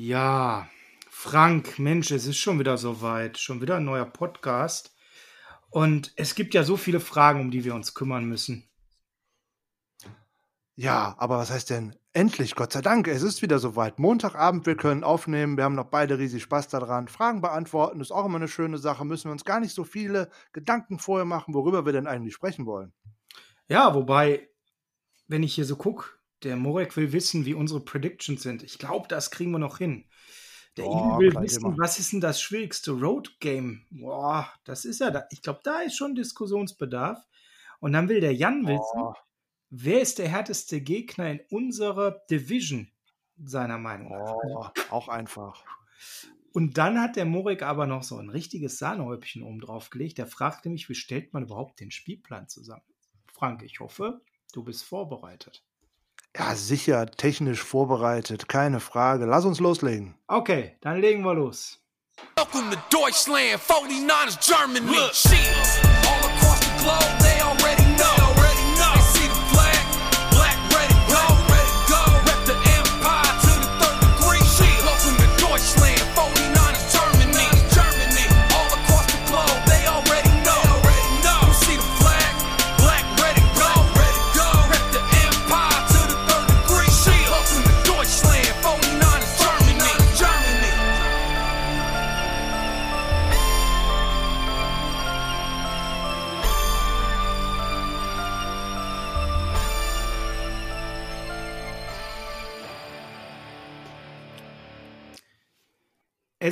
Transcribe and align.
Ja, 0.00 0.70
Frank, 1.10 1.80
Mensch, 1.80 2.12
es 2.12 2.24
ist 2.24 2.36
schon 2.36 2.60
wieder 2.60 2.78
soweit. 2.78 3.36
Schon 3.36 3.60
wieder 3.60 3.78
ein 3.78 3.84
neuer 3.84 4.04
Podcast. 4.04 4.94
Und 5.70 6.12
es 6.14 6.36
gibt 6.36 6.54
ja 6.54 6.62
so 6.62 6.76
viele 6.76 7.00
Fragen, 7.00 7.40
um 7.40 7.50
die 7.50 7.64
wir 7.64 7.74
uns 7.74 7.94
kümmern 7.94 8.24
müssen. 8.24 8.70
Ja, 10.76 11.16
aber 11.18 11.38
was 11.38 11.50
heißt 11.50 11.70
denn 11.70 11.96
endlich? 12.12 12.54
Gott 12.54 12.72
sei 12.72 12.80
Dank, 12.80 13.08
es 13.08 13.22
ist 13.22 13.42
wieder 13.42 13.58
soweit. 13.58 13.98
Montagabend, 13.98 14.66
wir 14.66 14.76
können 14.76 15.02
aufnehmen. 15.02 15.56
Wir 15.56 15.64
haben 15.64 15.74
noch 15.74 15.90
beide 15.90 16.16
riesig 16.16 16.44
Spaß 16.44 16.68
daran. 16.68 17.08
Fragen 17.08 17.40
beantworten 17.40 18.00
ist 18.00 18.12
auch 18.12 18.24
immer 18.24 18.36
eine 18.36 18.46
schöne 18.46 18.78
Sache. 18.78 19.04
Müssen 19.04 19.24
wir 19.24 19.32
uns 19.32 19.44
gar 19.44 19.58
nicht 19.58 19.74
so 19.74 19.82
viele 19.82 20.30
Gedanken 20.52 21.00
vorher 21.00 21.24
machen, 21.24 21.54
worüber 21.54 21.84
wir 21.84 21.92
denn 21.92 22.06
eigentlich 22.06 22.34
sprechen 22.34 22.66
wollen. 22.66 22.92
Ja, 23.66 23.96
wobei, 23.96 24.48
wenn 25.26 25.42
ich 25.42 25.56
hier 25.56 25.64
so 25.64 25.74
gucke, 25.74 26.17
der 26.42 26.56
Morek 26.56 26.96
will 26.96 27.12
wissen, 27.12 27.44
wie 27.46 27.54
unsere 27.54 27.80
Predictions 27.80 28.42
sind. 28.42 28.62
Ich 28.62 28.78
glaube, 28.78 29.08
das 29.08 29.30
kriegen 29.30 29.50
wir 29.50 29.58
noch 29.58 29.78
hin. 29.78 30.06
Der 30.76 30.84
Boah, 30.84 31.18
will 31.18 31.34
wissen, 31.34 31.62
Thema. 31.62 31.78
was 31.78 31.98
ist 31.98 32.12
denn 32.12 32.20
das 32.20 32.40
schwierigste 32.40 32.92
Road 32.92 33.40
Game? 33.40 33.86
Boah, 33.90 34.52
das 34.64 34.84
ist 34.84 35.00
ja 35.00 35.10
da. 35.10 35.24
Ich 35.30 35.42
glaube, 35.42 35.60
da 35.64 35.80
ist 35.80 35.96
schon 35.96 36.14
Diskussionsbedarf. 36.14 37.18
Und 37.80 37.92
dann 37.92 38.08
will 38.08 38.20
der 38.20 38.34
Jan 38.34 38.66
wissen, 38.66 39.14
wer 39.70 40.00
ist 40.00 40.18
der 40.18 40.28
härteste 40.28 40.80
Gegner 40.80 41.30
in 41.30 41.40
unserer 41.50 42.22
Division, 42.30 42.90
seiner 43.44 43.78
Meinung 43.78 44.10
nach. 44.10 44.34
Oh, 44.34 44.66
auch 44.90 45.08
einfach. 45.08 45.64
Und 46.52 46.78
dann 46.78 47.00
hat 47.00 47.16
der 47.16 47.24
Morik 47.24 47.62
aber 47.62 47.86
noch 47.86 48.02
so 48.02 48.16
ein 48.16 48.30
richtiges 48.30 48.78
Sahnehäubchen 48.78 49.42
oben 49.42 49.60
drauf 49.60 49.90
gelegt. 49.90 50.18
Der 50.18 50.26
fragt 50.26 50.64
nämlich, 50.64 50.88
wie 50.88 50.94
stellt 50.94 51.32
man 51.32 51.44
überhaupt 51.44 51.80
den 51.80 51.90
Spielplan 51.90 52.48
zusammen? 52.48 52.82
Frank, 53.32 53.62
ich 53.62 53.80
hoffe, 53.80 54.22
du 54.52 54.64
bist 54.64 54.84
vorbereitet. 54.84 55.64
Ja, 56.36 56.54
sicher, 56.54 57.06
technisch 57.06 57.62
vorbereitet, 57.62 58.48
keine 58.48 58.80
Frage. 58.80 59.24
Lass 59.24 59.44
uns 59.44 59.60
loslegen. 59.60 60.14
Okay, 60.28 60.76
dann 60.80 61.00
legen 61.00 61.22
wir 61.22 61.34
los. 61.34 61.80
Welcome 62.36 62.70
to 62.70 62.78
Deutschland, 62.90 63.60
49ers 63.60 64.38
Germany. 64.40 64.86
Look. 64.86 65.12
All 66.06 66.30
across 66.30 66.60
the 66.60 66.70
globe, 66.82 67.18
they 67.20 67.40
already 67.40 67.87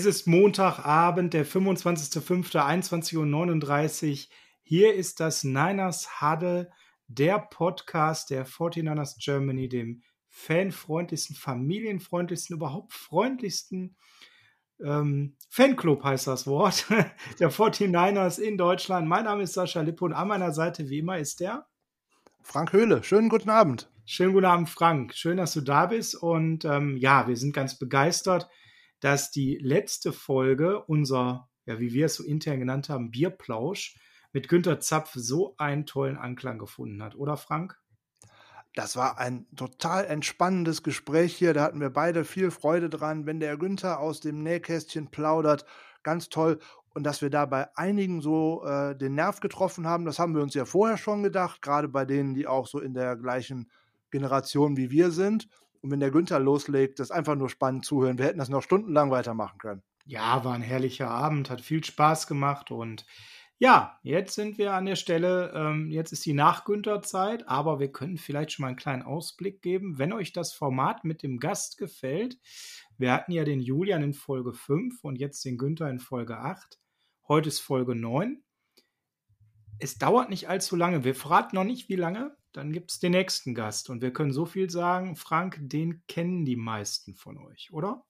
ist 0.07 0.27
Montagabend, 0.27 1.35
der 1.35 1.45
25.05.21.39 1.45 4.11
Uhr. 4.11 4.19
Hier 4.63 4.95
ist 4.95 5.21
das 5.21 5.45
Niners 5.45 6.21
Huddle, 6.21 6.71
der 7.09 7.39
Podcast 7.39 8.31
der 8.31 8.47
49ers 8.47 9.17
Germany, 9.23 9.69
dem 9.69 10.03
fanfreundlichsten, 10.29 11.37
familienfreundlichsten, 11.37 12.57
überhaupt 12.57 12.93
freundlichsten 12.93 13.97
ähm, 14.85 15.37
Fanclub 15.49 16.05
heißt 16.05 16.27
das 16.27 16.47
Wort, 16.47 16.87
der 17.41 17.51
49ers 17.51 18.39
in 18.39 18.59
Deutschland. 18.59 19.09
Mein 19.09 19.25
Name 19.25 19.45
ist 19.45 19.55
Sascha 19.55 19.81
Lippe 19.81 20.05
und 20.05 20.13
an 20.13 20.29
meiner 20.29 20.53
Seite 20.53 20.89
wie 20.89 20.99
immer 20.99 21.19
ist 21.19 21.41
der 21.41 21.67
Frank 22.43 22.73
Höhle. 22.73 23.03
Schönen 23.03 23.29
guten 23.29 23.51
Abend. 23.51 23.91
Schönen 24.05 24.35
guten 24.35 24.47
Abend, 24.47 24.69
Frank. 24.69 25.15
Schön, 25.15 25.39
dass 25.39 25.53
du 25.53 25.63
da 25.63 25.87
bist. 25.87 26.15
Und 26.15 26.65
ähm, 26.65 26.97
ja, 26.97 27.27
wir 27.27 27.37
sind 27.37 27.53
ganz 27.53 27.79
begeistert 27.79 28.49
dass 29.01 29.31
die 29.31 29.59
letzte 29.59 30.13
Folge 30.13 30.83
unser, 30.85 31.49
ja, 31.67 31.79
wie 31.79 31.93
wir 31.93 32.07
es 32.07 32.15
so 32.15 32.25
intern 32.25 32.61
genannt 32.61 32.89
haben, 32.89 33.11
Bierplausch 33.11 33.97
mit 34.33 34.49
Günter 34.49 34.81
Zapf 34.81 35.13
so 35.15 35.55
einen 35.59 35.87
tollen 35.87 36.19
Anklang 36.19 36.59
gefunden 36.59 37.03
hat, 37.03 37.15
oder 37.17 37.37
Frank? 37.37 37.79
Das 38.75 38.95
war 38.95 39.19
ein 39.19 39.47
total 39.57 40.05
entspannendes 40.05 40.83
Gespräch 40.83 41.35
hier. 41.35 41.55
Da 41.55 41.63
hatten 41.63 41.81
wir 41.81 41.89
beide 41.89 42.27
viel 42.27 42.51
Freude 42.51 42.91
dran, 42.91 43.25
wenn 43.25 43.41
der 43.41 43.57
Günther 43.57 44.01
aus 44.01 44.21
dem 44.21 44.43
Nähkästchen 44.43 45.11
plaudert. 45.11 45.65
Ganz 46.03 46.29
toll. 46.29 46.59
Und 46.91 47.05
dass 47.05 47.23
wir 47.23 47.31
da 47.31 47.47
bei 47.47 47.75
einigen 47.75 48.21
so 48.21 48.65
äh, 48.67 48.95
den 48.95 49.15
Nerv 49.15 49.41
getroffen 49.41 49.87
haben, 49.87 50.05
das 50.05 50.19
haben 50.19 50.35
wir 50.35 50.43
uns 50.43 50.53
ja 50.53 50.67
vorher 50.67 50.99
schon 50.99 51.23
gedacht, 51.23 51.63
gerade 51.63 51.89
bei 51.89 52.05
denen, 52.05 52.35
die 52.35 52.47
auch 52.47 52.67
so 52.67 52.79
in 52.79 52.93
der 52.93 53.17
gleichen 53.17 53.71
Generation 54.11 54.77
wie 54.77 54.91
wir 54.91 55.11
sind. 55.11 55.49
Und 55.87 55.93
wenn 55.93 56.01
der 56.01 56.11
Günther 56.11 56.41
loslegt, 56.41 56.99
das 56.99 57.11
ist 57.11 57.17
einfach 57.17 57.37
nur 57.37 57.49
spannend 57.49 57.85
zuhören. 57.85 58.19
Wir 58.19 58.25
hätten 58.25 58.41
das 58.41 58.49
noch 58.49 58.61
stundenlang 58.61 59.13
weitermachen 59.13 59.59
können. 59.59 59.85
Ja, 60.05 60.43
war 60.43 60.53
ein 60.55 60.63
herrlicher 60.63 61.09
Abend, 61.09 61.49
hat 61.49 61.61
viel 61.61 61.85
Spaß 61.85 62.27
gemacht 62.27 62.73
und 62.73 63.07
ja, 63.59 63.97
jetzt 64.03 64.35
sind 64.35 64.59
wir 64.59 64.73
an 64.75 64.87
der 64.87 64.97
Stelle, 64.97 65.53
ähm, 65.55 65.89
jetzt 65.93 66.11
ist 66.11 66.27
die 66.27 66.33
Nach-Günther-Zeit, 66.33 67.49
aber 67.49 67.79
wir 67.79 67.93
können 67.93 68.19
vielleicht 68.19 68.51
schon 68.51 68.65
mal 68.65 68.71
einen 68.71 68.77
kleinen 68.77 69.05
Ausblick 69.05 69.63
geben, 69.63 69.97
wenn 69.97 70.13
euch 70.13 70.33
das 70.33 70.53
Format 70.53 71.05
mit 71.05 71.23
dem 71.23 71.39
Gast 71.39 71.79
gefällt. 71.79 72.37
Wir 72.99 73.13
hatten 73.13 73.31
ja 73.31 73.45
den 73.45 73.61
Julian 73.61 74.03
in 74.03 74.13
Folge 74.13 74.55
5 74.55 75.05
und 75.05 75.21
jetzt 75.21 75.45
den 75.45 75.57
Günther 75.57 75.89
in 75.89 76.01
Folge 76.01 76.39
8. 76.39 76.81
Heute 77.29 77.49
ist 77.49 77.61
Folge 77.61 77.95
9. 77.95 78.43
Es 79.79 79.99
dauert 79.99 80.31
nicht 80.31 80.49
allzu 80.49 80.75
lange. 80.75 81.05
Wir 81.05 81.15
verraten 81.15 81.55
noch 81.55 81.63
nicht, 81.65 81.89
wie 81.89 81.95
lange 81.95 82.37
dann 82.57 82.73
gibt 82.73 82.91
es 82.91 82.99
den 82.99 83.13
nächsten 83.13 83.55
Gast. 83.55 83.91
Und 83.91 84.01
wir 84.01 84.13
können 84.13 84.33
so 84.33 84.47
viel 84.47 84.71
sagen, 84.71 85.15
Frank, 85.15 85.59
den 85.61 86.03
kennen 86.09 86.45
die 86.45 86.57
meisten 86.57 87.15
von 87.15 87.39
euch, 87.39 87.71
oder? 87.73 88.05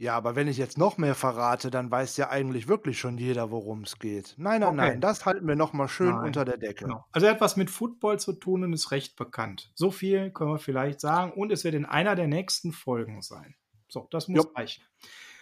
Ja, 0.00 0.16
aber 0.16 0.36
wenn 0.36 0.46
ich 0.46 0.58
jetzt 0.58 0.78
noch 0.78 0.96
mehr 0.96 1.16
verrate, 1.16 1.72
dann 1.72 1.90
weiß 1.90 2.16
ja 2.18 2.30
eigentlich 2.30 2.68
wirklich 2.68 3.00
schon 3.00 3.18
jeder, 3.18 3.50
worum 3.50 3.82
es 3.82 3.98
geht. 3.98 4.34
Nein, 4.36 4.60
nein, 4.60 4.68
okay. 4.68 4.76
nein, 4.76 5.00
das 5.00 5.26
halten 5.26 5.48
wir 5.48 5.56
nochmal 5.56 5.88
schön 5.88 6.10
nein. 6.10 6.26
unter 6.26 6.44
der 6.44 6.56
Decke. 6.56 6.84
Genau. 6.84 7.04
Also 7.10 7.26
er 7.26 7.32
hat 7.32 7.40
was 7.40 7.56
mit 7.56 7.68
Football 7.68 8.20
zu 8.20 8.34
tun 8.34 8.62
und 8.62 8.72
ist 8.72 8.92
recht 8.92 9.16
bekannt. 9.16 9.72
So 9.74 9.90
viel 9.90 10.30
können 10.30 10.52
wir 10.52 10.60
vielleicht 10.60 11.00
sagen. 11.00 11.32
Und 11.32 11.50
es 11.50 11.64
wird 11.64 11.74
in 11.74 11.84
einer 11.84 12.14
der 12.14 12.28
nächsten 12.28 12.70
Folgen 12.70 13.22
sein. 13.22 13.56
So, 13.88 14.06
das 14.12 14.28
muss 14.28 14.44
jo. 14.44 14.52
reichen. 14.54 14.84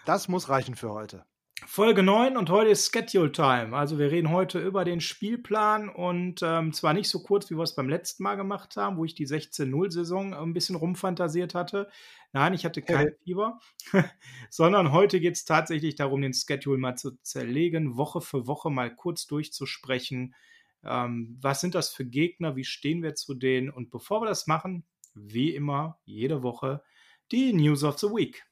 Das 0.06 0.28
muss 0.28 0.48
reichen 0.48 0.74
für 0.74 0.92
heute. 0.92 1.26
Folge 1.68 2.04
9 2.04 2.36
und 2.36 2.48
heute 2.48 2.70
ist 2.70 2.92
Schedule 2.92 3.32
Time. 3.32 3.76
Also 3.76 3.98
wir 3.98 4.12
reden 4.12 4.30
heute 4.30 4.60
über 4.60 4.84
den 4.84 5.00
Spielplan 5.00 5.88
und 5.88 6.40
ähm, 6.40 6.72
zwar 6.72 6.94
nicht 6.94 7.08
so 7.08 7.24
kurz, 7.24 7.50
wie 7.50 7.56
wir 7.56 7.64
es 7.64 7.74
beim 7.74 7.88
letzten 7.88 8.22
Mal 8.22 8.36
gemacht 8.36 8.76
haben, 8.76 8.96
wo 8.96 9.04
ich 9.04 9.16
die 9.16 9.26
16-0-Saison 9.26 10.32
ein 10.32 10.52
bisschen 10.52 10.76
rumfantasiert 10.76 11.56
hatte. 11.56 11.90
Nein, 12.32 12.54
ich 12.54 12.64
hatte 12.64 12.82
kein 12.82 13.08
okay. 13.08 13.16
Fieber, 13.24 13.58
sondern 14.50 14.92
heute 14.92 15.18
geht 15.18 15.34
es 15.34 15.44
tatsächlich 15.44 15.96
darum, 15.96 16.22
den 16.22 16.34
Schedule 16.34 16.78
mal 16.78 16.94
zu 16.94 17.16
zerlegen, 17.22 17.96
Woche 17.96 18.20
für 18.20 18.46
Woche 18.46 18.70
mal 18.70 18.94
kurz 18.94 19.26
durchzusprechen. 19.26 20.36
Ähm, 20.84 21.36
was 21.40 21.60
sind 21.60 21.74
das 21.74 21.90
für 21.90 22.06
Gegner? 22.06 22.54
Wie 22.54 22.64
stehen 22.64 23.02
wir 23.02 23.16
zu 23.16 23.34
denen? 23.34 23.70
Und 23.70 23.90
bevor 23.90 24.22
wir 24.22 24.26
das 24.26 24.46
machen, 24.46 24.84
wie 25.14 25.52
immer, 25.52 25.98
jede 26.04 26.44
Woche, 26.44 26.84
die 27.32 27.52
News 27.52 27.82
of 27.82 27.98
the 27.98 28.06
Week. 28.06 28.46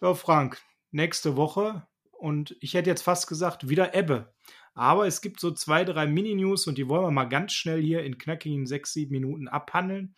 So, 0.00 0.14
Frank, 0.14 0.60
nächste 0.90 1.36
Woche. 1.36 1.86
Und 2.12 2.56
ich 2.60 2.74
hätte 2.74 2.90
jetzt 2.90 3.02
fast 3.02 3.26
gesagt, 3.28 3.68
wieder 3.68 3.94
Ebbe. 3.94 4.32
Aber 4.74 5.06
es 5.06 5.20
gibt 5.20 5.40
so 5.40 5.50
zwei, 5.50 5.84
drei 5.84 6.06
Mini-News 6.06 6.66
und 6.66 6.78
die 6.78 6.88
wollen 6.88 7.02
wir 7.02 7.10
mal 7.10 7.24
ganz 7.24 7.52
schnell 7.52 7.80
hier 7.80 8.04
in 8.04 8.18
knackigen 8.18 8.66
sechs, 8.66 8.92
sieben 8.92 9.12
Minuten 9.12 9.48
abhandeln. 9.48 10.14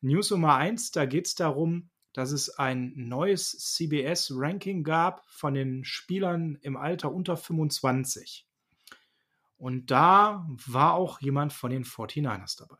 News 0.00 0.30
Nummer 0.30 0.54
eins, 0.54 0.92
da 0.92 1.04
geht 1.06 1.26
es 1.26 1.34
darum, 1.34 1.90
dass 2.12 2.30
es 2.30 2.48
ein 2.50 2.92
neues 2.96 3.50
CBS-Ranking 3.74 4.84
gab 4.84 5.28
von 5.28 5.54
den 5.54 5.84
Spielern 5.84 6.58
im 6.62 6.76
Alter 6.76 7.12
unter 7.12 7.36
25. 7.36 8.46
Und 9.56 9.90
da 9.90 10.46
war 10.66 10.94
auch 10.94 11.20
jemand 11.20 11.52
von 11.52 11.70
den 11.70 11.84
49ers 11.84 12.58
dabei. 12.58 12.78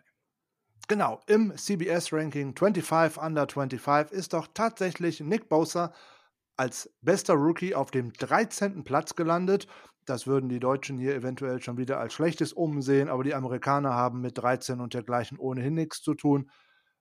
Genau, 0.87 1.21
im 1.27 1.55
CBS-Ranking 1.57 2.57
25 2.57 3.21
Under 3.21 3.47
25 3.47 4.17
ist 4.17 4.33
doch 4.33 4.49
tatsächlich 4.55 5.21
Nick 5.21 5.49
Bosa 5.49 5.93
als 6.59 6.93
bester 7.01 7.35
Rookie 7.35 7.75
auf 7.75 7.91
dem 7.91 8.13
13. 8.13 8.85
Platz 8.85 9.15
gelandet. 9.15 9.69
Das 10.05 10.27
würden 10.27 10.49
die 10.49 10.61
Deutschen 10.61 10.99
hier 10.99 11.15
eventuell 11.15 11.63
schon 11.63 11.77
wieder 11.77 12.01
als 12.01 12.15
schlechtes 12.15 12.53
umsehen, 12.53 13.09
aber 13.09 13.25
die 13.25 13.35
Amerikaner 13.35 13.95
haben 13.95 14.21
mit 14.21 14.39
13 14.39 14.81
und 14.81 14.95
dergleichen 14.95 15.39
ohnehin 15.39 15.75
nichts 15.75 16.03
zu 16.03 16.15
tun. 16.15 16.51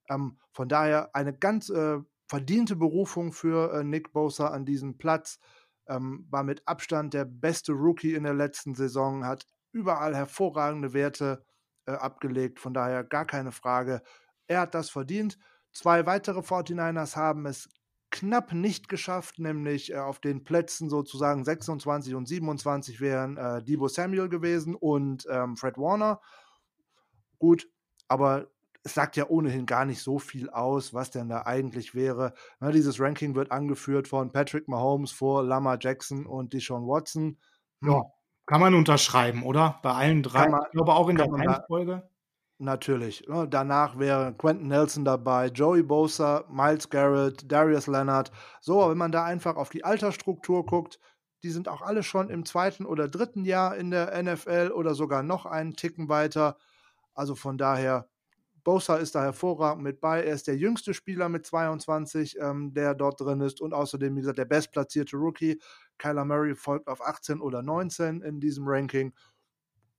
Ähm, 0.09 0.37
von 0.51 0.69
daher 0.69 1.15
eine 1.15 1.33
ganz 1.33 1.69
äh, 1.69 1.97
verdiente 2.27 2.75
Berufung 2.75 3.33
für 3.33 3.73
äh, 3.73 3.83
Nick 3.83 4.13
Bosa 4.13 4.49
an 4.49 4.65
diesem 4.65 4.97
Platz. 4.97 5.39
Ähm, 5.87 6.27
war 6.29 6.43
mit 6.43 6.67
Abstand 6.67 7.13
der 7.13 7.25
beste 7.25 7.71
Rookie 7.71 8.13
in 8.13 8.23
der 8.23 8.33
letzten 8.33 8.75
Saison, 8.75 9.25
hat 9.25 9.45
überall 9.71 10.15
hervorragende 10.15 10.93
Werte 10.93 11.45
äh, 11.85 11.93
abgelegt. 11.93 12.59
Von 12.59 12.73
daher 12.73 13.03
gar 13.03 13.25
keine 13.25 13.51
Frage. 13.51 14.01
Er 14.47 14.61
hat 14.61 14.75
das 14.75 14.89
verdient. 14.89 15.39
Zwei 15.71 16.05
weitere 16.05 16.39
49ers 16.39 17.15
haben 17.15 17.45
es 17.45 17.69
knapp 18.09 18.53
nicht 18.53 18.89
geschafft, 18.89 19.39
nämlich 19.39 19.91
äh, 19.91 19.97
auf 19.97 20.19
den 20.19 20.43
Plätzen 20.43 20.89
sozusagen 20.89 21.43
26 21.43 22.15
und 22.15 22.27
27 22.27 23.01
wären 23.01 23.37
äh, 23.37 23.63
Debo 23.63 23.87
Samuel 23.87 24.29
gewesen 24.29 24.75
und 24.75 25.25
ähm, 25.29 25.57
Fred 25.57 25.77
Warner. 25.77 26.21
Gut, 27.39 27.69
aber 28.07 28.47
es 28.83 28.93
sagt 28.93 29.17
ja 29.17 29.27
ohnehin 29.27 29.65
gar 29.65 29.85
nicht 29.85 30.01
so 30.01 30.17
viel 30.17 30.49
aus, 30.49 30.93
was 30.93 31.11
denn 31.11 31.27
da 31.27 31.45
eigentlich 31.45 31.93
wäre. 31.93 32.33
Na, 32.59 32.71
dieses 32.71 32.99
Ranking 32.99 33.35
wird 33.35 33.51
angeführt 33.51 34.07
von 34.07 34.31
Patrick 34.31 34.67
Mahomes 34.67 35.11
vor 35.11 35.43
Lamar 35.43 35.77
Jackson 35.79 36.25
und 36.25 36.53
Deshaun 36.53 36.87
Watson. 36.87 37.37
Hm. 37.81 37.91
Ja, 37.91 38.03
kann 38.45 38.61
man 38.61 38.73
unterschreiben, 38.73 39.43
oder? 39.43 39.79
Bei 39.83 39.91
allen 39.91 40.23
drei. 40.23 40.47
Man, 40.47 40.61
ich 40.65 40.71
glaube 40.71 40.93
auch 40.93 41.09
in 41.09 41.17
der 41.17 41.27
Reihenfolge. 41.27 42.09
Natürlich. 42.59 43.27
Ne? 43.27 43.47
Danach 43.47 43.99
wäre 43.99 44.33
Quentin 44.33 44.69
Nelson 44.69 45.05
dabei, 45.05 45.47
Joey 45.47 45.83
Bosa, 45.83 46.43
Miles 46.49 46.89
Garrett, 46.89 47.51
Darius 47.51 47.85
Leonard. 47.85 48.31
So, 48.61 48.89
wenn 48.89 48.97
man 48.97 49.11
da 49.11 49.25
einfach 49.25 49.55
auf 49.57 49.69
die 49.69 49.83
Altersstruktur 49.83 50.65
guckt, 50.65 50.99
die 51.43 51.51
sind 51.51 51.67
auch 51.67 51.83
alle 51.83 52.01
schon 52.01 52.31
im 52.31 52.45
zweiten 52.45 52.85
oder 52.85 53.07
dritten 53.07 53.45
Jahr 53.45 53.75
in 53.77 53.91
der 53.91 54.21
NFL 54.21 54.71
oder 54.73 54.95
sogar 54.95 55.21
noch 55.21 55.45
einen 55.45 55.75
Ticken 55.75 56.09
weiter. 56.09 56.57
Also 57.13 57.35
von 57.35 57.59
daher, 57.59 58.09
Bosa 58.63 58.97
ist 58.97 59.13
da 59.13 59.21
hervorragend 59.21 59.83
mit 59.83 60.01
bei. 60.01 60.23
Er 60.23 60.33
ist 60.33 60.47
der 60.47 60.57
jüngste 60.57 60.95
Spieler 60.95 61.29
mit 61.29 61.45
22, 61.45 62.37
ähm, 62.41 62.73
der 62.73 62.95
dort 62.95 63.21
drin 63.21 63.39
ist 63.39 63.61
und 63.61 63.73
außerdem, 63.73 64.15
wie 64.15 64.21
gesagt, 64.21 64.39
der 64.39 64.45
bestplatzierte 64.45 65.15
Rookie. 65.15 65.61
Kyler 65.99 66.25
Murray 66.25 66.55
folgt 66.55 66.87
auf 66.87 67.01
18 67.01 67.39
oder 67.39 67.61
19 67.61 68.21
in 68.21 68.39
diesem 68.39 68.67
Ranking 68.67 69.13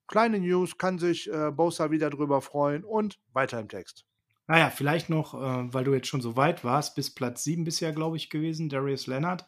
kleine 0.08 0.40
News, 0.40 0.78
kann 0.78 0.99
sich 0.99 1.31
äh, 1.32 1.50
Bosa 1.50 1.90
wieder 1.90 2.10
drüber 2.10 2.40
freuen 2.40 2.84
und 2.84 3.19
weiter 3.32 3.60
im 3.60 3.69
Text. 3.69 4.05
Naja, 4.49 4.70
vielleicht 4.70 5.10
noch, 5.10 5.34
äh, 5.34 5.72
weil 5.72 5.84
du 5.84 5.94
jetzt 5.94 6.08
schon 6.08 6.22
so 6.22 6.37
weit 6.37 6.64
warst, 6.64 6.96
bis 6.96 7.14
Platz 7.14 7.44
7 7.44 7.64
bisher, 7.64 7.93
glaube 7.93 8.16
ich, 8.16 8.31
gewesen, 8.31 8.69
Darius 8.69 9.06
Leonard. 9.06 9.46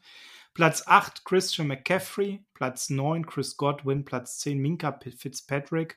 Platz 0.52 0.84
8 0.86 1.24
Christian 1.24 1.68
McCaffrey, 1.68 2.44
Platz 2.54 2.90
9 2.90 3.24
Chris 3.24 3.56
Godwin, 3.56 4.04
Platz 4.04 4.38
10 4.40 4.58
Minka 4.58 4.98
Fitzpatrick. 5.16 5.96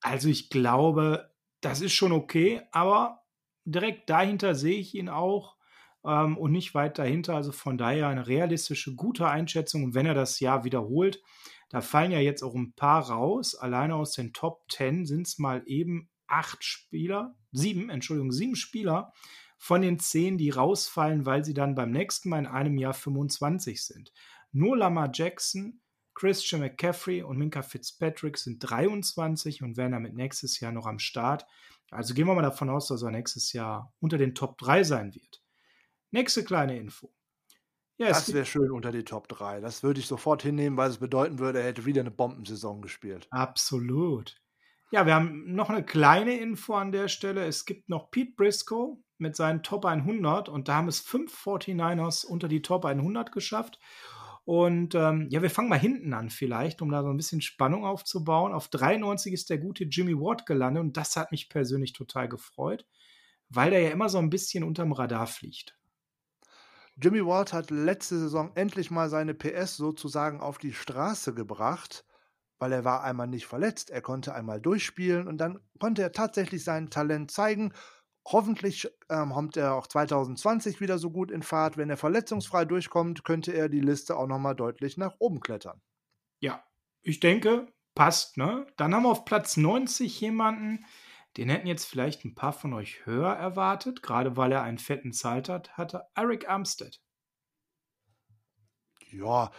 Also 0.00 0.28
ich 0.28 0.50
glaube, 0.50 1.30
das 1.60 1.80
ist 1.80 1.94
schon 1.94 2.12
okay, 2.12 2.62
aber 2.70 3.22
direkt 3.64 4.10
dahinter 4.10 4.54
sehe 4.54 4.78
ich 4.78 4.94
ihn 4.94 5.08
auch 5.08 5.56
ähm, 6.04 6.36
und 6.36 6.52
nicht 6.52 6.74
weit 6.74 6.98
dahinter. 6.98 7.34
Also 7.36 7.52
von 7.52 7.78
daher 7.78 8.08
eine 8.08 8.26
realistische, 8.26 8.94
gute 8.94 9.28
Einschätzung. 9.28 9.84
Und 9.84 9.94
wenn 9.94 10.06
er 10.06 10.14
das 10.14 10.40
Jahr 10.40 10.64
wiederholt, 10.64 11.22
da 11.68 11.80
fallen 11.80 12.10
ja 12.10 12.20
jetzt 12.20 12.42
auch 12.42 12.54
ein 12.54 12.72
paar 12.72 13.10
raus. 13.10 13.54
Alleine 13.54 13.94
aus 13.94 14.12
den 14.12 14.32
Top 14.32 14.62
10 14.70 15.06
sind 15.06 15.26
es 15.26 15.38
mal 15.38 15.62
eben 15.66 16.08
acht 16.26 16.64
Spieler, 16.64 17.34
sieben, 17.52 17.90
Entschuldigung, 17.90 18.32
sieben 18.32 18.56
Spieler 18.56 19.12
von 19.58 19.82
den 19.82 19.98
zehn, 19.98 20.38
die 20.38 20.50
rausfallen, 20.50 21.26
weil 21.26 21.44
sie 21.44 21.54
dann 21.54 21.74
beim 21.74 21.90
nächsten 21.90 22.28
Mal 22.28 22.40
in 22.40 22.46
einem 22.46 22.78
Jahr 22.78 22.94
25 22.94 23.84
sind. 23.84 24.12
Nur 24.52 24.76
Lamar 24.76 25.10
Jackson, 25.12 25.80
Christian 26.14 26.60
McCaffrey 26.60 27.22
und 27.22 27.38
Minka 27.38 27.62
Fitzpatrick 27.62 28.38
sind 28.38 28.60
23 28.60 29.62
und 29.62 29.76
werden 29.76 29.92
damit 29.92 30.14
nächstes 30.14 30.60
Jahr 30.60 30.72
noch 30.72 30.86
am 30.86 30.98
Start. 30.98 31.44
Also 31.90 32.14
gehen 32.14 32.26
wir 32.26 32.34
mal 32.34 32.42
davon 32.42 32.70
aus, 32.70 32.88
dass 32.88 33.02
er 33.02 33.10
nächstes 33.10 33.52
Jahr 33.52 33.92
unter 34.00 34.18
den 34.18 34.34
Top 34.34 34.58
3 34.58 34.84
sein 34.84 35.14
wird. 35.14 35.42
Nächste 36.10 36.44
kleine 36.44 36.78
Info. 36.78 37.12
Ja, 37.98 38.08
das 38.08 38.32
wäre 38.32 38.46
schön 38.46 38.70
unter 38.70 38.92
die 38.92 39.04
Top 39.04 39.28
3. 39.28 39.60
Das 39.60 39.82
würde 39.82 39.98
ich 39.98 40.06
sofort 40.06 40.42
hinnehmen, 40.42 40.76
weil 40.76 40.88
es 40.88 40.98
bedeuten 40.98 41.40
würde, 41.40 41.60
er 41.60 41.66
hätte 41.66 41.84
wieder 41.84 42.00
eine 42.00 42.12
Bombensaison 42.12 42.80
gespielt. 42.80 43.26
Absolut. 43.30 44.40
Ja, 44.92 45.04
wir 45.04 45.14
haben 45.14 45.52
noch 45.54 45.68
eine 45.68 45.84
kleine 45.84 46.38
Info 46.38 46.74
an 46.74 46.92
der 46.92 47.08
Stelle. 47.08 47.44
Es 47.44 47.64
gibt 47.66 47.88
noch 47.88 48.10
Pete 48.10 48.32
Briscoe 48.36 48.96
mit 49.18 49.34
seinen 49.34 49.64
Top 49.64 49.84
100 49.84 50.48
und 50.48 50.68
da 50.68 50.76
haben 50.76 50.88
es 50.88 51.00
fünf 51.00 51.44
49ers 51.44 52.24
unter 52.24 52.46
die 52.46 52.62
Top 52.62 52.84
100 52.84 53.32
geschafft. 53.32 53.80
Und 54.44 54.94
ähm, 54.94 55.26
ja, 55.30 55.42
wir 55.42 55.50
fangen 55.50 55.68
mal 55.68 55.78
hinten 55.78 56.14
an 56.14 56.30
vielleicht, 56.30 56.80
um 56.80 56.90
da 56.90 57.02
so 57.02 57.10
ein 57.10 57.18
bisschen 57.18 57.42
Spannung 57.42 57.84
aufzubauen. 57.84 58.54
Auf 58.54 58.68
93 58.68 59.34
ist 59.34 59.50
der 59.50 59.58
gute 59.58 59.84
Jimmy 59.84 60.14
Ward 60.14 60.46
gelandet 60.46 60.82
und 60.82 60.96
das 60.96 61.16
hat 61.16 61.32
mich 61.32 61.50
persönlich 61.50 61.92
total 61.92 62.28
gefreut, 62.28 62.86
weil 63.50 63.72
der 63.72 63.80
ja 63.80 63.90
immer 63.90 64.08
so 64.08 64.18
ein 64.18 64.30
bisschen 64.30 64.64
unterm 64.64 64.92
Radar 64.92 65.26
fliegt. 65.26 65.77
Jimmy 67.00 67.24
Ward 67.24 67.52
hat 67.52 67.70
letzte 67.70 68.18
Saison 68.18 68.50
endlich 68.56 68.90
mal 68.90 69.08
seine 69.08 69.32
PS 69.32 69.76
sozusagen 69.76 70.40
auf 70.40 70.58
die 70.58 70.72
Straße 70.72 71.32
gebracht, 71.32 72.04
weil 72.58 72.72
er 72.72 72.84
war 72.84 73.04
einmal 73.04 73.28
nicht 73.28 73.46
verletzt, 73.46 73.90
er 73.90 74.02
konnte 74.02 74.34
einmal 74.34 74.60
durchspielen 74.60 75.28
und 75.28 75.38
dann 75.38 75.60
konnte 75.78 76.02
er 76.02 76.10
tatsächlich 76.10 76.64
sein 76.64 76.90
Talent 76.90 77.30
zeigen. 77.30 77.72
Hoffentlich 78.26 78.90
ähm, 79.08 79.30
kommt 79.30 79.56
er 79.56 79.74
auch 79.74 79.86
2020 79.86 80.80
wieder 80.80 80.98
so 80.98 81.10
gut 81.10 81.30
in 81.30 81.42
Fahrt. 81.42 81.76
Wenn 81.76 81.88
er 81.88 81.96
verletzungsfrei 81.96 82.64
durchkommt, 82.64 83.22
könnte 83.22 83.52
er 83.52 83.68
die 83.68 83.80
Liste 83.80 84.16
auch 84.16 84.26
nochmal 84.26 84.56
deutlich 84.56 84.96
nach 84.96 85.14
oben 85.20 85.38
klettern. 85.40 85.80
Ja, 86.40 86.64
ich 87.02 87.20
denke, 87.20 87.68
passt, 87.94 88.36
ne? 88.36 88.66
Dann 88.76 88.92
haben 88.92 89.04
wir 89.04 89.10
auf 89.10 89.24
Platz 89.24 89.56
90 89.56 90.20
jemanden, 90.20 90.84
den 91.38 91.50
hätten 91.50 91.68
jetzt 91.68 91.84
vielleicht 91.84 92.24
ein 92.24 92.34
paar 92.34 92.52
von 92.52 92.72
euch 92.72 93.06
höher 93.06 93.32
erwartet, 93.32 94.02
gerade 94.02 94.36
weil 94.36 94.50
er 94.50 94.62
einen 94.62 94.78
fetten 94.78 95.12
Zeit 95.12 95.48
hat, 95.48 95.78
hatte 95.78 96.02
Eric 96.16 96.50
Armstead. 96.50 97.00
Ja, 99.12 99.52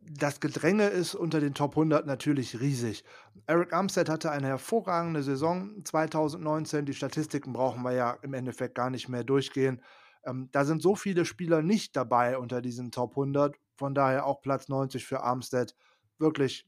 das 0.00 0.40
Gedränge 0.40 0.86
ist 0.86 1.14
unter 1.14 1.40
den 1.40 1.52
Top 1.52 1.72
100 1.72 2.06
natürlich 2.06 2.58
riesig. 2.58 3.04
Eric 3.46 3.74
Armstead 3.74 4.08
hatte 4.08 4.30
eine 4.30 4.46
hervorragende 4.46 5.22
Saison 5.22 5.84
2019. 5.84 6.86
Die 6.86 6.94
Statistiken 6.94 7.52
brauchen 7.52 7.82
wir 7.82 7.92
ja 7.92 8.12
im 8.22 8.32
Endeffekt 8.32 8.74
gar 8.74 8.88
nicht 8.88 9.10
mehr 9.10 9.22
durchgehen. 9.22 9.82
Ähm, 10.24 10.48
da 10.52 10.64
sind 10.64 10.80
so 10.80 10.96
viele 10.96 11.26
Spieler 11.26 11.60
nicht 11.60 11.96
dabei 11.96 12.38
unter 12.38 12.62
diesen 12.62 12.92
Top 12.92 13.10
100. 13.10 13.56
Von 13.76 13.94
daher 13.94 14.24
auch 14.24 14.40
Platz 14.40 14.70
90 14.70 15.04
für 15.04 15.20
Armstead. 15.20 15.76
Wirklich 16.18 16.66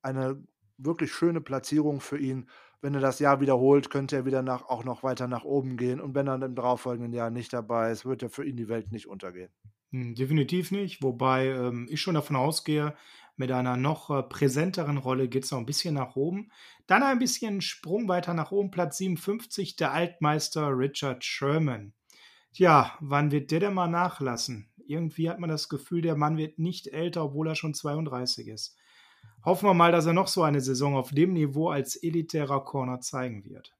eine 0.00 0.42
wirklich 0.78 1.12
schöne 1.12 1.42
Platzierung 1.42 2.00
für 2.00 2.18
ihn 2.18 2.48
wenn 2.80 2.94
er 2.94 3.00
das 3.00 3.18
Jahr 3.18 3.40
wiederholt, 3.40 3.90
könnte 3.90 4.16
er 4.16 4.26
wieder 4.26 4.42
nach, 4.42 4.68
auch 4.68 4.84
noch 4.84 5.02
weiter 5.02 5.28
nach 5.28 5.44
oben 5.44 5.76
gehen. 5.76 6.00
Und 6.00 6.14
wenn 6.14 6.28
er 6.28 6.42
im 6.42 6.54
darauffolgenden 6.54 7.12
Jahr 7.12 7.30
nicht 7.30 7.52
dabei 7.52 7.90
ist, 7.90 8.04
wird 8.04 8.22
er 8.22 8.30
für 8.30 8.44
ihn 8.44 8.56
die 8.56 8.68
Welt 8.68 8.92
nicht 8.92 9.06
untergehen. 9.06 9.50
Hm, 9.92 10.14
definitiv 10.14 10.70
nicht, 10.70 11.02
wobei 11.02 11.46
ähm, 11.46 11.86
ich 11.90 12.00
schon 12.00 12.14
davon 12.14 12.36
ausgehe, 12.36 12.94
mit 13.36 13.52
einer 13.52 13.76
noch 13.76 14.10
äh, 14.10 14.22
präsenteren 14.22 14.96
Rolle 14.96 15.28
geht 15.28 15.44
es 15.44 15.50
noch 15.50 15.58
ein 15.58 15.66
bisschen 15.66 15.94
nach 15.94 16.16
oben. 16.16 16.50
Dann 16.86 17.02
ein 17.02 17.18
bisschen 17.18 17.60
Sprung 17.60 18.08
weiter 18.08 18.32
nach 18.32 18.50
oben, 18.50 18.70
Platz 18.70 18.98
57, 18.98 19.76
der 19.76 19.92
Altmeister 19.92 20.68
Richard 20.76 21.24
Sherman. 21.24 21.92
Tja, 22.54 22.96
wann 23.00 23.30
wird 23.30 23.50
der 23.50 23.60
denn 23.60 23.74
mal 23.74 23.88
nachlassen? 23.88 24.70
Irgendwie 24.86 25.28
hat 25.28 25.38
man 25.38 25.50
das 25.50 25.68
Gefühl, 25.68 26.00
der 26.00 26.16
Mann 26.16 26.38
wird 26.38 26.58
nicht 26.58 26.88
älter, 26.88 27.24
obwohl 27.24 27.48
er 27.48 27.54
schon 27.54 27.74
32 27.74 28.48
ist. 28.48 28.78
Hoffen 29.44 29.68
wir 29.68 29.74
mal, 29.74 29.92
dass 29.92 30.06
er 30.06 30.12
noch 30.12 30.28
so 30.28 30.42
eine 30.42 30.60
Saison 30.60 30.96
auf 30.96 31.10
dem 31.10 31.32
Niveau 31.32 31.70
als 31.70 31.96
elitärer 31.96 32.64
Corner 32.64 33.00
zeigen 33.00 33.44
wird. 33.44 33.76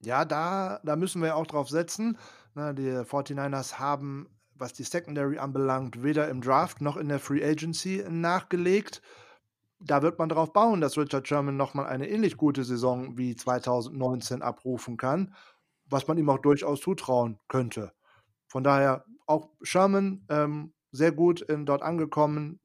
Ja, 0.00 0.24
da, 0.24 0.80
da 0.84 0.96
müssen 0.96 1.22
wir 1.22 1.36
auch 1.36 1.46
drauf 1.46 1.68
setzen. 1.68 2.18
Na, 2.54 2.72
die 2.72 2.90
49ers 2.90 3.78
haben, 3.78 4.28
was 4.54 4.72
die 4.72 4.82
Secondary 4.82 5.38
anbelangt, 5.38 6.02
weder 6.02 6.28
im 6.28 6.40
Draft 6.40 6.80
noch 6.80 6.96
in 6.96 7.08
der 7.08 7.18
Free 7.18 7.44
Agency 7.44 8.04
nachgelegt. 8.08 9.00
Da 9.80 10.02
wird 10.02 10.18
man 10.18 10.28
darauf 10.28 10.52
bauen, 10.52 10.80
dass 10.80 10.96
Richard 10.96 11.26
Sherman 11.26 11.56
nochmal 11.56 11.86
eine 11.86 12.08
ähnlich 12.08 12.36
gute 12.36 12.64
Saison 12.64 13.18
wie 13.18 13.36
2019 13.36 14.42
abrufen 14.42 14.96
kann, 14.96 15.34
was 15.86 16.06
man 16.06 16.18
ihm 16.18 16.30
auch 16.30 16.38
durchaus 16.38 16.80
zutrauen 16.80 17.38
könnte. 17.48 17.92
Von 18.46 18.64
daher 18.64 19.04
auch 19.26 19.50
Sherman 19.62 20.24
ähm, 20.28 20.72
sehr 20.92 21.12
in, 21.12 21.44
ähm, 21.48 21.66
dort 21.66 21.82
angekommen, 21.82 22.60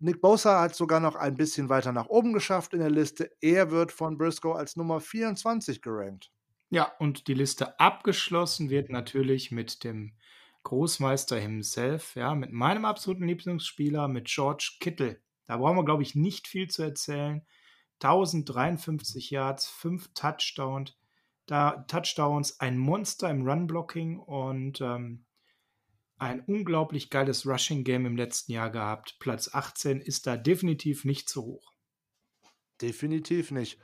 Nick 0.00 0.20
Bosa 0.20 0.60
hat 0.60 0.74
sogar 0.76 1.00
noch 1.00 1.16
ein 1.16 1.34
bisschen 1.34 1.68
weiter 1.68 1.92
nach 1.92 2.06
oben 2.06 2.32
geschafft 2.32 2.72
in 2.72 2.80
der 2.80 2.90
Liste. 2.90 3.30
Er 3.40 3.70
wird 3.70 3.90
von 3.90 4.16
Briscoe 4.16 4.54
als 4.54 4.76
Nummer 4.76 5.00
24 5.00 5.82
gerankt. 5.82 6.30
Ja, 6.70 6.92
und 6.98 7.26
die 7.26 7.34
Liste 7.34 7.80
abgeschlossen 7.80 8.70
wird 8.70 8.90
natürlich 8.90 9.50
mit 9.50 9.82
dem 9.84 10.12
Großmeister 10.62 11.38
himself, 11.38 12.14
ja, 12.14 12.34
mit 12.34 12.52
meinem 12.52 12.84
absoluten 12.84 13.26
Lieblingsspieler, 13.26 14.06
mit 14.06 14.26
George 14.26 14.76
Kittle. 14.80 15.20
Da 15.46 15.56
brauchen 15.56 15.76
wir, 15.76 15.84
glaube 15.84 16.02
ich, 16.02 16.14
nicht 16.14 16.46
viel 16.46 16.68
zu 16.68 16.82
erzählen. 16.82 17.46
1053 18.00 19.30
Yards, 19.30 19.66
5 19.68 20.12
Touchdowns, 20.14 20.92
da, 21.46 21.84
Touchdowns, 21.88 22.60
ein 22.60 22.78
Monster 22.78 23.30
im 23.30 23.48
Run-Blocking 23.48 24.18
und 24.18 24.80
ähm, 24.80 25.24
ein 26.18 26.40
unglaublich 26.40 27.10
geiles 27.10 27.46
Rushing-Game 27.46 28.06
im 28.06 28.16
letzten 28.16 28.52
Jahr 28.52 28.70
gehabt. 28.70 29.18
Platz 29.20 29.50
18 29.52 30.00
ist 30.00 30.26
da 30.26 30.36
definitiv 30.36 31.04
nicht 31.04 31.28
zu 31.28 31.44
hoch. 31.44 31.72
Definitiv 32.80 33.50
nicht. 33.50 33.80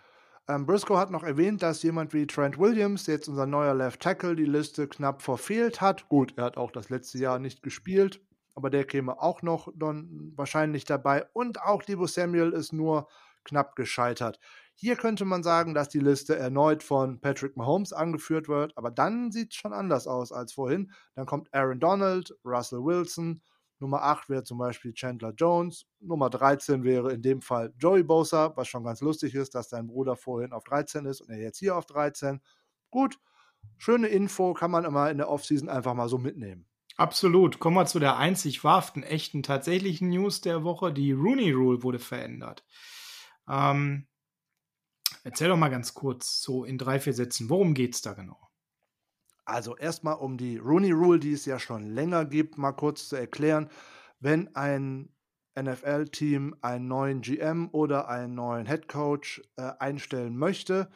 Ähm, 0.47 0.67
Briscoe 0.67 0.99
hat 0.99 1.11
noch 1.11 1.23
erwähnt, 1.23 1.63
dass 1.63 1.83
jemand 1.83 2.13
wie 2.13 2.27
Trent 2.27 2.59
Williams, 2.59 3.07
jetzt 3.07 3.29
unser 3.29 3.47
neuer 3.47 3.75
Left 3.75 4.01
Tackle, 4.01 4.37
die 4.37 4.45
Liste 4.45 4.89
knapp 4.89 5.23
verfehlt 5.23 5.81
hat. 5.81 6.09
Gut, 6.09 6.35
er 6.37 6.45
hat 6.45 6.57
auch 6.57 6.71
das 6.71 6.91
letzte 6.91 7.19
Jahr 7.19 7.39
nicht 7.39 7.63
gespielt, 7.63 8.21
aber 8.55 8.69
der 8.69 8.85
käme 8.85 9.21
auch 9.21 9.43
noch 9.43 9.69
dann 9.75 10.33
wahrscheinlich 10.37 10.85
dabei. 10.85 11.25
Und 11.33 11.63
auch 11.63 11.83
Debo 11.83 12.07
Samuel 12.07 12.53
ist 12.53 12.73
nur 12.73 13.09
knapp 13.45 13.75
gescheitert. 13.75 14.39
Hier 14.77 14.97
könnte 14.97 15.25
man 15.25 15.43
sagen, 15.43 15.75
dass 15.75 15.89
die 15.89 16.01
Liste 16.01 16.37
erneut 16.37 16.83
von 16.83 17.21
Patrick 17.21 17.57
Mahomes 17.57 17.93
angeführt 17.93 18.49
wird, 18.49 18.77
aber 18.77 18.91
dann 18.91 19.31
sieht 19.31 19.53
es 19.53 19.57
schon 19.57 19.73
anders 19.73 20.07
aus 20.07 20.33
als 20.33 20.53
vorhin. 20.53 20.91
Dann 21.15 21.27
kommt 21.27 21.53
Aaron 21.55 21.79
Donald, 21.79 22.37
Russell 22.45 22.83
Wilson, 22.83 23.41
Nummer 23.79 24.03
8 24.03 24.29
wäre 24.29 24.45
zum 24.45 24.59
Beispiel 24.59 24.93
Chandler 24.93 25.33
Jones, 25.37 25.87
Nummer 26.01 26.31
13 26.31 26.85
wäre 26.85 27.13
in 27.13 27.23
dem 27.23 27.41
Fall 27.41 27.73
Joey 27.79 28.03
Bosa, 28.03 28.57
was 28.57 28.69
schon 28.69 28.85
ganz 28.85 29.01
lustig 29.01 29.35
ist, 29.35 29.55
dass 29.55 29.69
sein 29.69 29.87
Bruder 29.87 30.17
vorhin 30.17 30.53
auf 30.53 30.65
13 30.65 31.07
ist 31.07 31.21
und 31.21 31.31
er 31.31 31.39
jetzt 31.39 31.59
hier 31.59 31.77
auf 31.77 31.87
13. 31.87 32.41
Gut, 32.91 33.19
schöne 33.77 34.09
Info, 34.09 34.55
kann 34.55 34.71
man 34.71 34.85
immer 34.85 35.11
in 35.11 35.19
der 35.19 35.29
Offseason 35.29 35.69
einfach 35.69 35.95
mal 35.95 36.09
so 36.09 36.19
mitnehmen. 36.19 36.67
Absolut. 36.97 37.59
Kommen 37.59 37.77
wir 37.77 37.87
zu 37.87 37.99
der 37.99 38.17
einzig 38.17 38.63
wahrhaften, 38.63 39.03
echten, 39.03 39.43
tatsächlichen 39.43 40.11
News 40.11 40.41
der 40.41 40.63
Woche. 40.63 40.93
Die 40.93 41.13
Rooney 41.13 41.51
Rule 41.51 41.83
wurde 41.83 41.99
verändert. 41.99 42.65
Ähm, 43.49 44.07
erzähl 45.25 45.49
doch 45.49 45.57
mal 45.57 45.71
ganz 45.71 45.95
kurz, 45.95 46.41
so 46.41 46.65
in 46.65 46.79
drei, 46.79 47.01
vier 47.01 47.15
Sätzen, 47.15 47.51
worum 47.51 47.75
geht 47.75 47.95
es 47.95 48.03
da 48.03 48.13
genau? 48.15 48.39
Also 49.45 49.77
erstmal 49.77 50.15
um 50.15 50.39
die 50.39 50.57
Rooney 50.57 50.93
Rule, 50.93 51.19
die 51.19 51.33
es 51.33 51.45
ja 51.45 51.59
schon 51.59 51.85
länger 51.85 52.25
gibt, 52.25 52.57
mal 52.57 52.73
kurz 52.73 53.09
zu 53.09 53.17
erklären. 53.17 53.69
Wenn 54.21 54.55
ein 54.55 55.15
NFL-Team 55.59 56.57
einen 56.63 56.89
neuen 56.89 57.21
GM 57.21 57.69
oder 57.73 58.09
einen 58.09 58.35
neuen 58.35 58.67
Head 58.67 58.89
Coach 58.89 59.43
äh, 59.57 59.73
einstellen 59.79 60.37
möchte, 60.37 60.91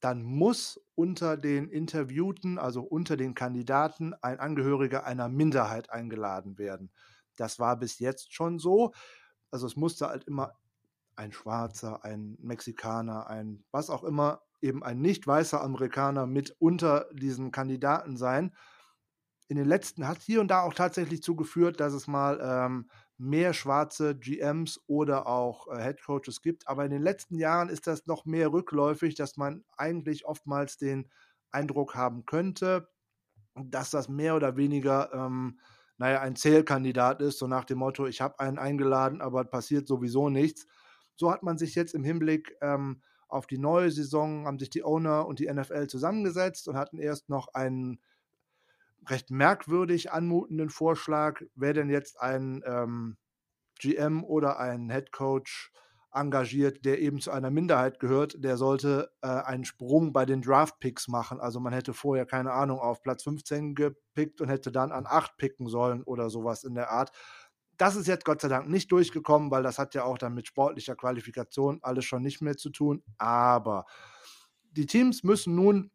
dann 0.00 0.22
muss 0.22 0.80
unter 0.94 1.36
den 1.36 1.68
Interviewten, 1.68 2.58
also 2.58 2.82
unter 2.82 3.16
den 3.16 3.34
Kandidaten, 3.34 4.14
ein 4.22 4.38
Angehöriger 4.38 5.04
einer 5.04 5.28
Minderheit 5.28 5.90
eingeladen 5.90 6.56
werden. 6.56 6.92
Das 7.36 7.58
war 7.58 7.76
bis 7.76 7.98
jetzt 7.98 8.32
schon 8.32 8.58
so. 8.58 8.92
Also 9.50 9.66
es 9.66 9.76
musste 9.76 10.08
halt 10.08 10.24
immer 10.24 10.54
ein 11.18 11.32
Schwarzer, 11.32 12.04
ein 12.04 12.36
Mexikaner, 12.40 13.26
ein 13.28 13.64
was 13.72 13.90
auch 13.90 14.04
immer, 14.04 14.42
eben 14.60 14.82
ein 14.82 15.00
nicht 15.00 15.26
weißer 15.26 15.60
Amerikaner 15.60 16.26
mit 16.26 16.54
unter 16.58 17.08
diesen 17.12 17.50
Kandidaten 17.50 18.16
sein. 18.16 18.54
In 19.48 19.56
den 19.56 19.66
letzten 19.66 20.06
hat 20.06 20.18
hier 20.20 20.40
und 20.40 20.48
da 20.48 20.62
auch 20.62 20.74
tatsächlich 20.74 21.22
zugeführt, 21.22 21.80
dass 21.80 21.92
es 21.92 22.06
mal 22.06 22.38
ähm, 22.42 22.90
mehr 23.16 23.52
schwarze 23.54 24.16
GMs 24.16 24.80
oder 24.86 25.26
auch 25.26 25.66
äh, 25.68 25.82
Head 25.82 26.02
Coaches 26.04 26.42
gibt. 26.42 26.68
Aber 26.68 26.84
in 26.84 26.90
den 26.90 27.02
letzten 27.02 27.36
Jahren 27.36 27.68
ist 27.68 27.86
das 27.86 28.06
noch 28.06 28.24
mehr 28.24 28.52
rückläufig, 28.52 29.14
dass 29.14 29.36
man 29.36 29.64
eigentlich 29.76 30.26
oftmals 30.26 30.76
den 30.76 31.10
Eindruck 31.50 31.94
haben 31.94 32.26
könnte, 32.26 32.88
dass 33.54 33.90
das 33.90 34.08
mehr 34.08 34.36
oder 34.36 34.56
weniger, 34.56 35.12
ähm, 35.12 35.58
naja, 35.96 36.20
ein 36.20 36.36
Zählkandidat 36.36 37.22
ist, 37.22 37.38
so 37.38 37.46
nach 37.48 37.64
dem 37.64 37.78
Motto, 37.78 38.06
ich 38.06 38.20
habe 38.20 38.38
einen 38.38 38.58
eingeladen, 38.58 39.20
aber 39.20 39.44
passiert 39.44 39.88
sowieso 39.88 40.28
nichts. 40.28 40.66
So 41.18 41.30
hat 41.30 41.42
man 41.42 41.58
sich 41.58 41.74
jetzt 41.74 41.94
im 41.94 42.04
Hinblick 42.04 42.56
ähm, 42.60 43.02
auf 43.28 43.46
die 43.46 43.58
neue 43.58 43.90
Saison, 43.90 44.46
haben 44.46 44.58
sich 44.58 44.70
die 44.70 44.84
Owner 44.84 45.26
und 45.26 45.38
die 45.38 45.52
NFL 45.52 45.88
zusammengesetzt 45.88 46.68
und 46.68 46.76
hatten 46.76 46.98
erst 46.98 47.28
noch 47.28 47.48
einen 47.54 48.00
recht 49.06 49.30
merkwürdig 49.30 50.12
anmutenden 50.12 50.70
Vorschlag, 50.70 51.42
wer 51.54 51.72
denn 51.72 51.90
jetzt 51.90 52.20
ein 52.20 52.62
ähm, 52.64 53.16
GM 53.78 54.24
oder 54.24 54.58
ein 54.58 54.90
Head 54.90 55.12
Coach 55.12 55.72
engagiert, 56.12 56.84
der 56.84 57.00
eben 57.00 57.20
zu 57.20 57.30
einer 57.30 57.50
Minderheit 57.50 58.00
gehört, 58.00 58.42
der 58.42 58.56
sollte 58.56 59.10
äh, 59.20 59.28
einen 59.28 59.64
Sprung 59.64 60.12
bei 60.12 60.24
den 60.24 60.40
Draft-Picks 60.40 61.08
machen. 61.08 61.40
Also 61.40 61.60
man 61.60 61.72
hätte 61.72 61.92
vorher, 61.92 62.26
keine 62.26 62.52
Ahnung, 62.52 62.78
auf 62.78 63.02
Platz 63.02 63.24
15 63.24 63.74
gepickt 63.74 64.40
und 64.40 64.48
hätte 64.48 64.72
dann 64.72 64.90
an 64.90 65.06
8 65.06 65.36
picken 65.36 65.68
sollen 65.68 66.02
oder 66.02 66.30
sowas 66.30 66.64
in 66.64 66.74
der 66.74 66.90
Art. 66.90 67.12
Das 67.78 67.96
ist 67.96 68.08
jetzt 68.08 68.24
Gott 68.24 68.40
sei 68.40 68.48
Dank 68.48 68.68
nicht 68.68 68.92
durchgekommen, 68.92 69.50
weil 69.50 69.62
das 69.62 69.78
hat 69.78 69.94
ja 69.94 70.04
auch 70.04 70.18
dann 70.18 70.34
mit 70.34 70.46
sportlicher 70.46 70.96
Qualifikation 70.96 71.78
alles 71.82 72.04
schon 72.04 72.22
nicht 72.22 72.42
mehr 72.42 72.56
zu 72.56 72.70
tun. 72.70 73.02
Aber 73.18 73.86
die 74.72 74.86
Teams 74.86 75.22
müssen 75.22 75.54
nun 75.54 75.90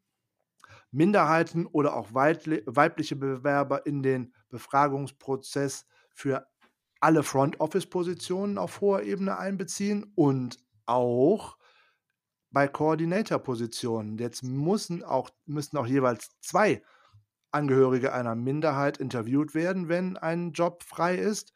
Minderheiten 0.91 1.65
oder 1.65 1.95
auch 1.95 2.13
weibliche 2.13 3.15
Bewerber 3.15 3.85
in 3.85 4.03
den 4.03 4.33
Befragungsprozess 4.49 5.85
für 6.13 6.47
alle 6.99 7.23
Front-Office-Positionen 7.23 8.57
auf 8.57 8.79
hoher 8.79 9.01
Ebene 9.01 9.37
einbeziehen 9.37 10.13
und 10.15 10.59
auch 10.85 11.57
bei 12.51 12.67
Coordinator-Positionen. 12.67 14.17
Jetzt 14.19 14.43
müssen 14.43 15.03
auch, 15.03 15.31
müssen 15.45 15.75
auch 15.77 15.87
jeweils 15.87 16.29
zwei 16.41 16.83
Angehörige 17.51 18.13
einer 18.13 18.35
Minderheit 18.35 18.97
interviewt 18.97 19.53
werden, 19.53 19.89
wenn 19.89 20.17
ein 20.17 20.53
Job 20.53 20.83
frei 20.83 21.15
ist. 21.15 21.53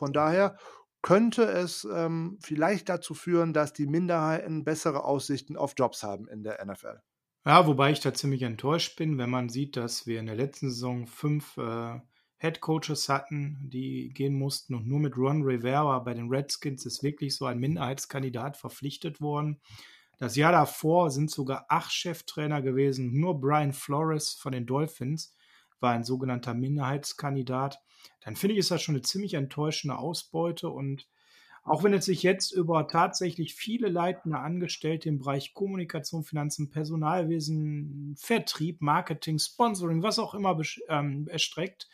Von 0.00 0.14
daher 0.14 0.56
könnte 1.02 1.42
es 1.42 1.84
ähm, 1.84 2.38
vielleicht 2.40 2.88
dazu 2.88 3.12
führen, 3.12 3.52
dass 3.52 3.74
die 3.74 3.86
Minderheiten 3.86 4.64
bessere 4.64 5.04
Aussichten 5.04 5.58
auf 5.58 5.74
Jobs 5.76 6.02
haben 6.02 6.26
in 6.26 6.42
der 6.42 6.64
NFL. 6.64 7.02
Ja, 7.44 7.66
wobei 7.66 7.92
ich 7.92 8.00
da 8.00 8.14
ziemlich 8.14 8.40
enttäuscht 8.42 8.96
bin, 8.96 9.18
wenn 9.18 9.28
man 9.28 9.50
sieht, 9.50 9.76
dass 9.76 10.06
wir 10.06 10.20
in 10.20 10.26
der 10.26 10.36
letzten 10.36 10.70
Saison 10.70 11.06
fünf 11.06 11.58
äh, 11.58 12.00
Head 12.38 12.62
Coaches 12.62 13.10
hatten, 13.10 13.58
die 13.62 14.08
gehen 14.14 14.38
mussten 14.38 14.74
und 14.74 14.86
nur 14.86 15.00
mit 15.00 15.18
Ron 15.18 15.42
Rivera 15.42 15.98
bei 15.98 16.14
den 16.14 16.30
Redskins 16.30 16.86
ist 16.86 17.02
wirklich 17.02 17.36
so 17.36 17.44
ein 17.44 17.58
Minderheitskandidat 17.58 18.56
verpflichtet 18.56 19.20
worden. 19.20 19.60
Das 20.16 20.34
Jahr 20.34 20.52
davor 20.52 21.10
sind 21.10 21.30
sogar 21.30 21.66
acht 21.68 21.92
Cheftrainer 21.92 22.62
gewesen. 22.62 23.20
Nur 23.20 23.38
Brian 23.38 23.74
Flores 23.74 24.32
von 24.32 24.52
den 24.52 24.64
Dolphins 24.64 25.34
war 25.80 25.92
ein 25.92 26.04
sogenannter 26.04 26.54
Minderheitskandidat. 26.54 27.80
Dann 28.20 28.36
finde 28.36 28.54
ich, 28.54 28.60
ist 28.60 28.70
das 28.70 28.82
schon 28.82 28.94
eine 28.94 29.02
ziemlich 29.02 29.34
enttäuschende 29.34 29.98
Ausbeute 29.98 30.68
und 30.68 31.06
auch 31.62 31.84
wenn 31.84 31.92
es 31.92 32.06
sich 32.06 32.22
jetzt 32.22 32.52
über 32.52 32.88
tatsächlich 32.88 33.54
viele 33.54 33.88
leitende 33.88 34.38
Angestellte 34.38 35.10
im 35.10 35.18
Bereich 35.18 35.52
Kommunikation, 35.52 36.24
Finanzen, 36.24 36.70
Personalwesen, 36.70 38.16
Vertrieb, 38.18 38.80
Marketing, 38.80 39.38
Sponsoring, 39.38 40.02
was 40.02 40.18
auch 40.18 40.34
immer 40.34 40.58
ähm, 40.88 41.28
erstreckt, 41.28 41.88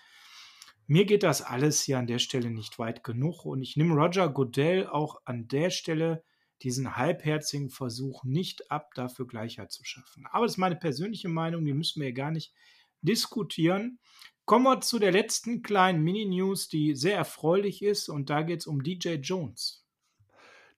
mir 0.89 1.05
geht 1.05 1.25
das 1.25 1.43
alles 1.43 1.83
hier 1.83 1.99
an 1.99 2.07
der 2.07 2.21
Stelle 2.21 2.51
nicht 2.51 2.79
weit 2.79 3.03
genug 3.03 3.45
und 3.45 3.61
ich 3.61 3.77
nehme 3.77 3.95
Roger 3.95 4.29
Goodell 4.29 4.87
auch 4.87 5.21
an 5.25 5.49
der 5.49 5.71
Stelle 5.71 6.23
diesen 6.63 6.97
halbherzigen 6.97 7.71
Versuch 7.71 8.23
nicht 8.23 8.71
ab, 8.71 8.95
dafür 8.95 9.27
Gleichheit 9.27 9.73
zu 9.73 9.85
schaffen. 9.85 10.27
Aber 10.31 10.47
das 10.47 10.53
ist 10.53 10.59
meine 10.59 10.77
persönliche 10.77 11.29
Meinung, 11.29 11.65
die 11.65 11.75
müssen 11.75 12.01
wir 12.01 12.09
ja 12.09 12.15
gar 12.15 12.31
nicht 12.31 12.55
diskutieren. 13.03 13.99
Kommen 14.45 14.65
wir 14.65 14.81
zu 14.81 14.99
der 14.99 15.13
letzten 15.13 15.63
kleinen 15.63 16.03
Mini-News, 16.03 16.69
die 16.69 16.95
sehr 16.95 17.17
erfreulich 17.17 17.83
ist, 17.83 18.09
und 18.09 18.31
da 18.31 18.43
geht 18.43 18.61
es 18.61 18.67
um 18.67 18.83
DJ 18.83 19.15
Jones. 19.15 19.85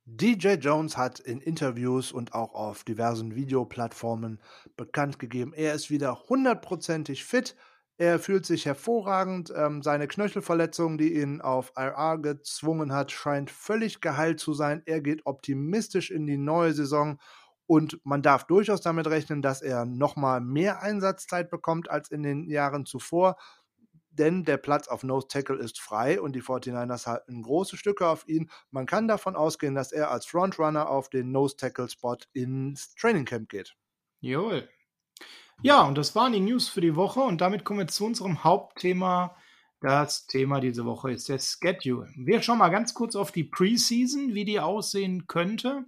DJ 0.06 0.54
Jones 0.54 0.96
hat 0.96 1.20
in 1.20 1.42
Interviews 1.42 2.12
und 2.12 2.32
auch 2.32 2.54
auf 2.54 2.82
diversen 2.82 3.34
Videoplattformen 3.34 4.40
bekannt 4.74 5.18
gegeben, 5.18 5.52
er 5.52 5.74
ist 5.74 5.90
wieder 5.90 6.24
hundertprozentig 6.30 7.24
fit. 7.24 7.56
Er 7.98 8.18
fühlt 8.18 8.46
sich 8.46 8.64
hervorragend. 8.64 9.52
Ähm, 9.54 9.82
seine 9.82 10.08
Knöchelverletzung, 10.08 10.96
die 10.96 11.20
ihn 11.20 11.42
auf 11.42 11.72
IR 11.76 12.16
gezwungen 12.22 12.92
hat, 12.92 13.12
scheint 13.12 13.50
völlig 13.50 14.00
geheilt 14.00 14.40
zu 14.40 14.54
sein. 14.54 14.82
Er 14.86 15.02
geht 15.02 15.26
optimistisch 15.26 16.10
in 16.10 16.26
die 16.26 16.38
neue 16.38 16.72
Saison 16.72 17.18
und 17.68 18.00
man 18.04 18.22
darf 18.22 18.44
durchaus 18.44 18.80
damit 18.80 19.06
rechnen, 19.06 19.42
dass 19.42 19.62
er 19.62 19.84
nochmal 19.84 20.40
mehr 20.40 20.82
Einsatzzeit 20.82 21.50
bekommt 21.50 21.88
als 21.88 22.10
in 22.10 22.24
den 22.24 22.48
Jahren 22.48 22.86
zuvor 22.86 23.36
denn 24.18 24.44
der 24.44 24.56
Platz 24.56 24.88
auf 24.88 25.04
Nose 25.04 25.28
Tackle 25.28 25.56
ist 25.56 25.80
frei 25.80 26.20
und 26.20 26.34
die 26.34 26.42
49ers 26.42 27.06
halten 27.06 27.42
große 27.42 27.76
Stücke 27.76 28.08
auf 28.08 28.26
ihn. 28.28 28.50
Man 28.70 28.86
kann 28.86 29.08
davon 29.08 29.36
ausgehen, 29.36 29.74
dass 29.74 29.92
er 29.92 30.10
als 30.10 30.26
Frontrunner 30.26 30.90
auf 30.90 31.08
den 31.08 31.30
Nose 31.30 31.56
Tackle 31.56 31.88
Spot 31.88 32.16
ins 32.32 32.94
Training 32.96 33.24
Camp 33.24 33.48
geht. 33.48 33.76
Jawohl. 34.20 34.68
Ja, 35.62 35.82
und 35.82 35.96
das 35.96 36.14
waren 36.14 36.32
die 36.32 36.40
News 36.40 36.68
für 36.68 36.80
die 36.80 36.96
Woche 36.96 37.20
und 37.20 37.40
damit 37.40 37.64
kommen 37.64 37.80
wir 37.80 37.88
zu 37.88 38.04
unserem 38.04 38.44
Hauptthema 38.44 39.36
das 39.80 40.26
Thema 40.26 40.60
diese 40.60 40.84
Woche 40.84 41.12
ist 41.12 41.28
der 41.28 41.38
Schedule. 41.38 42.10
Wir 42.16 42.42
schauen 42.42 42.58
mal 42.58 42.68
ganz 42.68 42.94
kurz 42.94 43.14
auf 43.14 43.30
die 43.30 43.44
Preseason, 43.44 44.34
wie 44.34 44.44
die 44.44 44.58
aussehen 44.58 45.28
könnte. 45.28 45.84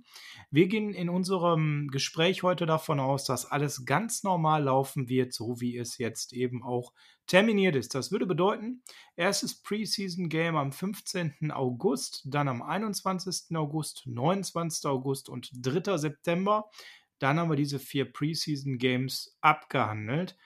Wir 0.50 0.68
gehen 0.68 0.94
in 0.94 1.08
unserem 1.08 1.88
Gespräch 1.88 2.44
heute 2.44 2.66
davon 2.66 3.00
aus, 3.00 3.24
dass 3.24 3.50
alles 3.50 3.84
ganz 3.84 4.22
normal 4.22 4.64
laufen 4.64 5.08
wird, 5.08 5.32
so 5.32 5.60
wie 5.60 5.76
es 5.76 5.98
jetzt 5.98 6.32
eben 6.32 6.62
auch 6.62 6.92
terminiert 7.26 7.74
ist. 7.74 7.94
Das 7.96 8.12
würde 8.12 8.26
bedeuten, 8.26 8.82
erstes 9.16 9.60
Preseason 9.60 10.28
Game 10.28 10.56
am 10.56 10.70
15. 10.70 11.50
August, 11.50 12.22
dann 12.26 12.46
am 12.46 12.62
21. 12.62 13.56
August, 13.56 14.02
29. 14.06 14.86
August 14.86 15.28
und 15.28 15.50
3. 15.52 15.96
September. 15.96 16.70
Dann 17.18 17.38
haben 17.38 17.50
wir 17.50 17.56
diese 17.56 17.80
vier 17.80 18.10
Preseason 18.10 18.78
Games 18.78 19.36
abgehandelt 19.40 20.36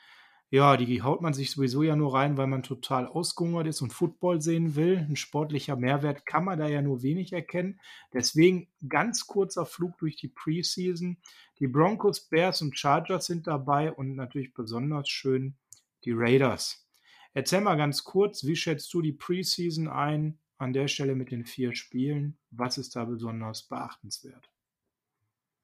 ja, 0.55 0.77
die 0.77 1.03
haut 1.03 1.21
man 1.21 1.35
sich 1.35 1.51
sowieso 1.51 1.83
ja 1.83 1.97
nur 1.97 2.15
rein, 2.15 2.37
weil 2.37 2.47
man 2.47 2.63
total 2.63 3.09
ausgehungert 3.09 3.67
ist 3.67 3.83
und 3.83 3.93
Football 3.93 4.41
sehen 4.41 4.77
will. 4.77 4.99
Ein 4.99 5.17
sportlicher 5.17 5.75
Mehrwert 5.75 6.27
kann 6.27 6.45
man 6.45 6.61
da 6.61 6.69
ja 6.69 6.81
nur 6.81 7.03
wenig 7.03 7.33
erkennen. 7.33 7.81
Deswegen 8.13 8.69
ganz 8.89 9.27
kurzer 9.27 9.67
Flug 9.67 9.99
durch 9.99 10.15
die 10.15 10.29
Preseason. 10.29 11.17
Die 11.59 11.67
Broncos, 11.67 12.21
Bears 12.21 12.63
und 12.63 12.79
Chargers 12.79 13.27
sind 13.27 13.49
dabei 13.49 13.91
und 13.91 14.15
natürlich 14.15 14.55
besonders 14.55 15.09
schön 15.09 15.57
die 16.05 16.13
Raiders. 16.15 16.89
Erzähl 17.33 17.61
mal 17.61 17.75
ganz 17.75 18.05
kurz, 18.05 18.45
wie 18.45 18.55
schätzt 18.55 18.95
du 18.95 19.03
die 19.03 19.13
Preseason 19.13 19.89
ein 19.89 20.39
an 20.59 20.73
der 20.73 20.87
Stelle 20.87 21.17
mit 21.17 21.33
den 21.33 21.45
vier 21.45 21.75
Spielen? 21.75 22.39
Was 22.53 22.79
ist 22.79 22.95
da 22.95 23.05
besonders 23.05 23.65
beachtenswert? 23.65 24.54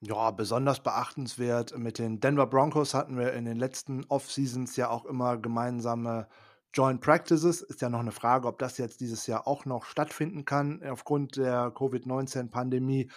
Ja, 0.02 0.30
besonders 0.30 0.82
beachtenswert. 0.82 1.76
Mit 1.76 1.98
den 1.98 2.20
Denver 2.20 2.46
Broncos 2.46 2.94
hatten 2.94 3.18
wir 3.18 3.34
in 3.34 3.44
den 3.44 3.58
letzten 3.58 4.04
Off-Seasons 4.06 4.76
ja 4.76 4.88
auch 4.88 5.04
immer 5.04 5.36
gemeinsame 5.36 6.26
Joint 6.72 7.02
Practices. 7.02 7.60
Ist 7.60 7.82
ja 7.82 7.90
noch 7.90 8.00
eine 8.00 8.12
Frage, 8.12 8.48
ob 8.48 8.58
das 8.58 8.78
jetzt 8.78 9.00
dieses 9.00 9.26
Jahr 9.26 9.46
auch 9.46 9.66
noch 9.66 9.84
stattfinden 9.84 10.46
kann 10.46 10.82
aufgrund 10.84 11.36
der 11.36 11.70
Covid-19-Pandemie. 11.72 13.10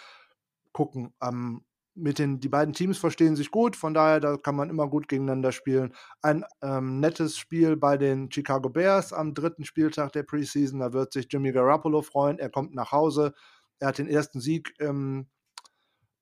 Gucken. 0.72 1.14
Ähm, 1.22 1.64
mit 1.94 2.18
den 2.18 2.40
die 2.40 2.48
beiden 2.48 2.74
Teams 2.74 2.98
verstehen 2.98 3.36
sich 3.36 3.50
gut, 3.50 3.76
von 3.76 3.94
daher 3.94 4.20
da 4.20 4.36
kann 4.36 4.56
man 4.56 4.68
immer 4.68 4.88
gut 4.88 5.08
gegeneinander 5.08 5.52
spielen. 5.52 5.94
Ein 6.22 6.44
ähm, 6.60 7.00
nettes 7.00 7.38
Spiel 7.38 7.76
bei 7.76 7.96
den 7.96 8.30
Chicago 8.30 8.68
Bears 8.68 9.12
am 9.12 9.32
dritten 9.32 9.64
Spieltag 9.64 10.12
der 10.12 10.24
Preseason. 10.24 10.80
Da 10.80 10.92
wird 10.92 11.12
sich 11.12 11.28
Jimmy 11.30 11.52
Garoppolo 11.52 12.02
freuen. 12.02 12.38
Er 12.38 12.50
kommt 12.50 12.74
nach 12.74 12.92
Hause. 12.92 13.32
Er 13.78 13.88
hat 13.88 13.98
den 13.98 14.08
ersten 14.08 14.40
Sieg 14.40 14.74
ähm, 14.80 15.28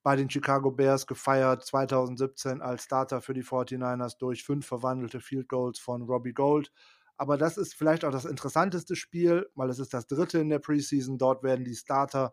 bei 0.03 0.17
den 0.17 0.29
Chicago 0.31 0.71
Bears 0.71 1.07
gefeiert 1.07 1.65
2017 1.65 2.61
als 2.61 2.85
Starter 2.85 3.21
für 3.21 3.35
die 3.35 3.45
49ers 3.45 4.19
durch 4.19 4.45
fünf 4.45 4.67
verwandelte 4.67 5.21
Field 5.21 5.49
Goals 5.49 5.79
von 5.79 6.03
Robbie 6.03 6.33
Gold. 6.33 6.73
Aber 7.17 7.37
das 7.37 7.57
ist 7.57 7.75
vielleicht 7.75 8.05
auch 8.05 8.11
das 8.11 8.25
interessanteste 8.25 8.97
Spiel, 8.97 9.49
weil 9.55 9.71
es 9.71 9.79
ist 9.79 9.95
das 9.95 10.07
dritte 10.07 10.41
in 10.41 10.49
der 10.49 10.59
Preseason. 10.59 11.19
Dort 11.19 11.43
werden 11.45 11.65
die 11.65 11.77
Starter 11.77 12.33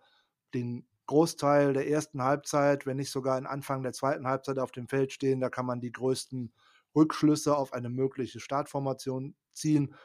den 0.53 0.87
Großteil 1.05 1.73
der 1.73 1.87
ersten 1.87 2.23
Halbzeit, 2.23 2.85
wenn 2.85 2.97
nicht 2.97 3.11
sogar 3.11 3.37
in 3.37 3.45
Anfang 3.45 3.83
der 3.83 3.93
zweiten 3.93 4.27
Halbzeit 4.27 4.59
auf 4.59 4.71
dem 4.71 4.87
Feld 4.87 5.11
stehen. 5.11 5.39
Da 5.39 5.49
kann 5.49 5.65
man 5.65 5.79
die 5.81 5.91
größten 5.91 6.53
Rückschlüsse 6.95 7.55
auf 7.55 7.73
eine 7.73 7.89
mögliche 7.89 8.39
Startformation 8.39 9.35
ziehen. 9.53 9.95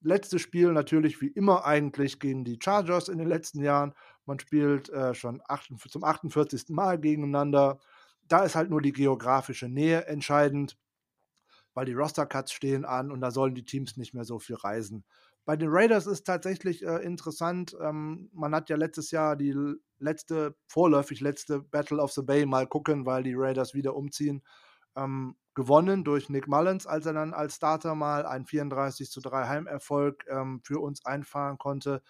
Letztes 0.00 0.42
Spiel 0.42 0.72
natürlich 0.72 1.20
wie 1.20 1.28
immer 1.28 1.64
eigentlich 1.64 2.18
gegen 2.18 2.44
die 2.44 2.58
Chargers 2.62 3.08
in 3.08 3.18
den 3.18 3.28
letzten 3.28 3.62
Jahren. 3.62 3.94
Man 4.26 4.38
spielt 4.38 4.88
äh, 4.90 5.14
schon 5.14 5.42
8, 5.46 5.72
zum 5.90 6.04
48. 6.04 6.68
Mal 6.70 6.98
gegeneinander. 6.98 7.78
Da 8.28 8.44
ist 8.44 8.54
halt 8.54 8.70
nur 8.70 8.80
die 8.82 8.92
geografische 8.92 9.68
Nähe 9.68 10.06
entscheidend, 10.06 10.78
weil 11.74 11.86
die 11.86 11.94
Roster-Cuts 11.94 12.52
stehen 12.52 12.84
an 12.84 13.10
und 13.10 13.20
da 13.20 13.30
sollen 13.30 13.54
die 13.54 13.64
Teams 13.64 13.96
nicht 13.96 14.14
mehr 14.14 14.24
so 14.24 14.38
viel 14.38 14.56
reisen. 14.56 15.04
Bei 15.44 15.56
den 15.56 15.70
Raiders 15.70 16.06
ist 16.06 16.24
tatsächlich 16.24 16.84
äh, 16.84 16.98
interessant. 16.98 17.76
Ähm, 17.80 18.30
man 18.32 18.54
hat 18.54 18.70
ja 18.70 18.76
letztes 18.76 19.10
Jahr 19.10 19.34
die 19.34 19.54
letzte, 19.98 20.54
vorläufig 20.68 21.20
letzte 21.20 21.60
Battle 21.60 22.00
of 22.00 22.12
the 22.12 22.22
Bay 22.22 22.46
mal 22.46 22.66
gucken, 22.68 23.06
weil 23.06 23.24
die 23.24 23.34
Raiders 23.34 23.74
wieder 23.74 23.96
umziehen. 23.96 24.42
Ähm, 24.94 25.36
gewonnen 25.54 26.04
durch 26.04 26.28
Nick 26.28 26.46
Mullins, 26.48 26.86
als 26.86 27.06
er 27.06 27.12
dann 27.14 27.34
als 27.34 27.56
Starter 27.56 27.94
mal 27.94 28.24
einen 28.24 28.46
34 28.46 29.10
zu 29.10 29.20
3 29.20 29.48
Heimerfolg 29.48 30.24
ähm, 30.28 30.60
für 30.64 30.80
uns 30.80 31.04
einfahren 31.04 31.58
konnte. 31.58 32.02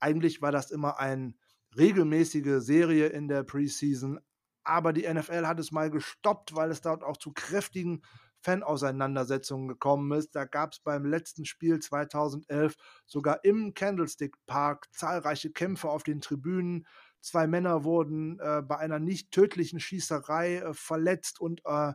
Eigentlich 0.00 0.42
war 0.42 0.52
das 0.52 0.70
immer 0.70 0.98
eine 0.98 1.34
regelmäßige 1.76 2.60
Serie 2.60 3.06
in 3.06 3.28
der 3.28 3.44
Preseason, 3.44 4.18
aber 4.64 4.92
die 4.92 5.12
NFL 5.12 5.46
hat 5.46 5.60
es 5.60 5.72
mal 5.72 5.90
gestoppt, 5.90 6.54
weil 6.54 6.70
es 6.70 6.80
dort 6.80 7.04
auch 7.04 7.16
zu 7.16 7.32
kräftigen 7.32 8.02
Fanauseinandersetzungen 8.42 9.68
gekommen 9.68 10.12
ist. 10.18 10.34
Da 10.34 10.44
gab 10.44 10.72
es 10.72 10.80
beim 10.80 11.04
letzten 11.04 11.44
Spiel 11.44 11.78
2011 11.78 12.76
sogar 13.06 13.44
im 13.44 13.74
Candlestick 13.74 14.34
Park 14.46 14.88
zahlreiche 14.92 15.50
Kämpfe 15.50 15.90
auf 15.90 16.02
den 16.02 16.20
Tribünen. 16.20 16.86
Zwei 17.20 17.46
Männer 17.46 17.84
wurden 17.84 18.38
äh, 18.40 18.62
bei 18.62 18.78
einer 18.78 18.98
nicht 18.98 19.30
tödlichen 19.30 19.78
Schießerei 19.78 20.56
äh, 20.56 20.74
verletzt 20.74 21.40
und 21.40 21.60
äh, 21.66 21.92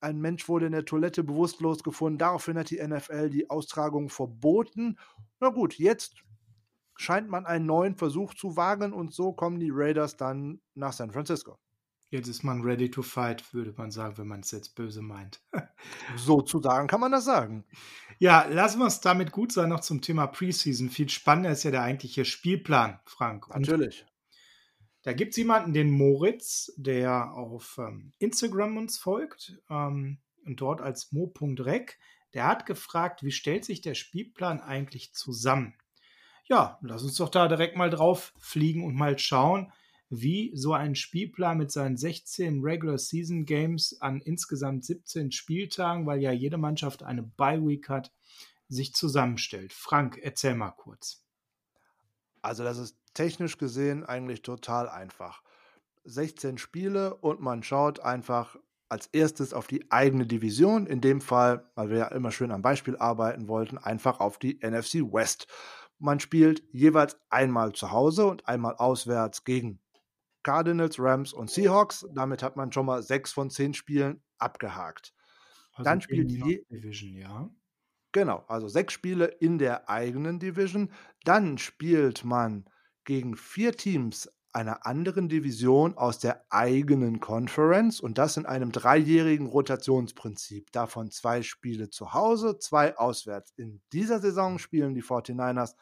ein 0.00 0.20
Mensch 0.20 0.48
wurde 0.48 0.66
in 0.66 0.72
der 0.72 0.84
Toilette 0.84 1.24
bewusstlos 1.24 1.82
gefunden. 1.82 2.18
Daraufhin 2.18 2.58
hat 2.58 2.68
die 2.68 2.86
NFL 2.86 3.30
die 3.30 3.48
Austragung 3.48 4.10
verboten. 4.10 4.98
Na 5.40 5.48
gut, 5.48 5.78
jetzt 5.78 6.16
scheint 6.96 7.28
man 7.28 7.46
einen 7.46 7.66
neuen 7.66 7.96
Versuch 7.96 8.34
zu 8.34 8.56
wagen 8.56 8.92
und 8.92 9.12
so 9.12 9.32
kommen 9.32 9.58
die 9.58 9.70
Raiders 9.72 10.16
dann 10.16 10.60
nach 10.74 10.92
San 10.92 11.10
Francisco. 11.10 11.58
Jetzt 12.10 12.28
ist 12.28 12.44
man 12.44 12.62
ready 12.62 12.88
to 12.90 13.02
fight, 13.02 13.52
würde 13.52 13.74
man 13.76 13.90
sagen, 13.90 14.18
wenn 14.18 14.28
man 14.28 14.40
es 14.40 14.52
jetzt 14.52 14.76
böse 14.76 15.02
meint. 15.02 15.42
Sozusagen 16.16 16.86
kann 16.86 17.00
man 17.00 17.10
das 17.10 17.24
sagen. 17.24 17.64
Ja, 18.18 18.44
lassen 18.44 18.78
wir 18.78 18.86
es 18.86 19.00
damit 19.00 19.32
gut 19.32 19.50
sein, 19.50 19.68
noch 19.68 19.80
zum 19.80 20.00
Thema 20.00 20.28
Preseason. 20.28 20.90
Viel 20.90 21.08
spannender 21.08 21.50
ist 21.50 21.64
ja 21.64 21.72
der 21.72 21.82
eigentliche 21.82 22.24
Spielplan, 22.24 23.00
Frank. 23.04 23.48
Und 23.48 23.62
Natürlich. 23.62 24.06
Da 25.02 25.12
gibt 25.12 25.32
es 25.32 25.38
jemanden, 25.38 25.72
den 25.72 25.90
Moritz, 25.90 26.72
der 26.76 27.32
auf 27.32 27.78
ähm, 27.78 28.12
Instagram 28.18 28.76
uns 28.76 28.96
folgt 28.96 29.60
ähm, 29.68 30.18
und 30.46 30.60
dort 30.60 30.80
als 30.80 31.10
mo.rec. 31.10 31.98
Der 32.32 32.46
hat 32.46 32.64
gefragt, 32.64 33.22
wie 33.22 33.32
stellt 33.32 33.64
sich 33.64 33.80
der 33.80 33.94
Spielplan 33.94 34.60
eigentlich 34.60 35.12
zusammen? 35.14 35.74
Ja, 36.44 36.78
lass 36.82 37.02
uns 37.02 37.16
doch 37.16 37.28
da 37.28 37.48
direkt 37.48 37.76
mal 37.76 37.90
drauf 37.90 38.32
fliegen 38.38 38.84
und 38.84 38.94
mal 38.94 39.18
schauen, 39.18 39.72
wie 40.10 40.52
so 40.54 40.74
ein 40.74 40.94
Spielplan 40.94 41.58
mit 41.58 41.72
seinen 41.72 41.96
16 41.96 42.62
Regular 42.62 42.98
Season 42.98 43.46
Games 43.46 44.00
an 44.00 44.20
insgesamt 44.20 44.84
17 44.84 45.32
Spieltagen, 45.32 46.06
weil 46.06 46.20
ja 46.20 46.32
jede 46.32 46.58
Mannschaft 46.58 47.02
eine 47.02 47.22
Bye 47.22 47.66
Week 47.66 47.88
hat, 47.88 48.12
sich 48.68 48.94
zusammenstellt. 48.94 49.72
Frank, 49.72 50.18
erzähl 50.22 50.54
mal 50.54 50.70
kurz. 50.70 51.24
Also 52.42 52.62
das 52.64 52.78
ist 52.78 52.96
technisch 53.14 53.58
gesehen 53.58 54.04
eigentlich 54.04 54.42
total 54.42 54.88
einfach. 54.88 55.42
16 56.04 56.58
Spiele 56.58 57.14
und 57.14 57.40
man 57.40 57.62
schaut 57.62 58.00
einfach 58.00 58.56
als 58.90 59.06
erstes 59.08 59.54
auf 59.54 59.66
die 59.66 59.90
eigene 59.90 60.26
Division. 60.26 60.86
In 60.86 61.00
dem 61.00 61.20
Fall, 61.20 61.70
weil 61.74 61.88
wir 61.90 61.98
ja 61.98 62.08
immer 62.08 62.30
schön 62.30 62.52
am 62.52 62.62
Beispiel 62.62 62.96
arbeiten 62.96 63.48
wollten, 63.48 63.78
einfach 63.78 64.20
auf 64.20 64.38
die 64.38 64.58
NFC 64.62 64.96
West. 65.12 65.46
Man 66.04 66.20
spielt 66.20 66.62
jeweils 66.70 67.18
einmal 67.30 67.72
zu 67.72 67.90
Hause 67.90 68.26
und 68.26 68.46
einmal 68.46 68.76
auswärts 68.76 69.42
gegen 69.44 69.80
Cardinals, 70.42 70.98
Rams 70.98 71.32
und 71.32 71.50
Seahawks. 71.50 72.06
Damit 72.14 72.42
hat 72.42 72.56
man 72.56 72.70
schon 72.72 72.84
mal 72.84 73.02
sechs 73.02 73.32
von 73.32 73.48
zehn 73.48 73.72
Spielen 73.72 74.22
abgehakt. 74.36 75.14
Also 75.72 75.88
Dann 75.88 76.02
spielt 76.02 76.30
je 76.30 76.62
Division, 76.70 77.16
ja. 77.16 77.48
Genau, 78.12 78.44
also 78.48 78.68
sechs 78.68 78.92
Spiele 78.92 79.24
in 79.24 79.56
der 79.56 79.88
eigenen 79.88 80.38
Division. 80.40 80.92
Dann 81.24 81.56
spielt 81.56 82.22
man 82.22 82.66
gegen 83.04 83.34
vier 83.34 83.72
Teams 83.72 84.30
einer 84.52 84.84
anderen 84.84 85.30
Division 85.30 85.96
aus 85.96 86.18
der 86.18 86.44
eigenen 86.50 87.20
Conference 87.20 87.98
und 87.98 88.18
das 88.18 88.36
in 88.36 88.44
einem 88.44 88.72
dreijährigen 88.72 89.46
Rotationsprinzip. 89.46 90.70
Davon 90.70 91.10
zwei 91.10 91.40
Spiele 91.40 91.88
zu 91.88 92.12
Hause, 92.12 92.58
zwei 92.58 92.94
auswärts. 92.98 93.54
In 93.56 93.80
dieser 93.94 94.20
Saison 94.20 94.58
spielen 94.58 94.94
die 94.94 95.02
49ers 95.02 95.76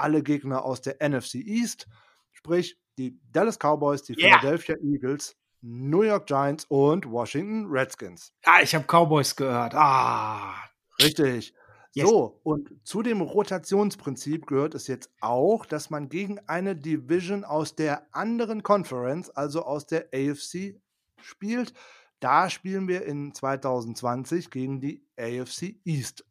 alle 0.00 0.22
Gegner 0.22 0.64
aus 0.64 0.80
der 0.80 0.96
NFC 1.06 1.36
East, 1.36 1.88
sprich 2.32 2.78
die 2.98 3.18
Dallas 3.32 3.58
Cowboys, 3.58 4.02
die 4.02 4.14
yeah. 4.18 4.38
Philadelphia 4.38 4.76
Eagles, 4.82 5.36
New 5.62 6.02
York 6.02 6.26
Giants 6.26 6.64
und 6.68 7.10
Washington 7.10 7.66
Redskins. 7.70 8.32
Ah, 8.44 8.60
ich 8.62 8.74
habe 8.74 8.84
Cowboys 8.86 9.36
gehört. 9.36 9.74
Ah. 9.74 10.54
Richtig. 11.02 11.54
Yes. 11.92 12.08
So, 12.08 12.40
und 12.44 12.70
zu 12.84 13.02
dem 13.02 13.20
Rotationsprinzip 13.20 14.46
gehört 14.46 14.74
es 14.76 14.86
jetzt 14.86 15.10
auch, 15.20 15.66
dass 15.66 15.90
man 15.90 16.08
gegen 16.08 16.38
eine 16.46 16.76
Division 16.76 17.44
aus 17.44 17.74
der 17.74 18.06
anderen 18.14 18.62
Conference, 18.62 19.28
also 19.30 19.64
aus 19.64 19.86
der 19.86 20.08
AFC, 20.14 20.80
spielt. 21.20 21.74
Da 22.20 22.48
spielen 22.48 22.86
wir 22.86 23.04
in 23.06 23.34
2020 23.34 24.50
gegen 24.50 24.80
die 24.80 25.04
AFC 25.18 25.80
East. 25.84 26.24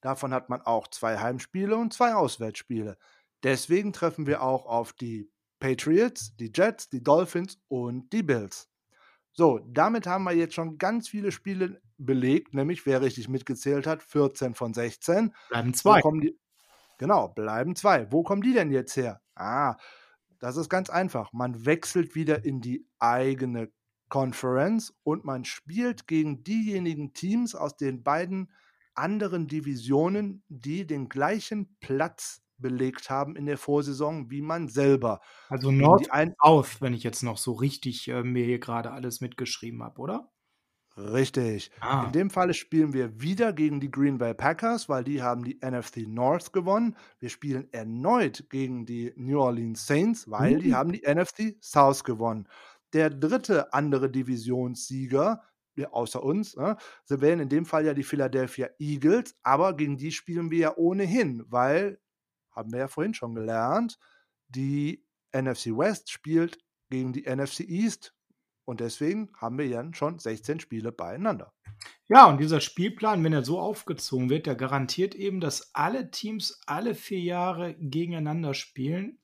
Davon 0.00 0.34
hat 0.34 0.48
man 0.48 0.62
auch 0.62 0.88
zwei 0.88 1.18
Heimspiele 1.18 1.76
und 1.76 1.92
zwei 1.92 2.14
Auswärtsspiele. 2.14 2.98
Deswegen 3.44 3.92
treffen 3.92 4.26
wir 4.26 4.42
auch 4.42 4.66
auf 4.66 4.92
die 4.94 5.30
Patriots, 5.60 6.34
die 6.36 6.50
Jets, 6.54 6.88
die 6.88 7.02
Dolphins 7.02 7.58
und 7.68 8.12
die 8.12 8.22
Bills. 8.22 8.70
So, 9.32 9.60
damit 9.68 10.06
haben 10.06 10.24
wir 10.24 10.32
jetzt 10.32 10.54
schon 10.54 10.78
ganz 10.78 11.08
viele 11.08 11.30
Spiele 11.30 11.80
belegt, 11.98 12.54
nämlich 12.54 12.86
wer 12.86 13.02
richtig 13.02 13.28
mitgezählt 13.28 13.86
hat, 13.86 14.02
14 14.02 14.54
von 14.54 14.72
16. 14.72 15.34
Bleiben 15.50 15.74
zwei. 15.74 16.00
Die, 16.20 16.38
genau, 16.98 17.28
bleiben 17.28 17.76
zwei. 17.76 18.10
Wo 18.10 18.22
kommen 18.22 18.42
die 18.42 18.52
denn 18.52 18.70
jetzt 18.70 18.96
her? 18.96 19.20
Ah, 19.34 19.76
das 20.38 20.56
ist 20.56 20.68
ganz 20.68 20.88
einfach. 20.88 21.32
Man 21.32 21.66
wechselt 21.66 22.14
wieder 22.14 22.44
in 22.44 22.60
die 22.60 22.86
eigene 22.98 23.72
Conference 24.08 24.94
und 25.02 25.24
man 25.24 25.44
spielt 25.44 26.06
gegen 26.06 26.44
diejenigen 26.44 27.12
Teams 27.12 27.54
aus 27.54 27.76
den 27.76 28.02
beiden 28.02 28.52
anderen 28.94 29.48
Divisionen, 29.48 30.44
die 30.48 30.86
den 30.86 31.08
gleichen 31.08 31.76
Platz 31.80 32.43
belegt 32.58 33.10
haben 33.10 33.36
in 33.36 33.46
der 33.46 33.58
Vorsaison 33.58 34.30
wie 34.30 34.42
man 34.42 34.68
selber. 34.68 35.20
Also 35.48 35.70
Nord 35.70 36.10
ein 36.12 36.34
South, 36.42 36.80
wenn 36.80 36.94
ich 36.94 37.02
jetzt 37.02 37.22
noch 37.22 37.38
so 37.38 37.52
richtig 37.52 38.08
äh, 38.08 38.22
mir 38.22 38.44
hier 38.44 38.58
gerade 38.58 38.90
alles 38.90 39.20
mitgeschrieben 39.20 39.82
habe, 39.82 40.00
oder? 40.00 40.30
Richtig. 40.96 41.72
Ah. 41.80 42.04
In 42.06 42.12
dem 42.12 42.30
Falle 42.30 42.54
spielen 42.54 42.92
wir 42.92 43.20
wieder 43.20 43.52
gegen 43.52 43.80
die 43.80 43.90
Green 43.90 44.18
Bay 44.18 44.32
Packers, 44.32 44.88
weil 44.88 45.02
die 45.02 45.22
haben 45.22 45.42
die 45.42 45.58
NFC 45.60 46.06
North 46.06 46.52
gewonnen. 46.52 46.96
Wir 47.18 47.30
spielen 47.30 47.68
erneut 47.72 48.48
gegen 48.48 48.86
die 48.86 49.12
New 49.16 49.40
Orleans 49.40 49.86
Saints, 49.86 50.30
weil 50.30 50.56
mhm. 50.56 50.60
die 50.60 50.74
haben 50.74 50.92
die 50.92 51.02
NFC 51.02 51.56
South 51.60 52.04
gewonnen. 52.04 52.46
Der 52.92 53.10
dritte 53.10 53.72
andere 53.72 54.08
Divisionssieger, 54.08 55.42
außer 55.90 56.22
uns, 56.22 56.54
ne, 56.54 56.76
wären 57.08 57.40
in 57.40 57.48
dem 57.48 57.66
Fall 57.66 57.84
ja 57.84 57.92
die 57.92 58.04
Philadelphia 58.04 58.68
Eagles, 58.78 59.34
aber 59.42 59.74
gegen 59.76 59.96
die 59.96 60.12
spielen 60.12 60.52
wir 60.52 60.58
ja 60.58 60.76
ohnehin, 60.76 61.42
weil 61.48 61.98
haben 62.54 62.72
wir 62.72 62.80
ja 62.80 62.88
vorhin 62.88 63.14
schon 63.14 63.34
gelernt, 63.34 63.98
die 64.48 65.04
NFC 65.32 65.66
West 65.76 66.10
spielt 66.10 66.58
gegen 66.90 67.12
die 67.12 67.22
NFC 67.22 67.60
East. 67.60 68.14
Und 68.64 68.80
deswegen 68.80 69.30
haben 69.36 69.58
wir 69.58 69.68
dann 69.68 69.94
schon 69.94 70.18
16 70.18 70.60
Spiele 70.60 70.90
beieinander. 70.90 71.52
Ja, 72.08 72.26
und 72.26 72.40
dieser 72.40 72.60
Spielplan, 72.60 73.22
wenn 73.22 73.32
er 73.32 73.44
so 73.44 73.58
aufgezogen 73.58 74.30
wird, 74.30 74.46
der 74.46 74.54
garantiert 74.54 75.14
eben, 75.14 75.40
dass 75.40 75.74
alle 75.74 76.10
Teams 76.10 76.60
alle 76.66 76.94
vier 76.94 77.20
Jahre 77.20 77.74
gegeneinander 77.74 78.54
spielen 78.54 79.18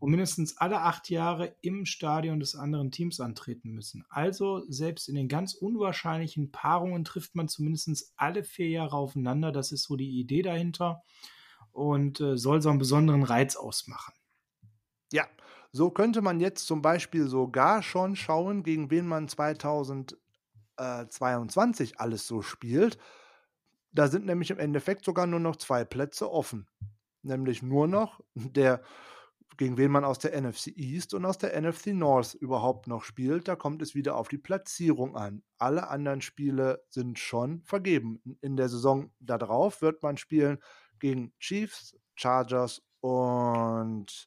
und 0.00 0.10
mindestens 0.10 0.58
alle 0.58 0.82
acht 0.82 1.08
Jahre 1.08 1.56
im 1.62 1.86
Stadion 1.86 2.40
des 2.40 2.56
anderen 2.56 2.90
Teams 2.90 3.20
antreten 3.20 3.70
müssen. 3.70 4.04
Also 4.10 4.62
selbst 4.68 5.08
in 5.08 5.14
den 5.14 5.28
ganz 5.28 5.54
unwahrscheinlichen 5.54 6.50
Paarungen 6.50 7.04
trifft 7.04 7.34
man 7.34 7.48
zumindest 7.48 8.12
alle 8.16 8.44
vier 8.44 8.68
Jahre 8.68 8.96
aufeinander. 8.96 9.50
Das 9.50 9.72
ist 9.72 9.84
so 9.84 9.96
die 9.96 10.20
Idee 10.20 10.42
dahinter 10.42 11.02
und 11.74 12.20
äh, 12.20 12.38
soll 12.38 12.62
so 12.62 12.70
einen 12.70 12.78
besonderen 12.78 13.24
Reiz 13.24 13.56
ausmachen. 13.56 14.14
Ja, 15.12 15.26
so 15.72 15.90
könnte 15.90 16.22
man 16.22 16.40
jetzt 16.40 16.66
zum 16.66 16.80
Beispiel 16.82 17.28
sogar 17.28 17.82
schon 17.82 18.16
schauen, 18.16 18.62
gegen 18.62 18.90
wen 18.90 19.06
man 19.06 19.28
2022 19.28 22.00
alles 22.00 22.26
so 22.26 22.40
spielt. 22.42 22.98
Da 23.92 24.08
sind 24.08 24.26
nämlich 24.26 24.50
im 24.50 24.58
Endeffekt 24.58 25.04
sogar 25.04 25.26
nur 25.26 25.40
noch 25.40 25.56
zwei 25.56 25.84
Plätze 25.84 26.30
offen. 26.30 26.66
Nämlich 27.22 27.62
nur 27.62 27.88
noch 27.88 28.20
der, 28.34 28.82
gegen 29.56 29.76
wen 29.76 29.90
man 29.90 30.04
aus 30.04 30.18
der 30.18 30.40
NFC 30.40 30.68
East 30.76 31.14
und 31.14 31.24
aus 31.24 31.38
der 31.38 31.60
NFC 31.60 31.88
North 31.88 32.34
überhaupt 32.34 32.86
noch 32.86 33.02
spielt. 33.02 33.48
Da 33.48 33.56
kommt 33.56 33.82
es 33.82 33.96
wieder 33.96 34.16
auf 34.16 34.28
die 34.28 34.38
Platzierung 34.38 35.16
an. 35.16 35.42
Alle 35.58 35.88
anderen 35.88 36.20
Spiele 36.20 36.84
sind 36.88 37.18
schon 37.18 37.62
vergeben. 37.62 38.20
In 38.40 38.56
der 38.56 38.68
Saison 38.68 39.10
darauf 39.20 39.82
wird 39.82 40.02
man 40.02 40.16
spielen 40.16 40.58
gegen 41.04 41.34
Chiefs, 41.38 41.94
Chargers 42.14 42.80
und 43.00 44.26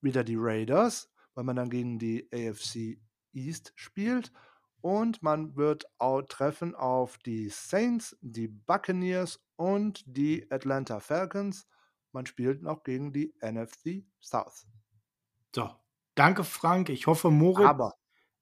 wieder 0.00 0.24
die 0.24 0.38
Raiders, 0.38 1.10
weil 1.34 1.44
man 1.44 1.56
dann 1.56 1.68
gegen 1.68 1.98
die 1.98 2.26
AFC 2.32 2.98
East 3.34 3.74
spielt. 3.74 4.32
Und 4.80 5.22
man 5.22 5.56
wird 5.56 5.84
auch 5.98 6.22
treffen 6.22 6.74
auf 6.74 7.18
die 7.18 7.50
Saints, 7.50 8.16
die 8.22 8.48
Buccaneers 8.48 9.44
und 9.56 10.04
die 10.06 10.50
Atlanta 10.50 11.00
Falcons. 11.00 11.66
Man 12.12 12.24
spielt 12.24 12.62
noch 12.62 12.82
gegen 12.82 13.12
die 13.12 13.34
NFC 13.42 14.06
South. 14.22 14.66
So, 15.54 15.68
danke 16.14 16.44
Frank. 16.44 16.88
Ich 16.88 17.06
hoffe, 17.06 17.30
Moritz. 17.30 17.66
Aber, 17.66 17.94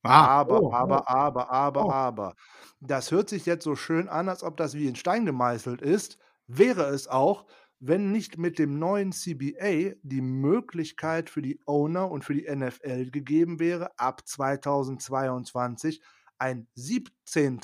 ah, 0.05 0.27
aber, 0.27 0.63
oh, 0.63 0.73
aber, 0.73 1.01
oh. 1.01 1.05
aber, 1.09 1.51
aber, 1.51 1.87
oh. 1.87 1.91
aber. 1.91 2.35
Das 2.79 3.11
hört 3.11 3.29
sich 3.29 3.47
jetzt 3.47 3.65
so 3.65 3.75
schön 3.75 4.09
an, 4.09 4.29
als 4.29 4.45
ob 4.45 4.57
das 4.57 4.75
wie 4.75 4.87
in 4.87 4.95
Stein 4.95 5.27
gemeißelt 5.27 5.83
ist. 5.83 6.19
Wäre 6.47 6.85
es 6.85 7.09
auch, 7.09 7.47
wenn 7.81 8.13
nicht 8.13 8.39
mit 8.39 8.59
dem 8.59 8.79
neuen 8.79 9.13
CBA 9.13 9.95
die 10.03 10.23
Möglichkeit 10.23 11.29
für 11.29 11.43
die 11.43 11.61
Owner 11.67 12.11
und 12.11 12.25
für 12.25 12.35
die 12.35 12.49
NFL 12.49 13.11
gegeben 13.11 13.59
wäre, 13.59 13.99
ab 13.99 14.27
2022 14.27 16.01
ein 16.39 16.67
17. 16.75 17.61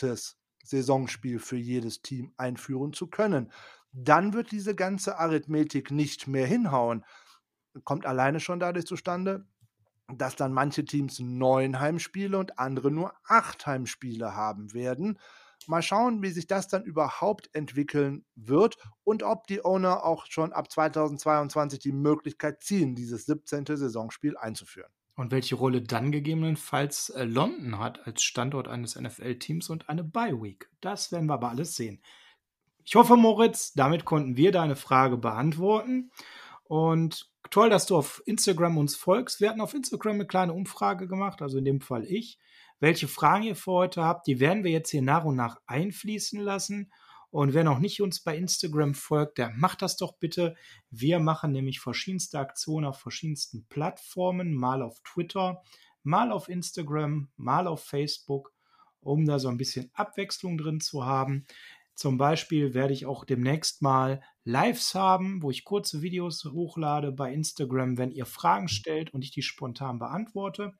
Saisonspiel 0.62 1.38
für 1.38 1.56
jedes 1.56 2.02
Team 2.02 2.32
einführen 2.36 2.92
zu 2.92 3.06
können. 3.06 3.50
Dann 3.92 4.34
wird 4.34 4.52
diese 4.52 4.74
ganze 4.74 5.18
Arithmetik 5.18 5.90
nicht 5.90 6.26
mehr 6.26 6.46
hinhauen. 6.46 7.04
Kommt 7.84 8.06
alleine 8.06 8.40
schon 8.40 8.60
dadurch 8.60 8.86
zustande, 8.86 9.46
dass 10.08 10.36
dann 10.36 10.52
manche 10.52 10.84
Teams 10.84 11.18
neun 11.18 11.80
Heimspiele 11.80 12.38
und 12.38 12.58
andere 12.58 12.90
nur 12.90 13.12
acht 13.24 13.66
Heimspiele 13.66 14.34
haben 14.34 14.72
werden. 14.72 15.18
Mal 15.68 15.82
schauen, 15.82 16.22
wie 16.22 16.30
sich 16.30 16.46
das 16.46 16.68
dann 16.68 16.84
überhaupt 16.84 17.50
entwickeln 17.54 18.24
wird 18.34 18.76
und 19.04 19.22
ob 19.22 19.46
die 19.46 19.64
Owner 19.64 20.04
auch 20.04 20.26
schon 20.26 20.52
ab 20.52 20.70
2022 20.70 21.78
die 21.78 21.92
Möglichkeit 21.92 22.62
ziehen, 22.62 22.94
dieses 22.94 23.26
17. 23.26 23.64
Saisonspiel 23.66 24.36
einzuführen. 24.36 24.90
Und 25.16 25.32
welche 25.32 25.54
Rolle 25.54 25.82
dann 25.82 26.12
gegebenenfalls 26.12 27.10
äh, 27.10 27.24
London 27.24 27.78
hat 27.78 28.06
als 28.06 28.22
Standort 28.22 28.68
eines 28.68 28.98
NFL-Teams 28.98 29.68
und 29.68 29.88
eine 29.88 30.02
Bye-Week. 30.02 30.70
Das 30.80 31.12
werden 31.12 31.26
wir 31.26 31.34
aber 31.34 31.50
alles 31.50 31.76
sehen. 31.76 32.00
Ich 32.84 32.94
hoffe, 32.94 33.16
Moritz, 33.16 33.72
damit 33.74 34.04
konnten 34.04 34.36
wir 34.36 34.50
deine 34.50 34.76
Frage 34.76 35.18
beantworten. 35.18 36.10
Und 36.64 37.30
toll, 37.50 37.68
dass 37.68 37.86
du 37.86 37.96
auf 37.96 38.22
Instagram 38.24 38.78
uns 38.78 38.96
folgst. 38.96 39.40
Wir 39.40 39.50
hatten 39.50 39.60
auf 39.60 39.74
Instagram 39.74 40.14
eine 40.14 40.26
kleine 40.26 40.54
Umfrage 40.54 41.06
gemacht, 41.06 41.42
also 41.42 41.58
in 41.58 41.64
dem 41.64 41.80
Fall 41.80 42.04
ich 42.04 42.38
welche 42.80 43.08
Fragen 43.08 43.44
ihr 43.44 43.56
für 43.56 43.72
heute 43.72 44.02
habt. 44.02 44.26
Die 44.26 44.40
werden 44.40 44.64
wir 44.64 44.72
jetzt 44.72 44.90
hier 44.90 45.02
nach 45.02 45.24
und 45.24 45.36
nach 45.36 45.60
einfließen 45.66 46.40
lassen. 46.40 46.90
Und 47.30 47.54
wer 47.54 47.62
noch 47.62 47.78
nicht 47.78 48.00
uns 48.02 48.20
bei 48.20 48.36
Instagram 48.36 48.94
folgt, 48.94 49.38
der 49.38 49.50
macht 49.50 49.82
das 49.82 49.96
doch 49.96 50.16
bitte. 50.18 50.56
Wir 50.90 51.20
machen 51.20 51.52
nämlich 51.52 51.78
verschiedenste 51.78 52.40
Aktionen 52.40 52.86
auf 52.86 52.98
verschiedensten 52.98 53.66
Plattformen, 53.68 54.52
mal 54.52 54.82
auf 54.82 55.00
Twitter, 55.04 55.62
mal 56.02 56.32
auf 56.32 56.48
Instagram, 56.48 57.28
mal 57.36 57.68
auf 57.68 57.84
Facebook, 57.84 58.52
um 59.00 59.26
da 59.26 59.38
so 59.38 59.48
ein 59.48 59.58
bisschen 59.58 59.90
Abwechslung 59.94 60.58
drin 60.58 60.80
zu 60.80 61.04
haben. 61.04 61.46
Zum 61.94 62.16
Beispiel 62.16 62.74
werde 62.74 62.94
ich 62.94 63.06
auch 63.06 63.24
demnächst 63.24 63.82
mal 63.82 64.22
Lives 64.42 64.94
haben, 64.94 65.42
wo 65.42 65.50
ich 65.50 65.64
kurze 65.64 66.02
Videos 66.02 66.44
hochlade 66.46 67.12
bei 67.12 67.32
Instagram, 67.32 67.98
wenn 67.98 68.10
ihr 68.10 68.26
Fragen 68.26 68.68
stellt 68.68 69.12
und 69.12 69.22
ich 69.22 69.30
die 69.30 69.42
spontan 69.42 69.98
beantworte 69.98 70.72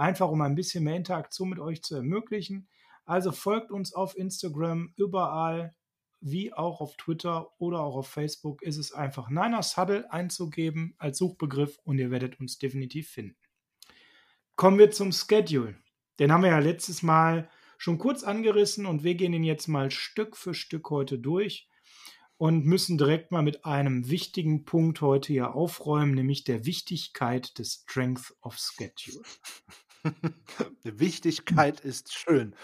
einfach 0.00 0.30
um 0.30 0.40
ein 0.40 0.54
bisschen 0.54 0.84
mehr 0.84 0.96
Interaktion 0.96 1.50
mit 1.50 1.58
euch 1.58 1.82
zu 1.82 1.94
ermöglichen. 1.94 2.68
Also 3.04 3.32
folgt 3.32 3.70
uns 3.70 3.92
auf 3.92 4.16
Instagram, 4.16 4.94
überall, 4.96 5.74
wie 6.20 6.52
auch 6.52 6.80
auf 6.80 6.96
Twitter 6.96 7.50
oder 7.58 7.80
auch 7.80 7.96
auf 7.96 8.08
Facebook, 8.08 8.62
ist 8.62 8.76
es 8.76 8.92
einfach 8.92 9.28
Niners 9.28 9.76
Huddle 9.76 10.10
einzugeben 10.10 10.94
als 10.98 11.18
Suchbegriff 11.18 11.78
und 11.84 11.98
ihr 11.98 12.10
werdet 12.10 12.40
uns 12.40 12.58
definitiv 12.58 13.08
finden. 13.08 13.36
Kommen 14.56 14.78
wir 14.78 14.90
zum 14.90 15.12
Schedule. 15.12 15.76
Den 16.18 16.32
haben 16.32 16.42
wir 16.42 16.50
ja 16.50 16.58
letztes 16.58 17.02
Mal 17.02 17.48
schon 17.78 17.98
kurz 17.98 18.22
angerissen 18.22 18.86
und 18.86 19.04
wir 19.04 19.14
gehen 19.14 19.32
ihn 19.32 19.44
jetzt 19.44 19.68
mal 19.68 19.90
Stück 19.90 20.36
für 20.36 20.54
Stück 20.54 20.90
heute 20.90 21.18
durch 21.18 21.68
und 22.36 22.64
müssen 22.64 22.96
direkt 22.96 23.32
mal 23.32 23.42
mit 23.42 23.66
einem 23.66 24.08
wichtigen 24.08 24.64
Punkt 24.64 25.02
heute 25.02 25.32
hier 25.32 25.54
aufräumen, 25.54 26.14
nämlich 26.14 26.44
der 26.44 26.64
Wichtigkeit 26.64 27.58
des 27.58 27.82
Strength 27.82 28.34
of 28.40 28.56
Schedule. 28.58 29.22
Wichtigkeit 30.84 31.80
ist 31.80 32.12
schön. 32.12 32.54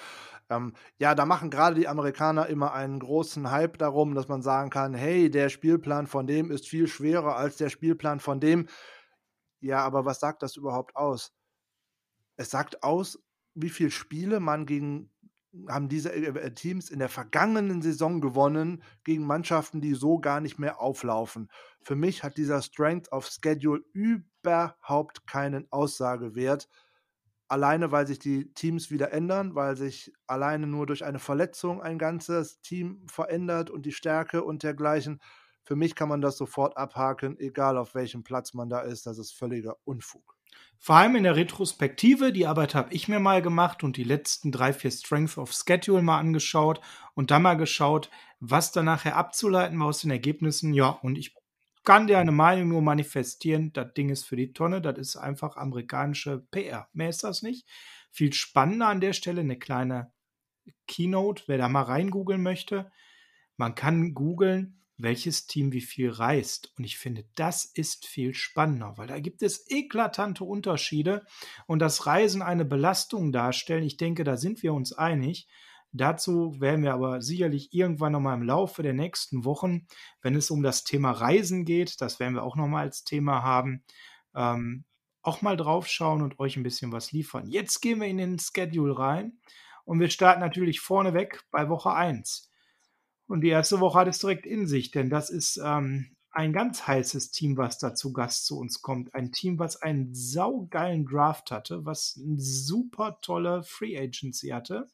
Ähm, 0.48 0.74
ja, 0.98 1.14
da 1.14 1.26
machen 1.26 1.50
gerade 1.50 1.74
die 1.74 1.88
Amerikaner 1.88 2.46
immer 2.46 2.72
einen 2.72 3.00
großen 3.00 3.50
Hype 3.50 3.78
darum, 3.78 4.14
dass 4.14 4.28
man 4.28 4.42
sagen 4.42 4.70
kann, 4.70 4.94
hey, 4.94 5.30
der 5.30 5.48
Spielplan 5.48 6.06
von 6.06 6.26
dem 6.26 6.50
ist 6.50 6.68
viel 6.68 6.86
schwerer 6.86 7.36
als 7.36 7.56
der 7.56 7.68
Spielplan 7.68 8.20
von 8.20 8.40
dem. 8.40 8.68
Ja, 9.60 9.80
aber 9.80 10.04
was 10.04 10.20
sagt 10.20 10.42
das 10.42 10.56
überhaupt 10.56 10.94
aus? 10.96 11.32
Es 12.36 12.50
sagt 12.50 12.82
aus, 12.82 13.18
wie 13.54 13.70
viele 13.70 13.90
Spiele 13.90 14.40
man 14.40 14.66
gegen 14.66 15.10
haben 15.68 15.88
diese 15.88 16.12
äh, 16.12 16.26
äh, 16.26 16.54
Teams 16.54 16.90
in 16.90 16.98
der 16.98 17.08
vergangenen 17.08 17.82
Saison 17.82 18.20
gewonnen 18.20 18.82
gegen 19.04 19.24
Mannschaften, 19.26 19.80
die 19.80 19.94
so 19.94 20.18
gar 20.18 20.40
nicht 20.40 20.58
mehr 20.58 20.80
auflaufen. 20.80 21.50
Für 21.80 21.96
mich 21.96 22.22
hat 22.22 22.36
dieser 22.36 22.62
Strength 22.62 23.10
of 23.12 23.26
Schedule 23.26 23.82
überhaupt 23.92 25.26
keinen 25.26 25.66
Aussagewert 25.72 26.68
alleine 27.48 27.92
weil 27.92 28.06
sich 28.06 28.18
die 28.18 28.52
Teams 28.54 28.90
wieder 28.90 29.12
ändern, 29.12 29.54
weil 29.54 29.76
sich 29.76 30.12
alleine 30.26 30.66
nur 30.66 30.86
durch 30.86 31.04
eine 31.04 31.18
Verletzung 31.18 31.80
ein 31.82 31.98
ganzes 31.98 32.60
Team 32.60 33.06
verändert 33.08 33.70
und 33.70 33.86
die 33.86 33.92
Stärke 33.92 34.42
und 34.42 34.62
dergleichen. 34.62 35.20
Für 35.62 35.76
mich 35.76 35.94
kann 35.94 36.08
man 36.08 36.20
das 36.20 36.36
sofort 36.36 36.76
abhaken, 36.76 37.38
egal 37.38 37.76
auf 37.76 37.94
welchem 37.94 38.22
Platz 38.22 38.54
man 38.54 38.68
da 38.68 38.80
ist. 38.80 39.06
Das 39.06 39.18
ist 39.18 39.32
völliger 39.32 39.76
Unfug. 39.84 40.36
Vor 40.78 40.96
allem 40.96 41.16
in 41.16 41.24
der 41.24 41.36
Retrospektive, 41.36 42.32
die 42.32 42.46
Arbeit 42.46 42.74
habe 42.74 42.92
ich 42.92 43.08
mir 43.08 43.18
mal 43.18 43.42
gemacht 43.42 43.82
und 43.82 43.96
die 43.96 44.04
letzten 44.04 44.52
drei, 44.52 44.72
vier 44.72 44.90
Strength 44.90 45.38
of 45.38 45.52
Schedule 45.52 46.02
mal 46.02 46.18
angeschaut 46.18 46.80
und 47.14 47.30
dann 47.30 47.42
mal 47.42 47.56
geschaut, 47.56 48.10
was 48.40 48.72
da 48.72 48.82
nachher 48.82 49.16
abzuleiten 49.16 49.78
war 49.80 49.88
aus 49.88 50.00
den 50.00 50.10
Ergebnissen. 50.10 50.74
Ja, 50.74 50.88
und 50.88 51.18
ich 51.18 51.34
kann 51.86 52.08
dir 52.08 52.18
eine 52.18 52.32
Meinung 52.32 52.68
nur 52.68 52.82
manifestieren, 52.82 53.72
das 53.72 53.94
Ding 53.94 54.10
ist 54.10 54.24
für 54.24 54.36
die 54.36 54.52
Tonne, 54.52 54.82
das 54.82 54.98
ist 54.98 55.16
einfach 55.16 55.56
amerikanische 55.56 56.44
PR. 56.50 56.88
Mehr 56.92 57.08
ist 57.08 57.24
das 57.24 57.42
nicht. 57.42 57.66
Viel 58.10 58.32
spannender 58.32 58.88
an 58.88 59.00
der 59.00 59.12
Stelle 59.12 59.40
eine 59.40 59.58
kleine 59.58 60.12
Keynote, 60.88 61.44
wer 61.46 61.58
da 61.58 61.68
mal 61.68 61.82
reingoogeln 61.82 62.42
möchte. 62.42 62.90
Man 63.56 63.76
kann 63.76 64.14
googeln, 64.14 64.82
welches 64.98 65.46
Team 65.46 65.72
wie 65.72 65.80
viel 65.80 66.10
reist. 66.10 66.72
Und 66.76 66.84
ich 66.84 66.98
finde, 66.98 67.24
das 67.36 67.64
ist 67.64 68.06
viel 68.06 68.34
spannender, 68.34 68.94
weil 68.96 69.06
da 69.06 69.20
gibt 69.20 69.42
es 69.42 69.70
eklatante 69.70 70.42
Unterschiede 70.42 71.24
und 71.66 71.78
das 71.78 72.06
Reisen 72.06 72.42
eine 72.42 72.64
Belastung 72.64 73.30
darstellen. 73.30 73.84
Ich 73.84 73.96
denke, 73.96 74.24
da 74.24 74.36
sind 74.36 74.62
wir 74.64 74.74
uns 74.74 74.92
einig. 74.92 75.46
Dazu 75.92 76.60
werden 76.60 76.82
wir 76.82 76.92
aber 76.92 77.22
sicherlich 77.22 77.72
irgendwann 77.72 78.12
nochmal 78.12 78.36
im 78.36 78.42
Laufe 78.42 78.82
der 78.82 78.92
nächsten 78.92 79.44
Wochen, 79.44 79.86
wenn 80.20 80.34
es 80.34 80.50
um 80.50 80.62
das 80.62 80.84
Thema 80.84 81.12
Reisen 81.12 81.64
geht, 81.64 82.00
das 82.00 82.20
werden 82.20 82.34
wir 82.34 82.42
auch 82.42 82.56
nochmal 82.56 82.84
als 82.84 83.04
Thema 83.04 83.42
haben, 83.42 83.82
ähm, 84.34 84.84
auch 85.22 85.42
mal 85.42 85.56
drauf 85.56 85.88
schauen 85.88 86.22
und 86.22 86.38
euch 86.38 86.56
ein 86.56 86.62
bisschen 86.62 86.92
was 86.92 87.12
liefern. 87.12 87.48
Jetzt 87.48 87.80
gehen 87.80 88.00
wir 88.00 88.08
in 88.08 88.18
den 88.18 88.38
Schedule 88.38 88.98
rein 88.98 89.38
und 89.84 90.00
wir 90.00 90.10
starten 90.10 90.40
natürlich 90.40 90.80
vorneweg 90.80 91.44
bei 91.50 91.68
Woche 91.68 91.92
1. 91.92 92.50
Und 93.26 93.40
die 93.40 93.48
erste 93.48 93.80
Woche 93.80 94.00
hat 94.00 94.08
es 94.08 94.18
direkt 94.18 94.46
in 94.46 94.66
sich, 94.66 94.90
denn 94.90 95.10
das 95.10 95.30
ist 95.30 95.60
ähm, 95.64 96.16
ein 96.30 96.52
ganz 96.52 96.86
heißes 96.86 97.30
Team, 97.30 97.56
was 97.56 97.78
da 97.78 97.94
zu 97.94 98.12
Gast 98.12 98.46
zu 98.46 98.58
uns 98.58 98.82
kommt. 98.82 99.14
Ein 99.14 99.32
Team, 99.32 99.58
was 99.58 99.80
einen 99.80 100.14
saugeilen 100.14 101.06
Draft 101.06 101.50
hatte, 101.50 101.86
was 101.86 102.20
eine 102.22 102.38
super 102.38 103.18
tolle 103.22 103.62
Free 103.62 103.98
Agency 103.98 104.48
hatte. 104.48 104.86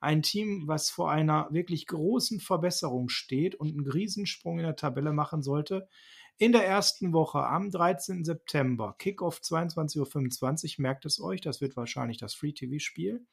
Ein 0.00 0.22
Team, 0.22 0.64
was 0.66 0.90
vor 0.90 1.10
einer 1.10 1.48
wirklich 1.50 1.86
großen 1.86 2.40
Verbesserung 2.40 3.08
steht 3.08 3.54
und 3.56 3.68
einen 3.68 3.90
Riesensprung 3.90 4.58
in 4.58 4.64
der 4.64 4.76
Tabelle 4.76 5.12
machen 5.12 5.42
sollte. 5.42 5.88
In 6.36 6.52
der 6.52 6.64
ersten 6.64 7.12
Woche 7.12 7.44
am 7.44 7.70
13. 7.70 8.24
September, 8.24 8.94
Kickoff 8.98 9.40
22.25 9.40 10.78
Uhr, 10.78 10.82
merkt 10.82 11.04
es 11.04 11.20
euch, 11.20 11.40
das 11.40 11.60
wird 11.60 11.76
wahrscheinlich 11.76 12.18
das 12.18 12.34
Free-TV-Spiel, 12.34 13.26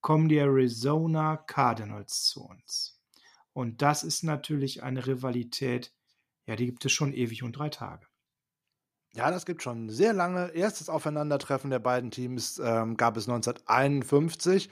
kommen 0.00 0.28
die 0.28 0.36
Arizona 0.36 1.36
Cardinals 1.36 2.24
zu 2.24 2.44
uns. 2.44 3.00
Und 3.52 3.82
das 3.82 4.04
ist 4.04 4.22
natürlich 4.22 4.84
eine 4.84 5.06
Rivalität, 5.06 5.92
ja, 6.46 6.54
die 6.54 6.66
gibt 6.66 6.84
es 6.84 6.92
schon 6.92 7.12
ewig 7.12 7.42
und 7.42 7.56
drei 7.56 7.70
Tage. 7.70 8.06
Ja, 9.14 9.30
das 9.30 9.46
gibt 9.46 9.62
schon 9.62 9.90
sehr 9.90 10.12
lange. 10.12 10.50
Erstes 10.54 10.88
Aufeinandertreffen 10.88 11.70
der 11.70 11.78
beiden 11.78 12.10
Teams 12.10 12.60
ähm, 12.62 12.96
gab 12.96 13.16
es 13.16 13.28
1951. 13.28 14.70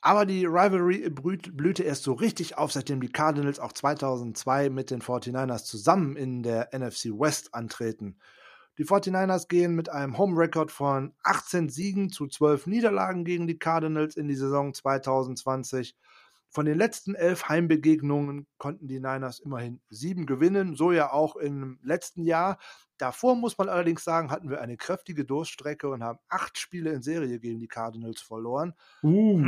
Aber 0.00 0.26
die 0.26 0.46
Rivalry 0.46 1.10
blühte 1.10 1.82
erst 1.82 2.04
so 2.04 2.12
richtig 2.12 2.56
auf, 2.56 2.72
seitdem 2.72 3.00
die 3.00 3.10
Cardinals 3.10 3.58
auch 3.58 3.72
2002 3.72 4.70
mit 4.70 4.90
den 4.90 5.00
49ers 5.00 5.64
zusammen 5.64 6.16
in 6.16 6.42
der 6.42 6.70
NFC 6.72 7.06
West 7.06 7.54
antreten. 7.54 8.16
Die 8.78 8.84
49ers 8.84 9.48
gehen 9.48 9.74
mit 9.74 9.88
einem 9.88 10.16
Home-Record 10.16 10.70
von 10.70 11.12
18 11.24 11.68
Siegen 11.68 12.10
zu 12.10 12.28
12 12.28 12.68
Niederlagen 12.68 13.24
gegen 13.24 13.48
die 13.48 13.58
Cardinals 13.58 14.16
in 14.16 14.28
die 14.28 14.36
Saison 14.36 14.72
2020. 14.72 15.96
Von 16.50 16.64
den 16.64 16.78
letzten 16.78 17.16
elf 17.16 17.48
Heimbegegnungen 17.48 18.46
konnten 18.56 18.86
die 18.86 19.00
Niners 19.00 19.40
immerhin 19.40 19.80
sieben 19.90 20.26
gewinnen, 20.26 20.76
so 20.76 20.92
ja 20.92 21.12
auch 21.12 21.34
im 21.34 21.80
letzten 21.82 22.22
Jahr. 22.22 22.58
Davor 22.98 23.34
muss 23.34 23.58
man 23.58 23.68
allerdings 23.68 24.02
sagen, 24.02 24.30
hatten 24.30 24.48
wir 24.48 24.60
eine 24.60 24.76
kräftige 24.76 25.24
Durststrecke 25.24 25.88
und 25.88 26.02
haben 26.02 26.20
acht 26.28 26.56
Spiele 26.56 26.92
in 26.92 27.02
Serie 27.02 27.38
gegen 27.40 27.58
die 27.60 27.68
Cardinals 27.68 28.20
verloren. 28.20 28.74
Uh. 29.02 29.42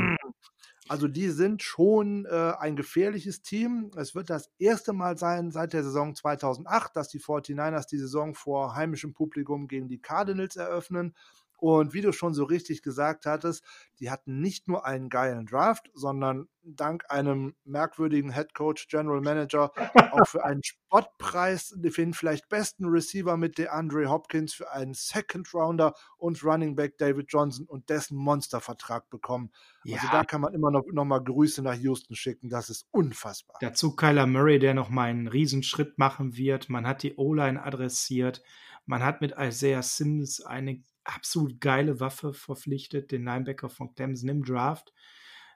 Also 0.88 1.06
die 1.06 1.28
sind 1.28 1.62
schon 1.62 2.26
äh, 2.26 2.52
ein 2.58 2.74
gefährliches 2.74 3.42
Team. 3.42 3.92
Es 3.96 4.14
wird 4.14 4.28
das 4.28 4.50
erste 4.58 4.92
Mal 4.92 5.16
sein 5.16 5.52
seit 5.52 5.72
der 5.72 5.84
Saison 5.84 6.16
2008, 6.16 6.96
dass 6.96 7.08
die 7.08 7.20
49ers 7.20 7.88
die 7.88 7.98
Saison 7.98 8.34
vor 8.34 8.74
heimischem 8.74 9.12
Publikum 9.14 9.68
gegen 9.68 9.88
die 9.88 10.00
Cardinals 10.00 10.56
eröffnen. 10.56 11.14
Und 11.60 11.94
wie 11.94 12.00
du 12.00 12.12
schon 12.12 12.34
so 12.34 12.44
richtig 12.44 12.82
gesagt 12.82 13.26
hattest, 13.26 13.64
die 13.98 14.10
hatten 14.10 14.40
nicht 14.40 14.68
nur 14.68 14.86
einen 14.86 15.08
geilen 15.08 15.46
Draft, 15.46 15.90
sondern 15.94 16.48
dank 16.62 17.04
einem 17.08 17.54
merkwürdigen 17.64 18.32
Head 18.32 18.54
Coach, 18.54 18.88
General 18.88 19.20
Manager 19.20 19.72
auch 20.12 20.26
für 20.26 20.44
einen 20.44 20.62
Spottpreis 20.62 21.74
den 21.76 22.14
vielleicht 22.14 22.48
besten 22.48 22.86
Receiver 22.86 23.36
mit 23.36 23.58
DeAndre 23.58 24.08
Hopkins 24.08 24.52
für 24.52 24.70
einen 24.72 24.94
Second 24.94 25.52
Rounder 25.54 25.94
und 26.18 26.42
Running 26.44 26.74
Back 26.74 26.98
David 26.98 27.26
Johnson 27.28 27.66
und 27.66 27.88
dessen 27.88 28.16
Monstervertrag 28.16 29.08
bekommen. 29.10 29.50
Also 29.82 29.94
ja. 29.94 30.00
Also 30.00 30.12
da 30.12 30.24
kann 30.24 30.40
man 30.40 30.54
immer 30.54 30.70
noch, 30.70 30.84
noch 30.92 31.04
mal 31.04 31.20
Grüße 31.20 31.62
nach 31.62 31.74
Houston 31.74 32.14
schicken. 32.14 32.48
Das 32.48 32.70
ist 32.70 32.86
unfassbar. 32.90 33.56
Dazu 33.60 33.94
Kyler 33.94 34.26
Murray, 34.26 34.58
der 34.58 34.74
noch 34.74 34.90
mal 34.90 35.10
einen 35.10 35.28
Riesenschritt 35.28 35.98
machen 35.98 36.36
wird. 36.36 36.68
Man 36.68 36.86
hat 36.86 37.02
die 37.02 37.16
O-Line 37.16 37.62
adressiert. 37.62 38.42
Man 38.86 39.02
hat 39.02 39.20
mit 39.20 39.34
Isaiah 39.38 39.82
Sims 39.82 40.40
eine 40.40 40.82
absolut 41.14 41.60
geile 41.60 42.00
Waffe 42.00 42.32
verpflichtet, 42.32 43.10
den 43.10 43.24
Linebacker 43.24 43.68
von 43.68 43.94
Clemson 43.94 44.28
im 44.28 44.44
Draft. 44.44 44.92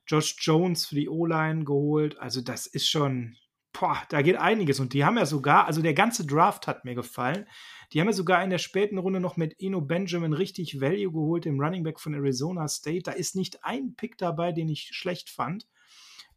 Josh 0.07 0.37
Jones 0.39 0.87
für 0.87 0.97
die 0.97 1.09
O-Line 1.09 1.65
geholt. 1.65 2.19
Also 2.19 2.41
das 2.41 2.67
ist 2.67 2.89
schon, 2.89 3.37
boah, 3.73 4.03
da 4.11 4.23
geht 4.23 4.37
einiges. 4.37 4.81
Und 4.81 4.93
die 4.93 5.05
haben 5.05 5.17
ja 5.17 5.27
sogar, 5.27 5.67
also 5.67 5.83
der 5.83 5.95
ganze 5.95 6.27
Draft 6.27 6.67
hat 6.67 6.85
mir 6.85 6.95
gefallen. 6.95 7.47
Die 7.93 8.01
haben 8.01 8.09
ja 8.09 8.13
sogar 8.13 8.43
in 8.45 8.51
der 8.51 8.59
späten 8.59 8.99
Runde 8.99 9.21
noch 9.21 9.37
mit 9.37 9.55
Eno 9.59 9.81
Benjamin 9.81 10.33
richtig 10.33 10.81
Value 10.81 11.13
geholt, 11.13 11.45
dem 11.45 11.61
Running 11.61 11.83
Back 11.85 12.01
von 12.01 12.15
Arizona 12.15 12.69
State. 12.69 13.03
Da 13.05 13.13
ist 13.13 13.37
nicht 13.37 13.65
ein 13.65 13.95
Pick 13.95 14.19
dabei, 14.19 14.53
den 14.53 14.69
ich 14.69 14.91
schlecht 14.93 15.31
fand. 15.31 15.67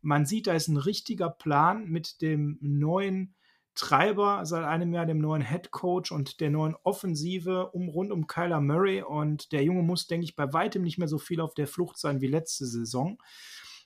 Man 0.01 0.25
sieht, 0.25 0.47
da 0.47 0.53
ist 0.53 0.67
ein 0.67 0.77
richtiger 0.77 1.29
Plan 1.29 1.85
mit 1.89 2.21
dem 2.21 2.57
neuen 2.61 3.35
Treiber 3.77 4.45
seit 4.45 4.63
einem 4.63 4.91
Jahr, 4.91 5.05
dem 5.05 5.19
neuen 5.19 5.41
Head 5.41 5.71
Coach 5.71 6.11
und 6.11 6.39
der 6.39 6.49
neuen 6.49 6.75
Offensive 6.83 7.69
um, 7.71 7.89
rund 7.89 8.11
um 8.11 8.27
Kyler 8.27 8.59
Murray. 8.59 9.03
Und 9.03 9.51
der 9.51 9.63
Junge 9.63 9.83
muss, 9.83 10.07
denke 10.07 10.25
ich, 10.25 10.35
bei 10.35 10.51
weitem 10.51 10.81
nicht 10.81 10.97
mehr 10.97 11.07
so 11.07 11.19
viel 11.19 11.39
auf 11.39 11.53
der 11.53 11.67
Flucht 11.67 11.97
sein 11.97 12.19
wie 12.19 12.27
letzte 12.27 12.65
Saison. 12.65 13.17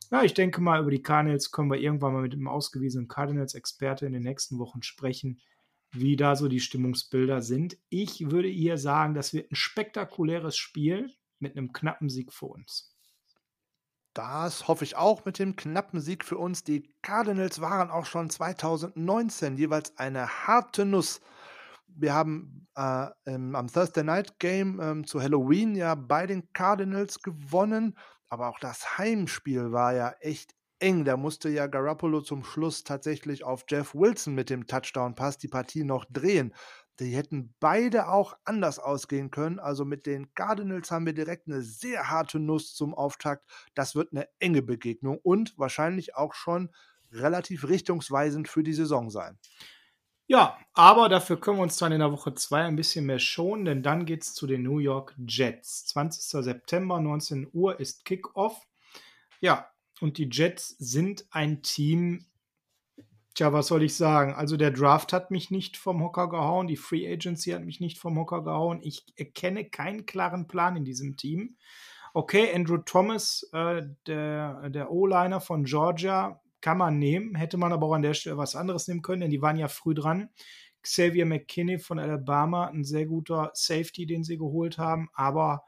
Ja, 0.10 0.24
ich 0.24 0.34
denke 0.34 0.62
mal, 0.62 0.82
über 0.82 0.92
die 0.92 1.02
Cardinals 1.02 1.52
können 1.52 1.70
wir 1.70 1.80
irgendwann 1.80 2.14
mal 2.14 2.22
mit 2.22 2.34
dem 2.34 2.48
ausgewiesenen 2.48 3.08
Cardinals-Experte 3.08 4.06
in 4.06 4.14
den 4.14 4.24
nächsten 4.24 4.60
Wochen 4.60 4.82
sprechen, 4.82 5.40
wie 5.92 6.16
da 6.16 6.36
so 6.36 6.48
die 6.48 6.60
Stimmungsbilder 6.60 7.42
sind. 7.42 7.78
Ich 7.90 8.32
würde 8.32 8.48
hier 8.48 8.78
sagen, 8.78 9.14
das 9.14 9.34
wird 9.34 9.52
ein 9.52 9.56
spektakuläres 9.56 10.58
Spiel 10.58 11.12
mit 11.40 11.58
einem 11.58 11.74
knappen 11.74 12.10
Sieg 12.10 12.32
für 12.32 12.48
uns. 12.48 12.91
Das 14.14 14.68
hoffe 14.68 14.84
ich 14.84 14.98
auch 14.98 15.24
mit 15.24 15.40
dem 15.40 15.56
knappen 15.56 16.02
Sieg 16.02 16.26
für 16.26 16.38
uns. 16.38 16.64
Die 16.64 16.94
Cardinals 17.02 17.62
waren 17.62 17.90
auch 17.90 18.06
schon 18.06 18.30
2019 18.30 19.56
jeweils 19.56 19.98
eine 19.98 20.28
harte 20.28 20.86
Nuss. 20.86 21.22
Wir 21.88 22.14
haben 22.14 22.68
äh, 22.76 23.08
im, 23.26 23.56
am 23.56 23.68
Thursday 23.68 24.04
Night 24.04 24.40
Game 24.40 24.80
ähm, 24.82 25.08
zu 25.08 25.22
Halloween 25.22 25.76
ja 25.76 25.96
bei 25.96 26.28
den 26.28 26.52
Cardinals 26.52 27.22
gewonnen, 27.22 27.98
aber 28.28 28.50
auch 28.50 28.60
das 28.60 28.98
Heimspiel 28.98 29.72
war 29.72 29.94
ja 29.94 30.14
echt 30.20 30.56
eng. 30.80 31.06
Da 31.06 31.16
musste 31.16 31.50
ja 31.50 31.68
Garoppolo 31.68 32.22
zum 32.22 32.44
Schluss 32.44 32.84
tatsächlich 32.84 33.46
auf 33.46 33.64
Jeff 33.70 33.96
Wilson 33.96 34.36
mit 34.36 34.50
dem 34.50 34.68
Touchdown-Pass 34.68 35.38
die 35.38 35.48
Partie 35.48 35.84
noch 35.84 36.06
drehen. 36.10 36.54
Die 37.02 37.16
hätten 37.16 37.56
beide 37.60 38.10
auch 38.10 38.38
anders 38.46 38.78
ausgehen 38.78 39.32
können. 39.32 39.60
Also 39.60 39.86
mit 39.86 40.06
den 40.06 40.34
Cardinals 40.36 40.92
haben 40.92 41.06
wir 41.06 41.14
direkt 41.14 41.48
eine 41.48 41.64
sehr 41.64 42.10
harte 42.10 42.40
Nuss 42.40 42.76
zum 42.76 42.94
Auftakt. 42.94 43.50
Das 43.74 43.96
wird 43.96 44.12
eine 44.12 44.28
enge 44.40 44.62
Begegnung 44.62 45.18
und 45.18 45.58
wahrscheinlich 45.58 46.16
auch 46.16 46.36
schon 46.36 46.70
relativ 47.12 47.68
richtungsweisend 47.68 48.48
für 48.48 48.64
die 48.64 48.74
Saison 48.74 49.10
sein. 49.10 49.40
Ja, 50.28 50.58
aber 50.74 51.10
dafür 51.10 51.40
können 51.40 51.58
wir 51.58 51.64
uns 51.64 51.78
dann 51.78 51.92
in 51.92 52.00
der 52.00 52.12
Woche 52.12 52.34
2 52.34 52.66
ein 52.66 52.76
bisschen 52.76 53.06
mehr 53.06 53.20
schonen, 53.20 53.66
denn 53.66 53.84
dann 53.84 54.06
geht 54.06 54.24
es 54.24 54.34
zu 54.34 54.48
den 54.48 54.64
New 54.64 54.78
York 54.78 55.14
Jets. 55.28 55.88
20. 55.88 56.44
September, 56.44 57.02
19 57.02 57.50
Uhr 57.52 57.80
ist 57.80 58.06
Kickoff. 58.06 58.66
Ja, 59.42 59.70
und 60.00 60.18
die 60.18 60.30
Jets 60.32 60.70
sind 60.80 61.26
ein 61.32 61.64
Team, 61.64 62.26
Tja, 63.34 63.54
was 63.54 63.68
soll 63.68 63.84
ich 63.84 63.96
sagen? 63.96 64.34
Also 64.34 64.58
der 64.58 64.72
Draft 64.72 65.14
hat 65.14 65.32
mich 65.32 65.52
nicht 65.52 65.78
vom 65.78 66.04
Hocker 66.04 66.30
gehauen, 66.30 66.68
die 66.68 66.76
Free 66.76 67.12
Agency 67.12 67.52
hat 67.52 67.64
mich 67.64 67.80
nicht 67.80 67.98
vom 67.98 68.18
Hocker 68.18 68.44
gehauen. 68.44 68.82
Ich 68.84 69.06
erkenne 69.16 69.66
keinen 69.70 70.06
klaren 70.06 70.48
Plan 70.48 70.76
in 70.76 70.84
diesem 70.84 71.16
Team. 71.16 71.56
Okay, 72.14 72.54
Andrew 72.54 72.78
Thomas, 72.80 73.50
äh, 73.54 73.84
der, 74.06 74.70
der 74.70 74.92
O-Liner 74.92 75.40
von 75.40 75.64
Georgia, 75.64 76.42
kann 76.60 76.78
man 76.78 77.00
nehmen. 77.00 77.36
Hätte 77.36 77.58
man 77.58 77.72
aber 77.72 77.88
auch 77.88 77.94
an 77.94 78.02
der 78.02 78.14
Stelle 78.14 78.38
was 78.38 78.56
anderes 78.56 78.88
nehmen 78.88 79.02
können, 79.02 79.22
denn 79.22 79.32
die 79.32 79.42
waren 79.42 79.58
ja 79.58 79.70
früh 79.70 79.94
dran. 79.94 80.30
Xavier 80.84 81.26
McKinney 81.26 81.80
von 81.80 82.00
Alabama, 82.00 82.68
ein 82.68 82.84
sehr 82.84 83.06
guter 83.06 83.52
Safety, 83.54 84.06
den 84.06 84.24
sie 84.24 84.38
geholt 84.38 84.78
haben. 84.78 85.10
Aber 85.14 85.64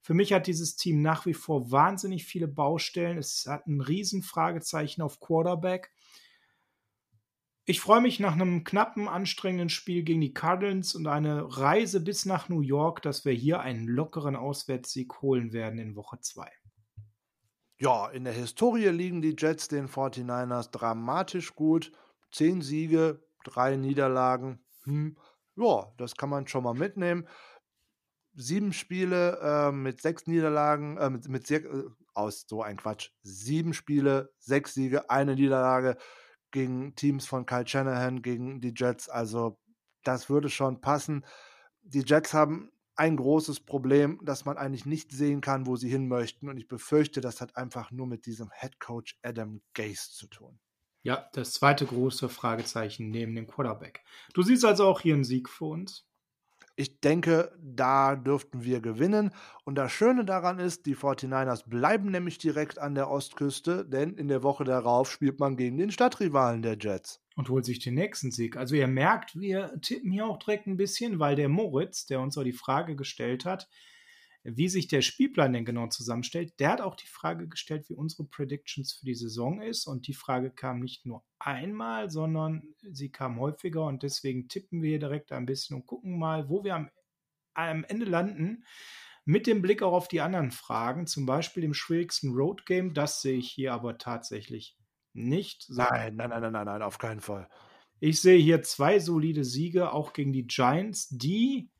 für 0.00 0.14
mich 0.14 0.32
hat 0.32 0.46
dieses 0.46 0.76
Team 0.76 1.02
nach 1.02 1.26
wie 1.26 1.34
vor 1.34 1.70
wahnsinnig 1.70 2.24
viele 2.24 2.48
Baustellen. 2.48 3.18
Es 3.18 3.46
hat 3.48 3.66
ein 3.66 3.80
Riesenfragezeichen 3.80 5.02
auf 5.02 5.20
Quarterback. 5.20 5.90
Ich 7.66 7.80
freue 7.80 8.02
mich 8.02 8.20
nach 8.20 8.34
einem 8.34 8.62
knappen, 8.62 9.08
anstrengenden 9.08 9.70
Spiel 9.70 10.02
gegen 10.02 10.20
die 10.20 10.34
Cardinals 10.34 10.94
und 10.94 11.06
eine 11.06 11.56
Reise 11.56 12.00
bis 12.00 12.26
nach 12.26 12.50
New 12.50 12.60
York, 12.60 13.00
dass 13.00 13.24
wir 13.24 13.32
hier 13.32 13.60
einen 13.60 13.88
lockeren 13.88 14.36
Auswärtssieg 14.36 15.22
holen 15.22 15.54
werden 15.54 15.78
in 15.78 15.96
Woche 15.96 16.20
2. 16.20 16.46
Ja, 17.78 18.10
in 18.10 18.24
der 18.24 18.34
Historie 18.34 18.88
liegen 18.88 19.22
die 19.22 19.34
Jets 19.36 19.68
den 19.68 19.88
49ers 19.88 20.70
dramatisch 20.72 21.54
gut. 21.54 21.90
Zehn 22.30 22.60
Siege, 22.60 23.24
drei 23.44 23.76
Niederlagen. 23.76 24.62
Hm. 24.82 25.16
Ja, 25.56 25.90
das 25.96 26.16
kann 26.16 26.28
man 26.28 26.46
schon 26.46 26.64
mal 26.64 26.74
mitnehmen. 26.74 27.26
Sieben 28.34 28.74
Spiele 28.74 29.38
äh, 29.40 29.72
mit 29.72 30.02
sechs 30.02 30.26
Niederlagen, 30.26 30.98
äh, 30.98 31.08
mit, 31.08 31.28
mit 31.28 31.50
äh, 31.50 31.84
aus 32.12 32.44
so 32.46 32.62
ein 32.62 32.76
Quatsch. 32.76 33.10
Sieben 33.22 33.72
Spiele, 33.72 34.34
sechs 34.38 34.74
Siege, 34.74 35.08
eine 35.08 35.34
Niederlage 35.34 35.96
gegen 36.54 36.94
Teams 36.94 37.26
von 37.26 37.46
Kyle 37.46 37.66
Shanahan, 37.66 38.22
gegen 38.22 38.60
die 38.60 38.72
Jets. 38.74 39.08
Also 39.08 39.58
das 40.04 40.30
würde 40.30 40.48
schon 40.48 40.80
passen. 40.80 41.26
Die 41.82 42.04
Jets 42.06 42.32
haben 42.32 42.70
ein 42.94 43.16
großes 43.16 43.58
Problem, 43.60 44.20
dass 44.22 44.44
man 44.44 44.56
eigentlich 44.56 44.86
nicht 44.86 45.10
sehen 45.10 45.40
kann, 45.40 45.66
wo 45.66 45.74
sie 45.74 45.90
hin 45.90 46.06
möchten. 46.06 46.48
Und 46.48 46.56
ich 46.56 46.68
befürchte, 46.68 47.20
das 47.20 47.40
hat 47.40 47.56
einfach 47.56 47.90
nur 47.90 48.06
mit 48.06 48.24
diesem 48.24 48.52
Head 48.52 48.78
Coach 48.78 49.18
Adam 49.22 49.62
Gase 49.74 50.12
zu 50.12 50.28
tun. 50.28 50.60
Ja, 51.02 51.28
das 51.32 51.54
zweite 51.54 51.86
große 51.86 52.28
Fragezeichen 52.28 53.10
neben 53.10 53.34
dem 53.34 53.48
Quarterback. 53.48 54.04
Du 54.32 54.42
siehst 54.42 54.64
also 54.64 54.86
auch 54.86 55.00
hier 55.00 55.14
einen 55.14 55.24
Sieg 55.24 55.48
für 55.48 55.66
uns. 55.66 56.08
Ich 56.76 57.00
denke, 57.00 57.52
da 57.62 58.16
dürften 58.16 58.64
wir 58.64 58.80
gewinnen. 58.80 59.30
Und 59.64 59.76
das 59.76 59.92
Schöne 59.92 60.24
daran 60.24 60.58
ist, 60.58 60.86
die 60.86 60.96
49ers 60.96 61.68
bleiben 61.68 62.10
nämlich 62.10 62.38
direkt 62.38 62.80
an 62.80 62.96
der 62.96 63.10
Ostküste, 63.10 63.84
denn 63.84 64.14
in 64.14 64.26
der 64.26 64.42
Woche 64.42 64.64
darauf 64.64 65.10
spielt 65.10 65.38
man 65.38 65.56
gegen 65.56 65.78
den 65.78 65.92
Stadtrivalen 65.92 66.62
der 66.62 66.76
Jets. 66.78 67.20
Und 67.36 67.48
holt 67.48 67.64
sich 67.64 67.78
den 67.78 67.94
nächsten 67.94 68.32
Sieg. 68.32 68.56
Also 68.56 68.74
ihr 68.74 68.88
merkt, 68.88 69.38
wir 69.38 69.72
tippen 69.82 70.10
hier 70.10 70.26
auch 70.26 70.38
direkt 70.38 70.66
ein 70.66 70.76
bisschen, 70.76 71.20
weil 71.20 71.36
der 71.36 71.48
Moritz, 71.48 72.06
der 72.06 72.20
uns 72.20 72.36
auch 72.36 72.44
die 72.44 72.52
Frage 72.52 72.96
gestellt 72.96 73.44
hat, 73.44 73.68
wie 74.44 74.68
sich 74.68 74.88
der 74.88 75.00
Spielplan 75.00 75.54
denn 75.54 75.64
genau 75.64 75.88
zusammenstellt, 75.88 76.60
der 76.60 76.70
hat 76.70 76.80
auch 76.82 76.96
die 76.96 77.06
Frage 77.06 77.48
gestellt, 77.48 77.88
wie 77.88 77.94
unsere 77.94 78.24
Predictions 78.24 78.92
für 78.92 79.06
die 79.06 79.14
Saison 79.14 79.62
ist. 79.62 79.86
Und 79.86 80.06
die 80.06 80.12
Frage 80.14 80.50
kam 80.50 80.80
nicht 80.80 81.06
nur 81.06 81.24
einmal, 81.38 82.10
sondern 82.10 82.62
sie 82.82 83.10
kam 83.10 83.40
häufiger. 83.40 83.86
Und 83.86 84.02
deswegen 84.02 84.48
tippen 84.48 84.82
wir 84.82 84.90
hier 84.90 84.98
direkt 84.98 85.32
ein 85.32 85.46
bisschen 85.46 85.76
und 85.76 85.86
gucken 85.86 86.18
mal, 86.18 86.50
wo 86.50 86.62
wir 86.62 86.74
am, 86.74 86.90
am 87.54 87.84
Ende 87.84 88.04
landen. 88.04 88.64
Mit 89.24 89.46
dem 89.46 89.62
Blick 89.62 89.82
auch 89.82 89.94
auf 89.94 90.08
die 90.08 90.20
anderen 90.20 90.50
Fragen, 90.50 91.06
zum 91.06 91.24
Beispiel 91.24 91.62
dem 91.62 91.72
schwierigsten 91.72 92.34
Road 92.34 92.66
Game, 92.66 92.92
das 92.92 93.22
sehe 93.22 93.38
ich 93.38 93.50
hier 93.50 93.72
aber 93.72 93.96
tatsächlich 93.96 94.76
nicht. 95.14 95.70
Nein, 95.70 96.16
nein, 96.16 96.28
nein, 96.28 96.42
nein, 96.42 96.52
nein, 96.52 96.66
nein, 96.66 96.82
auf 96.82 96.98
keinen 96.98 97.20
Fall. 97.20 97.48
Ich 98.00 98.20
sehe 98.20 98.38
hier 98.38 98.60
zwei 98.60 98.98
solide 98.98 99.44
Siege, 99.44 99.92
auch 99.92 100.12
gegen 100.12 100.34
die 100.34 100.46
Giants, 100.46 101.08
die 101.08 101.70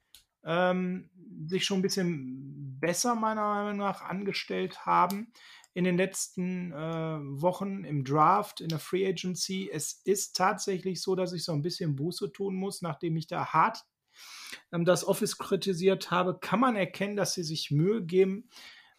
ähm, 0.44 1.10
sich 1.46 1.64
schon 1.64 1.78
ein 1.78 1.82
bisschen 1.82 2.78
besser 2.80 3.14
meiner 3.14 3.42
Meinung 3.42 3.78
nach 3.78 4.02
angestellt 4.02 4.86
haben 4.86 5.32
in 5.74 5.84
den 5.84 5.96
letzten 5.96 6.72
äh, 6.72 7.18
Wochen 7.42 7.84
im 7.84 8.04
Draft, 8.04 8.60
in 8.60 8.68
der 8.68 8.78
Free 8.78 9.06
Agency. 9.06 9.68
Es 9.72 10.00
ist 10.04 10.36
tatsächlich 10.36 11.02
so, 11.02 11.16
dass 11.16 11.32
ich 11.32 11.44
so 11.44 11.52
ein 11.52 11.62
bisschen 11.62 11.96
Buße 11.96 12.32
tun 12.32 12.54
muss, 12.54 12.80
nachdem 12.80 13.16
ich 13.16 13.26
da 13.26 13.46
hart 13.46 13.84
ähm, 14.72 14.84
das 14.84 15.06
Office 15.06 15.38
kritisiert 15.38 16.10
habe, 16.10 16.38
kann 16.38 16.60
man 16.60 16.76
erkennen, 16.76 17.16
dass 17.16 17.34
sie 17.34 17.42
sich 17.42 17.70
Mühe 17.70 18.04
geben. 18.04 18.48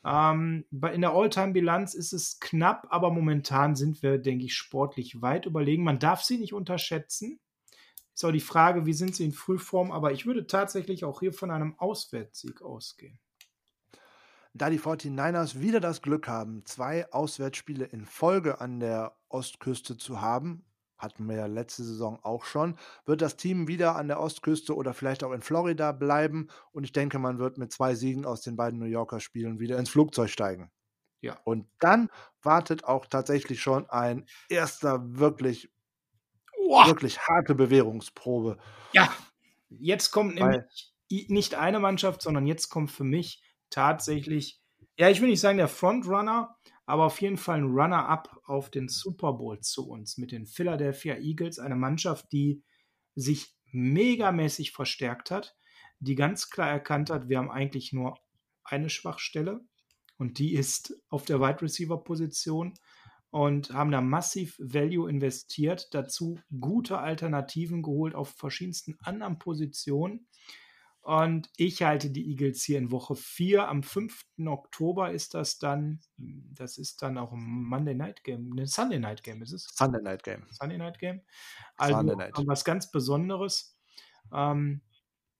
Ähm, 0.04 0.66
in 0.72 1.02
der 1.02 1.14
All-Time-Bilanz 1.14 1.94
ist 1.96 2.14
es 2.14 2.40
knapp, 2.40 2.88
aber 2.90 3.10
momentan 3.10 3.76
sind 3.76 4.04
wir, 4.04 4.18
denke 4.18 4.46
ich, 4.46 4.54
sportlich 4.54 5.22
weit 5.22 5.46
überlegen. 5.46 5.84
Man 5.84 6.00
darf 6.00 6.22
sie 6.22 6.38
nicht 6.38 6.54
unterschätzen. 6.54 7.40
Ist 8.16 8.24
auch 8.24 8.32
die 8.32 8.40
Frage, 8.40 8.86
wie 8.86 8.94
sind 8.94 9.14
sie 9.14 9.26
in 9.26 9.34
Frühform, 9.34 9.92
aber 9.92 10.14
ich 10.14 10.26
würde 10.26 10.48
tatsächlich 10.48 11.04
auch 11.04 11.20
hier 11.20 11.34
von 11.34 11.52
einem 11.52 11.76
Auswärtssieg 11.78 12.62
ausgehen. 12.62 13.20
Da 14.54 14.70
die 14.70 14.80
49ers 14.80 15.60
wieder 15.60 15.82
das 15.82 16.02
Glück 16.02 16.30
haben, 16.30 16.66
zwei 16.66 17.12
Auswärtsspiele 17.12 17.84
in 17.84 18.06
Folge 18.06 18.62
an 18.62 18.80
der 18.80 19.18
Ostküste 19.28 19.98
zu 19.98 20.22
haben, 20.22 20.64
hatten 20.98 21.28
wir 21.28 21.36
ja 21.36 21.46
letzte 21.46 21.84
Saison 21.84 22.18
auch 22.24 22.46
schon, 22.46 22.78
wird 23.06 23.22
das 23.22 23.36
Team 23.36 23.68
wieder 23.68 23.98
an 23.98 24.08
der 24.08 24.22
Ostküste 24.22 24.74
oder 24.76 24.94
vielleicht 24.94 25.26
auch 25.26 25.34
in 25.34 25.42
Florida 25.42 25.92
bleiben 25.92 26.48
und 26.72 26.86
ich 26.86 26.94
denke, 26.94 27.20
man 27.20 27.38
wird 27.38 27.58
mit 27.58 27.74
zwei 27.74 27.96
Siegen 27.96 28.26
aus 28.26 28.44
den 28.44 28.56
beiden 28.56 28.80
New 28.80 28.86
Yorker 28.86 29.20
Spielen 29.20 29.60
wieder 29.60 29.78
ins 29.78 29.90
Flugzeug 29.90 30.30
steigen. 30.30 30.72
Ja. 31.20 31.38
Und 31.44 31.68
dann 31.80 32.10
wartet 32.42 32.86
auch 32.86 33.08
tatsächlich 33.08 33.62
schon 33.62 33.90
ein 33.90 34.26
erster 34.48 35.02
wirklich 35.20 35.70
Boah. 36.66 36.88
wirklich 36.88 37.20
harte 37.20 37.56
Bewährungsprobe. 37.56 38.58
Ja, 38.92 39.14
jetzt 39.70 40.12
kommt 40.12 40.36
nämlich 40.36 40.94
nicht 41.10 41.56
eine 41.56 41.80
Mannschaft, 41.80 42.22
sondern 42.22 42.48
jetzt 42.48 42.70
kommt 42.70 42.92
für 42.92 43.04
mich 43.04 43.44
tatsächlich, 43.70 44.62
ja, 44.98 45.10
ich 45.10 45.22
will 45.22 45.30
nicht 45.30 45.42
sagen 45.42 45.58
der 45.58 45.68
Frontrunner, 45.68 46.58
aber 46.86 47.06
auf 47.06 47.22
jeden 47.22 47.38
Fall 47.38 47.60
ein 47.60 47.72
Runner-up 47.72 48.42
auf 48.46 48.70
den 48.70 48.90
Super 48.90 49.34
Bowl 49.34 49.60
zu 49.60 49.88
uns 49.88 50.18
mit 50.18 50.32
den 50.32 50.46
Philadelphia 50.46 51.16
Eagles, 51.16 51.60
eine 51.60 51.76
Mannschaft, 51.76 52.32
die 52.32 52.64
sich 53.16 53.56
megamäßig 53.72 54.72
verstärkt 54.72 55.32
hat, 55.32 55.56
die 56.00 56.16
ganz 56.16 56.50
klar 56.50 56.70
erkannt 56.70 57.10
hat, 57.10 57.30
wir 57.30 57.38
haben 57.38 57.52
eigentlich 57.52 57.94
nur 57.94 58.18
eine 58.64 58.90
Schwachstelle 58.90 59.62
und 60.18 60.40
die 60.40 60.54
ist 60.54 60.96
auf 61.10 61.26
der 61.26 61.40
Wide 61.40 61.62
Receiver 61.62 62.04
Position 62.04 62.74
und 63.30 63.74
haben 63.74 63.92
da 63.92 64.02
massiv 64.02 64.58
Value 64.60 65.10
investiert, 65.10 65.94
dazu 65.94 66.40
gute 66.60 67.00
Alternativen 67.00 67.82
geholt 67.82 68.16
auf 68.16 68.30
verschiedensten 68.30 68.98
anderen 69.02 69.40
Positionen. 69.40 70.28
Und 71.06 71.52
ich 71.56 71.84
halte 71.84 72.10
die 72.10 72.32
Eagles 72.32 72.64
hier 72.64 72.80
in 72.80 72.90
Woche 72.90 73.16
4. 73.16 73.68
Am 73.68 73.84
5. 73.84 74.26
Oktober 74.48 75.12
ist 75.12 75.36
das 75.36 75.60
dann, 75.60 76.00
das 76.18 76.80
ist 76.80 77.04
dann 77.04 77.20
auch 77.20 77.32
ein 77.32 77.44
Monday 77.44 77.94
Night 77.94 78.24
Game, 78.24 78.52
ein 78.58 78.66
Sunday 78.66 78.98
Night 78.98 79.22
Game 79.22 79.44
ist 79.44 79.52
es? 79.52 79.68
Sunday 79.76 80.02
Night 80.02 80.24
Game. 80.24 80.48
Sunday 80.50 80.80
Night 80.80 80.98
Game. 80.98 81.22
Also 81.78 82.02
Night. 82.02 82.34
was 82.48 82.66
ganz 82.66 82.90
Besonderes 82.90 83.78
ähm, 84.34 84.82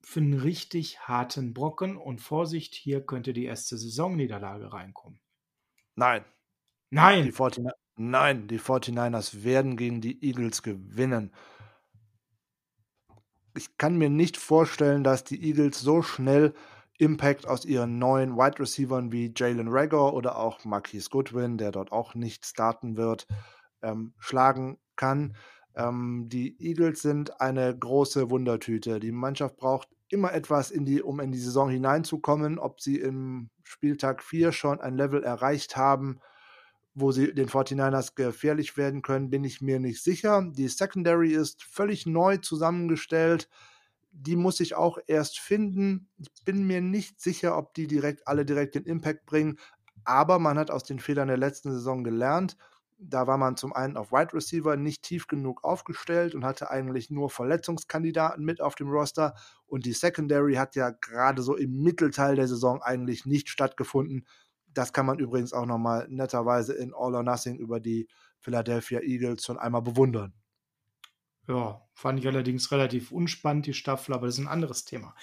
für 0.02 0.20
einen 0.20 0.40
richtig 0.40 1.00
harten 1.00 1.56
Brocken. 1.56 1.98
Und 1.98 2.22
Vorsicht, 2.22 2.76
hier 2.76 3.04
könnte 3.04 3.34
die 3.34 3.46
erste 3.46 3.76
Saisonniederlage 3.76 4.72
reinkommen. 4.72 5.20
Nein. 5.96 6.24
Nein. 6.90 7.24
Die 7.26 7.32
49, 7.32 7.64
Nein, 7.98 8.48
die 8.48 8.60
49ers 8.60 9.44
werden 9.44 9.78
gegen 9.78 10.02
die 10.02 10.22
Eagles 10.24 10.64
gewinnen. 10.64 11.34
Ich 13.56 13.78
kann 13.78 13.98
mir 13.98 14.10
nicht 14.10 14.36
vorstellen, 14.36 15.04
dass 15.04 15.24
die 15.24 15.42
Eagles 15.42 15.80
so 15.80 16.02
schnell 16.02 16.54
Impact 16.98 17.48
aus 17.48 17.64
ihren 17.64 18.00
neuen 18.00 18.36
Wide 18.36 18.60
Receivern 18.60 19.12
wie 19.14 19.34
Jalen 19.36 19.70
Rager 19.70 20.14
oder 20.14 20.38
auch 20.38 20.64
Marquise 20.66 21.10
Goodwin, 21.10 21.58
der 21.58 21.72
dort 21.72 21.92
auch 21.92 22.16
nicht 22.16 22.46
starten 22.46 22.98
wird, 22.98 23.28
ähm, 23.82 24.14
schlagen 24.20 24.78
kann. 24.98 25.36
Ähm, 25.74 26.28
die 26.28 26.58
Eagles 26.60 27.02
sind 27.02 27.40
eine 27.40 27.78
große 27.78 28.30
Wundertüte. 28.30 29.00
Die 29.00 29.12
Mannschaft 29.12 29.58
braucht 29.58 29.90
immer 30.10 30.34
etwas, 30.34 30.72
in 30.72 30.86
die, 30.86 31.02
um 31.02 31.20
in 31.22 31.32
die 31.32 31.40
Saison 31.40 31.70
hineinzukommen. 31.70 32.60
Ob 32.60 32.82
sie 32.82 32.98
im 32.98 33.50
Spieltag 33.64 34.22
4 34.24 34.52
schon 34.52 34.80
ein 34.82 34.96
Level 34.96 35.24
erreicht 35.24 35.78
haben, 35.78 36.20
wo 36.96 37.12
sie 37.12 37.34
den 37.34 37.50
49ers 37.50 38.16
gefährlich 38.16 38.78
werden 38.78 39.02
können, 39.02 39.30
bin 39.30 39.44
ich 39.44 39.62
mir 39.62 39.80
nicht 39.80 40.02
sicher. 40.02 40.50
Die 40.50 40.70
Secondary 40.70 41.34
ist 41.34 41.62
völlig 41.64 42.06
neu 42.06 42.38
zusammengestellt. 42.38 43.50
Die 44.12 44.38
muss 44.38 44.62
ich 44.62 44.76
auch 44.76 44.98
erst 45.06 45.40
finden. 45.40 46.08
Ich 46.18 46.32
bin 46.46 46.66
mir 46.66 46.80
nicht 46.80 47.20
sicher, 47.20 47.58
ob 47.58 47.74
die 47.74 47.88
direkt 47.88 48.28
alle 48.30 48.46
direkt 48.46 48.76
den 48.76 48.86
Impact 48.86 49.26
bringen. 49.26 49.60
Aber 50.06 50.40
man 50.40 50.58
hat 50.58 50.72
aus 50.72 50.84
den 50.84 51.00
Fehlern 51.00 51.28
der 51.28 51.38
letzten 51.38 51.72
Saison 51.72 52.06
gelernt. 52.06 52.56
Da 52.98 53.28
war 53.28 53.38
man 53.38 53.58
zum 53.58 53.74
einen 53.74 53.98
auf 53.98 54.14
Wide 54.14 54.34
Receiver 54.34 54.78
nicht 54.78 55.04
tief 55.04 55.28
genug 55.28 55.66
aufgestellt 55.66 56.34
und 56.34 56.46
hatte 56.46 56.70
eigentlich 56.72 57.10
nur 57.10 57.30
Verletzungskandidaten 57.30 58.46
mit 58.46 58.62
auf 58.62 58.76
dem 58.76 58.90
Roster. 58.90 59.36
Und 59.68 59.86
die 59.86 59.92
Secondary 59.92 60.54
hat 60.54 60.78
ja 60.78 60.92
gerade 60.92 61.42
so 61.42 61.58
im 61.58 61.84
Mittelteil 61.84 62.38
der 62.38 62.48
Saison 62.48 62.82
eigentlich 62.82 63.26
nicht 63.26 63.50
stattgefunden. 63.50 64.26
Das 64.76 64.94
kann 64.94 65.06
man 65.06 65.20
übrigens 65.20 65.54
auch 65.54 65.66
nochmal 65.66 66.08
netterweise 66.10 66.74
in 66.74 66.94
All 66.94 67.16
or 67.16 67.24
Nothing 67.24 67.58
über 67.58 67.80
die 67.80 68.08
Philadelphia 68.40 69.00
Eagles 69.02 69.44
schon 69.44 69.58
einmal 69.58 69.82
bewundern. 69.82 70.34
Ja, 71.48 71.82
fand 71.94 72.20
ich 72.20 72.28
allerdings 72.28 72.72
relativ 72.72 73.12
unspannend, 73.12 73.66
die 73.66 73.74
Staffel, 73.74 74.14
aber 74.14 74.26
das 74.26 74.36
ist 74.36 74.42
ein 74.42 74.48
anderes 74.48 74.86
Thema. 74.86 75.16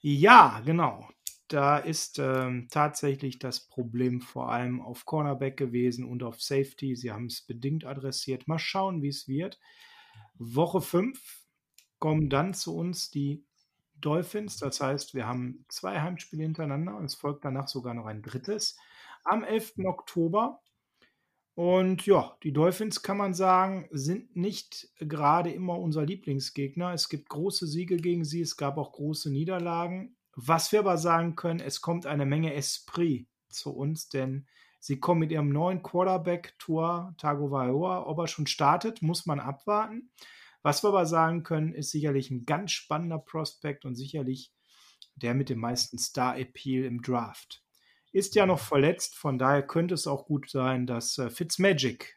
Ja, 0.00 0.60
genau. 0.64 1.08
Da 1.48 1.78
ist 1.78 2.18
ähm, 2.18 2.68
tatsächlich 2.70 3.38
das 3.38 3.66
Problem 3.66 4.20
vor 4.20 4.52
allem 4.52 4.80
auf 4.80 5.04
Cornerback 5.04 5.56
gewesen 5.56 6.04
und 6.04 6.22
auf 6.22 6.40
Safety. 6.40 6.94
Sie 6.94 7.10
haben 7.10 7.26
es 7.26 7.42
bedingt 7.42 7.84
adressiert. 7.84 8.46
Mal 8.46 8.60
schauen, 8.60 9.02
wie 9.02 9.08
es 9.08 9.26
wird. 9.26 9.58
Woche 10.38 10.80
5 10.80 11.20
kommen 11.98 12.30
dann 12.30 12.54
zu 12.54 12.76
uns 12.76 13.10
die 13.10 13.44
Dolphins. 14.00 14.58
Das 14.58 14.80
heißt, 14.80 15.14
wir 15.14 15.26
haben 15.26 15.64
zwei 15.68 16.00
Heimspiele 16.00 16.42
hintereinander 16.42 16.96
und 16.96 17.06
es 17.06 17.14
folgt 17.14 17.44
danach 17.44 17.68
sogar 17.68 17.94
noch 17.94 18.06
ein 18.06 18.22
drittes 18.22 18.76
am 19.24 19.44
11. 19.44 19.74
Oktober. 19.84 20.60
Und 21.54 22.06
ja, 22.06 22.36
die 22.42 22.52
Dolphins 22.52 23.02
kann 23.02 23.18
man 23.18 23.34
sagen, 23.34 23.88
sind 23.90 24.34
nicht 24.34 24.88
gerade 24.98 25.50
immer 25.50 25.78
unser 25.78 26.06
Lieblingsgegner. 26.06 26.94
Es 26.94 27.08
gibt 27.08 27.28
große 27.28 27.66
Siege 27.66 27.96
gegen 27.96 28.24
sie, 28.24 28.40
es 28.40 28.56
gab 28.56 28.78
auch 28.78 28.92
große 28.92 29.30
Niederlagen. 29.30 30.16
Was 30.34 30.72
wir 30.72 30.78
aber 30.78 30.96
sagen 30.96 31.36
können, 31.36 31.60
es 31.60 31.80
kommt 31.80 32.06
eine 32.06 32.24
Menge 32.24 32.54
Esprit 32.54 33.26
zu 33.50 33.74
uns, 33.74 34.08
denn 34.08 34.46
sie 34.78 35.00
kommen 35.00 35.20
mit 35.20 35.32
ihrem 35.32 35.50
neuen 35.50 35.82
Quarterback 35.82 36.54
Tour 36.58 37.14
Tagovailoa. 37.18 38.06
Ob 38.06 38.18
er 38.18 38.26
schon 38.28 38.46
startet, 38.46 39.02
muss 39.02 39.26
man 39.26 39.40
abwarten. 39.40 40.10
Was 40.62 40.82
wir 40.84 40.88
aber 40.88 41.04
sagen 41.04 41.42
können, 41.42 41.74
ist 41.74 41.90
sicherlich 41.90 42.30
ein 42.30 42.46
ganz 42.46 42.72
spannender 42.72 43.18
Prospekt 43.18 43.84
und 43.84 43.96
sicherlich 43.96 44.52
der 45.14 45.34
mit 45.34 45.50
dem 45.50 45.58
meisten 45.58 45.98
Star-Appeal 45.98 46.84
im 46.84 47.02
Draft 47.02 47.62
ist 48.12 48.34
ja 48.34 48.46
noch 48.46 48.58
verletzt, 48.58 49.16
von 49.16 49.38
daher 49.38 49.66
könnte 49.66 49.94
es 49.94 50.06
auch 50.06 50.26
gut 50.26 50.50
sein, 50.50 50.86
dass 50.86 51.18
äh, 51.18 51.30
Fitzmagic 51.30 52.16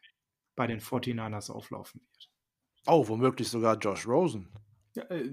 bei 0.56 0.66
den 0.66 0.80
49ers 0.80 1.50
auflaufen 1.50 2.00
wird. 2.00 2.30
Oh, 2.86 3.08
womöglich 3.08 3.48
sogar 3.48 3.78
Josh 3.78 4.06
Rosen. 4.06 4.52
Ja, 4.94 5.04
äh, 5.04 5.28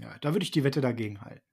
ja, 0.00 0.18
da 0.20 0.32
würde 0.32 0.44
ich 0.44 0.50
die 0.50 0.64
Wette 0.64 0.80
dagegen 0.80 1.20
halten. 1.20 1.44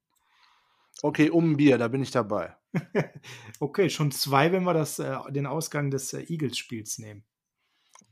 Okay, 1.02 1.30
um 1.30 1.52
ein 1.52 1.58
Bier, 1.58 1.78
da 1.78 1.88
bin 1.88 2.02
ich 2.02 2.12
dabei. 2.12 2.56
okay, 3.60 3.90
schon 3.90 4.12
zwei, 4.12 4.52
wenn 4.52 4.64
wir 4.64 4.74
das, 4.74 5.00
äh, 5.00 5.18
den 5.30 5.46
Ausgang 5.46 5.92
des 5.92 6.14
äh, 6.14 6.22
Eagles-Spiels 6.22 7.00
nehmen. 7.00 7.26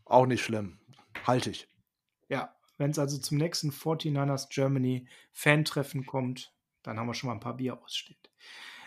Auch 0.06 0.26
nicht 0.26 0.44
schlimm. 0.44 0.80
Halte 1.26 1.52
ich. 1.52 1.70
Ja, 2.28 2.56
wenn 2.78 2.92
es 2.92 3.00
also 3.00 3.18
zum 3.18 3.38
nächsten 3.38 3.72
49ers 3.72 4.50
Germany 4.50 5.08
Fan-Treffen 5.32 6.06
kommt, 6.06 6.54
Dann 6.84 7.00
haben 7.00 7.08
wir 7.08 7.14
schon 7.14 7.30
mal 7.30 7.36
ein 7.36 7.40
paar 7.40 7.56
Bier 7.56 7.82
aussteht. 7.82 8.30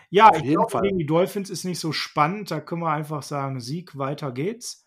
Ja, 0.09 0.29
Auf 0.29 0.37
ich 0.37 0.43
jeden 0.43 0.55
glaube, 0.55 0.71
Fall. 0.71 0.81
gegen 0.83 0.97
die 0.97 1.05
Dolphins 1.05 1.49
ist 1.49 1.65
nicht 1.65 1.79
so 1.79 1.91
spannend. 1.91 2.51
Da 2.51 2.59
können 2.59 2.81
wir 2.81 2.91
einfach 2.91 3.23
sagen, 3.23 3.59
Sieg, 3.59 3.97
weiter 3.97 4.31
geht's. 4.31 4.85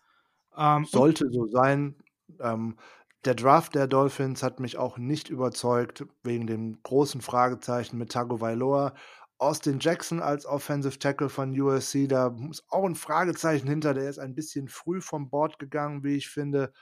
Ähm, 0.57 0.85
Sollte 0.85 1.29
so 1.31 1.47
sein. 1.47 1.95
Ähm, 2.39 2.77
der 3.25 3.35
Draft 3.35 3.75
der 3.75 3.87
Dolphins 3.87 4.41
hat 4.41 4.59
mich 4.59 4.77
auch 4.77 4.97
nicht 4.97 5.29
überzeugt, 5.29 6.05
wegen 6.23 6.47
dem 6.47 6.81
großen 6.81 7.21
Fragezeichen 7.21 7.97
mit 7.97 8.11
Tagovailoa. 8.11 8.95
Austin 9.37 9.79
Jackson 9.79 10.19
als 10.21 10.45
Offensive 10.45 10.99
Tackle 10.99 11.29
von 11.29 11.59
USC, 11.59 12.07
da 12.07 12.35
ist 12.49 12.63
auch 12.69 12.85
ein 12.85 12.95
Fragezeichen 12.95 13.67
hinter. 13.67 13.93
Der 13.93 14.09
ist 14.09 14.19
ein 14.19 14.35
bisschen 14.35 14.67
früh 14.67 15.01
vom 15.01 15.29
Board 15.29 15.59
gegangen, 15.59 16.03
wie 16.03 16.15
ich 16.15 16.29
finde. 16.29 16.73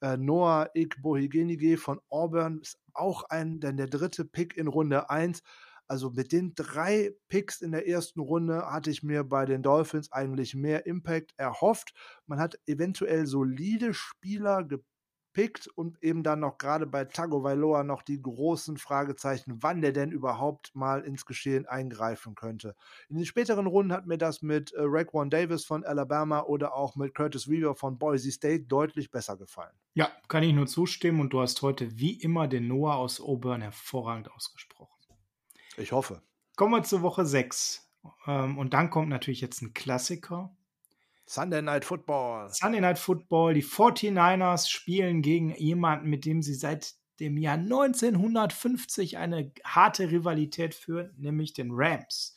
Äh, 0.00 0.16
Noah 0.18 0.70
Igbohigenige 0.74 1.78
von 1.78 2.00
Auburn 2.10 2.60
ist 2.60 2.78
auch 2.92 3.24
ein, 3.24 3.60
denn 3.60 3.76
der 3.76 3.86
dritte 3.86 4.24
Pick 4.24 4.56
in 4.56 4.68
Runde 4.68 5.08
1. 5.08 5.42
Also 5.86 6.10
mit 6.10 6.32
den 6.32 6.54
drei 6.54 7.12
Picks 7.28 7.60
in 7.60 7.72
der 7.72 7.86
ersten 7.88 8.20
Runde 8.20 8.70
hatte 8.70 8.90
ich 8.90 9.02
mir 9.02 9.24
bei 9.24 9.44
den 9.44 9.62
Dolphins 9.62 10.10
eigentlich 10.12 10.54
mehr 10.54 10.86
Impact 10.86 11.34
erhofft. 11.36 11.94
Man 12.26 12.38
hat 12.38 12.58
eventuell 12.66 13.26
solide 13.26 13.92
Spieler 13.94 14.64
gepickt 14.64 15.68
und 15.74 16.02
eben 16.02 16.22
dann 16.22 16.40
noch 16.40 16.58
gerade 16.58 16.86
bei 16.86 17.04
Tagovailoa 17.04 17.82
noch 17.82 18.02
die 18.02 18.22
großen 18.22 18.76
Fragezeichen, 18.78 19.58
wann 19.62 19.82
der 19.82 19.92
denn 19.92 20.12
überhaupt 20.12 20.74
mal 20.74 21.02
ins 21.02 21.26
Geschehen 21.26 21.66
eingreifen 21.66 22.34
könnte. 22.34 22.76
In 23.08 23.16
den 23.16 23.26
späteren 23.26 23.66
Runden 23.66 23.92
hat 23.92 24.06
mir 24.06 24.18
das 24.18 24.42
mit 24.42 24.72
äh, 24.72 24.82
Raekwon 24.82 25.30
Davis 25.30 25.64
von 25.64 25.84
Alabama 25.84 26.42
oder 26.42 26.74
auch 26.74 26.96
mit 26.96 27.14
Curtis 27.14 27.48
Weaver 27.48 27.74
von 27.74 27.98
Boise 27.98 28.30
State 28.30 28.64
deutlich 28.64 29.10
besser 29.10 29.36
gefallen. 29.36 29.74
ja, 29.94 30.10
kann 30.28 30.42
ich 30.44 30.52
nur 30.52 30.66
zustimmen. 30.66 31.20
Und 31.20 31.32
du 31.32 31.40
hast 31.40 31.62
heute 31.62 31.98
wie 31.98 32.14
immer 32.20 32.48
den 32.48 32.68
Noah 32.68 32.96
aus 32.96 33.20
Auburn 33.20 33.60
hervorragend 33.60 34.30
ausgesprochen. 34.32 34.93
Ich 35.76 35.92
hoffe. 35.92 36.22
Kommen 36.56 36.72
wir 36.72 36.82
zur 36.82 37.02
Woche 37.02 37.26
6. 37.26 37.88
Ähm, 38.26 38.58
und 38.58 38.74
dann 38.74 38.90
kommt 38.90 39.08
natürlich 39.08 39.40
jetzt 39.40 39.62
ein 39.62 39.74
Klassiker. 39.74 40.54
Sunday 41.26 41.62
Night 41.62 41.84
Football. 41.84 42.50
Sunday 42.52 42.80
Night 42.80 42.98
Football. 42.98 43.54
Die 43.54 43.64
49ers 43.64 44.68
spielen 44.68 45.22
gegen 45.22 45.54
jemanden, 45.56 46.08
mit 46.08 46.24
dem 46.24 46.42
sie 46.42 46.54
seit 46.54 46.94
dem 47.20 47.38
Jahr 47.38 47.56
1950 47.56 49.18
eine 49.18 49.52
harte 49.64 50.10
Rivalität 50.10 50.74
führen, 50.74 51.14
nämlich 51.16 51.52
den 51.52 51.70
Rams. 51.72 52.34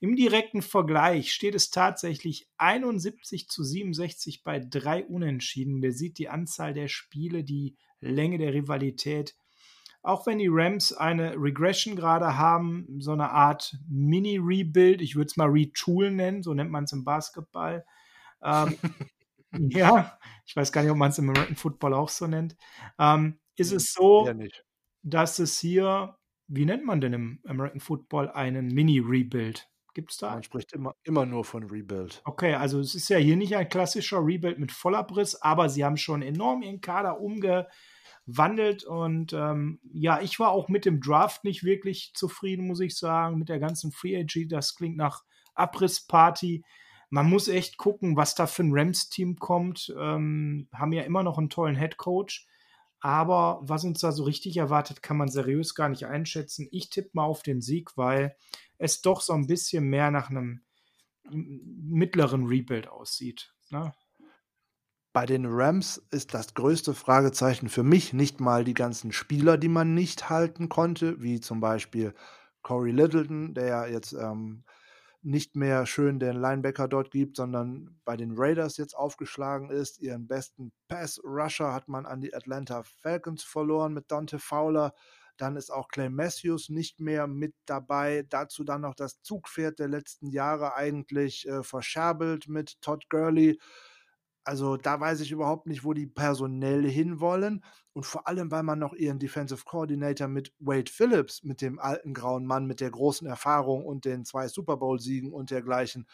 Im 0.00 0.16
direkten 0.16 0.62
Vergleich 0.62 1.32
steht 1.32 1.54
es 1.54 1.70
tatsächlich 1.70 2.48
71 2.56 3.48
zu 3.48 3.64
67 3.64 4.44
bei 4.44 4.60
drei 4.60 5.04
Unentschieden. 5.04 5.80
Der 5.80 5.92
sieht 5.92 6.18
die 6.18 6.28
Anzahl 6.28 6.72
der 6.72 6.88
Spiele, 6.88 7.44
die 7.44 7.76
Länge 8.00 8.38
der 8.38 8.54
Rivalität. 8.54 9.34
Auch 10.08 10.26
wenn 10.26 10.38
die 10.38 10.48
Rams 10.50 10.94
eine 10.94 11.34
Regression 11.36 11.94
gerade 11.94 12.38
haben, 12.38 12.86
so 12.98 13.12
eine 13.12 13.30
Art 13.30 13.76
Mini-Rebuild, 13.90 15.02
ich 15.02 15.16
würde 15.16 15.26
es 15.26 15.36
mal 15.36 15.50
Retool 15.50 16.10
nennen, 16.10 16.42
so 16.42 16.54
nennt 16.54 16.70
man 16.70 16.84
es 16.84 16.92
im 16.92 17.04
Basketball. 17.04 17.84
Ähm, 18.42 18.74
ja, 19.52 20.18
ich 20.46 20.56
weiß 20.56 20.72
gar 20.72 20.80
nicht, 20.80 20.90
ob 20.90 20.96
man 20.96 21.10
es 21.10 21.18
im 21.18 21.28
American 21.28 21.56
Football 21.56 21.92
auch 21.92 22.08
so 22.08 22.26
nennt. 22.26 22.56
Ähm, 22.98 23.38
ist 23.56 23.70
es 23.70 23.92
so, 23.92 24.26
Ja, 24.26 24.34
dass 25.02 25.38
es 25.40 25.58
hier, 25.58 26.16
wie 26.46 26.64
nennt 26.64 26.86
man 26.86 27.02
denn 27.02 27.12
im 27.12 27.40
American 27.46 27.80
Football 27.80 28.30
einen 28.30 28.68
Mini-Rebuild? 28.68 29.68
Gibt 29.92 30.12
es 30.12 30.16
da? 30.16 30.30
Man 30.30 30.42
spricht 30.42 30.72
immer, 30.72 30.94
immer 31.02 31.26
nur 31.26 31.44
von 31.44 31.64
Rebuild. 31.64 32.22
Okay, 32.24 32.54
also 32.54 32.80
es 32.80 32.94
ist 32.94 33.10
ja 33.10 33.18
hier 33.18 33.36
nicht 33.36 33.54
ein 33.54 33.68
klassischer 33.68 34.24
Rebuild 34.24 34.58
mit 34.58 34.72
Vollabriss, 34.72 35.34
aber 35.42 35.68
sie 35.68 35.84
haben 35.84 35.98
schon 35.98 36.22
enorm 36.22 36.62
ihren 36.62 36.80
Kader 36.80 37.20
umgewandelt 38.28 38.84
und 38.84 39.32
ähm, 39.32 39.80
ja, 39.92 40.20
ich 40.20 40.38
war 40.38 40.50
auch 40.50 40.68
mit 40.68 40.84
dem 40.84 41.00
Draft 41.00 41.44
nicht 41.44 41.64
wirklich 41.64 42.12
zufrieden, 42.14 42.66
muss 42.66 42.80
ich 42.80 42.96
sagen, 42.96 43.38
mit 43.38 43.48
der 43.48 43.58
ganzen 43.58 43.90
Free 43.90 44.20
AG. 44.20 44.48
Das 44.48 44.74
klingt 44.74 44.96
nach 44.96 45.24
Abrissparty. 45.54 46.64
Man 47.10 47.28
muss 47.28 47.48
echt 47.48 47.78
gucken, 47.78 48.16
was 48.16 48.34
da 48.34 48.46
für 48.46 48.64
ein 48.64 48.72
Rams-Team 48.72 49.36
kommt. 49.36 49.94
Ähm, 49.98 50.68
haben 50.72 50.92
ja 50.92 51.02
immer 51.02 51.22
noch 51.22 51.38
einen 51.38 51.50
tollen 51.50 51.76
Head 51.76 51.96
Coach. 51.96 52.46
Aber 53.00 53.60
was 53.62 53.84
uns 53.84 54.00
da 54.00 54.12
so 54.12 54.24
richtig 54.24 54.56
erwartet, 54.56 55.02
kann 55.02 55.16
man 55.16 55.28
seriös 55.28 55.74
gar 55.74 55.88
nicht 55.88 56.06
einschätzen. 56.06 56.68
Ich 56.70 56.90
tippe 56.90 57.10
mal 57.12 57.24
auf 57.24 57.42
den 57.42 57.62
Sieg, 57.62 57.96
weil 57.96 58.36
es 58.76 59.00
doch 59.02 59.20
so 59.20 59.32
ein 59.32 59.46
bisschen 59.46 59.84
mehr 59.84 60.10
nach 60.10 60.30
einem 60.30 60.62
mittleren 61.30 62.46
Rebuild 62.46 62.88
aussieht. 62.88 63.54
Ne? 63.70 63.94
Bei 65.18 65.26
den 65.26 65.46
Rams 65.46 66.00
ist 66.12 66.32
das 66.32 66.54
größte 66.54 66.94
Fragezeichen 66.94 67.68
für 67.68 67.82
mich 67.82 68.12
nicht 68.12 68.38
mal 68.38 68.62
die 68.62 68.72
ganzen 68.72 69.10
Spieler, 69.10 69.58
die 69.58 69.66
man 69.66 69.92
nicht 69.92 70.30
halten 70.30 70.68
konnte, 70.68 71.20
wie 71.20 71.40
zum 71.40 71.58
Beispiel 71.58 72.14
Corey 72.62 72.92
Littleton, 72.92 73.52
der 73.52 73.66
ja 73.66 73.86
jetzt 73.86 74.12
ähm, 74.12 74.62
nicht 75.20 75.56
mehr 75.56 75.86
schön 75.86 76.20
den 76.20 76.36
Linebacker 76.36 76.86
dort 76.86 77.10
gibt, 77.10 77.36
sondern 77.36 77.98
bei 78.04 78.16
den 78.16 78.34
Raiders 78.36 78.76
jetzt 78.76 78.96
aufgeschlagen 78.96 79.70
ist. 79.70 79.98
Ihren 79.98 80.28
besten 80.28 80.70
Pass-Rusher 80.86 81.74
hat 81.74 81.88
man 81.88 82.06
an 82.06 82.20
die 82.20 82.32
Atlanta 82.32 82.84
Falcons 82.84 83.42
verloren 83.42 83.94
mit 83.94 84.12
Dante 84.12 84.38
Fowler. 84.38 84.94
Dann 85.36 85.56
ist 85.56 85.70
auch 85.70 85.88
Clay 85.88 86.10
Matthews 86.10 86.68
nicht 86.68 87.00
mehr 87.00 87.26
mit 87.26 87.56
dabei. 87.66 88.24
Dazu 88.28 88.62
dann 88.62 88.82
noch 88.82 88.94
das 88.94 89.20
Zugpferd 89.22 89.80
der 89.80 89.88
letzten 89.88 90.28
Jahre 90.28 90.76
eigentlich 90.76 91.48
äh, 91.48 91.64
verscherbelt 91.64 92.46
mit 92.46 92.80
Todd 92.82 93.10
Gurley. 93.10 93.58
Also 94.48 94.78
da 94.78 94.98
weiß 94.98 95.20
ich 95.20 95.30
überhaupt 95.30 95.66
nicht, 95.66 95.84
wo 95.84 95.92
die 95.92 96.06
personell 96.06 96.88
hinwollen. 96.88 97.62
Und 97.92 98.06
vor 98.06 98.26
allem, 98.26 98.50
weil 98.50 98.62
man 98.62 98.78
noch 98.78 98.94
ihren 98.94 99.18
Defensive 99.18 99.62
Coordinator 99.66 100.26
mit 100.26 100.54
Wade 100.58 100.90
Phillips, 100.90 101.44
mit 101.44 101.60
dem 101.60 101.78
alten 101.78 102.14
grauen 102.14 102.46
Mann, 102.46 102.64
mit 102.64 102.80
der 102.80 102.90
großen 102.90 103.26
Erfahrung 103.28 103.84
und 103.84 104.06
den 104.06 104.24
zwei 104.24 104.48
Super 104.48 104.78
Bowl-Siegen 104.78 105.34
und 105.34 105.50
dergleichen 105.50 106.06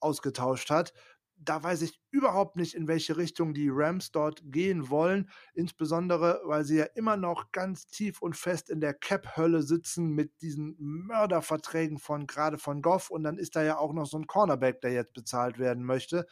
ausgetauscht 0.00 0.68
hat. 0.68 0.92
Da 1.38 1.62
weiß 1.62 1.80
ich 1.80 1.98
überhaupt 2.10 2.56
nicht, 2.56 2.74
in 2.74 2.88
welche 2.88 3.16
Richtung 3.16 3.54
die 3.54 3.70
Rams 3.72 4.12
dort 4.12 4.42
gehen 4.44 4.90
wollen. 4.90 5.30
Insbesondere, 5.54 6.42
weil 6.44 6.64
sie 6.64 6.76
ja 6.76 6.86
immer 6.94 7.16
noch 7.16 7.52
ganz 7.52 7.86
tief 7.86 8.20
und 8.20 8.36
fest 8.36 8.68
in 8.68 8.82
der 8.82 8.92
Cap-Hölle 8.92 9.62
sitzen 9.62 10.10
mit 10.10 10.42
diesen 10.42 10.76
Mörderverträgen 10.78 11.96
von 11.96 12.26
gerade 12.26 12.58
von 12.58 12.82
Goff. 12.82 13.08
Und 13.08 13.22
dann 13.22 13.38
ist 13.38 13.56
da 13.56 13.62
ja 13.62 13.78
auch 13.78 13.94
noch 13.94 14.04
so 14.04 14.18
ein 14.18 14.26
Cornerback, 14.26 14.82
der 14.82 14.92
jetzt 14.92 15.14
bezahlt 15.14 15.58
werden 15.58 15.84
möchte 15.84 16.26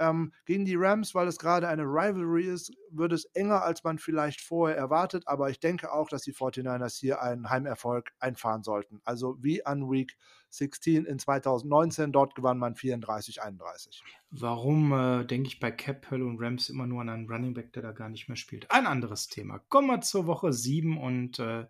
ähm, 0.00 0.32
gegen 0.46 0.64
die 0.64 0.74
Rams, 0.74 1.14
weil 1.14 1.28
es 1.28 1.38
gerade 1.38 1.68
eine 1.68 1.84
Rivalry 1.84 2.46
ist, 2.46 2.72
wird 2.90 3.12
es 3.12 3.26
enger, 3.26 3.62
als 3.62 3.84
man 3.84 3.98
vielleicht 3.98 4.40
vorher 4.40 4.76
erwartet. 4.76 5.24
Aber 5.26 5.50
ich 5.50 5.60
denke 5.60 5.92
auch, 5.92 6.08
dass 6.08 6.22
die 6.22 6.32
49ers 6.32 6.98
hier 6.98 7.22
einen 7.22 7.48
Heimerfolg 7.50 8.12
einfahren 8.18 8.62
sollten. 8.64 9.00
Also 9.04 9.36
wie 9.40 9.64
an 9.64 9.90
Week 9.90 10.16
16 10.48 11.04
in 11.04 11.18
2019. 11.18 12.12
Dort 12.12 12.34
gewann 12.34 12.58
man 12.58 12.74
34-31. 12.74 14.00
Warum 14.30 14.92
äh, 14.92 15.24
denke 15.24 15.48
ich 15.48 15.60
bei 15.60 15.70
Cap 15.70 16.10
und 16.10 16.40
Rams 16.40 16.68
immer 16.68 16.86
nur 16.86 17.02
an 17.02 17.08
einen 17.08 17.30
Running 17.30 17.54
Back, 17.54 17.72
der 17.74 17.82
da 17.82 17.92
gar 17.92 18.08
nicht 18.08 18.28
mehr 18.28 18.36
spielt? 18.36 18.70
Ein 18.70 18.86
anderes 18.86 19.28
Thema. 19.28 19.58
Kommen 19.68 19.88
wir 19.88 20.00
zur 20.00 20.26
Woche 20.26 20.52
7 20.52 20.98
und 20.98 21.38
äh, 21.38 21.66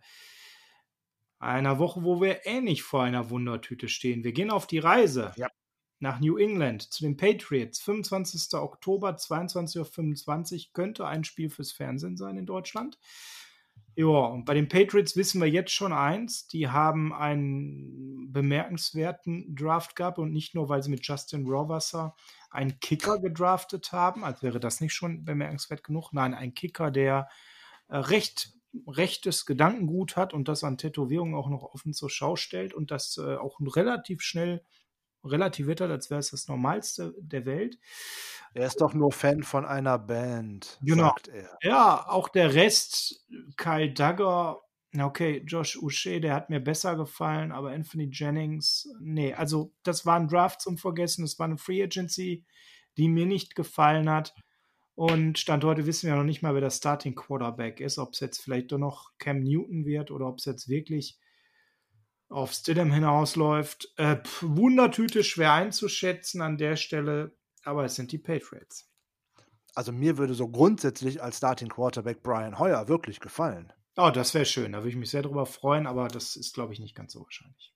einer 1.38 1.78
Woche, 1.78 2.04
wo 2.04 2.20
wir 2.20 2.46
ähnlich 2.46 2.82
vor 2.82 3.02
einer 3.02 3.30
Wundertüte 3.30 3.88
stehen. 3.88 4.24
Wir 4.24 4.32
gehen 4.32 4.50
auf 4.50 4.66
die 4.66 4.78
Reise. 4.78 5.32
Ja 5.36 5.48
nach 6.00 6.20
New 6.20 6.36
England 6.36 6.92
zu 6.92 7.02
den 7.04 7.16
Patriots. 7.16 7.80
25. 7.80 8.54
Oktober, 8.54 9.10
22.25 9.10 10.54
Uhr 10.54 10.72
könnte 10.72 11.06
ein 11.06 11.24
Spiel 11.24 11.50
fürs 11.50 11.72
Fernsehen 11.72 12.16
sein 12.16 12.36
in 12.36 12.46
Deutschland. 12.46 12.98
Ja, 13.96 14.06
und 14.06 14.44
bei 14.44 14.54
den 14.54 14.68
Patriots 14.68 15.16
wissen 15.16 15.40
wir 15.40 15.48
jetzt 15.48 15.72
schon 15.72 15.92
eins, 15.92 16.46
die 16.46 16.68
haben 16.68 17.12
einen 17.12 18.32
bemerkenswerten 18.32 19.54
Draft 19.54 19.96
gehabt 19.96 20.18
und 20.18 20.32
nicht 20.32 20.54
nur, 20.54 20.68
weil 20.68 20.82
sie 20.82 20.90
mit 20.90 21.06
Justin 21.06 21.46
Rohrwasser 21.46 22.14
einen 22.50 22.80
Kicker 22.80 23.18
gedraftet 23.18 23.92
haben, 23.92 24.24
als 24.24 24.42
wäre 24.42 24.60
das 24.60 24.80
nicht 24.80 24.94
schon 24.94 25.24
bemerkenswert 25.24 25.84
genug. 25.84 26.12
Nein, 26.12 26.34
ein 26.34 26.54
Kicker, 26.54 26.90
der 26.90 27.28
äh, 27.88 27.96
recht 27.96 28.52
rechtes 28.86 29.46
Gedankengut 29.46 30.16
hat 30.16 30.32
und 30.32 30.48
das 30.48 30.62
an 30.64 30.78
Tätowierungen 30.78 31.34
auch 31.34 31.48
noch 31.48 31.62
offen 31.62 31.92
zur 31.92 32.08
Schau 32.08 32.36
stellt 32.36 32.72
und 32.72 32.90
das 32.90 33.18
äh, 33.18 33.36
auch 33.36 33.58
relativ 33.60 34.22
schnell 34.22 34.64
relativiert 35.24 35.80
hat, 35.80 35.90
als 35.90 36.10
wäre 36.10 36.20
es 36.20 36.30
das 36.30 36.48
Normalste 36.48 37.14
der 37.18 37.46
Welt. 37.46 37.78
Er 38.54 38.66
ist 38.66 38.80
doch 38.80 38.94
nur 38.94 39.12
Fan 39.12 39.42
von 39.42 39.64
einer 39.64 39.98
Band, 39.98 40.78
genau. 40.82 41.04
sagt 41.04 41.28
er. 41.28 41.56
Ja, 41.62 42.08
auch 42.08 42.28
der 42.28 42.54
Rest, 42.54 43.24
Kyle 43.56 43.92
Duggar, 43.92 44.62
okay, 44.98 45.42
Josh 45.46 45.76
Uche, 45.76 46.20
der 46.20 46.34
hat 46.34 46.50
mir 46.50 46.60
besser 46.60 46.96
gefallen, 46.96 47.52
aber 47.52 47.70
Anthony 47.70 48.08
Jennings, 48.12 48.88
nee, 49.00 49.32
also 49.34 49.72
das 49.84 50.04
war 50.04 50.18
ein 50.18 50.26
Draft 50.26 50.60
zum 50.60 50.78
Vergessen, 50.78 51.22
das 51.22 51.38
war 51.38 51.46
eine 51.46 51.58
Free 51.58 51.82
Agency, 51.82 52.44
die 52.96 53.08
mir 53.08 53.26
nicht 53.26 53.54
gefallen 53.54 54.10
hat. 54.10 54.34
Und 54.96 55.38
Stand 55.38 55.64
heute 55.64 55.86
wissen 55.86 56.08
wir 56.08 56.16
noch 56.16 56.24
nicht 56.24 56.42
mal, 56.42 56.52
wer 56.54 56.60
der 56.60 56.70
Starting 56.70 57.14
Quarterback 57.14 57.80
ist, 57.80 57.98
ob 57.98 58.12
es 58.12 58.20
jetzt 58.20 58.42
vielleicht 58.42 58.72
doch 58.72 58.78
noch 58.78 59.12
Cam 59.18 59.40
Newton 59.40 59.86
wird 59.86 60.10
oder 60.10 60.26
ob 60.26 60.38
es 60.38 60.44
jetzt 60.44 60.68
wirklich 60.68 61.18
auf 62.30 62.52
Stidham 62.52 62.92
hinausläuft. 62.92 63.92
Äh, 63.96 64.16
pf, 64.16 64.44
Wundertüte 64.46 65.22
schwer 65.22 65.52
einzuschätzen 65.52 66.40
an 66.40 66.56
der 66.56 66.76
Stelle, 66.76 67.36
aber 67.64 67.84
es 67.84 67.96
sind 67.96 68.12
die 68.12 68.18
Patriots. 68.18 68.88
Also 69.74 69.92
mir 69.92 70.18
würde 70.18 70.34
so 70.34 70.48
grundsätzlich 70.48 71.22
als 71.22 71.36
Starting 71.36 71.68
Quarterback 71.68 72.22
Brian 72.22 72.58
Hoyer 72.58 72.88
wirklich 72.88 73.20
gefallen. 73.20 73.72
Oh, 73.96 74.10
das 74.10 74.34
wäre 74.34 74.46
schön. 74.46 74.72
Da 74.72 74.78
würde 74.78 74.90
ich 74.90 74.96
mich 74.96 75.10
sehr 75.10 75.22
drüber 75.22 75.46
freuen, 75.46 75.86
aber 75.86 76.08
das 76.08 76.36
ist, 76.36 76.54
glaube 76.54 76.72
ich, 76.72 76.80
nicht 76.80 76.94
ganz 76.94 77.12
so 77.12 77.20
wahrscheinlich 77.20 77.74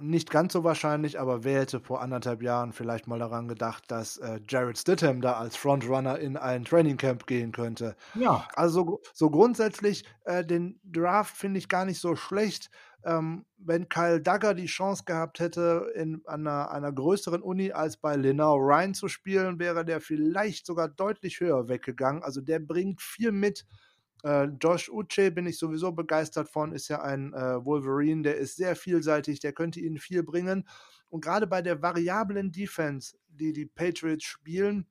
nicht 0.00 0.30
ganz 0.30 0.52
so 0.52 0.64
wahrscheinlich, 0.64 1.18
aber 1.18 1.44
wer 1.44 1.60
hätte 1.60 1.80
vor 1.80 2.00
anderthalb 2.00 2.42
Jahren 2.42 2.72
vielleicht 2.72 3.06
mal 3.06 3.18
daran 3.18 3.48
gedacht, 3.48 3.84
dass 3.88 4.18
äh, 4.18 4.40
Jared 4.48 4.78
Stidham 4.78 5.20
da 5.20 5.34
als 5.34 5.56
Frontrunner 5.56 6.18
in 6.18 6.36
ein 6.36 6.64
Trainingcamp 6.64 7.26
gehen 7.26 7.52
könnte. 7.52 7.96
Ja. 8.14 8.48
Also 8.54 9.00
so 9.12 9.30
grundsätzlich, 9.30 10.04
äh, 10.24 10.44
den 10.44 10.80
Draft 10.84 11.36
finde 11.36 11.58
ich 11.58 11.68
gar 11.68 11.84
nicht 11.84 12.00
so 12.00 12.16
schlecht. 12.16 12.70
Ähm, 13.04 13.44
wenn 13.58 13.88
Kyle 13.88 14.20
Duggar 14.20 14.54
die 14.54 14.66
Chance 14.66 15.04
gehabt 15.06 15.38
hätte, 15.38 15.92
in 15.94 16.22
einer, 16.26 16.70
einer 16.70 16.92
größeren 16.92 17.42
Uni 17.42 17.72
als 17.72 17.96
bei 17.96 18.16
Lenau 18.16 18.56
Ryan 18.56 18.94
zu 18.94 19.08
spielen, 19.08 19.58
wäre 19.58 19.84
der 19.84 20.00
vielleicht 20.00 20.66
sogar 20.66 20.88
deutlich 20.88 21.40
höher 21.40 21.68
weggegangen. 21.68 22.22
Also 22.22 22.40
der 22.40 22.58
bringt 22.58 23.00
viel 23.00 23.32
mit 23.32 23.64
äh, 24.26 24.44
Josh 24.60 24.88
Uche 24.88 25.30
bin 25.30 25.46
ich 25.46 25.56
sowieso 25.56 25.92
begeistert 25.92 26.48
von, 26.48 26.72
ist 26.72 26.88
ja 26.88 27.00
ein 27.00 27.32
äh, 27.32 27.64
Wolverine, 27.64 28.22
der 28.22 28.36
ist 28.36 28.56
sehr 28.56 28.74
vielseitig, 28.74 29.38
der 29.38 29.52
könnte 29.52 29.78
ihnen 29.78 29.98
viel 29.98 30.24
bringen. 30.24 30.68
Und 31.08 31.22
gerade 31.22 31.46
bei 31.46 31.62
der 31.62 31.80
variablen 31.80 32.50
Defense, 32.50 33.16
die 33.28 33.52
die 33.52 33.66
Patriots 33.66 34.24
spielen, 34.24 34.88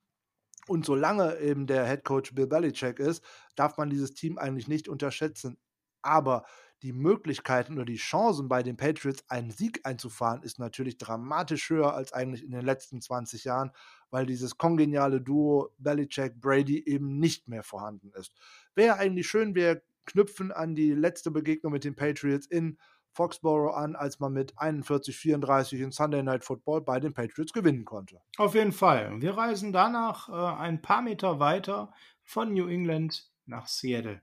und 0.67 0.85
solange 0.85 1.37
eben 1.39 1.67
der 1.67 1.85
Head 1.85 2.05
Coach 2.05 2.33
Bill 2.33 2.47
Belichick 2.47 2.99
ist, 2.99 3.23
darf 3.55 3.77
man 3.77 3.89
dieses 3.89 4.13
Team 4.13 4.37
eigentlich 4.39 4.67
nicht 4.67 4.87
unterschätzen. 4.87 5.57
Aber 6.01 6.45
die 6.83 6.93
Möglichkeiten 6.93 7.75
oder 7.75 7.85
die 7.85 7.95
Chancen 7.95 8.47
bei 8.47 8.61
den 8.61 8.77
Patriots, 8.77 9.23
einen 9.29 9.51
Sieg 9.51 9.81
einzufahren, 9.83 10.43
ist 10.43 10.59
natürlich 10.59 10.97
dramatisch 10.97 11.69
höher 11.69 11.93
als 11.93 12.13
eigentlich 12.13 12.43
in 12.43 12.51
den 12.51 12.65
letzten 12.65 13.01
20 13.01 13.43
Jahren, 13.45 13.71
weil 14.11 14.25
dieses 14.25 14.57
kongeniale 14.57 15.21
Duo 15.21 15.69
Belichick-Brady 15.77 16.83
eben 16.85 17.19
nicht 17.19 17.47
mehr 17.47 17.63
vorhanden 17.63 18.11
ist. 18.13 18.33
Wäre 18.75 18.97
eigentlich 18.97 19.27
schön, 19.27 19.55
wir 19.55 19.81
knüpfen 20.05 20.51
an 20.51 20.75
die 20.75 20.91
letzte 20.91 21.31
Begegnung 21.31 21.73
mit 21.73 21.83
den 21.83 21.95
Patriots 21.95 22.45
in 22.45 22.77
Foxborough 23.15 23.73
an, 23.73 23.95
als 23.95 24.19
man 24.19 24.33
mit 24.33 24.53
41-34 24.57 25.81
in 25.81 25.91
Sunday 25.91 26.21
Night 26.21 26.43
Football 26.43 26.81
bei 26.81 26.99
den 26.99 27.13
Patriots 27.13 27.53
gewinnen 27.53 27.85
konnte. 27.85 28.21
Auf 28.37 28.55
jeden 28.55 28.73
Fall. 28.73 29.21
Wir 29.21 29.37
reisen 29.37 29.71
danach 29.71 30.29
äh, 30.29 30.61
ein 30.61 30.81
paar 30.81 31.01
Meter 31.01 31.39
weiter 31.39 31.93
von 32.23 32.53
New 32.53 32.67
England 32.67 33.31
nach 33.45 33.67
Seattle. 33.67 34.21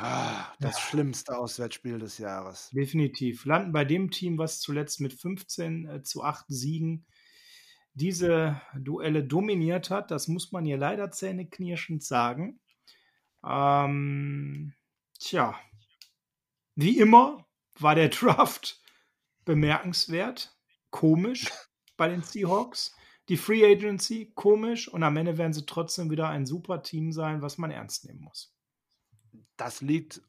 Ah, 0.00 0.52
das 0.60 0.76
ja. 0.76 0.82
schlimmste 0.82 1.36
Auswärtsspiel 1.36 1.98
des 1.98 2.18
Jahres. 2.18 2.70
Definitiv. 2.70 3.44
Landen 3.44 3.72
bei 3.72 3.84
dem 3.84 4.12
Team, 4.12 4.38
was 4.38 4.60
zuletzt 4.60 5.00
mit 5.00 5.12
15 5.12 5.88
äh, 5.88 6.02
zu 6.04 6.22
8 6.22 6.44
Siegen 6.46 7.04
diese 7.94 8.60
Duelle 8.76 9.24
dominiert 9.24 9.90
hat. 9.90 10.12
Das 10.12 10.28
muss 10.28 10.52
man 10.52 10.64
hier 10.64 10.76
leider 10.76 11.10
zähneknirschend 11.10 12.04
sagen. 12.04 12.60
Ähm, 13.44 14.72
tja, 15.18 15.58
wie 16.76 16.98
immer 17.00 17.48
war 17.76 17.96
der 17.96 18.08
Draft 18.08 18.80
bemerkenswert, 19.44 20.56
komisch 20.90 21.50
bei 21.96 22.08
den 22.08 22.22
Seahawks. 22.22 22.94
Die 23.28 23.36
Free 23.36 23.64
Agency 23.64 24.30
komisch 24.36 24.86
und 24.86 25.02
am 25.02 25.16
Ende 25.16 25.38
werden 25.38 25.52
sie 25.52 25.66
trotzdem 25.66 26.08
wieder 26.08 26.28
ein 26.28 26.46
super 26.46 26.84
Team 26.84 27.10
sein, 27.10 27.42
was 27.42 27.58
man 27.58 27.72
ernst 27.72 28.04
nehmen 28.04 28.20
muss. 28.20 28.54
Das 29.58 29.82
liegt 29.82 30.22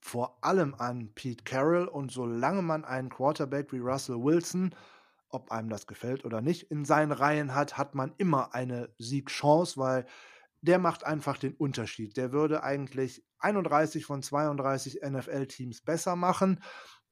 vor 0.00 0.38
allem 0.42 0.74
an 0.74 1.12
Pete 1.14 1.44
Carroll 1.44 1.86
und 1.86 2.10
solange 2.10 2.62
man 2.62 2.84
einen 2.84 3.10
Quarterback 3.10 3.72
wie 3.72 3.78
Russell 3.78 4.16
Wilson, 4.16 4.74
ob 5.28 5.52
einem 5.52 5.68
das 5.68 5.86
gefällt 5.86 6.24
oder 6.24 6.40
nicht, 6.40 6.70
in 6.70 6.84
seinen 6.84 7.12
Reihen 7.12 7.54
hat, 7.54 7.78
hat 7.78 7.94
man 7.94 8.12
immer 8.16 8.54
eine 8.54 8.92
Siegchance, 8.98 9.76
weil 9.76 10.06
der 10.62 10.78
macht 10.78 11.04
einfach 11.04 11.38
den 11.38 11.54
Unterschied. 11.54 12.16
Der 12.16 12.32
würde 12.32 12.62
eigentlich 12.62 13.24
31 13.38 14.04
von 14.04 14.22
32 14.22 15.00
NFL-Teams 15.02 15.82
besser 15.82 16.16
machen. 16.16 16.62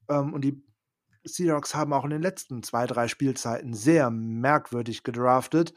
Ähm, 0.08 0.32
und 0.32 0.42
die 0.42 0.62
Seahawks 1.24 1.74
haben 1.74 1.92
auch 1.92 2.04
in 2.04 2.10
den 2.10 2.22
letzten 2.22 2.62
zwei, 2.62 2.86
drei 2.86 3.08
Spielzeiten 3.08 3.74
sehr 3.74 4.10
merkwürdig 4.10 5.02
gedraftet. 5.02 5.74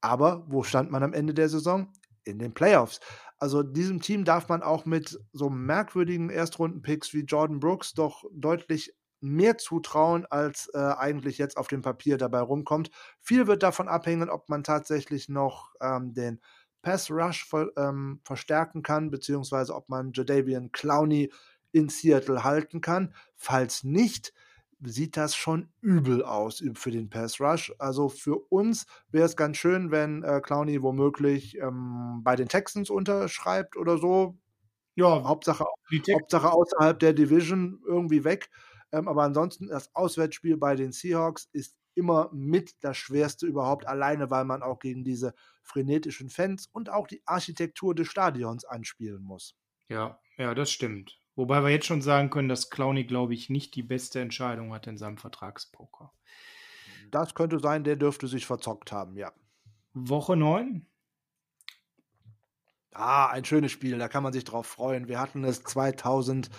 Aber 0.00 0.44
wo 0.48 0.62
stand 0.62 0.90
man 0.90 1.02
am 1.02 1.12
Ende 1.12 1.34
der 1.34 1.48
Saison? 1.48 1.92
In 2.24 2.38
den 2.38 2.52
Playoffs. 2.52 3.00
Also 3.40 3.62
diesem 3.62 4.00
Team 4.00 4.24
darf 4.24 4.48
man 4.48 4.62
auch 4.62 4.84
mit 4.84 5.18
so 5.32 5.48
merkwürdigen 5.48 6.28
Erstrunden-Picks 6.28 7.14
wie 7.14 7.24
Jordan 7.24 7.58
Brooks 7.58 7.94
doch 7.94 8.24
deutlich 8.32 8.94
mehr 9.22 9.58
zutrauen, 9.58 10.26
als 10.26 10.70
äh, 10.74 10.78
eigentlich 10.78 11.38
jetzt 11.38 11.56
auf 11.56 11.66
dem 11.66 11.82
Papier 11.82 12.18
dabei 12.18 12.40
rumkommt. 12.40 12.90
Viel 13.20 13.46
wird 13.46 13.62
davon 13.62 13.88
abhängen, 13.88 14.30
ob 14.30 14.48
man 14.48 14.62
tatsächlich 14.62 15.28
noch 15.28 15.72
ähm, 15.80 16.12
den 16.14 16.40
Pass 16.82 17.10
Rush 17.10 17.46
ver, 17.46 17.70
ähm, 17.76 18.20
verstärken 18.24 18.82
kann, 18.82 19.10
beziehungsweise 19.10 19.74
ob 19.74 19.88
man 19.88 20.12
Jadavian 20.14 20.70
Clowney 20.72 21.32
in 21.72 21.88
Seattle 21.88 22.44
halten 22.44 22.80
kann. 22.80 23.14
Falls 23.36 23.84
nicht, 23.84 24.32
sieht 24.82 25.16
das 25.16 25.34
schon 25.36 25.68
übel 25.80 26.24
aus 26.24 26.62
für 26.74 26.90
den 26.90 27.10
Pass 27.10 27.40
Rush. 27.40 27.72
Also 27.78 28.08
für 28.08 28.36
uns 28.50 28.86
wäre 29.10 29.26
es 29.26 29.36
ganz 29.36 29.56
schön, 29.56 29.90
wenn 29.90 30.22
äh, 30.22 30.40
Clowney 30.40 30.82
womöglich 30.82 31.58
ähm, 31.58 32.20
bei 32.22 32.36
den 32.36 32.48
Texans 32.48 32.90
unterschreibt 32.90 33.76
oder 33.76 33.98
so. 33.98 34.38
Ja, 34.94 35.24
Hauptsache, 35.24 35.64
Hauptsache 36.12 36.52
außerhalb 36.52 36.98
der 36.98 37.12
Division 37.12 37.80
irgendwie 37.86 38.24
weg. 38.24 38.50
Ähm, 38.92 39.08
aber 39.08 39.22
ansonsten 39.22 39.68
das 39.68 39.94
Auswärtsspiel 39.94 40.56
bei 40.56 40.74
den 40.74 40.92
Seahawks 40.92 41.48
ist 41.52 41.76
immer 41.94 42.30
mit 42.32 42.74
das 42.80 42.96
Schwerste 42.96 43.46
überhaupt, 43.46 43.86
alleine 43.86 44.30
weil 44.30 44.44
man 44.44 44.62
auch 44.62 44.78
gegen 44.78 45.04
diese 45.04 45.34
frenetischen 45.62 46.30
Fans 46.30 46.68
und 46.72 46.90
auch 46.90 47.06
die 47.06 47.22
Architektur 47.26 47.94
des 47.94 48.08
Stadions 48.08 48.64
anspielen 48.64 49.22
muss. 49.22 49.54
Ja, 49.88 50.20
ja, 50.38 50.54
das 50.54 50.70
stimmt. 50.70 51.20
Wobei 51.36 51.62
wir 51.62 51.70
jetzt 51.70 51.86
schon 51.86 52.02
sagen 52.02 52.30
können, 52.30 52.48
dass 52.48 52.70
Clowny, 52.70 53.04
glaube 53.04 53.34
ich, 53.34 53.50
nicht 53.50 53.74
die 53.74 53.82
beste 53.82 54.20
Entscheidung 54.20 54.72
hat 54.72 54.86
in 54.86 54.98
seinem 54.98 55.16
Vertragspoker. 55.16 56.12
Das 57.10 57.34
könnte 57.34 57.58
sein, 57.58 57.84
der 57.84 57.96
dürfte 57.96 58.28
sich 58.28 58.46
verzockt 58.46 58.92
haben, 58.92 59.16
ja. 59.16 59.32
Woche 59.94 60.36
9? 60.36 60.86
Ah, 62.92 63.28
ein 63.28 63.44
schönes 63.44 63.72
Spiel, 63.72 63.98
da 63.98 64.08
kann 64.08 64.22
man 64.22 64.32
sich 64.32 64.44
drauf 64.44 64.66
freuen. 64.66 65.08
Wir 65.08 65.20
hatten 65.20 65.44
es 65.44 65.62
2000. 65.62 66.50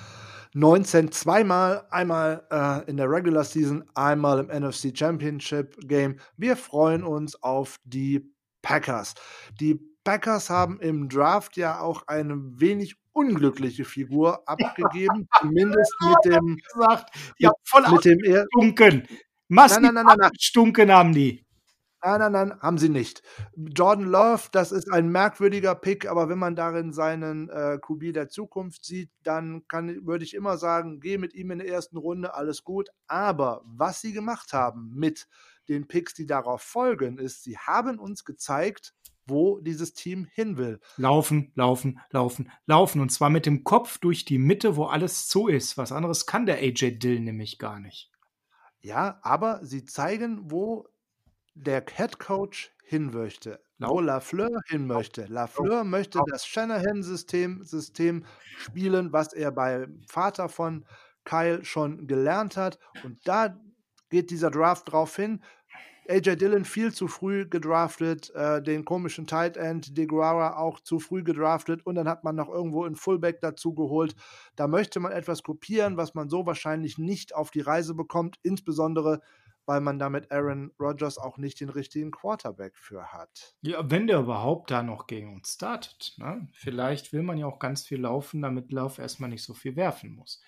19 0.53 1.11
zweimal, 1.13 1.88
einmal 1.91 2.45
äh, 2.51 2.89
in 2.89 2.97
der 2.97 3.09
Regular 3.09 3.45
Season, 3.45 3.86
einmal 3.95 4.39
im 4.39 4.47
NFC 4.47 4.91
Championship 4.93 5.78
Game. 5.88 6.19
Wir 6.36 6.57
freuen 6.57 7.03
uns 7.03 7.41
auf 7.41 7.78
die 7.86 8.34
Packers. 8.61 9.13
Die 9.61 9.80
Packers 10.03 10.49
haben 10.49 10.80
im 10.82 11.07
Draft 11.07 11.55
ja 11.55 11.80
auch 11.80 12.07
eine 12.07 12.36
wenig 12.59 13.01
unglückliche 13.14 13.86
Figur 13.86 14.41
abgegeben, 14.47 15.28
zumindest 15.39 15.95
mit 16.01 16.34
dem 16.34 16.57
gesagt, 16.57 17.09
ja, 17.38 17.51
voll 17.64 17.84
mit 17.91 18.05
dem 18.05 18.20
stunken. 18.49 19.07
Massiv 19.47 19.82
nein, 19.82 19.93
nein, 19.95 20.05
nein, 20.05 20.18
nein, 20.18 20.32
stunken 20.39 20.91
haben 20.91 21.14
die. 21.14 21.45
Nein, 22.03 22.20
nein, 22.20 22.32
nein, 22.32 22.59
haben 22.62 22.80
sie 22.80 22.89
nicht. 22.89 23.22
Jordan 23.55 24.05
Love, 24.07 24.49
das 24.51 24.72
ist 24.72 24.91
ein 24.91 25.09
merkwürdiger 25.09 25.76
Pick, 25.76 26.09
aber 26.09 26.30
wenn 26.30 26.39
man 26.39 26.55
darin 26.55 26.93
seinen 26.93 27.47
äh, 27.49 27.78
QB 27.80 28.14
der 28.14 28.28
Zukunft 28.28 28.84
sieht, 28.84 29.12
dann 29.22 29.68
kann, 29.68 30.03
würde 30.07 30.24
ich 30.24 30.34
immer 30.34 30.57
sagen, 30.57 30.99
geh 30.99 31.20
mit 31.20 31.36
ihm 31.36 31.51
in 31.51 31.59
der 31.59 31.68
ersten 31.68 31.97
Runde, 31.97 32.34
alles 32.34 32.64
gut. 32.64 32.89
Aber 33.05 33.62
was 33.66 34.01
sie 34.01 34.14
gemacht 34.14 34.51
haben 34.51 34.91
mit 34.95 35.28
den 35.70 35.88
Picks, 35.88 36.16
die 36.16 36.26
darauf 36.26 36.64
folgen, 36.64 37.20
ist, 37.20 37.43
sie 37.43 37.59
haben 37.59 37.99
uns 37.99 38.26
gezeigt, 38.26 38.95
wo 39.26 39.59
dieses 39.59 39.93
Team 39.93 40.28
hin 40.34 40.57
will. 40.57 40.80
Laufen, 40.97 41.51
laufen, 41.55 41.99
laufen, 42.09 42.51
laufen. 42.65 43.01
Und 43.01 43.09
zwar 43.09 43.30
mit 43.30 43.45
dem 43.45 43.63
Kopf 43.63 43.97
durch 43.99 44.26
die 44.26 44.38
Mitte, 44.38 44.76
wo 44.76 44.86
alles 44.86 45.28
zu 45.28 45.47
ist. 45.47 45.78
Was 45.78 45.91
anderes 45.91 46.26
kann 46.26 46.45
der 46.45 46.57
AJ 46.57 46.99
Dill 46.99 47.19
nämlich 47.19 47.59
gar 47.59 47.80
nicht. 47.80 48.11
Ja, 48.82 49.19
aber 49.22 49.63
sie 49.63 49.86
zeigen, 49.86 50.51
wo 50.51 50.88
der 51.53 51.84
Head 51.88 52.19
Coach 52.19 52.72
hin 52.84 53.11
möchte, 53.11 53.61
wo 53.78 53.99
Lafleur 53.99 54.59
hin 54.67 54.88
möchte. 54.88 55.26
Lafleur 55.26 55.84
möchte 55.84 56.19
das 56.30 56.45
Shanahan-System 56.45 57.63
System 57.63 58.26
spielen, 58.57 59.13
was 59.13 59.34
er 59.34 59.51
beim 59.51 60.01
Vater 60.07 60.49
von 60.49 60.86
Kyle 61.24 61.63
schon 61.63 62.07
gelernt 62.07 62.57
hat. 62.57 62.80
Und 63.03 63.19
da 63.28 63.57
geht 64.09 64.30
dieser 64.32 64.51
Draft 64.51 64.91
drauf 64.91 65.15
hin. 65.15 65.41
AJ 66.12 66.36
Dillon 66.36 66.66
viel 66.66 66.91
zu 66.93 67.07
früh 67.07 67.47
gedraftet, 67.47 68.30
äh, 68.36 68.62
den 68.62 68.84
komischen 68.84 69.28
Tight 69.28 69.55
End 69.55 69.97
DeGuara 69.97 70.57
auch 70.57 70.82
zu 70.82 70.99
früh 70.99 71.24
gedraftet 71.24 71.86
und 71.86 71.95
dann 71.95 72.09
hat 72.09 72.26
man 72.26 72.36
noch 72.36 72.49
irgendwo 72.49 72.84
einen 72.84 72.97
Fullback 72.97 73.39
dazu 73.39 73.74
geholt. 73.74 74.16
Da 74.57 74.68
möchte 74.68 74.99
man 74.99 75.14
etwas 75.14 75.41
kopieren, 75.41 75.95
was 75.95 76.14
man 76.14 76.30
so 76.30 76.45
wahrscheinlich 76.45 76.97
nicht 76.97 77.34
auf 77.34 77.49
die 77.49 77.62
Reise 77.62 77.95
bekommt, 77.95 78.38
insbesondere 78.43 79.22
weil 79.66 79.80
man 79.80 79.99
damit 79.99 80.32
Aaron 80.32 80.72
Rodgers 80.80 81.18
auch 81.18 81.38
nicht 81.38 81.62
den 81.62 81.70
richtigen 81.70 82.12
Quarterback 82.12 82.76
für 82.78 83.14
hat. 83.14 83.55
Ja, 83.62 83.89
wenn 83.89 84.07
der 84.07 84.20
überhaupt 84.20 84.72
da 84.72 84.84
noch 84.84 85.07
gegen 85.07 85.36
uns 85.36 85.53
startet. 85.53 86.16
Ne? 86.18 86.47
Vielleicht 86.51 87.14
will 87.14 87.24
man 87.24 87.38
ja 87.38 87.45
auch 87.45 87.59
ganz 87.59 87.86
viel 87.86 88.01
laufen, 88.01 88.41
damit 88.41 88.72
Lauf 88.72 88.99
erstmal 88.99 89.30
nicht 89.30 89.43
so 89.43 89.53
viel 89.53 89.76
werfen 89.76 90.16
muss. 90.16 90.41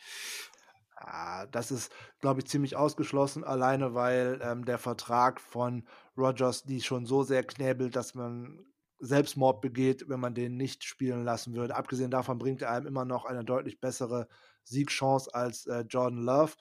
Ah, 1.05 1.45
das 1.47 1.71
ist, 1.71 1.91
glaube 2.21 2.39
ich, 2.39 2.47
ziemlich 2.47 2.75
ausgeschlossen, 2.75 3.43
alleine 3.43 3.93
weil 3.93 4.39
ähm, 4.41 4.65
der 4.65 4.77
Vertrag 4.77 5.41
von 5.41 5.87
Rodgers 6.17 6.63
die 6.63 6.81
schon 6.81 7.05
so 7.05 7.23
sehr 7.23 7.43
knäbelt, 7.43 7.95
dass 7.95 8.15
man 8.15 8.59
Selbstmord 8.99 9.61
begeht, 9.61 10.05
wenn 10.07 10.21
man 10.21 10.33
den 10.33 10.55
nicht 10.55 10.85
spielen 10.85 11.23
lassen 11.23 11.53
würde. 11.55 11.75
Abgesehen 11.75 12.09
davon 12.09 12.37
bringt 12.37 12.61
er 12.61 12.71
einem 12.71 12.87
immer 12.87 13.03
noch 13.03 13.25
eine 13.25 13.43
deutlich 13.43 13.81
bessere 13.81 14.27
Siegchance 14.63 15.33
als 15.33 15.65
äh, 15.65 15.83
Jordan 15.89 16.23
Love. 16.23 16.53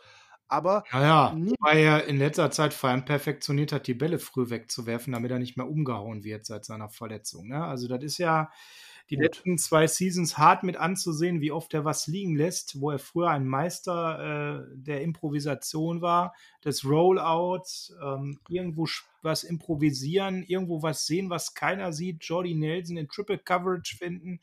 Aber 0.49 0.83
ja, 0.93 1.03
ja. 1.03 1.37
weil 1.61 1.79
er 1.79 2.05
in 2.05 2.19
letzter 2.19 2.51
Zeit 2.51 2.75
vor 2.75 2.91
allem 2.91 3.05
perfektioniert 3.05 3.73
hat, 3.73 3.87
die 3.87 3.95
Bälle 3.95 4.19
früh 4.19 4.51
wegzuwerfen, 4.51 5.13
damit 5.13 5.31
er 5.31 5.39
nicht 5.39 5.57
mehr 5.57 5.69
umgehauen 5.69 6.25
wird 6.25 6.45
seit 6.45 6.65
seiner 6.65 6.91
Verletzung. 6.91 7.49
Ne? 7.49 7.65
Also 7.65 7.89
das 7.89 8.03
ist 8.03 8.19
ja 8.19 8.51
die 9.11 9.17
Gut. 9.17 9.25
letzten 9.25 9.59
zwei 9.59 9.87
Seasons 9.87 10.39
hart 10.39 10.63
mit 10.63 10.77
anzusehen, 10.77 11.41
wie 11.41 11.53
oft 11.53 11.75
er 11.75 11.85
was 11.85 12.07
liegen 12.07 12.37
lässt, 12.37 12.81
wo 12.81 12.91
er 12.91 12.99
früher 12.99 13.31
ein 13.31 13.47
Meister 13.47 14.67
äh, 14.71 14.77
der 14.77 15.03
Improvisation 15.03 16.01
war, 16.01 16.35
des 16.65 16.85
Rollouts, 16.85 17.95
ähm, 18.03 18.39
irgendwo 18.49 18.87
was 19.23 19.45
improvisieren, 19.45 20.43
irgendwo 20.43 20.83
was 20.83 21.07
sehen, 21.07 21.31
was 21.31 21.55
keiner 21.55 21.93
sieht, 21.93 22.25
Jordy 22.25 22.55
Nelson 22.55 22.97
in 22.97 23.09
Triple 23.09 23.39
Coverage 23.39 23.97
finden. 23.97 24.41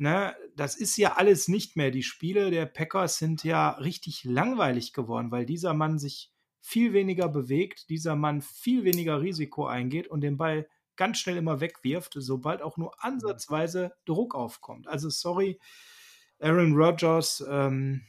Ne, 0.00 0.36
das 0.54 0.76
ist 0.76 0.96
ja 0.96 1.16
alles 1.16 1.48
nicht 1.48 1.76
mehr. 1.76 1.90
Die 1.90 2.04
Spiele 2.04 2.52
der 2.52 2.66
Packers 2.66 3.18
sind 3.18 3.42
ja 3.42 3.70
richtig 3.70 4.22
langweilig 4.22 4.92
geworden, 4.92 5.32
weil 5.32 5.44
dieser 5.44 5.74
Mann 5.74 5.98
sich 5.98 6.30
viel 6.60 6.92
weniger 6.92 7.28
bewegt, 7.28 7.88
dieser 7.88 8.14
Mann 8.14 8.40
viel 8.40 8.84
weniger 8.84 9.20
Risiko 9.20 9.66
eingeht 9.66 10.06
und 10.06 10.20
den 10.20 10.36
Ball 10.36 10.68
ganz 10.98 11.18
schnell 11.18 11.38
immer 11.38 11.60
wegwirft, 11.60 12.12
sobald 12.18 12.60
auch 12.60 12.76
nur 12.76 13.02
ansatzweise 13.02 13.94
Druck 14.04 14.34
aufkommt. 14.34 14.86
Also 14.86 15.08
sorry, 15.08 15.58
Aaron 16.40 16.74
Rodgers, 16.74 17.42
ähm, 17.48 18.02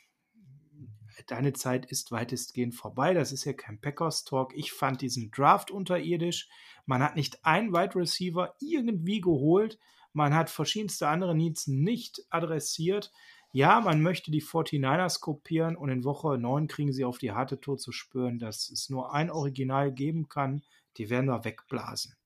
deine 1.27 1.53
Zeit 1.53 1.85
ist 1.85 2.11
weitestgehend 2.11 2.75
vorbei. 2.75 3.13
Das 3.13 3.31
ist 3.31 3.45
ja 3.45 3.53
kein 3.53 3.79
Packers-Talk. 3.79 4.53
Ich 4.55 4.73
fand 4.73 5.01
diesen 5.01 5.31
Draft 5.31 5.71
unterirdisch. 5.71 6.49
Man 6.85 7.01
hat 7.01 7.15
nicht 7.15 7.45
einen 7.45 7.71
Wide 7.71 7.95
Receiver 7.95 8.55
irgendwie 8.59 9.21
geholt. 9.21 9.79
Man 10.11 10.33
hat 10.33 10.49
verschiedenste 10.49 11.07
andere 11.07 11.35
Needs 11.35 11.67
nicht 11.67 12.21
adressiert. 12.29 13.11
Ja, 13.51 13.81
man 13.81 14.01
möchte 14.01 14.31
die 14.31 14.43
49ers 14.43 15.19
kopieren 15.21 15.75
und 15.75 15.89
in 15.89 16.03
Woche 16.03 16.37
9 16.37 16.67
kriegen 16.67 16.93
sie 16.93 17.05
auf 17.05 17.17
die 17.17 17.31
harte 17.31 17.59
Tour 17.59 17.77
zu 17.77 17.91
spüren, 17.91 18.37
dass 18.37 18.69
es 18.69 18.89
nur 18.89 19.13
ein 19.13 19.31
Original 19.31 19.91
geben 19.91 20.29
kann. 20.29 20.61
Die 20.97 21.09
werden 21.09 21.27
wir 21.27 21.45
wegblasen. 21.45 22.18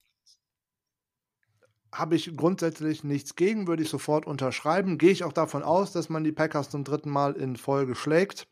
Habe 1.94 2.16
ich 2.16 2.36
grundsätzlich 2.36 3.04
nichts 3.04 3.36
gegen, 3.36 3.68
würde 3.68 3.84
ich 3.84 3.89
sofort 3.89 4.26
unterschreiben. 4.26 4.98
Gehe 4.98 5.12
ich 5.12 5.24
auch 5.24 5.32
davon 5.32 5.62
aus, 5.62 5.91
dass 5.91 6.10
man 6.10 6.24
die 6.24 6.32
Packers 6.32 6.72
zum 6.72 6.84
dritten 6.84 7.12
Mal 7.12 7.34
in 7.34 7.56
Folge 7.56 7.94
schlägt. 7.94 8.48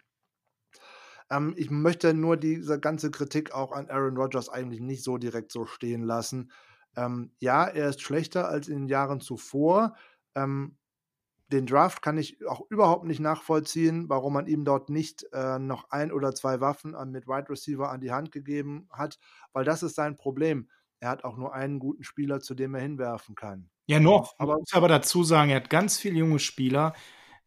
Ähm, 1.31 1.55
ich 1.57 1.71
möchte 1.71 2.13
nur 2.13 2.37
diese 2.37 2.79
ganze 2.79 3.09
Kritik 3.09 3.51
auch 3.51 3.71
an 3.71 3.89
Aaron 3.89 4.15
Rodgers 4.17 4.47
eigentlich 4.49 4.81
nicht 4.81 5.03
so 5.03 5.17
direkt 5.17 5.51
so 5.51 5.65
stehen 5.65 6.03
lassen. 6.03 6.51
Ähm, 6.95 7.31
ja, 7.39 7.65
er 7.65 7.89
ist 7.89 8.01
schlechter 8.01 8.47
als 8.47 8.67
in 8.67 8.81
den 8.81 8.87
Jahren 8.89 9.21
zuvor. 9.21 9.95
Ähm, 10.35 10.77
den 11.51 11.65
Draft 11.65 12.01
kann 12.01 12.17
ich 12.17 12.45
auch 12.47 12.61
überhaupt 12.69 13.05
nicht 13.05 13.19
nachvollziehen, 13.19 14.07
warum 14.07 14.33
man 14.33 14.47
ihm 14.47 14.65
dort 14.65 14.89
nicht 14.89 15.25
äh, 15.33 15.59
noch 15.59 15.89
ein 15.89 16.11
oder 16.11 16.33
zwei 16.33 16.61
Waffen 16.61 16.95
mit 17.11 17.27
Wide 17.27 17.49
Receiver 17.49 17.89
an 17.89 18.01
die 18.01 18.11
Hand 18.11 18.31
gegeben 18.31 18.87
hat, 18.91 19.17
weil 19.51 19.65
das 19.65 19.83
ist 19.83 19.95
sein 19.95 20.15
Problem. 20.15 20.69
Er 21.01 21.09
hat 21.09 21.23
auch 21.23 21.35
nur 21.35 21.53
einen 21.55 21.79
guten 21.79 22.03
Spieler, 22.03 22.41
zu 22.41 22.53
dem 22.53 22.75
er 22.75 22.81
hinwerfen 22.81 23.33
kann. 23.33 23.69
Ja, 23.87 23.99
noch. 23.99 24.35
Aber, 24.37 24.57
muss 24.59 24.71
aber 24.73 24.87
dazu 24.87 25.23
sagen, 25.23 25.49
er 25.49 25.57
hat 25.57 25.71
ganz 25.71 25.97
viele 25.97 26.19
junge 26.19 26.37
Spieler 26.37 26.93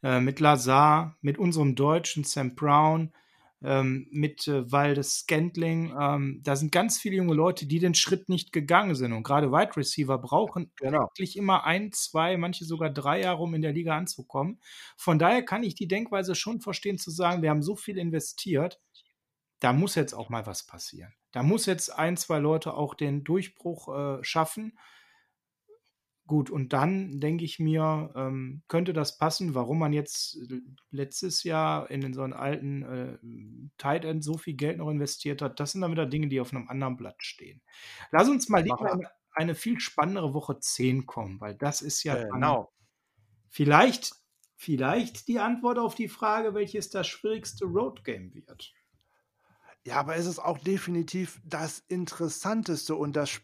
äh, 0.03 0.21
mit 0.21 0.41
Lazar, 0.41 1.17
mit 1.21 1.39
unserem 1.39 1.77
Deutschen 1.77 2.25
Sam 2.25 2.57
Brown, 2.57 3.13
ähm, 3.63 4.09
mit 4.11 4.49
äh, 4.49 4.71
Waldes 4.73 5.21
Scantling. 5.21 5.95
Ähm, 5.97 6.41
da 6.43 6.57
sind 6.57 6.73
ganz 6.73 6.99
viele 6.99 7.15
junge 7.15 7.35
Leute, 7.35 7.67
die 7.67 7.79
den 7.79 7.95
Schritt 7.95 8.29
nicht 8.29 8.53
gegangen 8.53 8.97
sind. 8.97 9.13
Und 9.13 9.23
gerade 9.23 9.53
Wide 9.53 9.77
Receiver 9.77 10.19
brauchen 10.19 10.73
genau. 10.75 11.03
wirklich 11.03 11.37
immer 11.37 11.65
ein, 11.65 11.93
zwei, 11.93 12.37
manche 12.37 12.65
sogar 12.65 12.91
drei 12.91 13.21
Jahre, 13.21 13.41
um 13.41 13.55
in 13.55 13.63
der 13.63 13.73
Liga 13.73 13.97
anzukommen. 13.97 14.59
Von 14.97 15.21
daher 15.21 15.45
kann 15.45 15.63
ich 15.63 15.77
die 15.77 15.87
Denkweise 15.87 16.35
schon 16.35 16.61
verstehen, 16.61 16.99
zu 16.99 17.13
sagen, 17.13 17.41
wir 17.43 17.51
haben 17.51 17.63
so 17.63 17.77
viel 17.77 17.99
investiert, 17.99 18.81
da 19.61 19.73
muss 19.73 19.95
jetzt 19.95 20.15
auch 20.15 20.29
mal 20.29 20.47
was 20.47 20.67
passieren. 20.67 21.15
Da 21.33 21.43
muss 21.43 21.67
jetzt 21.67 21.91
ein, 21.91 22.17
zwei 22.17 22.39
Leute 22.39 22.75
auch 22.75 22.95
den 22.95 23.25
Durchbruch 23.25 23.89
äh, 23.89 24.25
schaffen. 24.25 24.79
Gut, 26.27 26.49
und 26.49 26.73
dann 26.73 27.21
denke 27.21 27.45
ich 27.45 27.59
mir, 27.59 28.13
ähm, 28.17 28.63
könnte 28.67 28.95
das 28.95 29.19
passen, 29.19 29.55
warum 29.55 29.79
man 29.79 29.93
jetzt 29.93 30.39
äh, 30.51 30.61
letztes 30.91 31.43
Jahr 31.43 31.91
in 31.91 32.15
so 32.15 32.23
einen 32.23 32.33
alten 32.33 32.83
äh, 32.83 33.19
Tight 33.77 34.07
End 34.07 34.25
so 34.25 34.39
viel 34.39 34.55
Geld 34.55 34.79
noch 34.79 34.89
investiert 34.89 35.43
hat. 35.43 35.61
Das 35.61 35.73
sind 35.73 35.83
dann 35.83 35.91
wieder 35.91 36.07
Dinge, 36.07 36.29
die 36.29 36.41
auf 36.41 36.55
einem 36.55 36.69
anderen 36.69 36.97
Blatt 36.97 37.23
stehen. 37.23 37.61
Lass 38.11 38.29
uns 38.29 38.49
mal 38.49 38.63
lieber 38.63 38.91
eine, 38.91 39.11
eine, 39.33 39.55
viel 39.55 39.81
spannendere 39.81 40.33
Woche 40.33 40.59
10 40.59 41.05
kommen, 41.05 41.41
weil 41.43 41.57
das 41.57 41.83
ist 41.83 42.05
ja 42.05 42.25
genau. 42.29 42.73
vielleicht, 43.51 44.13
vielleicht 44.57 45.29
die 45.29 45.41
Antwort 45.41 45.79
auf 45.79 45.95
die 45.95 46.09
Frage, 46.09 46.55
welches 46.55 46.89
das 46.89 47.07
schwierigste 47.07 47.67
Road 47.67 48.03
Game 48.03 48.33
wird. 48.33 48.73
Ja, 49.87 49.97
aber 49.97 50.17
es 50.17 50.27
ist 50.27 50.39
auch 50.39 50.59
definitiv 50.59 51.41
das 51.45 51.85
Interessanteste 51.89 52.95
und 52.95 53.17
das 53.17 53.41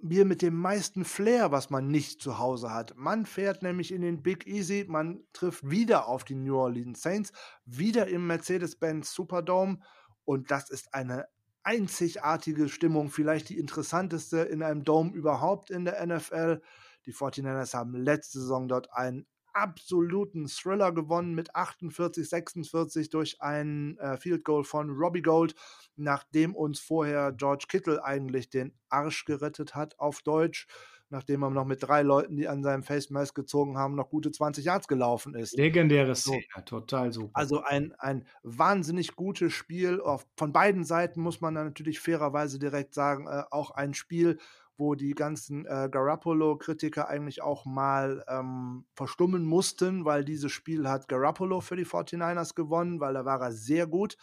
Bier 0.00 0.24
mit 0.24 0.42
dem 0.42 0.56
meisten 0.56 1.04
Flair, 1.04 1.50
was 1.50 1.70
man 1.70 1.88
nicht 1.88 2.22
zu 2.22 2.38
Hause 2.38 2.72
hat. 2.72 2.94
Man 2.96 3.26
fährt 3.26 3.62
nämlich 3.62 3.92
in 3.92 4.00
den 4.00 4.22
Big 4.22 4.46
Easy, 4.46 4.86
man 4.88 5.24
trifft 5.32 5.68
wieder 5.68 6.06
auf 6.06 6.24
die 6.24 6.36
New 6.36 6.56
Orleans 6.56 7.02
Saints, 7.02 7.32
wieder 7.64 8.06
im 8.06 8.26
Mercedes-Benz 8.26 9.12
Superdome 9.12 9.80
und 10.24 10.50
das 10.50 10.70
ist 10.70 10.94
eine 10.94 11.26
einzigartige 11.64 12.68
Stimmung, 12.68 13.10
vielleicht 13.10 13.50
die 13.50 13.58
interessanteste 13.58 14.38
in 14.38 14.62
einem 14.62 14.84
Dome 14.84 15.12
überhaupt 15.12 15.70
in 15.70 15.84
der 15.84 16.06
NFL. 16.06 16.62
Die 17.04 17.12
49ers 17.12 17.74
haben 17.74 17.94
letzte 17.94 18.40
Saison 18.40 18.68
dort 18.68 18.92
einen 18.92 19.26
absoluten 19.58 20.46
Thriller 20.46 20.92
gewonnen 20.92 21.34
mit 21.34 21.54
48, 21.54 22.28
46 22.28 23.10
durch 23.10 23.40
ein 23.42 23.98
äh, 23.98 24.16
Field 24.16 24.44
Goal 24.44 24.64
von 24.64 24.90
Robbie 24.90 25.22
Gold, 25.22 25.54
nachdem 25.96 26.54
uns 26.54 26.78
vorher 26.78 27.32
George 27.32 27.66
Kittle 27.68 28.04
eigentlich 28.04 28.50
den 28.50 28.72
Arsch 28.88 29.24
gerettet 29.24 29.74
hat 29.74 29.98
auf 29.98 30.22
Deutsch, 30.22 30.66
nachdem 31.10 31.42
er 31.42 31.50
noch 31.50 31.64
mit 31.64 31.82
drei 31.82 32.02
Leuten, 32.02 32.36
die 32.36 32.48
an 32.48 32.62
seinem 32.62 32.82
Face 32.82 33.10
Mask 33.10 33.34
gezogen 33.34 33.76
haben, 33.78 33.94
noch 33.94 34.10
gute 34.10 34.30
20 34.30 34.64
Yards 34.64 34.88
gelaufen 34.88 35.34
ist. 35.34 35.56
Legendäre 35.56 36.14
Szene, 36.14 36.44
so. 36.54 36.60
total 36.62 37.12
super. 37.12 37.30
Also 37.34 37.62
ein, 37.62 37.94
ein 37.98 38.26
wahnsinnig 38.42 39.16
gutes 39.16 39.52
Spiel. 39.52 40.00
Auf, 40.00 40.26
von 40.36 40.52
beiden 40.52 40.84
Seiten 40.84 41.20
muss 41.20 41.40
man 41.40 41.54
natürlich 41.54 41.98
fairerweise 41.98 42.58
direkt 42.58 42.94
sagen, 42.94 43.26
äh, 43.26 43.42
auch 43.50 43.70
ein 43.72 43.94
Spiel, 43.94 44.38
wo 44.78 44.94
die 44.94 45.14
ganzen 45.14 45.66
äh, 45.66 45.88
Garoppolo-Kritiker 45.90 47.08
eigentlich 47.08 47.42
auch 47.42 47.64
mal 47.64 48.24
ähm, 48.28 48.86
verstummen 48.94 49.44
mussten, 49.44 50.04
weil 50.04 50.24
dieses 50.24 50.52
Spiel 50.52 50.88
hat 50.88 51.08
Garoppolo 51.08 51.60
für 51.60 51.76
die 51.76 51.84
49ers 51.84 52.54
gewonnen, 52.54 53.00
weil 53.00 53.14
da 53.14 53.24
war 53.24 53.40
er 53.40 53.52
sehr 53.52 53.88
gut. 53.88 54.16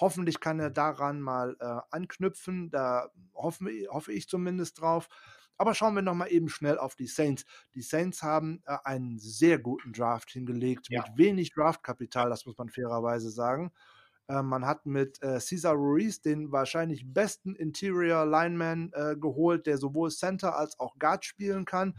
Hoffentlich 0.00 0.40
kann 0.40 0.58
er 0.58 0.70
daran 0.70 1.20
mal 1.20 1.56
äh, 1.60 1.80
anknüpfen, 1.90 2.70
da 2.70 3.10
hoffen, 3.34 3.68
hoffe 3.88 4.12
ich 4.12 4.28
zumindest 4.28 4.80
drauf. 4.80 5.08
Aber 5.56 5.74
schauen 5.74 5.94
wir 5.94 6.02
nochmal 6.02 6.32
eben 6.32 6.48
schnell 6.48 6.78
auf 6.78 6.96
die 6.96 7.06
Saints. 7.06 7.44
Die 7.74 7.82
Saints 7.82 8.22
haben 8.22 8.62
äh, 8.66 8.78
einen 8.82 9.18
sehr 9.18 9.58
guten 9.58 9.92
Draft 9.92 10.30
hingelegt, 10.30 10.88
ja. 10.90 11.02
mit 11.02 11.18
wenig 11.18 11.52
Draftkapital, 11.52 12.30
das 12.30 12.46
muss 12.46 12.58
man 12.58 12.68
fairerweise 12.68 13.30
sagen. 13.30 13.70
Äh, 14.30 14.42
man 14.42 14.64
hat 14.64 14.86
mit 14.86 15.20
äh, 15.22 15.40
Cesar 15.40 15.74
Ruiz 15.74 16.20
den 16.20 16.52
wahrscheinlich 16.52 17.12
besten 17.12 17.56
Interior 17.56 18.24
Lineman 18.24 18.92
äh, 18.94 19.16
geholt, 19.16 19.66
der 19.66 19.76
sowohl 19.76 20.10
Center 20.10 20.56
als 20.56 20.78
auch 20.78 20.98
Guard 20.98 21.24
spielen 21.24 21.64
kann. 21.64 21.98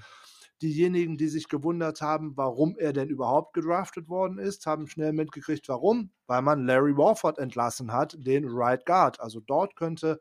Diejenigen, 0.62 1.18
die 1.18 1.28
sich 1.28 1.50
gewundert 1.50 2.02
haben, 2.02 2.38
warum 2.38 2.78
er 2.78 2.94
denn 2.94 3.10
überhaupt 3.10 3.54
gedraftet 3.54 4.08
worden 4.08 4.38
ist, 4.38 4.66
haben 4.66 4.88
schnell 4.88 5.12
mitgekriegt, 5.12 5.68
warum. 5.68 6.12
Weil 6.28 6.44
man 6.44 6.66
Larry 6.66 6.96
Warford 6.96 7.40
entlassen 7.40 7.92
hat, 7.92 8.16
den 8.20 8.46
Right 8.48 8.86
Guard. 8.86 9.20
Also 9.20 9.42
dort 9.42 9.76
könnte 9.76 10.20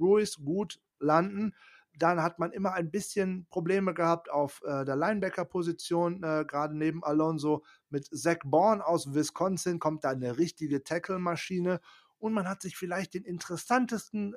Ruiz 0.00 0.38
gut 0.42 0.80
landen. 0.98 1.54
Dann 1.98 2.22
hat 2.22 2.38
man 2.38 2.52
immer 2.52 2.72
ein 2.72 2.90
bisschen 2.90 3.46
Probleme 3.50 3.94
gehabt 3.94 4.30
auf 4.30 4.62
äh, 4.64 4.84
der 4.84 4.96
Linebacker-Position, 4.96 6.22
äh, 6.22 6.44
gerade 6.46 6.76
neben 6.76 7.04
Alonso. 7.04 7.64
Mit 7.90 8.06
Zach 8.06 8.38
Bourne 8.44 8.84
aus 8.86 9.14
Wisconsin 9.14 9.78
kommt 9.78 10.04
da 10.04 10.10
eine 10.10 10.38
richtige 10.38 10.82
Tackle-Maschine. 10.82 11.80
Und 12.18 12.32
man 12.32 12.48
hat 12.48 12.62
sich 12.62 12.76
vielleicht 12.76 13.14
den 13.14 13.24
interessantesten 13.24 14.36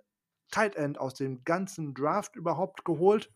Tight 0.52 0.76
End 0.76 1.00
aus 1.00 1.14
dem 1.14 1.44
ganzen 1.44 1.94
Draft 1.94 2.36
überhaupt 2.36 2.86
geholt. 2.86 3.32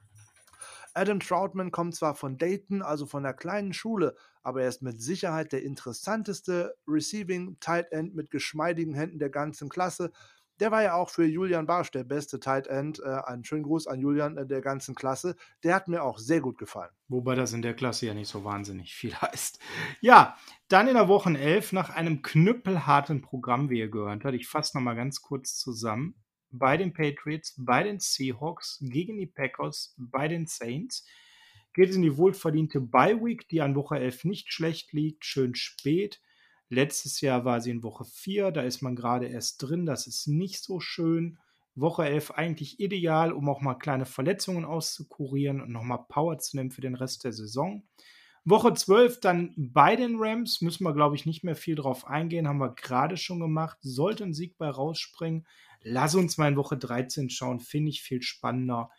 Adam 0.93 1.19
Troutman 1.19 1.71
kommt 1.71 1.95
zwar 1.95 2.15
von 2.15 2.37
Dayton, 2.37 2.81
also 2.81 3.05
von 3.05 3.23
der 3.23 3.33
kleinen 3.33 3.73
Schule, 3.73 4.15
aber 4.41 4.63
er 4.63 4.69
ist 4.69 4.81
mit 4.81 5.01
Sicherheit 5.01 5.51
der 5.51 5.63
interessanteste 5.63 6.75
Receiving 6.87 7.59
Tight 7.59 7.91
End 7.91 8.15
mit 8.15 8.31
geschmeidigen 8.31 8.93
Händen 8.93 9.19
der 9.19 9.29
ganzen 9.29 9.69
Klasse. 9.69 10.11
Der 10.59 10.71
war 10.71 10.83
ja 10.83 10.95
auch 10.95 11.09
für 11.09 11.25
Julian 11.25 11.65
Barsch 11.65 11.91
der 11.91 12.03
beste 12.03 12.39
Tight 12.39 12.67
End. 12.67 12.99
Äh, 12.99 13.21
einen 13.25 13.45
schönen 13.45 13.63
Gruß 13.63 13.87
an 13.87 14.01
Julian 14.01 14.37
äh, 14.37 14.45
der 14.45 14.61
ganzen 14.61 14.93
Klasse. 14.93 15.35
Der 15.63 15.73
hat 15.73 15.87
mir 15.87 16.03
auch 16.03 16.19
sehr 16.19 16.41
gut 16.41 16.57
gefallen. 16.57 16.91
Wobei 17.07 17.35
das 17.35 17.53
in 17.53 17.61
der 17.61 17.73
Klasse 17.73 18.07
ja 18.07 18.13
nicht 18.13 18.27
so 18.27 18.43
wahnsinnig 18.43 18.93
viel 18.93 19.15
heißt. 19.21 19.59
Ja, 20.01 20.37
dann 20.67 20.87
in 20.87 20.95
der 20.95 21.07
Woche 21.07 21.29
11 21.29 21.71
nach 21.73 21.89
einem 21.89 22.21
knüppelharten 22.21 23.21
Programm, 23.21 23.69
wie 23.69 23.79
ihr 23.79 23.89
gehört 23.89 24.25
habt. 24.25 24.35
Ich 24.35 24.47
fasse 24.47 24.77
nochmal 24.77 24.95
ganz 24.95 25.21
kurz 25.21 25.57
zusammen. 25.57 26.15
Bei 26.51 26.77
den 26.77 26.93
Patriots, 26.93 27.53
bei 27.57 27.83
den 27.83 27.99
Seahawks, 27.99 28.79
gegen 28.81 29.17
die 29.17 29.27
Packers, 29.27 29.95
bei 29.97 30.27
den 30.27 30.47
Saints. 30.47 31.05
geht 31.73 31.89
es 31.89 31.95
in 31.95 32.01
die 32.01 32.17
wohlverdiente 32.17 32.81
Bye 32.81 33.23
Week, 33.23 33.47
die 33.47 33.61
an 33.61 33.75
Woche 33.75 33.99
11 33.99 34.25
nicht 34.25 34.51
schlecht 34.51 34.91
liegt, 34.91 35.25
schön 35.25 35.53
spät. 35.55 36.19
Letztes 36.69 37.21
Jahr 37.21 37.45
war 37.45 37.61
sie 37.61 37.71
in 37.71 37.83
Woche 37.83 38.05
4, 38.05 38.51
da 38.51 38.61
ist 38.61 38.81
man 38.81 38.95
gerade 38.95 39.25
erst 39.27 39.61
drin, 39.63 39.85
das 39.85 40.05
ist 40.05 40.27
nicht 40.27 40.63
so 40.63 40.79
schön. 40.79 41.39
Woche 41.75 42.05
11 42.05 42.31
eigentlich 42.31 42.79
ideal, 42.79 43.31
um 43.31 43.49
auch 43.49 43.61
mal 43.61 43.75
kleine 43.75 44.05
Verletzungen 44.05 44.65
auszukurieren 44.65 45.61
und 45.61 45.71
nochmal 45.71 46.05
Power 46.07 46.37
zu 46.37 46.57
nehmen 46.57 46.71
für 46.71 46.81
den 46.81 46.95
Rest 46.95 47.23
der 47.23 47.33
Saison. 47.33 47.83
Woche 48.45 48.73
12 48.73 49.19
dann 49.19 49.53
bei 49.57 49.95
den 49.95 50.17
Rams, 50.17 50.61
müssen 50.61 50.83
wir 50.83 50.93
glaube 50.93 51.15
ich 51.15 51.25
nicht 51.25 51.43
mehr 51.43 51.55
viel 51.55 51.75
drauf 51.75 52.05
eingehen, 52.07 52.47
haben 52.47 52.59
wir 52.59 52.73
gerade 52.75 53.17
schon 53.17 53.39
gemacht. 53.39 53.77
Sollte 53.81 54.23
ein 54.23 54.33
Sieg 54.33 54.57
bei 54.57 54.69
rausspringen, 54.69 55.45
lass 55.81 56.15
uns 56.15 56.37
mal 56.37 56.49
in 56.49 56.57
Woche 56.57 56.77
13 56.77 57.29
schauen, 57.29 57.59
finde 57.59 57.89
ich 57.89 58.01
viel 58.01 58.21
spannender. 58.21 58.89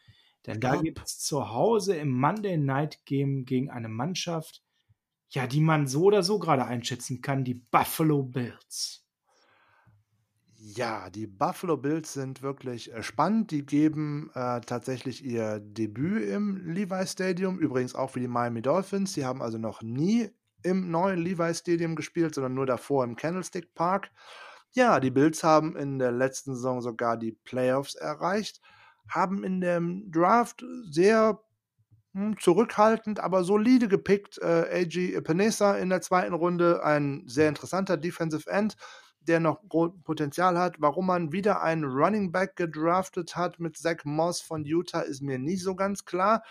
Denn 0.47 0.61
da 0.61 0.77
gibt 0.77 1.03
es 1.05 1.19
zu 1.19 1.51
Hause 1.51 1.97
im 1.97 2.11
Monday 2.11 2.57
Night 2.57 3.05
Game 3.05 3.45
gegen 3.45 3.71
eine 3.71 3.89
Mannschaft, 3.89 4.63
ja, 5.31 5.47
die 5.47 5.61
man 5.61 5.87
so 5.87 6.05
oder 6.05 6.23
so 6.23 6.39
gerade 6.39 6.67
einschätzen 6.67 7.23
kann, 7.23 7.45
die 7.45 7.55
Buffalo 7.55 8.23
Bills. 8.23 9.07
Ja, 10.63 11.09
die 11.09 11.27
Buffalo 11.27 11.79
Bills 11.79 12.13
sind 12.13 12.43
wirklich 12.43 12.93
äh, 12.93 13.03
spannend. 13.03 13.51
Die 13.51 13.65
geben 13.65 14.31
äh, 14.35 14.61
tatsächlich 14.61 15.25
ihr 15.25 15.59
Debüt 15.59 16.29
im 16.29 16.57
Levi 16.67 17.07
Stadium, 17.07 17.59
übrigens 17.59 17.95
auch 17.95 18.15
wie 18.15 18.21
die 18.21 18.29
Miami 18.29 18.61
Dolphins. 18.61 19.15
Sie 19.15 19.25
haben 19.25 19.41
also 19.41 19.57
noch 19.57 19.81
nie 19.81 20.29
im 20.63 20.91
neuen 20.91 21.19
Levi 21.19 21.55
Stadium 21.55 21.97
gespielt, 21.97 22.35
sondern 22.35 22.53
nur 22.53 22.67
davor 22.67 23.05
im 23.05 23.17
Candlestick 23.17 23.75
Park. 23.75 24.11
Ja, 24.73 25.01
die 25.01 25.11
Bills 25.11 25.43
haben 25.43 25.77
in 25.77 25.99
der 25.99 26.13
letzten 26.13 26.55
Saison 26.55 26.83
sogar 26.83 27.17
die 27.17 27.33
Playoffs 27.33 27.95
erreicht, 27.95 28.61
haben 29.09 29.43
in 29.45 29.61
dem 29.63 30.11
Draft 30.13 30.63
sehr 30.91 31.41
zurückhaltend, 32.39 33.21
aber 33.21 33.45
solide 33.45 33.89
gepickt. 33.89 34.39
Äh, 34.39 34.85
AG 34.85 35.15
Epinesa 35.15 35.77
in 35.77 35.91
der 35.91 36.01
zweiten 36.01 36.35
Runde, 36.35 36.85
ein 36.85 37.23
sehr 37.27 37.49
interessanter 37.49 37.97
Defensive 37.97 38.51
End 38.51 38.77
der 39.21 39.41
noch 39.41 39.61
Potenzial 39.69 40.59
hat. 40.59 40.81
Warum 40.81 41.07
man 41.07 41.33
wieder 41.33 41.63
einen 41.63 41.85
Running 41.85 42.33
Back 42.33 42.57
gedraftet 42.57 43.37
hat 43.37 43.61
mit 43.61 43.77
Zach 43.77 44.05
Moss 44.05 44.41
von 44.41 44.65
Utah, 44.65 45.01
ist 45.01 45.23
mir 45.23 45.39
nicht 45.39 45.63
so 45.63 45.75
ganz 45.75 46.05
klar. 46.05 46.43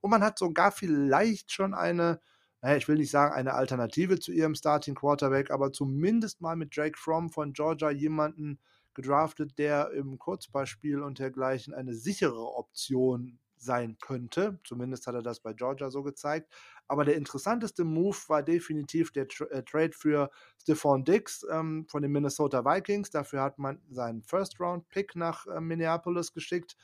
Und 0.00 0.10
man 0.10 0.22
hat 0.22 0.38
sogar 0.38 0.72
vielleicht 0.72 1.52
schon 1.52 1.74
eine, 1.74 2.20
naja, 2.60 2.76
ich 2.76 2.88
will 2.88 2.96
nicht 2.96 3.10
sagen 3.10 3.34
eine 3.34 3.54
Alternative 3.54 4.18
zu 4.18 4.32
ihrem 4.32 4.54
Starting 4.54 4.94
Quarterback, 4.94 5.50
aber 5.50 5.72
zumindest 5.72 6.40
mal 6.40 6.56
mit 6.56 6.76
Drake 6.76 6.98
Fromm 6.98 7.30
von 7.30 7.52
Georgia 7.52 7.90
jemanden 7.90 8.60
gedraftet, 8.94 9.58
der 9.58 9.90
im 9.92 10.18
Kurzballspiel 10.18 11.00
und 11.02 11.18
dergleichen 11.18 11.74
eine 11.74 11.94
sichere 11.94 12.54
Option 12.56 13.38
sein 13.62 13.96
könnte. 14.00 14.58
Zumindest 14.64 15.06
hat 15.06 15.14
er 15.14 15.22
das 15.22 15.40
bei 15.40 15.52
Georgia 15.52 15.90
so 15.90 16.02
gezeigt. 16.02 16.52
Aber 16.88 17.04
der 17.04 17.16
interessanteste 17.16 17.84
Move 17.84 18.16
war 18.28 18.42
definitiv 18.42 19.12
der 19.12 19.28
Tra 19.28 19.46
äh, 19.46 19.62
Trade 19.62 19.92
für 19.92 20.30
Stephon 20.60 21.04
Diggs 21.04 21.46
ähm, 21.50 21.86
von 21.88 22.02
den 22.02 22.12
Minnesota 22.12 22.64
Vikings. 22.64 23.10
Dafür 23.10 23.42
hat 23.42 23.58
man 23.58 23.80
seinen 23.90 24.22
First-Round-Pick 24.22 25.16
nach 25.16 25.46
äh, 25.46 25.60
Minneapolis 25.60 26.32
geschickt. 26.32 26.76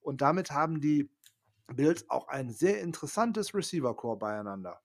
Und 0.00 0.20
damit 0.20 0.50
haben 0.50 0.80
die 0.80 1.10
Bills 1.74 2.08
auch 2.10 2.28
ein 2.28 2.50
sehr 2.50 2.80
interessantes 2.80 3.54
Receiver-Core 3.54 4.18
beieinander. 4.18 4.80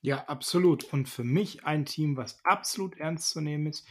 Ja, 0.00 0.24
absolut. 0.24 0.92
Und 0.92 1.08
für 1.08 1.24
mich 1.24 1.64
ein 1.64 1.86
Team, 1.86 2.16
was 2.16 2.44
absolut 2.44 2.98
ernst 2.98 3.30
zu 3.30 3.40
nehmen 3.40 3.66
ist. 3.68 3.86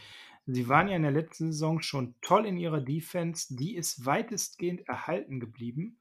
Sie 0.46 0.68
waren 0.68 0.90
ja 0.90 0.96
in 0.96 1.04
der 1.04 1.12
letzten 1.12 1.54
Saison 1.54 1.82
schon 1.82 2.16
toll 2.22 2.46
in 2.46 2.58
ihrer 2.58 2.82
Defense. 2.82 3.56
Die 3.56 3.76
ist 3.76 4.06
weitestgehend 4.06 4.88
erhalten 4.88 5.40
geblieben. 5.40 5.98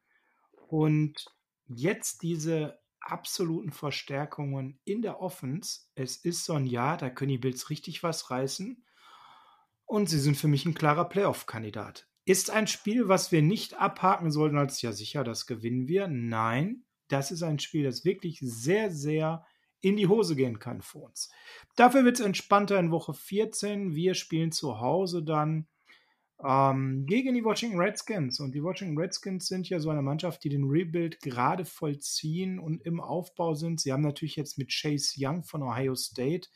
Und 0.72 1.26
jetzt 1.66 2.22
diese 2.22 2.80
absoluten 2.98 3.72
Verstärkungen 3.72 4.80
in 4.84 5.02
der 5.02 5.20
Offense. 5.20 5.80
Es 5.94 6.16
ist 6.16 6.46
so 6.46 6.54
ein 6.54 6.64
Jahr, 6.64 6.96
da 6.96 7.10
können 7.10 7.28
die 7.28 7.36
Bills 7.36 7.68
richtig 7.68 8.02
was 8.02 8.30
reißen. 8.30 8.82
Und 9.84 10.08
sie 10.08 10.18
sind 10.18 10.38
für 10.38 10.48
mich 10.48 10.64
ein 10.64 10.72
klarer 10.72 11.10
Playoff-Kandidat. 11.10 12.08
Ist 12.24 12.48
ein 12.48 12.66
Spiel, 12.68 13.06
was 13.06 13.30
wir 13.32 13.42
nicht 13.42 13.74
abhaken 13.74 14.30
sollten, 14.30 14.56
als 14.56 14.80
ja 14.80 14.92
sicher, 14.92 15.24
das 15.24 15.46
gewinnen 15.46 15.88
wir. 15.88 16.08
Nein, 16.08 16.86
das 17.08 17.32
ist 17.32 17.42
ein 17.42 17.58
Spiel, 17.58 17.84
das 17.84 18.06
wirklich 18.06 18.38
sehr, 18.40 18.90
sehr 18.90 19.44
in 19.82 19.98
die 19.98 20.06
Hose 20.06 20.36
gehen 20.36 20.58
kann 20.58 20.80
für 20.80 21.00
uns. 21.00 21.30
Dafür 21.76 22.06
wird 22.06 22.18
es 22.18 22.24
entspannter 22.24 22.78
in 22.78 22.90
Woche 22.90 23.12
14. 23.12 23.94
Wir 23.94 24.14
spielen 24.14 24.52
zu 24.52 24.80
Hause 24.80 25.22
dann 25.22 25.66
ähm, 26.44 27.06
gegen 27.06 27.34
die 27.34 27.44
Washington 27.44 27.78
Redskins. 27.78 28.40
Und 28.40 28.54
die 28.54 28.62
Washington 28.62 28.98
Redskins 28.98 29.46
sind 29.46 29.68
ja 29.68 29.78
so 29.78 29.90
eine 29.90 30.02
Mannschaft, 30.02 30.42
die 30.44 30.48
den 30.48 30.64
Rebuild 30.64 31.20
gerade 31.20 31.64
vollziehen 31.64 32.58
und 32.58 32.82
im 32.82 33.00
Aufbau 33.00 33.54
sind. 33.54 33.80
Sie 33.80 33.92
haben 33.92 34.02
natürlich 34.02 34.36
jetzt 34.36 34.58
mit 34.58 34.72
Chase 34.72 35.14
Young 35.18 35.44
von 35.44 35.62
Ohio 35.62 35.94
State 35.94 36.48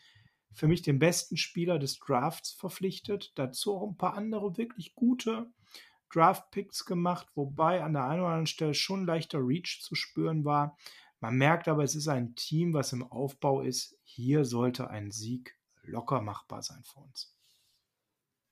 für 0.53 0.69
mich 0.69 0.83
den 0.83 0.99
besten 0.99 1.37
Spieler 1.37 1.79
des 1.79 1.99
Drafts 1.99 2.53
verpflichtet. 2.53 3.33
Dazu 3.37 3.77
auch 3.77 3.89
ein 3.89 3.97
paar 3.97 4.15
andere 4.15 4.57
wirklich 4.57 4.95
gute 4.95 5.53
Draft-Picks 6.13 6.87
gemacht, 6.87 7.29
wobei 7.35 7.83
an 7.83 7.93
der 7.93 8.05
einen 8.05 8.21
oder 8.21 8.29
anderen 8.29 8.47
Stelle 8.47 8.75
schon 8.75 9.05
leichter 9.05 9.39
Reach 9.41 9.81
zu 9.83 9.95
spüren 9.95 10.45
war. 10.45 10.77
Man 11.21 11.37
merkt 11.37 11.69
aber, 11.69 11.83
es 11.83 11.95
ist 11.95 12.09
ein 12.09 12.35
Team, 12.37 12.73
was 12.73 12.93
im 12.93 13.03
Aufbau 13.03 13.61
ist. 13.61 13.99
Hier 14.03 14.45
sollte 14.45 14.89
ein 14.89 15.11
Sieg 15.11 15.59
locker 15.83 16.23
machbar 16.23 16.63
sein 16.63 16.83
für 16.85 17.01
uns. 17.01 17.36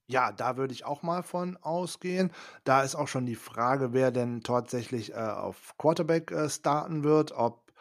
Ja, 0.07 0.33
da 0.33 0.57
würde 0.59 0.75
ich 0.75 0.85
auch 0.85 1.03
mal 1.03 1.23
von 1.23 1.57
ausgehen. 1.57 2.31
Da 2.65 2.83
ist 2.83 2.95
auch 2.95 3.09
schon 3.09 3.25
die 3.27 3.37
Frage, 3.37 3.93
wer 3.95 4.11
denn 4.11 4.43
tatsächlich 4.43 5.13
äh, 5.13 5.15
auf 5.17 5.75
Quarterback 5.79 6.31
äh, 6.31 6.49
starten 6.51 7.05
wird, 7.05 7.33
ob 7.33 7.73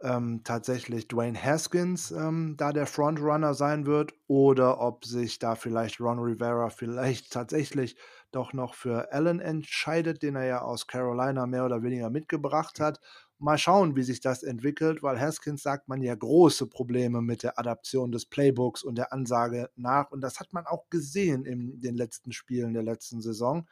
ähm, 0.00 0.42
tatsächlich 0.44 1.08
Dwayne 1.08 1.42
Haskins 1.42 2.10
ähm, 2.10 2.54
da 2.58 2.72
der 2.72 2.86
Frontrunner 2.86 3.54
sein 3.54 3.86
wird 3.86 4.12
oder 4.26 4.80
ob 4.80 5.04
sich 5.06 5.38
da 5.38 5.54
vielleicht 5.54 6.00
Ron 6.00 6.18
Rivera 6.18 6.70
vielleicht 6.70 7.32
tatsächlich 7.32 7.96
doch 8.32 8.52
noch 8.52 8.74
für 8.74 9.12
Allen 9.12 9.40
entscheidet, 9.40 10.22
den 10.22 10.36
er 10.36 10.44
ja 10.46 10.60
aus 10.62 10.86
Carolina 10.86 11.46
mehr 11.46 11.64
oder 11.64 11.82
weniger 11.82 12.10
mitgebracht 12.10 12.80
hat 12.80 13.00
Mal 13.38 13.58
schauen, 13.58 13.96
wie 13.96 14.02
sich 14.02 14.20
das 14.20 14.42
entwickelt, 14.42 15.02
weil 15.02 15.20
Haskins 15.20 15.62
sagt 15.62 15.88
man 15.88 16.00
ja 16.00 16.14
große 16.14 16.66
Probleme 16.66 17.20
mit 17.20 17.42
der 17.42 17.58
Adaption 17.58 18.10
des 18.10 18.24
Playbooks 18.24 18.82
und 18.82 18.96
der 18.96 19.12
Ansage 19.12 19.68
nach. 19.76 20.10
Und 20.10 20.22
das 20.22 20.40
hat 20.40 20.52
man 20.54 20.66
auch 20.66 20.88
gesehen 20.88 21.44
in 21.44 21.80
den 21.80 21.96
letzten 21.96 22.32
Spielen 22.32 22.72
der 22.72 22.82
letzten 22.82 23.20
Saison. 23.20 23.68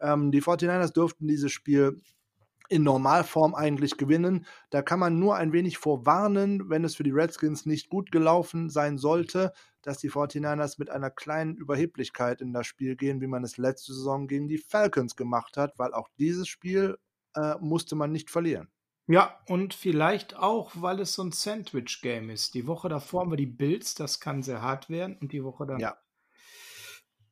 Ähm, 0.00 0.32
die 0.32 0.42
49ers 0.42 0.92
durften 0.92 1.28
dieses 1.28 1.52
Spiel 1.52 2.00
in 2.68 2.82
Normalform 2.82 3.54
eigentlich 3.54 3.96
gewinnen. 3.96 4.46
Da 4.70 4.82
kann 4.82 4.98
man 4.98 5.18
nur 5.18 5.36
ein 5.36 5.52
wenig 5.52 5.78
vorwarnen, 5.78 6.70
wenn 6.70 6.84
es 6.84 6.94
für 6.94 7.02
die 7.02 7.10
Redskins 7.10 7.66
nicht 7.66 7.90
gut 7.90 8.10
gelaufen 8.10 8.70
sein 8.70 8.96
sollte, 8.96 9.52
dass 9.82 9.98
die 9.98 10.10
49ers 10.10 10.76
mit 10.78 10.88
einer 10.88 11.10
kleinen 11.10 11.56
Überheblichkeit 11.56 12.40
in 12.40 12.52
das 12.52 12.66
Spiel 12.66 12.96
gehen, 12.96 13.20
wie 13.20 13.26
man 13.26 13.44
es 13.44 13.58
letzte 13.58 13.92
Saison 13.92 14.26
gegen 14.28 14.48
die 14.48 14.58
Falcons 14.58 15.14
gemacht 15.14 15.56
hat, 15.58 15.78
weil 15.78 15.92
auch 15.92 16.08
dieses 16.18 16.48
Spiel 16.48 16.96
äh, 17.34 17.54
musste 17.60 17.96
man 17.96 18.12
nicht 18.12 18.30
verlieren. 18.30 18.68
Ja, 19.06 19.38
und 19.48 19.74
vielleicht 19.74 20.34
auch, 20.36 20.72
weil 20.76 21.00
es 21.00 21.12
so 21.14 21.22
ein 21.22 21.32
Sandwich-Game 21.32 22.30
ist. 22.30 22.54
Die 22.54 22.66
Woche 22.66 22.88
davor 22.88 23.20
haben 23.22 23.32
wir 23.32 23.36
die 23.36 23.46
Bills, 23.46 23.94
das 23.94 24.20
kann 24.20 24.42
sehr 24.42 24.62
hart 24.62 24.88
werden. 24.90 25.18
Und 25.18 25.32
die 25.32 25.44
Woche 25.44 25.66
dann 25.66 25.80
Ja, 25.80 25.98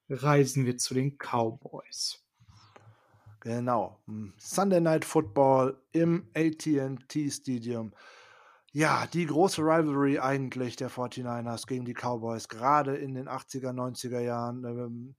reisen 0.09 0.64
wir 0.64 0.77
zu 0.79 0.95
den 0.95 1.18
Cowboys. 1.18 2.25
genau. 3.41 4.03
Hm, 4.07 4.35
Sunday 4.39 4.81
Night 4.81 5.05
Football 5.05 5.83
im 5.93 6.31
AT&T 6.35 7.31
Stadium. 7.31 7.93
Ja, 8.73 9.07
die 9.07 9.27
große 9.27 9.61
Rivalry 9.62 10.18
eigentlich 10.18 10.77
der 10.77 10.91
49ers 10.91 11.66
gegen 11.66 11.85
die 11.85 11.95
Cowboys, 11.95 12.49
gerade 12.49 12.97
in 12.97 13.14
den 13.14 13.29
80er, 13.29 13.73
90er 13.73 14.20
Jahren. 14.20 14.64
Ähm, 14.64 15.16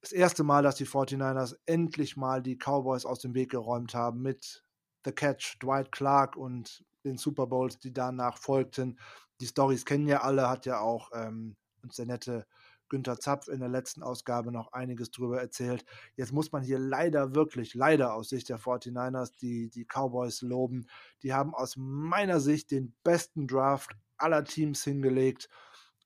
das 0.00 0.12
erste 0.12 0.44
Mal, 0.44 0.62
dass 0.62 0.76
die 0.76 0.86
49ers 0.86 1.56
endlich 1.66 2.16
mal 2.16 2.42
die 2.42 2.56
Cowboys 2.56 3.04
aus 3.06 3.20
dem 3.20 3.34
Weg 3.34 3.50
geräumt 3.50 3.94
haben 3.94 4.22
mit 4.22 4.64
The 5.04 5.12
Catch, 5.12 5.58
Dwight 5.62 5.92
Clark 5.92 6.36
und 6.36 6.84
den 7.04 7.18
Super 7.18 7.46
Bowls, 7.46 7.78
die 7.78 7.92
danach 7.92 8.38
folgten. 8.38 8.98
Die 9.40 9.46
Stories 9.46 9.84
kennen 9.84 10.08
ja 10.08 10.22
alle, 10.22 10.48
hat 10.48 10.66
ja 10.66 10.80
auch 10.80 11.10
ähm, 11.14 11.56
uns 11.82 11.96
der 11.96 12.06
nette 12.06 12.46
Günther 12.88 13.18
Zapf 13.18 13.48
in 13.48 13.60
der 13.60 13.68
letzten 13.68 14.02
Ausgabe 14.02 14.50
noch 14.50 14.72
einiges 14.72 15.10
drüber 15.10 15.40
erzählt. 15.40 15.84
Jetzt 16.16 16.32
muss 16.32 16.52
man 16.52 16.62
hier 16.62 16.78
leider, 16.78 17.34
wirklich, 17.34 17.74
leider 17.74 18.14
aus 18.14 18.30
Sicht 18.30 18.48
der 18.48 18.58
49ers 18.58 19.32
die, 19.40 19.68
die 19.68 19.84
Cowboys 19.84 20.42
loben. 20.42 20.86
Die 21.22 21.34
haben 21.34 21.54
aus 21.54 21.76
meiner 21.76 22.40
Sicht 22.40 22.70
den 22.70 22.94
besten 23.04 23.46
Draft 23.46 23.94
aller 24.16 24.44
Teams 24.44 24.82
hingelegt. 24.84 25.48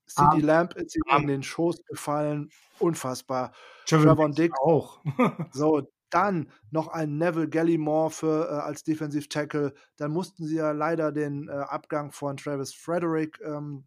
CD 0.07 0.37
um, 0.37 0.41
Lamp 0.41 0.75
ist 0.75 0.97
ihnen 0.97 1.17
um, 1.17 1.23
in 1.23 1.29
den 1.29 1.43
Schoß 1.43 1.85
gefallen. 1.85 2.51
Unfassbar. 2.79 3.53
Trevor 3.87 4.31
Dick 4.31 4.53
auch. 4.61 5.01
so, 5.53 5.89
dann 6.13 6.51
noch 6.71 6.89
ein 6.89 7.17
Neville 7.17 7.49
Gallimore 7.49 8.11
für, 8.11 8.49
äh, 8.49 8.55
als 8.55 8.85
Defensive 8.85 9.29
Tackle. 9.29 9.75
Dann 9.97 10.13
mussten 10.13 10.47
sie 10.47 10.57
ja 10.57 10.73
leider 10.73 11.13
den 11.13 11.49
äh, 11.49 11.53
Abgang 11.53 12.13
von 12.13 12.37
Travis 12.37 12.75
Frederick 12.75 13.41
ähm, 13.45 13.85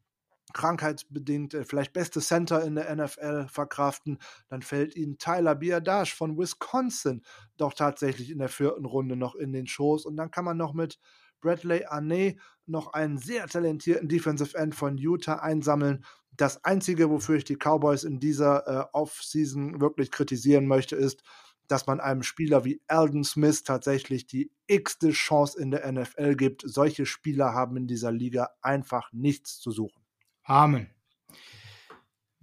krankheitsbedingt 0.54 1.54
äh, 1.54 1.64
vielleicht 1.64 1.94
beste 1.94 2.22
Center 2.22 2.64
in 2.64 2.76
der 2.76 2.94
NFL 2.96 3.48
verkraften. 3.48 4.20
Dann 4.48 4.62
fällt 4.62 4.96
ihnen 4.96 5.18
Tyler 5.18 5.56
Biadash 5.56 6.16
von 6.16 6.38
Wisconsin 6.38 7.24
doch 7.58 7.74
tatsächlich 7.74 8.32
in 8.32 8.40
der 8.40 8.50
vierten 8.50 8.86
Runde 8.86 9.16
noch 9.16 9.36
in 9.36 9.54
den 9.54 9.68
Schoß. 9.68 10.06
Und 10.06 10.18
dann 10.18 10.32
kann 10.32 10.46
man 10.46 10.58
noch 10.58 10.74
mit 10.74 11.00
Bradley 11.42 11.86
Arnay 11.86 12.40
noch 12.66 12.94
einen 12.94 13.18
sehr 13.18 13.48
talentierten 13.48 14.10
Defensive 14.10 14.58
End 14.58 14.74
von 14.74 14.98
Utah 14.98 15.36
einsammeln. 15.36 16.04
Das 16.32 16.64
Einzige, 16.64 17.10
wofür 17.10 17.36
ich 17.38 17.46
die 17.46 17.58
Cowboys 17.58 18.04
in 18.04 18.20
dieser 18.20 18.68
äh, 18.68 18.86
Offseason 18.94 19.80
wirklich 19.80 20.12
kritisieren 20.12 20.68
möchte, 20.68 20.96
ist, 20.96 21.22
dass 21.68 21.88
man 21.88 22.00
einem 22.00 22.24
Spieler 22.24 22.66
wie 22.66 22.82
Alden 22.88 23.24
Smith 23.24 23.64
tatsächlich 23.64 24.28
die 24.28 24.52
x-te 24.68 25.12
Chance 25.12 25.60
in 25.60 25.72
der 25.72 25.92
NFL 25.92 26.36
gibt. 26.36 26.64
Solche 26.66 27.06
Spieler 27.06 27.54
haben 27.54 27.78
in 27.78 27.88
dieser 27.88 28.12
Liga 28.12 28.50
einfach 28.62 29.12
nichts 29.14 29.60
zu 29.60 29.72
suchen. 29.72 30.04
Amen. 30.44 30.90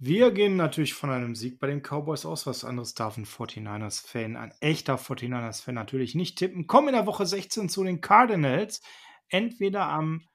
Wir 0.05 0.31
gehen 0.31 0.57
natürlich 0.57 0.93
von 0.93 1.09
einem 1.11 1.33
Sieg 1.33 1.59
bei 1.59 1.67
den 1.67 1.81
Cowboys 1.81 2.25
aus. 2.25 2.45
Was 2.45 2.65
anderes 2.65 2.93
darf 2.93 3.15
ein 3.15 3.25
49ers-Fan, 3.25 4.35
ein 4.35 4.53
echter 4.59 4.95
49ers-Fan 4.95 5.75
natürlich 5.75 6.13
nicht 6.13 6.37
tippen. 6.37 6.67
Kommen 6.67 6.89
in 6.89 6.95
der 6.95 7.05
Woche 7.05 7.25
16 7.25 7.69
zu 7.69 7.85
den 7.85 8.01
Cardinals. 8.01 8.81
Entweder 9.29 9.87
am 9.87 10.27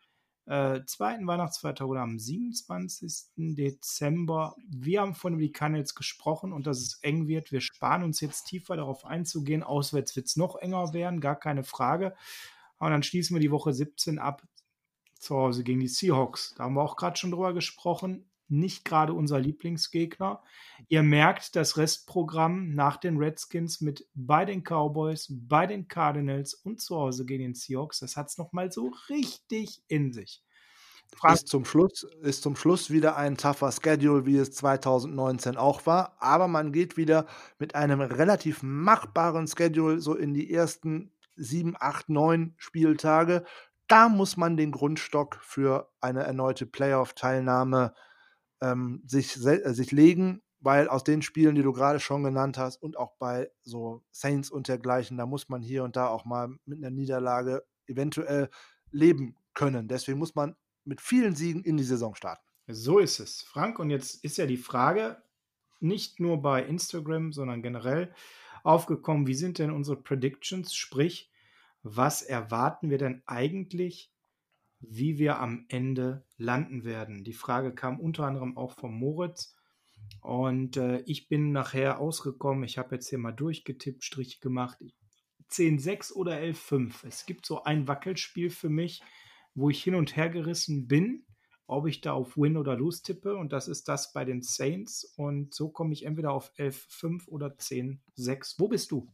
äh, 0.49 0.85
zweiten 0.87 1.27
Weihnachtsfeiertag 1.27 1.87
oder 1.87 2.01
am 2.01 2.19
27. 2.19 3.33
Dezember. 3.37 4.57
Wir 4.67 5.03
haben 5.03 5.15
von 5.15 5.39
die 5.39 5.53
Cardinals 5.53 5.95
gesprochen 5.95 6.53
und 6.53 6.67
dass 6.67 6.79
es 6.79 6.99
eng 7.03 7.29
wird. 7.29 7.53
Wir 7.53 7.61
sparen 7.61 8.03
uns 8.03 8.21
jetzt 8.21 8.45
tiefer 8.45 8.77
darauf 8.77 9.05
einzugehen. 9.05 9.63
Auswärts 9.63 10.17
wird 10.17 10.27
es 10.27 10.37
noch 10.37 10.57
enger 10.57 10.95
werden, 10.95 11.21
gar 11.21 11.37
keine 11.37 11.65
Frage. 11.65 12.15
Und 12.79 12.91
dann 12.91 13.03
schließen 13.03 13.35
wir 13.37 13.41
die 13.41 13.51
Woche 13.51 13.75
17 13.75 14.19
ab 14.19 14.43
zu 15.19 15.37
Hause 15.37 15.65
gegen 15.65 15.81
die 15.81 15.89
Seahawks. 15.89 16.55
Da 16.57 16.65
haben 16.65 16.75
wir 16.75 16.83
auch 16.83 16.97
gerade 16.97 17.19
schon 17.19 17.33
drüber 17.33 17.53
gesprochen 17.53 18.28
nicht 18.49 18.85
gerade 18.85 19.13
unser 19.13 19.39
Lieblingsgegner. 19.39 20.43
Ihr 20.89 21.03
merkt 21.03 21.57
das 21.57 21.77
Restprogramm 21.77 22.75
nach 22.75 22.97
den 22.97 23.19
Redskins 23.19 23.81
mit 23.81 24.07
bei 24.15 24.45
den 24.45 24.63
Cowboys, 24.63 25.29
bei 25.31 25.67
den 25.67 25.89
Cardinals 25.89 26.55
und 26.55 26.81
zu 26.81 26.97
Hause 26.97 27.27
gegen 27.27 27.43
den 27.43 27.55
Seahawks. 27.55 28.01
Das 28.01 28.17
hat 28.17 28.29
es 28.29 28.39
nochmal 28.39 28.73
so 28.73 28.93
richtig 29.09 29.83
in 29.89 30.13
sich. 30.13 30.43
Ist 31.33 31.49
zum, 31.49 31.65
Schluss, 31.65 32.07
ist 32.21 32.43
zum 32.43 32.55
Schluss 32.55 32.91
wieder 32.91 33.17
ein 33.17 33.37
tougher 33.37 33.73
Schedule, 33.73 34.27
wie 34.27 34.37
es 34.37 34.53
2019 34.53 35.57
auch 35.57 35.87
war. 35.87 36.17
Aber 36.21 36.49
man 36.49 36.71
geht 36.71 36.97
wieder 36.97 37.27
mit 37.59 37.75
einem 37.75 38.01
relativ 38.01 38.63
machbaren 38.63 39.49
Schedule 39.49 40.01
so 40.01 40.15
in 40.15 40.35
die 40.35 40.53
ersten 40.53 41.11
sieben, 41.35 41.77
acht, 41.79 42.09
neun 42.09 42.55
Spieltage. 42.59 43.45
Da 43.89 44.09
muss 44.09 44.37
man 44.37 44.57
den 44.57 44.71
Grundstock 44.71 45.39
für 45.41 45.91
eine 46.01 46.25
erneute 46.25 46.67
Playoff-Teilnahme 46.67 47.95
äh, 47.95 48.08
ähm, 48.61 49.03
sich, 49.07 49.45
äh, 49.45 49.73
sich 49.73 49.93
legen, 49.93 50.43
weil 50.61 50.89
aus 50.89 51.05
den 51.05 51.23
Spielen, 51.23 51.55
die 51.55 51.63
du 51.63 51.73
gerade 51.73 52.01
schon 52.01 52.25
genannt 52.25 52.59
hast 52.59 52.83
und 52.83 52.97
auch 52.97 53.13
bei 53.19 53.51
so 53.63 54.03
Saints 54.11 54.51
und 54.51 54.69
dergleichen, 54.69 55.17
da 55.17 55.27
muss 55.27 55.49
man 55.49 55.63
hier 55.63 55.85
und 55.85 55.97
da 55.97 56.09
auch 56.09 56.25
mal 56.25 56.49
mit 56.65 56.79
einer 56.79 56.91
Niederlage 56.91 57.65
eventuell 57.87 58.51
leben 58.91 59.37
können. 59.55 59.89
Deswegen 59.89 60.19
muss 60.19 60.35
man 60.35 60.57
mit 60.85 61.01
vielen 61.01 61.35
Siegen 61.35 61.63
in 61.63 61.77
die 61.77 61.85
Saison 61.85 62.15
starten. 62.15 62.45
So 62.67 62.99
ist 62.99 63.19
es, 63.19 63.43
Frank. 63.43 63.79
Und 63.79 63.91
jetzt 63.91 64.25
ist 64.25 64.37
ja 64.37 64.47
die 64.47 64.57
Frage, 64.57 65.23
nicht 65.81 66.21
nur 66.21 66.43
bei 66.43 66.63
Instagram, 66.63 67.33
sondern 67.33 67.63
generell 67.63 68.13
aufgekommen, 68.65 69.27
wie 69.27 69.35
sind 69.35 69.59
denn 69.59 69.71
unsere 69.71 69.97
Predictions? 69.97 70.75
Sprich, 70.75 71.31
was 71.83 72.23
erwarten 72.23 72.91
wir 72.91 72.99
denn 72.99 73.23
eigentlich 73.27 74.13
wie 74.81 75.19
wir 75.19 75.41
am 75.41 75.67
Ende 75.69 76.25
landen 76.37 76.85
werden. 76.85 77.25
Die 77.25 77.33
Frage 77.33 77.75
kam 77.75 77.99
unter 77.99 78.25
anderem 78.25 78.57
auch 78.57 78.73
von 78.73 78.95
Moritz. 78.95 79.55
Und 80.21 80.77
äh, 80.77 81.01
ich 81.07 81.29
bin 81.29 81.53
nachher 81.53 82.01
ausgekommen. 82.01 82.65
Ich 82.65 82.79
habe 82.79 82.95
jetzt 82.95 83.09
hier 83.09 83.19
mal 83.19 83.33
durchgetippt, 83.33 84.05
Strich 84.05 84.41
gemacht. 84.41 84.79
10-6 85.51 86.13
oder 86.13 86.39
11-5. 86.39 87.07
Es 87.07 87.27
gibt 87.27 87.47
so 87.47 87.65
ein 87.65 87.89
Wackelspiel 87.89 88.51
für 88.51 88.69
mich, 88.69 89.03
wo 89.55 89.71
ich 89.71 89.83
hin 89.83 89.95
und 89.95 90.17
her 90.17 90.29
gerissen 90.29 90.87
bin, 90.87 91.25
ob 91.67 91.87
ich 91.87 92.01
da 92.01 92.13
auf 92.13 92.37
Win 92.37 92.57
oder 92.57 92.77
Lose 92.77 93.03
tippe. 93.03 93.37
Und 93.37 93.53
das 93.53 93.69
ist 93.69 93.89
das 93.89 94.13
bei 94.13 94.25
den 94.25 94.43
Saints. 94.43 95.05
Und 95.17 95.55
so 95.55 95.71
komme 95.71 95.93
ich 95.93 96.05
entweder 96.05 96.33
auf 96.33 96.53
11-5 96.57 97.29
oder 97.29 97.49
10-6. 97.49 98.55
Wo 98.59 98.69
bist 98.69 98.91
du? 98.91 99.09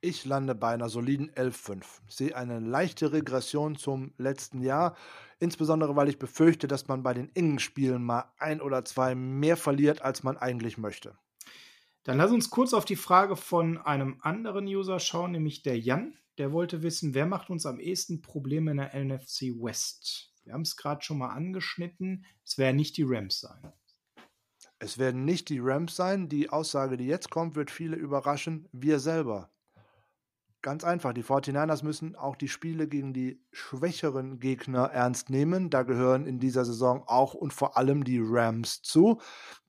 Ich 0.00 0.24
lande 0.24 0.54
bei 0.54 0.74
einer 0.74 0.88
soliden 0.88 1.30
11,5. 1.30 1.84
Ich 2.08 2.14
sehe 2.14 2.36
eine 2.36 2.60
leichte 2.60 3.12
Regression 3.12 3.76
zum 3.76 4.12
letzten 4.18 4.60
Jahr, 4.60 4.96
insbesondere 5.38 5.96
weil 5.96 6.08
ich 6.08 6.18
befürchte, 6.18 6.68
dass 6.68 6.88
man 6.88 7.02
bei 7.02 7.14
den 7.14 7.34
engen 7.34 7.58
Spielen 7.58 8.04
mal 8.04 8.30
ein 8.38 8.60
oder 8.60 8.84
zwei 8.84 9.14
mehr 9.14 9.56
verliert, 9.56 10.02
als 10.02 10.22
man 10.22 10.36
eigentlich 10.36 10.78
möchte. 10.78 11.16
Dann 12.04 12.18
lass 12.18 12.30
uns 12.30 12.50
kurz 12.50 12.72
auf 12.72 12.84
die 12.84 12.96
Frage 12.96 13.34
von 13.34 13.78
einem 13.78 14.18
anderen 14.20 14.66
User 14.66 15.00
schauen, 15.00 15.32
nämlich 15.32 15.62
der 15.62 15.78
Jan. 15.78 16.16
Der 16.38 16.52
wollte 16.52 16.82
wissen, 16.82 17.14
wer 17.14 17.26
macht 17.26 17.50
uns 17.50 17.66
am 17.66 17.80
ehesten 17.80 18.20
Probleme 18.20 18.70
in 18.70 18.76
der 18.76 18.94
NFC 18.94 19.54
West? 19.58 20.32
Wir 20.44 20.52
haben 20.52 20.62
es 20.62 20.76
gerade 20.76 21.02
schon 21.02 21.18
mal 21.18 21.30
angeschnitten. 21.30 22.24
Es 22.44 22.58
werden 22.58 22.76
nicht 22.76 22.96
die 22.96 23.04
Rams 23.04 23.40
sein. 23.40 23.72
Es 24.78 24.98
werden 24.98 25.24
nicht 25.24 25.48
die 25.48 25.58
Rams 25.58 25.96
sein. 25.96 26.28
Die 26.28 26.50
Aussage, 26.50 26.96
die 26.96 27.06
jetzt 27.06 27.30
kommt, 27.30 27.56
wird 27.56 27.70
viele 27.70 27.96
überraschen. 27.96 28.68
Wir 28.70 29.00
selber. 29.00 29.50
Ganz 30.66 30.82
einfach, 30.82 31.12
die 31.12 31.22
49ers 31.22 31.84
müssen 31.84 32.16
auch 32.16 32.34
die 32.34 32.48
Spiele 32.48 32.88
gegen 32.88 33.12
die 33.12 33.40
schwächeren 33.52 34.40
Gegner 34.40 34.86
ernst 34.86 35.30
nehmen. 35.30 35.70
Da 35.70 35.84
gehören 35.84 36.26
in 36.26 36.40
dieser 36.40 36.64
Saison 36.64 37.04
auch 37.06 37.34
und 37.34 37.52
vor 37.52 37.76
allem 37.76 38.02
die 38.02 38.18
Rams 38.20 38.82
zu. 38.82 39.20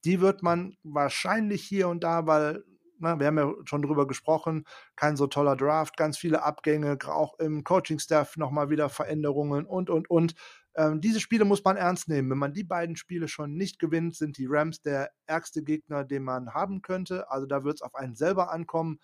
Die 0.05 0.21
wird 0.21 0.41
man 0.41 0.75
wahrscheinlich 0.81 1.61
hier 1.61 1.87
und 1.87 2.03
da, 2.03 2.25
weil 2.25 2.63
na, 2.97 3.19
wir 3.19 3.27
haben 3.27 3.37
ja 3.37 3.53
schon 3.65 3.83
drüber 3.83 4.07
gesprochen, 4.07 4.63
kein 4.95 5.17
so 5.17 5.27
toller 5.27 5.55
Draft, 5.55 5.97
ganz 5.97 6.17
viele 6.17 6.41
Abgänge, 6.41 6.97
auch 7.05 7.37
im 7.37 7.63
Coaching-Staff 7.63 8.35
nochmal 8.35 8.71
wieder 8.71 8.89
Veränderungen 8.89 9.67
und, 9.67 9.91
und, 9.91 10.09
und. 10.09 10.33
Ähm, 10.73 10.99
diese 10.99 11.19
Spiele 11.19 11.45
muss 11.45 11.63
man 11.63 11.77
ernst 11.77 12.07
nehmen. 12.07 12.31
Wenn 12.31 12.39
man 12.39 12.53
die 12.53 12.63
beiden 12.63 12.95
Spiele 12.95 13.27
schon 13.27 13.53
nicht 13.53 13.77
gewinnt, 13.77 14.15
sind 14.15 14.39
die 14.39 14.47
Rams 14.49 14.81
der 14.81 15.11
ärgste 15.27 15.61
Gegner, 15.61 16.05
den 16.05 16.23
man 16.23 16.55
haben 16.55 16.81
könnte. 16.81 17.29
Also 17.29 17.45
da 17.45 17.63
wird 17.63 17.75
es 17.75 17.81
auf 17.83 17.93
einen 17.93 18.15
selber 18.15 18.51
ankommen. 18.51 18.97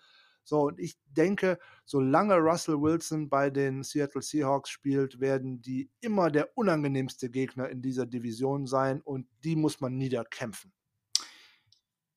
So, 0.44 0.62
und 0.62 0.78
ich 0.78 0.96
denke, 1.06 1.58
solange 1.84 2.36
Russell 2.36 2.80
Wilson 2.80 3.28
bei 3.28 3.50
den 3.50 3.82
Seattle 3.82 4.22
Seahawks 4.22 4.70
spielt, 4.70 5.20
werden 5.20 5.62
die 5.62 5.90
immer 6.00 6.30
der 6.30 6.56
unangenehmste 6.56 7.30
Gegner 7.30 7.68
in 7.68 7.82
dieser 7.82 8.06
Division 8.06 8.66
sein 8.66 9.00
und 9.00 9.26
die 9.42 9.56
muss 9.56 9.80
man 9.80 9.96
niederkämpfen. 9.96 10.72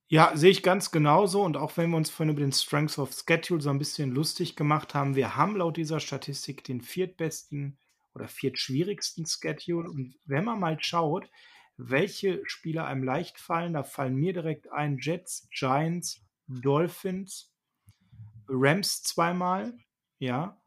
Ja, 0.09 0.31
sehe 0.35 0.51
ich 0.51 0.63
ganz 0.63 0.91
genauso. 0.91 1.43
Und 1.43 1.57
auch 1.57 1.75
wenn 1.75 1.89
wir 1.89 1.97
uns 1.97 2.09
vorhin 2.09 2.33
über 2.33 2.41
den 2.41 2.53
Strengths 2.53 2.97
of 2.97 3.13
Schedule 3.13 3.59
so 3.61 3.69
ein 3.69 3.79
bisschen 3.79 4.11
lustig 4.11 4.55
gemacht 4.55 4.93
haben, 4.93 5.15
wir 5.15 5.35
haben 5.35 5.57
laut 5.57 5.75
dieser 5.75 5.99
Statistik 5.99 6.63
den 6.63 6.81
viertbesten 6.81 7.77
oder 8.15 8.29
viertschwierigsten 8.29 9.25
Schedule. 9.25 9.89
Und 9.89 10.15
wenn 10.25 10.45
man 10.45 10.61
mal 10.61 10.77
schaut, 10.81 11.29
welche 11.75 12.41
Spieler 12.45 12.85
einem 12.87 13.03
leicht 13.03 13.37
fallen, 13.37 13.73
da 13.73 13.83
fallen 13.83 14.15
mir 14.15 14.33
direkt 14.33 14.71
ein 14.71 14.97
Jets, 14.99 15.47
Giants, 15.51 16.21
Dolphins, 16.47 17.51
Rams 18.47 19.03
zweimal, 19.03 19.77
ja. 20.19 20.61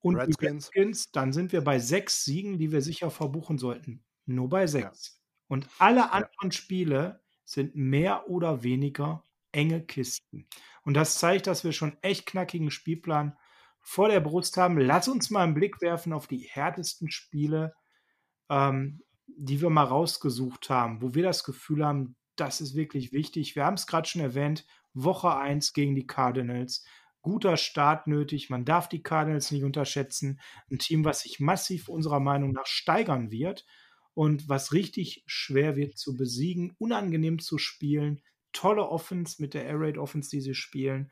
Und 0.00 0.16
Redskins. 0.16 0.66
Redskins, 0.68 1.10
dann 1.12 1.32
sind 1.32 1.52
wir 1.52 1.62
bei 1.62 1.78
sechs 1.78 2.24
Siegen, 2.24 2.58
die 2.58 2.72
wir 2.72 2.82
sicher 2.82 3.10
verbuchen 3.10 3.58
sollten. 3.58 4.04
Nur 4.26 4.48
bei 4.48 4.66
sechs. 4.66 5.06
Ja. 5.06 5.24
Und 5.48 5.68
alle 5.78 6.12
anderen 6.12 6.50
ja. 6.50 6.52
Spiele 6.52 7.20
sind 7.44 7.74
mehr 7.74 8.28
oder 8.28 8.62
weniger 8.62 9.24
enge 9.52 9.82
Kisten. 9.82 10.46
Und 10.82 10.94
das 10.94 11.18
zeigt, 11.18 11.46
dass 11.46 11.64
wir 11.64 11.72
schon 11.72 11.96
echt 12.02 12.26
knackigen 12.26 12.70
Spielplan 12.70 13.36
vor 13.80 14.08
der 14.08 14.20
Brust 14.20 14.56
haben. 14.56 14.78
Lass 14.78 15.08
uns 15.08 15.30
mal 15.30 15.44
einen 15.44 15.54
Blick 15.54 15.80
werfen 15.80 16.12
auf 16.12 16.26
die 16.26 16.38
härtesten 16.38 17.10
Spiele, 17.10 17.74
ähm, 18.48 19.02
die 19.26 19.60
wir 19.60 19.70
mal 19.70 19.84
rausgesucht 19.84 20.70
haben, 20.70 21.02
wo 21.02 21.14
wir 21.14 21.22
das 21.22 21.44
Gefühl 21.44 21.84
haben, 21.84 22.16
das 22.36 22.60
ist 22.60 22.74
wirklich 22.74 23.12
wichtig. 23.12 23.54
Wir 23.54 23.64
haben 23.64 23.74
es 23.74 23.86
gerade 23.86 24.08
schon 24.08 24.22
erwähnt, 24.22 24.66
Woche 24.92 25.36
1 25.36 25.72
gegen 25.72 25.94
die 25.94 26.06
Cardinals, 26.06 26.84
guter 27.24 27.56
Start 27.56 28.06
nötig. 28.06 28.50
Man 28.50 28.64
darf 28.64 28.88
die 28.88 29.02
Cardinals 29.02 29.50
nicht 29.50 29.64
unterschätzen. 29.64 30.40
Ein 30.70 30.78
Team, 30.78 31.04
was 31.04 31.22
sich 31.22 31.40
massiv 31.40 31.88
unserer 31.88 32.20
Meinung 32.20 32.52
nach 32.52 32.66
steigern 32.66 33.32
wird 33.32 33.64
und 34.12 34.48
was 34.48 34.72
richtig 34.72 35.24
schwer 35.26 35.74
wird 35.74 35.98
zu 35.98 36.16
besiegen, 36.16 36.76
unangenehm 36.78 37.40
zu 37.40 37.58
spielen. 37.58 38.20
Tolle 38.52 38.88
Offense 38.88 39.42
mit 39.42 39.54
der 39.54 39.64
Air 39.64 39.80
Raid 39.80 39.98
Offense, 39.98 40.30
die 40.30 40.42
sie 40.42 40.54
spielen. 40.54 41.10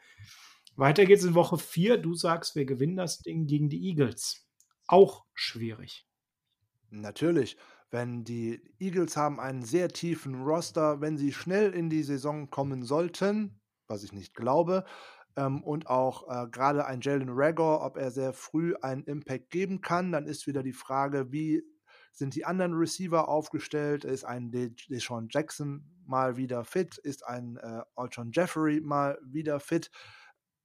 Weiter 0.77 1.07
geht's 1.07 1.25
in 1.25 1.35
Woche 1.35 1.59
4. 1.59 1.99
Du 1.99 2.15
sagst, 2.15 2.55
wir 2.55 2.67
gewinnen 2.67 2.97
das 2.97 3.19
Ding 3.19 3.47
gegen 3.47 3.69
die 3.69 3.89
Eagles. 3.89 4.47
Auch 4.87 5.25
schwierig. 5.35 6.07
Natürlich. 6.91 7.57
Wenn 7.91 8.25
die 8.25 8.63
Eagles 8.79 9.17
haben 9.17 9.41
einen 9.41 9.63
sehr 9.63 9.89
tiefen 9.89 10.43
Roster, 10.43 11.01
wenn 11.01 11.17
sie 11.17 11.33
schnell 11.33 11.73
in 11.73 11.91
die 11.91 12.03
Saison 12.03 12.51
kommen 12.51 12.85
sollten, 12.85 13.61
was 13.87 14.03
ich 14.03 14.13
nicht 14.13 14.35
glaube, 14.35 14.85
ähm, 15.37 15.63
und 15.63 15.89
auch 15.89 16.29
äh, 16.29 16.49
gerade 16.49 16.87
ein 16.87 17.01
Jalen 17.01 17.31
Rager, 17.31 17.83
ob 17.83 17.97
er 17.97 18.11
sehr 18.11 18.33
früh 18.33 18.75
einen 18.83 19.05
Impact 19.05 19.51
geben 19.51 19.81
kann. 19.81 20.13
Dann 20.13 20.27
ist 20.27 20.47
wieder 20.47 20.63
die 20.63 20.73
Frage, 20.73 21.33
wie 21.33 21.63
sind 22.13 22.35
die 22.35 22.45
anderen 22.45 22.75
Receiver 22.75 23.29
aufgestellt? 23.29 24.05
Ist 24.05 24.25
ein 24.25 24.51
Deshaun 24.91 25.29
Jackson 25.31 25.85
mal 26.05 26.37
wieder 26.37 26.65
fit? 26.65 26.99
Ist 26.99 27.27
ein 27.27 27.57
äh, 27.57 27.83
Alshon 27.97 28.31
Jeffrey 28.33 28.81
mal 28.81 29.19
wieder 29.23 29.61
fit? 29.61 29.91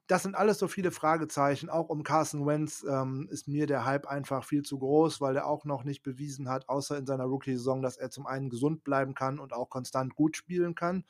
das 0.07 0.23
sind 0.23 0.35
alles 0.35 0.57
so 0.57 0.67
viele 0.67 0.91
Fragezeichen. 0.91 1.69
Auch 1.69 1.89
um 1.89 2.01
Carson 2.01 2.45
Wentz 2.47 2.85
ähm, 2.89 3.27
ist 3.29 3.47
mir 3.47 3.67
der 3.67 3.85
Hype 3.85 4.07
einfach 4.07 4.45
viel 4.45 4.63
zu 4.63 4.79
groß, 4.79 5.19
weil 5.19 5.35
er 5.35 5.45
auch 5.45 5.65
noch 5.65 5.83
nicht 5.83 6.01
bewiesen 6.01 6.49
hat, 6.49 6.69
außer 6.69 6.97
in 6.97 7.05
seiner 7.05 7.25
Rookie-Saison, 7.25 7.81
dass 7.81 7.97
er 7.97 8.09
zum 8.09 8.25
einen 8.25 8.49
gesund 8.49 8.85
bleiben 8.85 9.13
kann 9.13 9.37
und 9.37 9.53
auch 9.53 9.69
konstant 9.69 10.15
gut 10.15 10.37
spielen 10.37 10.75
kann. 10.75 11.03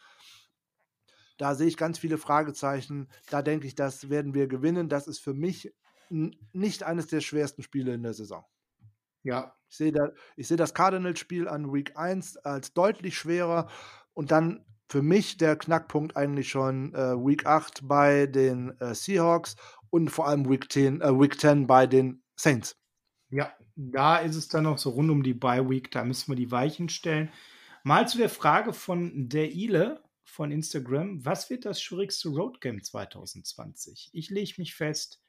Da 1.38 1.56
sehe 1.56 1.68
ich 1.68 1.78
ganz 1.78 2.00
viele 2.00 2.18
Fragezeichen. 2.18 3.08
Da 3.30 3.42
denke 3.42 3.68
ich, 3.68 3.76
das 3.76 4.10
werden 4.10 4.34
wir 4.34 4.48
gewinnen. 4.48 4.90
Das 4.90 5.08
ist 5.08 5.20
für 5.20 5.34
mich 5.34 5.74
nicht 6.10 6.84
eines 6.84 7.08
der 7.08 7.22
schwersten 7.22 7.64
Spiele 7.64 7.94
in 7.94 8.04
der 8.04 8.14
Saison. 8.14 8.46
Ja. 9.24 9.54
Ich 9.70 9.78
sehe, 9.78 9.92
da, 9.92 10.12
ich 10.38 10.48
sehe 10.48 10.58
das 10.58 10.74
Cardinals-Spiel 10.74 11.48
an 11.48 11.74
Week 11.74 11.98
1 11.98 12.38
als 12.38 12.74
deutlich 12.74 13.18
schwerer 13.18 13.68
und 14.14 14.32
dann 14.32 14.66
für 14.90 15.02
mich 15.02 15.38
der 15.38 15.58
Knackpunkt 15.58 16.16
eigentlich 16.16 16.50
schon 16.50 16.94
äh, 16.94 17.16
Week 17.18 17.46
8 17.46 17.88
bei 17.88 18.26
den 18.28 18.80
äh, 18.80 18.96
Seahawks 18.96 19.58
und 19.90 20.10
vor 20.10 20.28
allem 20.28 20.50
Week 20.50 20.72
10, 20.72 21.02
äh, 21.02 21.20
Week 21.20 21.38
10 21.38 21.68
bei 21.68 21.88
den 21.88 22.24
Saints. 22.38 22.78
Ja, 23.30 23.52
da 23.76 24.18
ist 24.18 24.38
es 24.38 24.48
dann 24.48 24.64
noch 24.64 24.78
so 24.78 24.92
rund 24.92 25.12
um 25.12 25.24
die 25.24 25.34
Bye 25.34 25.70
Week, 25.70 25.92
da 25.92 26.06
müssen 26.06 26.32
wir 26.32 26.38
die 26.38 26.52
Weichen 26.52 26.88
stellen. 26.88 27.30
Mal 27.84 28.08
zu 28.08 28.18
der 28.18 28.30
Frage 28.30 28.72
von 28.72 29.28
der 29.28 29.52
Ile 29.52 30.02
von 30.38 30.52
Instagram, 30.52 31.26
was 31.26 31.50
wird 31.50 31.66
das 31.66 31.82
schwierigste 31.82 32.30
Roadgame 32.30 32.80
2020? 32.80 34.12
Ich 34.14 34.30
lege 34.30 34.54
mich 34.60 34.76
fest, 34.76 35.20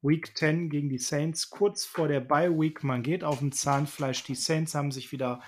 Week 0.00 0.36
10 0.36 0.70
gegen 0.70 0.88
die 0.88 0.98
Saints, 0.98 1.50
kurz 1.50 1.84
vor 1.84 2.06
der 2.06 2.20
Bye 2.20 2.56
Week. 2.56 2.84
Man 2.84 3.02
geht 3.02 3.24
auf 3.24 3.40
dem 3.40 3.50
Zahnfleisch. 3.50 4.22
Die 4.22 4.36
Saints 4.36 4.76
haben 4.76 4.92
sich 4.92 5.10
wieder 5.10 5.42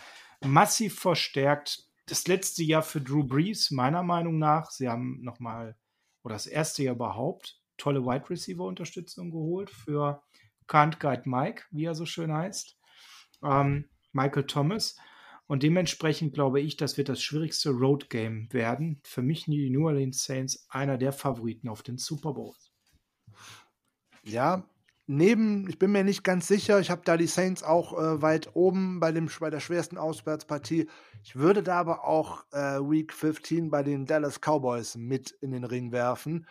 massiv 0.44 0.98
verstärkt. 0.98 1.84
Das 2.06 2.26
letzte 2.26 2.64
Jahr 2.64 2.82
für 2.82 3.00
Drew 3.00 3.22
Brees, 3.22 3.70
meiner 3.70 4.02
Meinung 4.02 4.40
nach. 4.40 4.72
Sie 4.72 4.88
haben 4.88 5.22
nochmal, 5.22 5.76
oder 6.24 6.34
das 6.34 6.48
erste 6.48 6.82
Jahr 6.82 6.96
überhaupt, 6.96 7.60
tolle 7.76 8.04
Wide 8.04 8.28
Receiver 8.28 8.64
Unterstützung 8.64 9.30
geholt 9.30 9.70
für 9.70 10.20
Can't 10.66 10.98
Guide 10.98 11.22
Mike, 11.26 11.62
wie 11.70 11.84
er 11.84 11.94
so 11.94 12.06
schön 12.06 12.32
heißt. 12.32 12.76
Ähm, 13.44 13.88
Michael 14.12 14.48
Thomas. 14.48 14.96
Und 15.46 15.62
dementsprechend 15.62 16.34
glaube 16.34 16.60
ich, 16.60 16.76
das 16.76 16.96
wird 16.96 17.08
das 17.08 17.22
schwierigste 17.22 17.70
Road 17.70 18.10
Game 18.10 18.52
werden. 18.52 19.00
Für 19.04 19.22
mich 19.22 19.44
die 19.44 19.70
New 19.70 19.86
Orleans 19.86 20.24
Saints 20.24 20.66
einer 20.68 20.98
der 20.98 21.12
Favoriten 21.12 21.68
auf 21.68 21.82
den 21.82 21.98
Super 21.98 22.34
Bowl. 22.34 22.54
Ja, 24.24 24.68
neben, 25.06 25.68
ich 25.68 25.78
bin 25.78 25.92
mir 25.92 26.02
nicht 26.02 26.24
ganz 26.24 26.48
sicher, 26.48 26.80
ich 26.80 26.90
habe 26.90 27.02
da 27.04 27.16
die 27.16 27.28
Saints 27.28 27.62
auch 27.62 27.92
äh, 27.92 28.22
weit 28.22 28.54
oben 28.54 28.98
bei, 28.98 29.12
dem, 29.12 29.30
bei 29.38 29.50
der 29.50 29.60
schwersten 29.60 29.98
Auswärtspartie. 29.98 30.88
Ich 31.22 31.36
würde 31.36 31.62
da 31.62 31.78
aber 31.78 32.04
auch 32.04 32.44
äh, 32.52 32.80
Week 32.80 33.12
15 33.12 33.70
bei 33.70 33.84
den 33.84 34.06
Dallas 34.06 34.40
Cowboys 34.40 34.96
mit 34.96 35.30
in 35.40 35.52
den 35.52 35.64
Ring 35.64 35.92
werfen, 35.92 36.46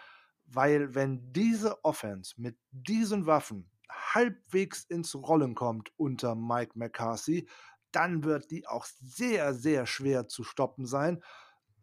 weil 0.46 0.96
wenn 0.96 1.34
diese 1.34 1.84
Offense 1.84 2.36
mit 2.38 2.58
diesen 2.72 3.26
Waffen 3.26 3.70
halbwegs 3.90 4.86
ins 4.86 5.16
Rollen 5.16 5.54
kommt 5.56 5.92
unter 5.98 6.36
Mike 6.36 6.72
McCarthy, 6.76 7.48
dann 7.96 8.24
wird 8.24 8.52
die 8.52 8.68
auch 8.68 8.86
sehr, 8.86 9.54
sehr 9.54 9.86
schwer 9.86 10.28
zu 10.28 10.44
stoppen 10.44 10.86
sein. 10.86 11.24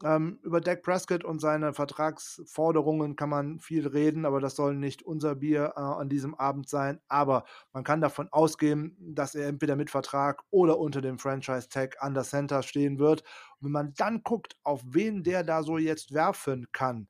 Ähm, 0.04 0.40
über 0.42 0.60
Dak 0.60 0.82
Prescott 0.82 1.22
und 1.24 1.40
seine 1.40 1.74
Vertragsforderungen 1.74 3.14
kann 3.14 3.28
man 3.28 3.60
viel 3.60 3.86
reden, 3.86 4.26
aber 4.26 4.40
das 4.40 4.56
soll 4.56 4.74
nicht 4.74 5.02
unser 5.04 5.36
Bier 5.36 5.74
äh, 5.76 5.80
an 5.80 6.08
diesem 6.08 6.34
Abend 6.34 6.68
sein. 6.68 7.00
Aber 7.08 7.44
man 7.72 7.84
kann 7.84 8.00
davon 8.00 8.28
ausgehen, 8.32 8.96
dass 8.98 9.36
er 9.36 9.46
entweder 9.46 9.76
mit 9.76 9.90
Vertrag 9.90 10.42
oder 10.50 10.78
unter 10.78 11.00
dem 11.00 11.18
Franchise-Tag 11.18 12.02
an 12.02 12.14
der 12.14 12.24
Center 12.24 12.62
stehen 12.64 12.98
wird. 12.98 13.22
Und 13.60 13.66
wenn 13.66 13.72
man 13.72 13.94
dann 13.96 14.22
guckt, 14.24 14.56
auf 14.64 14.82
wen 14.84 15.22
der 15.22 15.44
da 15.44 15.62
so 15.62 15.78
jetzt 15.78 16.12
werfen 16.12 16.66
kann, 16.72 17.06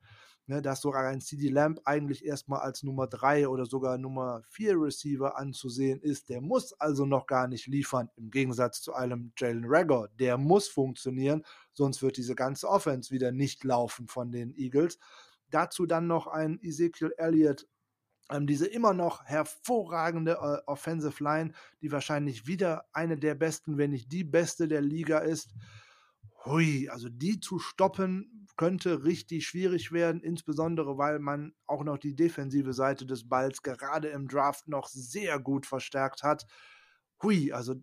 ne, 0.46 0.62
dass 0.62 0.80
sogar 0.80 1.06
ein 1.06 1.20
CD 1.20 1.48
Lamp 1.48 1.80
eigentlich 1.84 2.24
erstmal 2.24 2.60
als 2.60 2.82
Nummer 2.82 3.06
3 3.06 3.48
oder 3.48 3.66
sogar 3.66 3.98
Nummer 3.98 4.42
4 4.48 4.74
Receiver 4.80 5.36
anzusehen 5.36 6.00
ist. 6.00 6.28
Der 6.28 6.40
muss 6.40 6.72
also 6.74 7.06
noch 7.06 7.26
gar 7.26 7.48
nicht 7.48 7.66
liefern, 7.66 8.10
im 8.16 8.30
Gegensatz 8.30 8.82
zu 8.82 8.94
einem 8.94 9.32
Jalen 9.36 9.64
Rager. 9.66 10.08
Der 10.18 10.38
muss 10.38 10.68
funktionieren, 10.68 11.44
sonst 11.72 12.02
wird 12.02 12.16
diese 12.16 12.34
ganze 12.34 12.68
Offense 12.68 13.10
wieder 13.10 13.32
nicht 13.32 13.64
laufen 13.64 14.08
von 14.08 14.32
den 14.32 14.54
Eagles. 14.56 14.98
Dazu 15.50 15.86
dann 15.86 16.06
noch 16.06 16.26
ein 16.26 16.58
Ezekiel 16.62 17.12
Elliott, 17.18 17.66
ähm, 18.30 18.46
diese 18.46 18.66
immer 18.66 18.94
noch 18.94 19.24
hervorragende 19.24 20.32
äh, 20.32 20.62
Offensive 20.66 21.22
Line, 21.22 21.52
die 21.80 21.92
wahrscheinlich 21.92 22.46
wieder 22.46 22.86
eine 22.92 23.18
der 23.18 23.34
besten, 23.34 23.78
wenn 23.78 23.90
nicht 23.90 24.10
die 24.10 24.24
beste 24.24 24.68
der 24.68 24.80
Liga 24.80 25.18
ist. 25.18 25.54
Hui, 26.44 26.88
also 26.88 27.08
die 27.08 27.38
zu 27.40 27.58
stoppen 27.58 28.46
könnte 28.56 29.04
richtig 29.04 29.46
schwierig 29.46 29.92
werden, 29.92 30.20
insbesondere 30.22 30.98
weil 30.98 31.18
man 31.18 31.54
auch 31.66 31.84
noch 31.84 31.98
die 31.98 32.14
defensive 32.14 32.72
Seite 32.72 33.06
des 33.06 33.28
Balls 33.28 33.62
gerade 33.62 34.08
im 34.08 34.28
Draft 34.28 34.68
noch 34.68 34.88
sehr 34.88 35.38
gut 35.38 35.66
verstärkt 35.66 36.22
hat. 36.22 36.46
Hui, 37.22 37.52
also 37.52 37.76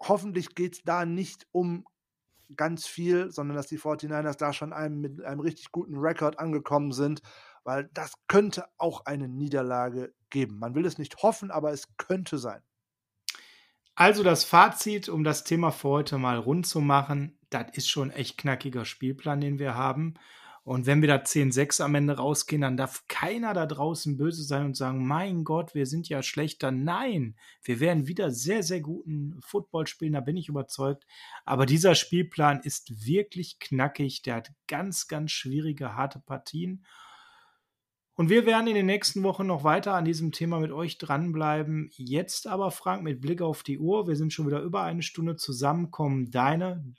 hoffentlich 0.00 0.54
geht 0.54 0.74
es 0.74 0.82
da 0.82 1.06
nicht 1.06 1.46
um 1.52 1.86
ganz 2.56 2.86
viel, 2.86 3.32
sondern 3.32 3.56
dass 3.56 3.66
die 3.66 3.78
49ers 3.78 4.36
da 4.36 4.52
schon 4.52 4.72
einem, 4.72 5.00
mit 5.00 5.24
einem 5.24 5.40
richtig 5.40 5.72
guten 5.72 5.96
Rekord 5.96 6.38
angekommen 6.38 6.92
sind, 6.92 7.22
weil 7.64 7.88
das 7.94 8.12
könnte 8.28 8.66
auch 8.76 9.06
eine 9.06 9.28
Niederlage 9.28 10.14
geben. 10.30 10.58
Man 10.58 10.74
will 10.74 10.84
es 10.84 10.98
nicht 10.98 11.22
hoffen, 11.22 11.50
aber 11.50 11.72
es 11.72 11.96
könnte 11.96 12.38
sein. 12.38 12.62
Also 13.96 14.24
das 14.24 14.44
Fazit, 14.44 15.08
um 15.08 15.22
das 15.22 15.44
Thema 15.44 15.70
für 15.70 15.88
heute 15.88 16.18
mal 16.18 16.38
rund 16.38 16.66
zu 16.66 16.80
machen, 16.80 17.38
das 17.54 17.76
ist 17.76 17.88
schon 17.88 18.10
echt 18.10 18.36
knackiger 18.38 18.84
Spielplan, 18.84 19.40
den 19.40 19.58
wir 19.58 19.74
haben. 19.74 20.14
Und 20.64 20.86
wenn 20.86 21.02
wir 21.02 21.08
da 21.08 21.16
10-6 21.16 21.82
am 21.82 21.94
Ende 21.94 22.16
rausgehen, 22.16 22.62
dann 22.62 22.78
darf 22.78 23.04
keiner 23.06 23.52
da 23.52 23.66
draußen 23.66 24.16
böse 24.16 24.42
sein 24.42 24.64
und 24.64 24.76
sagen, 24.76 25.06
mein 25.06 25.44
Gott, 25.44 25.74
wir 25.74 25.84
sind 25.84 26.08
ja 26.08 26.22
schlechter. 26.22 26.70
Nein, 26.70 27.36
wir 27.62 27.80
werden 27.80 28.08
wieder 28.08 28.30
sehr, 28.30 28.62
sehr 28.62 28.80
guten 28.80 29.38
Football 29.42 29.86
spielen, 29.86 30.14
da 30.14 30.20
bin 30.20 30.38
ich 30.38 30.48
überzeugt. 30.48 31.06
Aber 31.44 31.66
dieser 31.66 31.94
Spielplan 31.94 32.60
ist 32.60 33.06
wirklich 33.06 33.58
knackig. 33.58 34.22
Der 34.22 34.36
hat 34.36 34.52
ganz, 34.66 35.06
ganz 35.06 35.32
schwierige, 35.32 35.96
harte 35.96 36.18
Partien. 36.18 36.86
Und 38.16 38.30
wir 38.30 38.46
werden 38.46 38.68
in 38.68 38.74
den 38.74 38.86
nächsten 38.86 39.22
Wochen 39.22 39.46
noch 39.46 39.64
weiter 39.64 39.92
an 39.94 40.04
diesem 40.04 40.32
Thema 40.32 40.60
mit 40.60 40.70
euch 40.70 40.96
dranbleiben. 40.96 41.90
Jetzt 41.92 42.46
aber, 42.46 42.70
Frank, 42.70 43.02
mit 43.02 43.20
Blick 43.20 43.42
auf 43.42 43.64
die 43.64 43.78
Uhr, 43.78 44.06
wir 44.06 44.16
sind 44.16 44.32
schon 44.32 44.46
wieder 44.46 44.60
über 44.60 44.82
eine 44.82 45.02
Stunde 45.02 45.36
zusammenkommen. 45.36 46.30
Deine, 46.30 46.94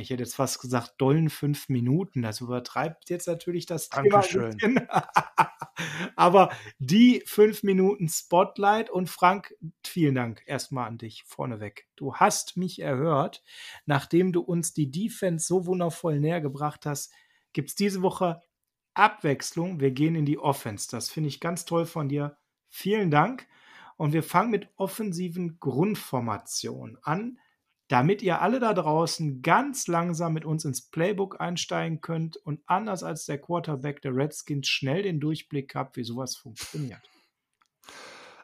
ich 0.00 0.10
hätte 0.10 0.22
jetzt 0.22 0.34
fast 0.34 0.60
gesagt, 0.60 0.94
dollen 0.98 1.30
fünf 1.30 1.68
Minuten. 1.68 2.22
Das 2.22 2.40
übertreibt 2.40 3.10
jetzt 3.10 3.28
natürlich 3.28 3.66
das 3.66 3.88
Dankeschön. 3.88 4.58
Thema. 4.58 4.86
aber 6.16 6.50
die 6.78 7.22
fünf 7.26 7.62
Minuten 7.62 8.08
Spotlight 8.08 8.90
und 8.90 9.08
Frank, 9.08 9.54
vielen 9.84 10.16
Dank 10.16 10.42
erstmal 10.46 10.88
an 10.88 10.98
dich 10.98 11.22
vorneweg. 11.24 11.86
Du 11.94 12.16
hast 12.16 12.56
mich 12.56 12.80
erhört, 12.80 13.44
nachdem 13.86 14.32
du 14.32 14.40
uns 14.40 14.72
die 14.72 14.90
Defense 14.90 15.46
so 15.46 15.66
wundervoll 15.66 16.18
näher 16.18 16.40
gebracht 16.40 16.86
hast, 16.86 17.12
gibt 17.52 17.70
es 17.70 17.76
diese 17.76 18.02
Woche 18.02 18.42
Abwechslung. 18.94 19.80
Wir 19.80 19.92
gehen 19.92 20.16
in 20.16 20.26
die 20.26 20.38
Offense. 20.38 20.88
Das 20.90 21.08
finde 21.08 21.28
ich 21.28 21.40
ganz 21.40 21.64
toll 21.64 21.86
von 21.86 22.08
dir. 22.08 22.36
Vielen 22.68 23.10
Dank. 23.10 23.46
Und 23.96 24.12
wir 24.12 24.24
fangen 24.24 24.50
mit 24.50 24.68
offensiven 24.76 25.60
Grundformationen 25.60 26.98
an, 27.02 27.38
damit 27.88 28.22
ihr 28.22 28.40
alle 28.40 28.60
da 28.60 28.72
draußen 28.72 29.42
ganz 29.42 29.86
langsam 29.86 30.32
mit 30.32 30.44
uns 30.44 30.64
ins 30.64 30.88
Playbook 30.88 31.40
einsteigen 31.40 32.00
könnt 32.00 32.36
und 32.36 32.60
anders 32.66 33.02
als 33.02 33.26
der 33.26 33.38
Quarterback 33.38 34.00
der 34.02 34.14
Redskins 34.16 34.68
schnell 34.68 35.02
den 35.02 35.20
Durchblick 35.20 35.74
habt, 35.74 35.96
wie 35.96 36.04
sowas 36.04 36.36
funktioniert. 36.36 37.02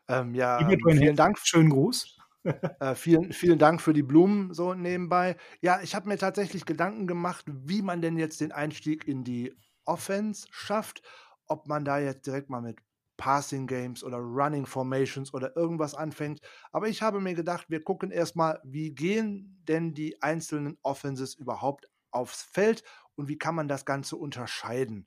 Ähm, 0.08 0.34
ja, 0.34 0.58
vielen 0.68 1.16
Dank. 1.16 1.38
Schönen 1.38 1.70
Gruß. 1.70 2.18
äh, 2.80 2.94
vielen, 2.94 3.32
vielen 3.32 3.58
Dank 3.58 3.80
für 3.80 3.92
die 3.92 4.02
Blumen 4.02 4.52
so 4.52 4.74
nebenbei. 4.74 5.36
Ja, 5.60 5.80
ich 5.82 5.94
habe 5.94 6.08
mir 6.08 6.18
tatsächlich 6.18 6.64
Gedanken 6.64 7.06
gemacht, 7.06 7.44
wie 7.46 7.82
man 7.82 8.02
denn 8.02 8.16
jetzt 8.16 8.40
den 8.40 8.52
Einstieg 8.52 9.06
in 9.06 9.24
die 9.24 9.54
Offense 9.84 10.46
schafft, 10.50 11.02
ob 11.46 11.66
man 11.66 11.84
da 11.84 11.98
jetzt 11.98 12.26
direkt 12.26 12.50
mal 12.50 12.62
mit 12.62 12.78
Passing 13.20 13.66
Games 13.66 14.02
oder 14.02 14.16
Running 14.16 14.64
Formations 14.64 15.34
oder 15.34 15.54
irgendwas 15.54 15.94
anfängt. 15.94 16.40
Aber 16.72 16.88
ich 16.88 17.02
habe 17.02 17.20
mir 17.20 17.34
gedacht, 17.34 17.66
wir 17.68 17.84
gucken 17.84 18.10
erstmal, 18.10 18.60
wie 18.64 18.94
gehen 18.94 19.62
denn 19.68 19.92
die 19.92 20.22
einzelnen 20.22 20.78
Offenses 20.80 21.34
überhaupt 21.34 21.86
aufs 22.10 22.42
Feld 22.42 22.82
und 23.16 23.28
wie 23.28 23.36
kann 23.36 23.54
man 23.54 23.68
das 23.68 23.84
Ganze 23.84 24.16
unterscheiden. 24.16 25.06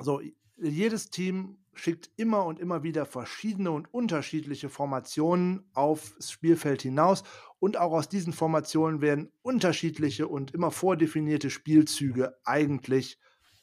So, 0.00 0.20
jedes 0.56 1.10
Team 1.10 1.58
schickt 1.74 2.10
immer 2.16 2.44
und 2.44 2.58
immer 2.58 2.82
wieder 2.82 3.06
verschiedene 3.06 3.70
und 3.70 3.94
unterschiedliche 3.94 4.68
Formationen 4.68 5.70
aufs 5.74 6.28
Spielfeld 6.28 6.82
hinaus 6.82 7.22
und 7.60 7.76
auch 7.76 7.92
aus 7.92 8.08
diesen 8.08 8.32
Formationen 8.32 9.00
werden 9.00 9.30
unterschiedliche 9.42 10.26
und 10.26 10.50
immer 10.54 10.72
vordefinierte 10.72 11.50
Spielzüge 11.50 12.36
eigentlich 12.42 13.20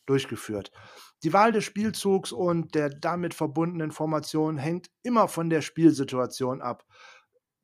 durchgeführt. 0.09 0.71
Die 1.23 1.33
Wahl 1.33 1.51
des 1.51 1.63
Spielzugs 1.65 2.31
und 2.31 2.75
der 2.75 2.89
damit 2.89 3.33
verbundenen 3.33 3.91
Formation 3.91 4.57
hängt 4.57 4.89
immer 5.03 5.27
von 5.27 5.49
der 5.49 5.61
Spielsituation 5.61 6.61
ab. 6.61 6.85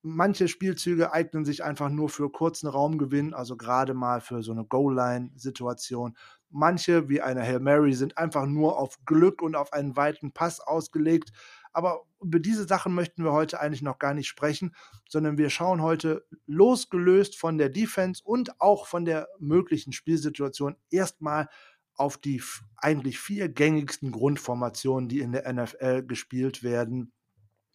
manche 0.07 0.47
Spielzüge 0.47 1.13
eignen 1.13 1.45
sich 1.45 1.63
einfach 1.63 1.89
nur 1.89 2.09
für 2.09 2.31
kurzen 2.31 2.67
Raumgewinn, 2.67 3.33
also 3.33 3.57
gerade 3.57 3.93
mal 3.95 4.21
für 4.21 4.43
so 4.43 4.51
eine 4.51 4.63
Goal-Line-Situation. 4.65 6.15
Manche, 6.49 7.09
wie 7.09 7.21
eine 7.21 7.41
Hail 7.41 7.59
Mary, 7.59 7.93
sind 7.93 8.17
einfach 8.17 8.45
nur 8.45 8.77
auf 8.77 8.97
Glück 9.05 9.41
und 9.41 9.55
auf 9.55 9.73
einen 9.73 9.97
weiten 9.97 10.31
Pass 10.31 10.59
ausgelegt. 10.59 11.31
Aber 11.73 12.03
über 12.21 12.39
diese 12.39 12.65
Sachen 12.65 12.93
möchten 12.93 13.23
wir 13.23 13.31
heute 13.33 13.59
eigentlich 13.59 13.81
noch 13.81 13.97
gar 13.99 14.13
nicht 14.13 14.27
sprechen, 14.27 14.75
sondern 15.09 15.37
wir 15.39 15.49
schauen 15.49 15.81
heute 15.81 16.23
losgelöst 16.45 17.35
von 17.37 17.57
der 17.57 17.69
Defense 17.69 18.21
und 18.23 18.61
auch 18.61 18.85
von 18.85 19.05
der 19.05 19.27
möglichen 19.39 19.91
Spielsituation 19.91 20.77
erstmal 20.91 21.49
auf 21.95 22.17
die 22.17 22.41
eigentlich 22.77 23.19
vier 23.19 23.49
gängigsten 23.49 24.11
Grundformationen, 24.11 25.09
die 25.09 25.19
in 25.19 25.31
der 25.31 25.51
NFL 25.51 26.03
gespielt 26.03 26.63
werden, 26.63 27.11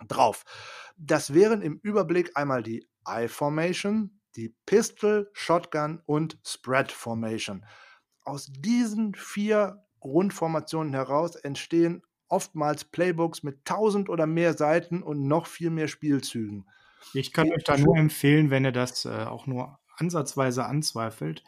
drauf. 0.09 0.45
Das 0.97 1.35
wären 1.35 1.63
im 1.63 1.79
Überblick 1.83 2.37
einmal 2.37 2.63
die 2.63 2.87
I-Formation, 3.07 4.21
die 4.37 4.55
Pistol, 4.67 5.31
Shotgun 5.33 6.01
und 6.07 6.39
Spread 6.45 6.93
Formation. 6.93 7.65
Aus 8.23 8.49
diesen 8.51 9.15
vier 9.15 9.85
Grundformationen 10.01 10.95
heraus 10.95 11.37
entstehen 11.37 12.03
oftmals 12.29 12.85
Playbooks 12.85 13.43
mit 13.43 13.65
tausend 13.65 14.09
oder 14.09 14.27
mehr 14.27 14.57
Seiten 14.57 15.03
und 15.03 15.27
noch 15.27 15.47
viel 15.47 15.71
mehr 15.71 15.89
Spielzügen. 15.89 16.67
Ich 17.13 17.33
kann 17.33 17.51
euch 17.51 17.65
da 17.65 17.77
nur 17.77 17.97
empfehlen, 17.97 18.51
wenn 18.51 18.65
ihr 18.65 18.73
das 18.73 19.05
äh, 19.05 19.25
auch 19.25 19.47
nur 19.47 19.79
ansatzweise 19.97 20.65
anzweifelt, 20.65 21.43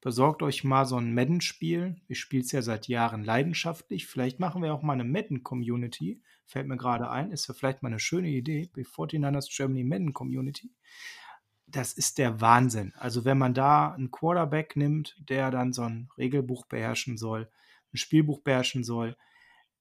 besorgt 0.00 0.42
euch 0.42 0.64
mal 0.64 0.84
so 0.86 0.96
ein 0.96 1.14
Madden-Spiel. 1.14 2.00
Ich 2.08 2.20
spiele 2.20 2.42
es 2.42 2.52
ja 2.52 2.62
seit 2.62 2.88
Jahren 2.88 3.24
leidenschaftlich. 3.24 4.06
Vielleicht 4.06 4.40
machen 4.40 4.62
wir 4.62 4.74
auch 4.74 4.82
mal 4.82 4.94
eine 4.94 5.04
Madden-Community. 5.04 6.22
Fällt 6.46 6.66
mir 6.66 6.76
gerade 6.76 7.10
ein, 7.10 7.30
ist 7.30 7.48
ja 7.48 7.54
vielleicht 7.54 7.82
mal 7.82 7.88
eine 7.88 7.98
schöne 7.98 8.28
Idee. 8.28 8.70
Die 8.74 8.84
49ers 8.84 9.54
Germany 9.54 9.84
Madden-Community. 9.84 10.70
Das 11.66 11.92
ist 11.92 12.18
der 12.18 12.40
Wahnsinn. 12.40 12.92
Also 12.96 13.24
wenn 13.24 13.36
man 13.36 13.52
da 13.52 13.92
einen 13.92 14.10
Quarterback 14.10 14.76
nimmt, 14.76 15.16
der 15.28 15.50
dann 15.50 15.72
so 15.72 15.82
ein 15.82 16.08
Regelbuch 16.16 16.66
beherrschen 16.66 17.18
soll, 17.18 17.50
ein 17.92 17.98
Spielbuch 17.98 18.40
beherrschen 18.40 18.84
soll, 18.84 19.16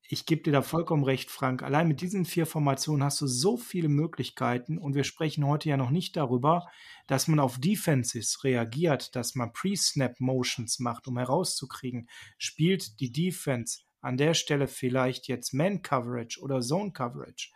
ich 0.09 0.25
gebe 0.25 0.41
dir 0.41 0.53
da 0.53 0.61
vollkommen 0.61 1.03
recht, 1.03 1.29
Frank. 1.29 1.63
Allein 1.63 1.87
mit 1.87 1.99
diesen 1.99 2.23
vier 2.23 2.45
Formationen 2.45 3.03
hast 3.03 3.19
du 3.19 3.27
so 3.27 3.57
viele 3.57 3.89
Möglichkeiten 3.89 4.77
und 4.77 4.95
wir 4.95 5.03
sprechen 5.03 5.45
heute 5.45 5.67
ja 5.67 5.75
noch 5.75 5.89
nicht 5.89 6.15
darüber, 6.15 6.67
dass 7.07 7.27
man 7.27 7.39
auf 7.39 7.59
Defenses 7.59 8.43
reagiert, 8.45 9.17
dass 9.17 9.35
man 9.35 9.51
Pre-Snap-Motions 9.51 10.79
macht, 10.79 11.07
um 11.07 11.17
herauszukriegen, 11.17 12.07
spielt 12.37 13.01
die 13.01 13.11
Defense 13.11 13.81
an 13.99 14.15
der 14.15 14.33
Stelle 14.33 14.67
vielleicht 14.67 15.27
jetzt 15.27 15.53
Man-Coverage 15.53 16.39
oder 16.39 16.61
Zone-Coverage. 16.61 17.51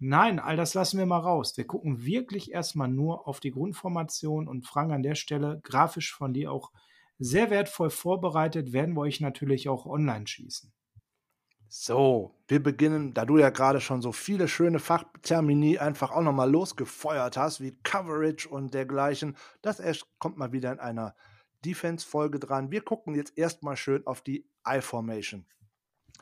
Nein, 0.00 0.40
all 0.40 0.56
das 0.56 0.74
lassen 0.74 0.98
wir 0.98 1.06
mal 1.06 1.18
raus. 1.18 1.56
Wir 1.56 1.66
gucken 1.66 2.04
wirklich 2.04 2.50
erstmal 2.50 2.88
nur 2.88 3.28
auf 3.28 3.38
die 3.38 3.52
Grundformation 3.52 4.48
und 4.48 4.66
Frank 4.66 4.92
an 4.92 5.04
der 5.04 5.14
Stelle, 5.14 5.60
grafisch 5.62 6.12
von 6.12 6.32
dir 6.34 6.50
auch 6.50 6.72
sehr 7.20 7.50
wertvoll 7.50 7.90
vorbereitet, 7.90 8.72
werden 8.72 8.94
wir 8.94 9.02
euch 9.02 9.20
natürlich 9.20 9.68
auch 9.68 9.86
online 9.86 10.26
schießen. 10.26 10.72
So, 11.70 12.34
wir 12.46 12.62
beginnen, 12.62 13.12
da 13.12 13.26
du 13.26 13.36
ja 13.36 13.50
gerade 13.50 13.80
schon 13.80 14.00
so 14.00 14.10
viele 14.10 14.48
schöne 14.48 14.78
Fachtermini 14.78 15.78
einfach 15.78 16.10
auch 16.10 16.22
nochmal 16.22 16.50
losgefeuert 16.50 17.36
hast, 17.36 17.60
wie 17.60 17.78
Coverage 17.82 18.48
und 18.48 18.72
dergleichen. 18.72 19.36
Das 19.60 19.78
erst 19.78 20.06
kommt 20.18 20.38
mal 20.38 20.52
wieder 20.52 20.72
in 20.72 20.80
einer 20.80 21.14
Defense-Folge 21.64 22.38
dran. 22.38 22.70
Wir 22.70 22.80
gucken 22.80 23.14
jetzt 23.14 23.36
erstmal 23.36 23.76
schön 23.76 24.06
auf 24.06 24.22
die 24.22 24.48
I-Formation. 24.66 25.44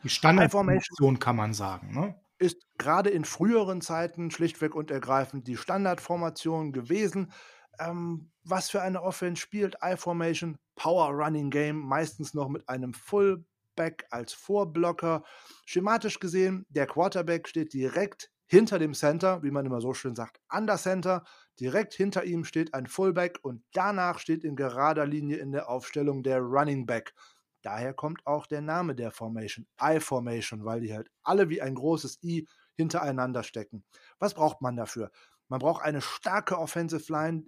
Die 0.03 0.09
Standardformation 0.09 1.20
kann 1.20 1.36
man 1.36 1.55
sagen, 1.55 1.94
ne? 1.94 2.20
Ist 2.38 2.66
gerade 2.76 3.11
in 3.11 3.24
früheren 3.24 3.80
Zeiten 3.80 4.30
schlichtweg 4.30 4.74
und 4.74 4.90
ergreifend 4.90 5.47
die 5.47 5.57
Standardformation 5.57 6.72
gewesen. 6.72 7.32
Ähm, 7.78 8.30
was 8.42 8.68
für 8.68 8.82
eine 8.82 9.03
Offense 9.03 9.40
spielt 9.40 9.76
I-Formation? 9.82 10.59
Power 10.74 11.11
Running 11.11 11.51
Game, 11.51 11.78
meistens 11.78 12.34
noch 12.34 12.49
mit 12.49 12.68
einem 12.68 12.92
Full 12.92 13.44
Quarterback 13.77 14.07
als 14.11 14.33
Vorblocker. 14.33 15.22
Schematisch 15.66 16.18
gesehen, 16.18 16.66
der 16.68 16.87
Quarterback 16.87 17.47
steht 17.49 17.72
direkt 17.72 18.31
hinter 18.47 18.79
dem 18.79 18.95
Center, 18.95 19.43
wie 19.43 19.51
man 19.51 19.66
immer 19.66 19.81
so 19.81 19.93
schön 19.93 20.14
sagt, 20.14 20.41
an 20.49 20.66
der 20.66 20.79
Center. 20.79 21.24
Direkt 21.61 21.95
hinter 21.95 22.24
ihm 22.24 22.45
steht 22.45 22.74
ein 22.74 22.87
Fullback 22.87 23.39
und 23.43 23.62
danach 23.72 24.18
steht 24.18 24.45
in 24.45 24.57
gerader 24.57 25.07
Linie 25.07 25.37
in 25.39 25.53
der 25.53 25.68
Aufstellung 25.68 26.22
der 26.22 26.41
Running 26.41 26.87
Back. 26.87 27.14
Daher 27.62 27.93
kommt 27.93 28.24
auch 28.27 28.47
der 28.47 28.61
Name 28.61 28.95
der 28.95 29.11
Formation, 29.11 29.66
I-Formation, 29.83 30.64
weil 30.64 30.81
die 30.81 30.95
halt 30.95 31.11
alle 31.22 31.49
wie 31.49 31.61
ein 31.61 31.74
großes 31.74 32.22
I 32.22 32.47
hintereinander 32.77 33.43
stecken. 33.43 33.85
Was 34.18 34.35
braucht 34.35 34.62
man 34.62 34.77
dafür? 34.77 35.11
Man 35.49 35.61
braucht 35.61 35.85
eine 35.85 36.01
starke 36.01 36.59
Offensive 36.59 37.12
Line, 37.12 37.45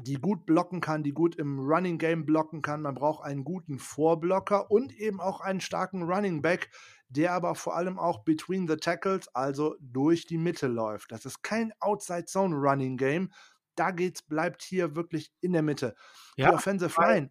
die 0.00 0.14
gut 0.14 0.46
blocken 0.46 0.80
kann, 0.80 1.02
die 1.02 1.12
gut 1.12 1.36
im 1.36 1.58
Running 1.60 1.98
Game 1.98 2.24
blocken 2.24 2.62
kann. 2.62 2.82
Man 2.82 2.94
braucht 2.94 3.24
einen 3.24 3.44
guten 3.44 3.78
Vorblocker 3.78 4.70
und 4.70 4.92
eben 4.94 5.20
auch 5.20 5.40
einen 5.40 5.60
starken 5.60 6.02
Running 6.02 6.40
Back, 6.40 6.70
der 7.08 7.32
aber 7.32 7.54
vor 7.54 7.76
allem 7.76 7.98
auch 7.98 8.24
between 8.24 8.66
the 8.66 8.76
tackles, 8.76 9.28
also 9.34 9.76
durch 9.80 10.26
die 10.26 10.38
Mitte 10.38 10.66
läuft. 10.66 11.12
Das 11.12 11.26
ist 11.26 11.42
kein 11.42 11.72
Outside 11.80 12.24
Zone 12.24 12.56
Running 12.56 12.96
Game. 12.96 13.32
Da 13.74 13.90
geht's, 13.90 14.22
bleibt 14.22 14.62
hier 14.62 14.96
wirklich 14.96 15.32
in 15.40 15.52
der 15.52 15.62
Mitte. 15.62 15.94
Ja, 16.36 16.50
die 16.50 16.54
Offensive 16.54 17.00
Line. 17.00 17.30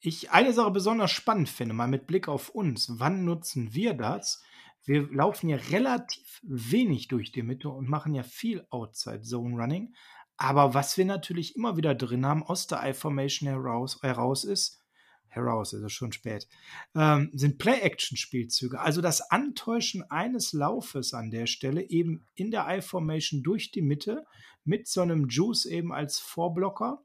Ich 0.00 0.30
eine 0.30 0.52
Sache 0.52 0.70
besonders 0.70 1.10
spannend 1.10 1.48
finde, 1.48 1.74
mal 1.74 1.88
mit 1.88 2.06
Blick 2.06 2.28
auf 2.28 2.50
uns. 2.50 2.98
Wann 2.98 3.24
nutzen 3.24 3.72
wir 3.72 3.94
das? 3.94 4.42
Wir 4.84 5.10
laufen 5.10 5.48
ja 5.48 5.56
relativ 5.56 6.40
wenig 6.42 7.08
durch 7.08 7.32
die 7.32 7.42
Mitte 7.42 7.70
und 7.70 7.88
machen 7.88 8.14
ja 8.14 8.22
viel 8.22 8.66
Outside 8.68 9.22
Zone 9.22 9.56
Running. 9.56 9.94
Aber 10.36 10.74
was 10.74 10.96
wir 10.98 11.04
natürlich 11.04 11.56
immer 11.56 11.76
wieder 11.76 11.94
drin 11.94 12.26
haben 12.26 12.42
aus 12.42 12.66
der 12.66 12.82
I-Formation 12.84 13.48
heraus, 13.48 13.98
heraus 14.02 14.44
ist, 14.44 14.80
heraus, 15.28 15.72
ist 15.72 15.82
es 15.82 15.92
schon 15.92 16.12
spät, 16.12 16.48
ähm, 16.94 17.30
sind 17.34 17.58
Play-Action-Spielzüge. 17.58 18.80
Also 18.80 19.00
das 19.00 19.30
Antäuschen 19.30 20.08
eines 20.10 20.52
Laufes 20.52 21.12
an 21.14 21.30
der 21.30 21.46
Stelle 21.46 21.88
eben 21.88 22.26
in 22.34 22.50
der 22.50 22.66
I-Formation 22.68 23.42
durch 23.42 23.70
die 23.70 23.82
Mitte 23.82 24.24
mit 24.64 24.88
so 24.88 25.02
einem 25.02 25.28
Juice 25.28 25.66
eben 25.66 25.92
als 25.92 26.18
Vorblocker 26.18 27.02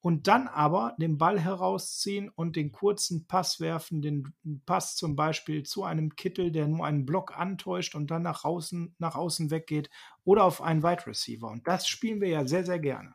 und 0.00 0.28
dann 0.28 0.46
aber 0.46 0.94
den 0.98 1.18
Ball 1.18 1.40
herausziehen 1.40 2.28
und 2.28 2.56
den 2.56 2.72
kurzen 2.72 3.26
Pass 3.26 3.60
werfen, 3.60 4.00
den 4.00 4.32
Pass 4.64 4.94
zum 4.96 5.16
Beispiel 5.16 5.64
zu 5.64 5.84
einem 5.84 6.14
Kittel, 6.14 6.52
der 6.52 6.68
nur 6.68 6.86
einen 6.86 7.04
Block 7.04 7.36
antäuscht 7.36 7.94
und 7.94 8.10
dann 8.10 8.22
nach 8.22 8.44
außen, 8.44 8.94
nach 8.98 9.16
außen 9.16 9.50
weggeht 9.50 9.90
oder 10.24 10.44
auf 10.44 10.62
einen 10.62 10.82
Wide 10.82 11.06
Receiver. 11.06 11.48
Und 11.48 11.66
das 11.66 11.88
spielen 11.88 12.20
wir 12.20 12.28
ja 12.28 12.46
sehr, 12.46 12.64
sehr 12.64 12.78
gerne. 12.78 13.14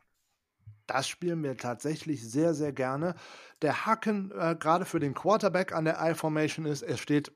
Das 0.86 1.08
spielen 1.08 1.42
wir 1.42 1.56
tatsächlich 1.56 2.28
sehr, 2.28 2.52
sehr 2.52 2.72
gerne. 2.72 3.14
Der 3.62 3.86
Haken 3.86 4.30
äh, 4.32 4.54
gerade 4.58 4.84
für 4.84 5.00
den 5.00 5.14
Quarterback 5.14 5.72
an 5.72 5.86
der 5.86 5.98
I-Formation 6.02 6.66
ist, 6.66 6.82
er 6.82 6.98
steht 6.98 7.32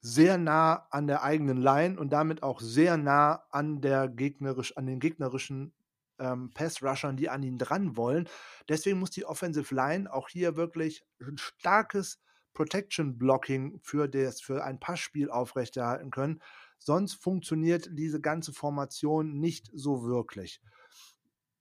sehr 0.00 0.38
nah 0.38 0.86
an 0.90 1.08
der 1.08 1.24
eigenen 1.24 1.56
Line 1.56 1.98
und 1.98 2.12
damit 2.12 2.44
auch 2.44 2.60
sehr 2.60 2.96
nah 2.96 3.42
an, 3.50 3.80
der 3.80 4.08
gegnerisch, 4.08 4.76
an 4.76 4.86
den 4.86 5.00
gegnerischen 5.00 5.72
ähm, 6.18 6.52
Pass-Rushern, 6.52 7.16
die 7.16 7.28
an 7.28 7.42
ihn 7.42 7.58
dran 7.58 7.96
wollen. 7.96 8.28
Deswegen 8.68 8.98
muss 8.98 9.10
die 9.10 9.24
Offensive 9.24 9.74
Line 9.74 10.12
auch 10.12 10.28
hier 10.28 10.56
wirklich 10.56 11.04
ein 11.20 11.38
starkes 11.38 12.20
Protection-Blocking 12.54 13.80
für, 13.82 14.10
für 14.42 14.64
ein 14.64 14.80
Passspiel 14.80 15.30
aufrechterhalten 15.30 16.10
können. 16.10 16.40
Sonst 16.78 17.14
funktioniert 17.14 17.88
diese 17.92 18.20
ganze 18.20 18.52
Formation 18.52 19.38
nicht 19.38 19.70
so 19.74 20.04
wirklich. 20.04 20.60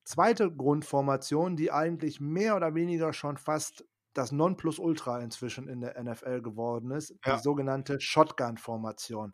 Zweite 0.04 0.52
Grundformation, 0.52 1.56
die 1.56 1.72
eigentlich 1.72 2.22
mehr 2.22 2.56
oder 2.56 2.76
weniger 2.76 3.12
schon 3.12 3.38
fast 3.38 3.86
das 4.14 4.32
Nonplusultra 4.32 5.20
inzwischen 5.20 5.68
in 5.68 5.82
der 5.82 6.02
NFL 6.02 6.42
geworden 6.42 6.92
ist, 6.92 7.14
ja. 7.26 7.36
die 7.36 7.42
sogenannte 7.42 8.00
Shotgun-Formation. 8.00 9.34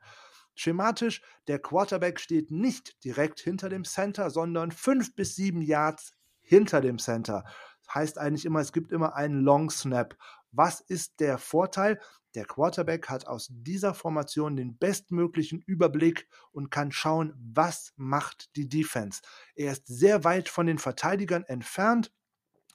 Schematisch, 0.55 1.21
der 1.47 1.59
Quarterback 1.59 2.19
steht 2.19 2.51
nicht 2.51 3.03
direkt 3.03 3.39
hinter 3.39 3.69
dem 3.69 3.83
Center, 3.83 4.29
sondern 4.29 4.71
fünf 4.71 5.15
bis 5.15 5.35
sieben 5.35 5.61
Yards 5.61 6.13
hinter 6.41 6.81
dem 6.81 6.99
Center. 6.99 7.43
Das 7.85 7.95
heißt 7.95 8.17
eigentlich 8.17 8.45
immer, 8.45 8.59
es 8.59 8.73
gibt 8.73 8.91
immer 8.91 9.15
einen 9.15 9.41
Long 9.41 9.69
Snap. 9.69 10.17
Was 10.51 10.81
ist 10.81 11.19
der 11.19 11.37
Vorteil? 11.37 11.99
Der 12.35 12.45
Quarterback 12.45 13.09
hat 13.09 13.27
aus 13.27 13.47
dieser 13.51 13.93
Formation 13.93 14.55
den 14.55 14.77
bestmöglichen 14.77 15.61
Überblick 15.65 16.27
und 16.51 16.71
kann 16.71 16.91
schauen, 16.91 17.33
was 17.37 17.93
macht 17.97 18.55
die 18.55 18.69
Defense. 18.69 19.21
Er 19.55 19.73
ist 19.73 19.87
sehr 19.87 20.23
weit 20.23 20.47
von 20.47 20.65
den 20.65 20.77
Verteidigern 20.77 21.43
entfernt. 21.43 22.11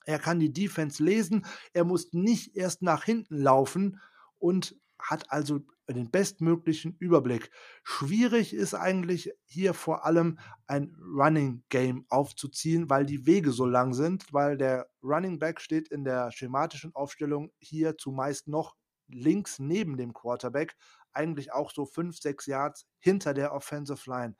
Er 0.05 0.19
kann 0.19 0.39
die 0.39 0.53
Defense 0.53 1.03
lesen. 1.03 1.47
Er 1.73 1.85
muss 1.85 2.13
nicht 2.13 2.57
erst 2.57 2.83
nach 2.83 3.05
hinten 3.05 3.39
laufen 3.39 4.01
und 4.39 4.77
hat 4.99 5.31
also 5.31 5.61
den 5.89 6.11
bestmöglichen 6.11 6.97
Überblick. 6.99 7.51
Schwierig 7.85 8.55
ist 8.55 8.75
eigentlich 8.75 9.33
hier 9.45 9.73
vor 9.75 10.05
allem 10.05 10.39
ein 10.67 10.97
Running 11.01 11.65
Game 11.69 12.07
aufzuziehen, 12.09 12.91
weil 12.91 13.07
die 13.07 13.27
Wege 13.27 13.53
so 13.53 13.67
lang 13.67 13.95
sind, 13.95 14.33
weil 14.33 14.57
der 14.57 14.89
Running 15.03 15.39
Back 15.39 15.61
steht 15.61 15.89
in 15.89 16.05
der 16.05 16.33
schematischen 16.33 16.95
Aufstellung 16.95 17.53
hier 17.59 17.97
zumeist 17.97 18.49
noch 18.49 18.75
links 19.09 19.59
neben 19.59 19.97
dem 19.97 20.13
Quarterback, 20.13 20.77
eigentlich 21.13 21.53
auch 21.53 21.71
so 21.71 21.87
fünf, 21.87 22.19
sechs 22.19 22.47
Yards 22.47 22.87
hinter 22.99 23.33
der 23.35 23.53
Offensive 23.53 24.11
Line. 24.11 24.37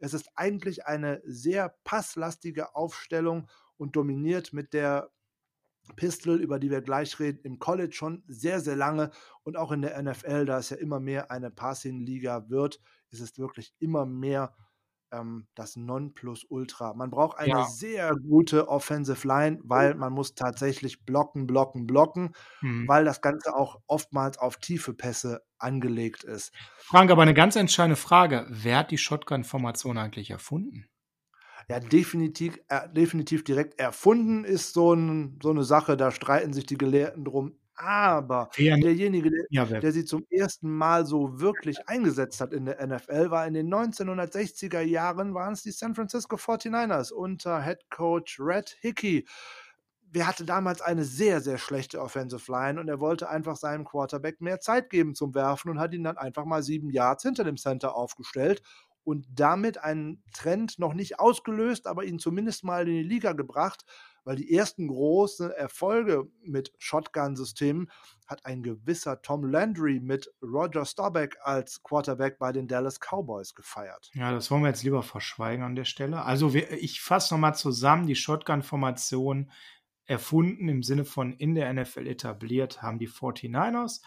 Es 0.00 0.14
ist 0.14 0.28
eigentlich 0.34 0.86
eine 0.86 1.20
sehr 1.24 1.76
passlastige 1.84 2.74
Aufstellung 2.74 3.48
und 3.76 3.96
dominiert 3.96 4.52
mit 4.52 4.72
der 4.72 5.10
Pistol, 5.96 6.40
über 6.40 6.58
die 6.58 6.70
wir 6.70 6.80
gleich 6.80 7.18
reden, 7.18 7.40
im 7.44 7.58
College 7.58 7.92
schon 7.92 8.22
sehr, 8.26 8.60
sehr 8.60 8.76
lange 8.76 9.10
und 9.42 9.56
auch 9.56 9.72
in 9.72 9.82
der 9.82 10.00
NFL, 10.02 10.46
da 10.46 10.58
es 10.58 10.70
ja 10.70 10.76
immer 10.76 11.00
mehr 11.00 11.30
eine 11.30 11.50
Passing-Liga 11.50 12.48
wird, 12.48 12.80
ist 13.10 13.20
es 13.20 13.38
wirklich 13.38 13.74
immer 13.78 14.06
mehr 14.06 14.54
ähm, 15.12 15.46
das 15.54 15.76
Nonplusultra. 15.76 16.94
Man 16.94 17.10
braucht 17.10 17.38
eine 17.38 17.50
ja. 17.50 17.64
sehr 17.64 18.14
gute 18.14 18.68
Offensive 18.68 19.26
Line, 19.26 19.58
weil 19.64 19.94
man 19.94 20.12
muss 20.12 20.34
tatsächlich 20.34 21.04
blocken, 21.04 21.46
blocken, 21.46 21.86
blocken, 21.86 22.32
hm. 22.60 22.86
weil 22.88 23.04
das 23.04 23.20
Ganze 23.20 23.54
auch 23.54 23.80
oftmals 23.86 24.38
auf 24.38 24.56
tiefe 24.56 24.94
Pässe 24.94 25.42
angelegt 25.58 26.24
ist. 26.24 26.52
Frank, 26.78 27.10
aber 27.10 27.22
eine 27.22 27.34
ganz 27.34 27.56
entscheidende 27.56 27.96
Frage. 27.96 28.46
Wer 28.48 28.78
hat 28.78 28.90
die 28.90 28.98
Shotgun-Formation 28.98 29.98
eigentlich 29.98 30.30
erfunden? 30.30 30.89
Ja, 31.70 31.78
definitiv, 31.78 32.58
äh, 32.66 32.88
definitiv 32.88 33.44
direkt 33.44 33.78
erfunden 33.78 34.42
ist 34.42 34.72
so, 34.72 34.92
ein, 34.92 35.38
so 35.40 35.50
eine 35.50 35.62
Sache, 35.62 35.96
da 35.96 36.10
streiten 36.10 36.52
sich 36.52 36.66
die 36.66 36.76
Gelehrten 36.76 37.24
drum. 37.24 37.54
Aber 37.76 38.50
derjenige, 38.56 39.30
der, 39.30 39.80
der, 39.80 39.92
sie 39.92 40.04
zum 40.04 40.26
ersten 40.30 40.68
Mal 40.68 41.06
so 41.06 41.38
wirklich 41.40 41.88
eingesetzt 41.88 42.40
hat 42.40 42.52
in 42.52 42.64
der 42.66 42.84
NFL, 42.84 43.30
war 43.30 43.46
in 43.46 43.54
den 43.54 43.72
1960er 43.72 44.80
Jahren, 44.80 45.32
waren 45.32 45.52
es 45.52 45.62
die 45.62 45.70
San 45.70 45.94
Francisco 45.94 46.34
49ers 46.34 47.12
unter 47.12 47.62
Head 47.62 47.88
Coach 47.88 48.40
Red 48.40 48.76
Hickey. 48.80 49.24
Wer 50.12 50.26
hatte 50.26 50.44
damals 50.44 50.82
eine 50.82 51.04
sehr, 51.04 51.40
sehr 51.40 51.56
schlechte 51.56 52.02
Offensive 52.02 52.50
Line 52.50 52.80
und 52.80 52.88
er 52.88 52.98
wollte 52.98 53.30
einfach 53.30 53.54
seinem 53.54 53.84
Quarterback 53.84 54.40
mehr 54.40 54.58
Zeit 54.58 54.90
geben 54.90 55.14
zum 55.14 55.36
Werfen 55.36 55.70
und 55.70 55.78
hat 55.78 55.94
ihn 55.94 56.02
dann 56.02 56.18
einfach 56.18 56.44
mal 56.44 56.64
sieben 56.64 56.90
Yards 56.90 57.22
hinter 57.22 57.44
dem 57.44 57.56
Center 57.56 57.94
aufgestellt 57.94 58.60
und 59.04 59.26
damit 59.30 59.78
einen 59.78 60.22
Trend 60.32 60.78
noch 60.78 60.94
nicht 60.94 61.18
ausgelöst, 61.18 61.86
aber 61.86 62.04
ihn 62.04 62.18
zumindest 62.18 62.64
mal 62.64 62.86
in 62.86 62.94
die 62.94 63.02
Liga 63.02 63.32
gebracht, 63.32 63.84
weil 64.24 64.36
die 64.36 64.54
ersten 64.54 64.88
großen 64.88 65.50
Erfolge 65.50 66.24
mit 66.42 66.72
Shotgun-Systemen 66.78 67.90
hat 68.26 68.44
ein 68.44 68.62
gewisser 68.62 69.22
Tom 69.22 69.44
Landry 69.44 70.00
mit 70.00 70.30
Roger 70.42 70.84
Staubach 70.84 71.30
als 71.42 71.82
Quarterback 71.82 72.38
bei 72.38 72.52
den 72.52 72.68
Dallas 72.68 72.98
Cowboys 73.00 73.54
gefeiert. 73.54 74.10
Ja, 74.14 74.32
das 74.32 74.50
wollen 74.50 74.62
wir 74.62 74.68
jetzt 74.68 74.84
lieber 74.84 75.02
verschweigen 75.02 75.64
an 75.64 75.74
der 75.74 75.84
Stelle. 75.84 76.22
Also 76.22 76.54
wir, 76.54 76.70
ich 76.72 77.00
fasse 77.00 77.34
nochmal 77.34 77.54
zusammen, 77.54 78.06
die 78.06 78.14
Shotgun-Formation 78.14 79.50
erfunden 80.04 80.68
im 80.68 80.82
Sinne 80.82 81.04
von 81.04 81.32
in 81.32 81.54
der 81.54 81.72
NFL 81.72 82.06
etabliert 82.06 82.82
haben 82.82 82.98
die 82.98 83.08
49ers. 83.08 84.02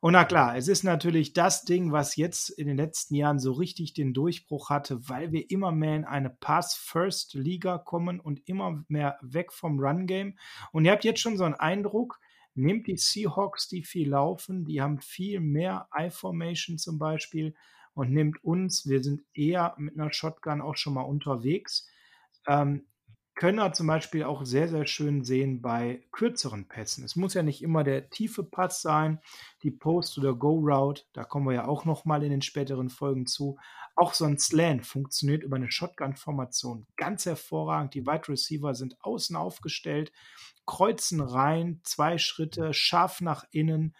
Und 0.00 0.12
na 0.12 0.24
klar, 0.24 0.56
es 0.56 0.68
ist 0.68 0.84
natürlich 0.84 1.32
das 1.32 1.64
Ding, 1.64 1.90
was 1.90 2.14
jetzt 2.14 2.50
in 2.50 2.68
den 2.68 2.76
letzten 2.76 3.16
Jahren 3.16 3.40
so 3.40 3.52
richtig 3.52 3.94
den 3.94 4.14
Durchbruch 4.14 4.70
hatte, 4.70 5.08
weil 5.08 5.32
wir 5.32 5.50
immer 5.50 5.72
mehr 5.72 5.96
in 5.96 6.04
eine 6.04 6.30
Pass-First-Liga 6.30 7.78
kommen 7.78 8.20
und 8.20 8.48
immer 8.48 8.84
mehr 8.86 9.18
weg 9.22 9.52
vom 9.52 9.80
Run-Game. 9.80 10.38
Und 10.70 10.84
ihr 10.84 10.92
habt 10.92 11.04
jetzt 11.04 11.20
schon 11.20 11.36
so 11.36 11.42
einen 11.42 11.54
Eindruck, 11.54 12.20
nehmt 12.54 12.86
die 12.86 12.96
Seahawks, 12.96 13.66
die 13.66 13.82
viel 13.82 14.10
laufen, 14.10 14.64
die 14.64 14.80
haben 14.80 15.00
viel 15.00 15.40
mehr 15.40 15.88
I-Formation 15.96 16.78
zum 16.78 17.00
Beispiel 17.00 17.56
und 17.94 18.12
nehmt 18.12 18.44
uns, 18.44 18.86
wir 18.86 19.02
sind 19.02 19.22
eher 19.34 19.74
mit 19.78 19.98
einer 19.98 20.12
Shotgun 20.12 20.60
auch 20.60 20.76
schon 20.76 20.94
mal 20.94 21.02
unterwegs. 21.02 21.88
Ähm, 22.46 22.86
können 23.38 23.58
wir 23.58 23.72
zum 23.72 23.86
Beispiel 23.86 24.24
auch 24.24 24.44
sehr, 24.44 24.66
sehr 24.66 24.84
schön 24.84 25.22
sehen 25.22 25.62
bei 25.62 26.02
kürzeren 26.10 26.66
Pässen. 26.66 27.04
Es 27.04 27.14
muss 27.14 27.34
ja 27.34 27.44
nicht 27.44 27.62
immer 27.62 27.84
der 27.84 28.10
tiefe 28.10 28.42
Pass 28.42 28.82
sein, 28.82 29.20
die 29.62 29.70
Post- 29.70 30.18
oder 30.18 30.34
Go-Route, 30.34 31.04
da 31.12 31.22
kommen 31.22 31.46
wir 31.46 31.54
ja 31.54 31.68
auch 31.68 31.84
nochmal 31.84 32.24
in 32.24 32.30
den 32.32 32.42
späteren 32.42 32.90
Folgen 32.90 33.26
zu. 33.26 33.56
Auch 33.94 34.12
so 34.12 34.24
ein 34.24 34.40
Slant 34.40 34.84
funktioniert 34.84 35.44
über 35.44 35.54
eine 35.54 35.70
Shotgun-Formation 35.70 36.88
ganz 36.96 37.26
hervorragend. 37.26 37.94
Die 37.94 38.06
Wide 38.06 38.28
Receiver 38.28 38.74
sind 38.74 38.96
außen 39.02 39.36
aufgestellt, 39.36 40.10
kreuzen 40.66 41.20
rein, 41.20 41.80
zwei 41.84 42.18
Schritte, 42.18 42.74
scharf 42.74 43.20
nach 43.20 43.44
innen 43.52 43.94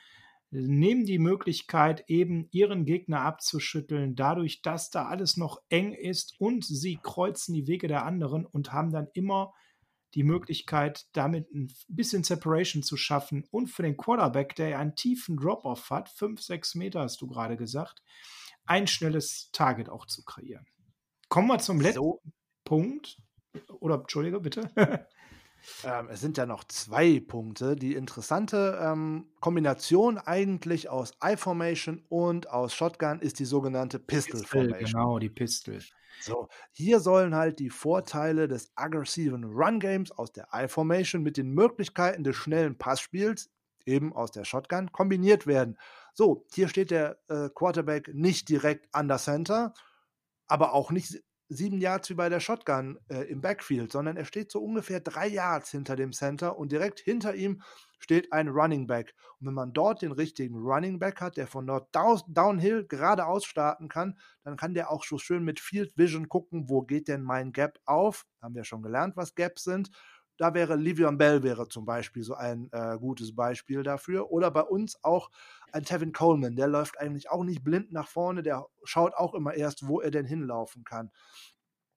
nehmen 0.50 1.04
die 1.04 1.18
Möglichkeit, 1.18 2.04
eben 2.08 2.48
ihren 2.50 2.84
Gegner 2.84 3.20
abzuschütteln, 3.20 4.16
dadurch, 4.16 4.62
dass 4.62 4.90
da 4.90 5.06
alles 5.06 5.36
noch 5.36 5.60
eng 5.68 5.92
ist 5.92 6.34
und 6.38 6.64
sie 6.64 6.98
kreuzen 7.02 7.54
die 7.54 7.66
Wege 7.66 7.88
der 7.88 8.04
anderen 8.04 8.46
und 8.46 8.72
haben 8.72 8.90
dann 8.90 9.08
immer 9.12 9.52
die 10.14 10.22
Möglichkeit, 10.22 11.06
damit 11.12 11.52
ein 11.52 11.70
bisschen 11.88 12.24
Separation 12.24 12.82
zu 12.82 12.96
schaffen 12.96 13.44
und 13.50 13.68
für 13.68 13.82
den 13.82 13.96
Quarterback, 13.96 14.54
der 14.56 14.70
ja 14.70 14.78
einen 14.78 14.94
tiefen 14.94 15.36
Drop-off 15.36 15.90
hat, 15.90 16.08
5, 16.08 16.40
6 16.40 16.76
Meter 16.76 17.00
hast 17.00 17.20
du 17.20 17.26
gerade 17.26 17.56
gesagt, 17.56 18.02
ein 18.64 18.86
schnelles 18.86 19.50
Target 19.52 19.90
auch 19.90 20.06
zu 20.06 20.24
kreieren. 20.24 20.66
Kommen 21.28 21.48
wir 21.48 21.58
zum 21.58 21.80
letzten 21.80 22.00
so. 22.00 22.22
Punkt. 22.64 23.20
Oder, 23.80 23.96
Entschuldige, 23.96 24.40
bitte. 24.40 24.70
Ähm, 25.84 26.08
es 26.10 26.20
sind 26.20 26.36
ja 26.36 26.46
noch 26.46 26.64
zwei 26.64 27.20
Punkte. 27.20 27.76
Die 27.76 27.94
interessante 27.94 28.78
ähm, 28.82 29.26
Kombination 29.40 30.18
eigentlich 30.18 30.88
aus 30.88 31.12
I-Formation 31.22 32.02
und 32.08 32.50
aus 32.50 32.74
Shotgun 32.74 33.20
ist 33.20 33.38
die 33.38 33.44
sogenannte 33.44 33.98
Pistol, 33.98 34.40
Pistol 34.40 34.62
Formation. 34.62 35.02
Genau, 35.02 35.18
die 35.18 35.30
Pistol. 35.30 35.80
So, 36.20 36.48
hier 36.72 37.00
sollen 37.00 37.34
halt 37.34 37.58
die 37.58 37.70
Vorteile 37.70 38.48
des 38.48 38.72
aggressiven 38.74 39.44
Run 39.44 39.78
Games 39.78 40.10
aus 40.10 40.32
der 40.32 40.48
I-Formation 40.52 41.22
mit 41.22 41.36
den 41.36 41.50
Möglichkeiten 41.50 42.24
des 42.24 42.36
schnellen 42.36 42.76
Passspiels 42.76 43.50
eben 43.86 44.12
aus 44.12 44.30
der 44.32 44.44
Shotgun 44.44 44.92
kombiniert 44.92 45.46
werden. 45.46 45.78
So, 46.12 46.44
hier 46.52 46.68
steht 46.68 46.90
der 46.90 47.18
äh, 47.28 47.48
Quarterback 47.54 48.12
nicht 48.12 48.48
direkt 48.48 48.92
an 48.92 49.08
der 49.08 49.18
Center, 49.18 49.72
aber 50.46 50.72
auch 50.72 50.90
nicht 50.90 51.22
sieben 51.48 51.80
Yards 51.80 52.10
wie 52.10 52.14
bei 52.14 52.28
der 52.28 52.40
Shotgun 52.40 52.98
äh, 53.08 53.22
im 53.30 53.40
Backfield, 53.40 53.92
sondern 53.92 54.16
er 54.16 54.24
steht 54.24 54.50
so 54.50 54.60
ungefähr 54.60 55.00
drei 55.00 55.26
Yards 55.26 55.70
hinter 55.70 55.96
dem 55.96 56.12
Center 56.12 56.58
und 56.58 56.72
direkt 56.72 57.00
hinter 57.00 57.34
ihm 57.34 57.62
steht 57.98 58.32
ein 58.32 58.48
Running 58.48 58.86
Back. 58.86 59.14
Und 59.40 59.48
wenn 59.48 59.54
man 59.54 59.72
dort 59.72 60.02
den 60.02 60.12
richtigen 60.12 60.56
Running 60.56 60.98
Back 60.98 61.20
hat, 61.20 61.36
der 61.36 61.46
von 61.46 61.66
dort 61.66 61.88
downhill 61.94 62.86
geradeaus 62.86 63.44
starten 63.44 63.88
kann, 63.88 64.18
dann 64.44 64.56
kann 64.56 64.74
der 64.74 64.90
auch 64.90 65.04
so 65.04 65.18
schön 65.18 65.44
mit 65.44 65.60
Field 65.60 65.96
Vision 65.96 66.28
gucken, 66.28 66.68
wo 66.68 66.82
geht 66.82 67.08
denn 67.08 67.22
mein 67.22 67.52
Gap 67.52 67.78
auf. 67.84 68.26
Haben 68.40 68.54
wir 68.54 68.64
schon 68.64 68.82
gelernt, 68.82 69.16
was 69.16 69.34
Gaps 69.34 69.64
sind. 69.64 69.90
Da 70.38 70.54
wäre 70.54 70.76
Livion 70.76 71.18
Bell 71.18 71.42
wäre 71.42 71.68
zum 71.68 71.84
Beispiel 71.84 72.22
so 72.22 72.34
ein 72.34 72.70
äh, 72.72 72.96
gutes 72.98 73.34
Beispiel 73.34 73.82
dafür. 73.82 74.30
Oder 74.30 74.50
bei 74.50 74.62
uns 74.62 75.02
auch 75.04 75.30
ein 75.72 75.84
Tevin 75.84 76.12
Coleman, 76.12 76.56
der 76.56 76.68
läuft 76.68 76.98
eigentlich 76.98 77.28
auch 77.30 77.44
nicht 77.44 77.62
blind 77.62 77.92
nach 77.92 78.08
vorne, 78.08 78.42
der 78.42 78.66
schaut 78.84 79.14
auch 79.14 79.34
immer 79.34 79.54
erst, 79.54 79.86
wo 79.86 80.00
er 80.00 80.10
denn 80.10 80.24
hinlaufen 80.24 80.84
kann. 80.84 81.10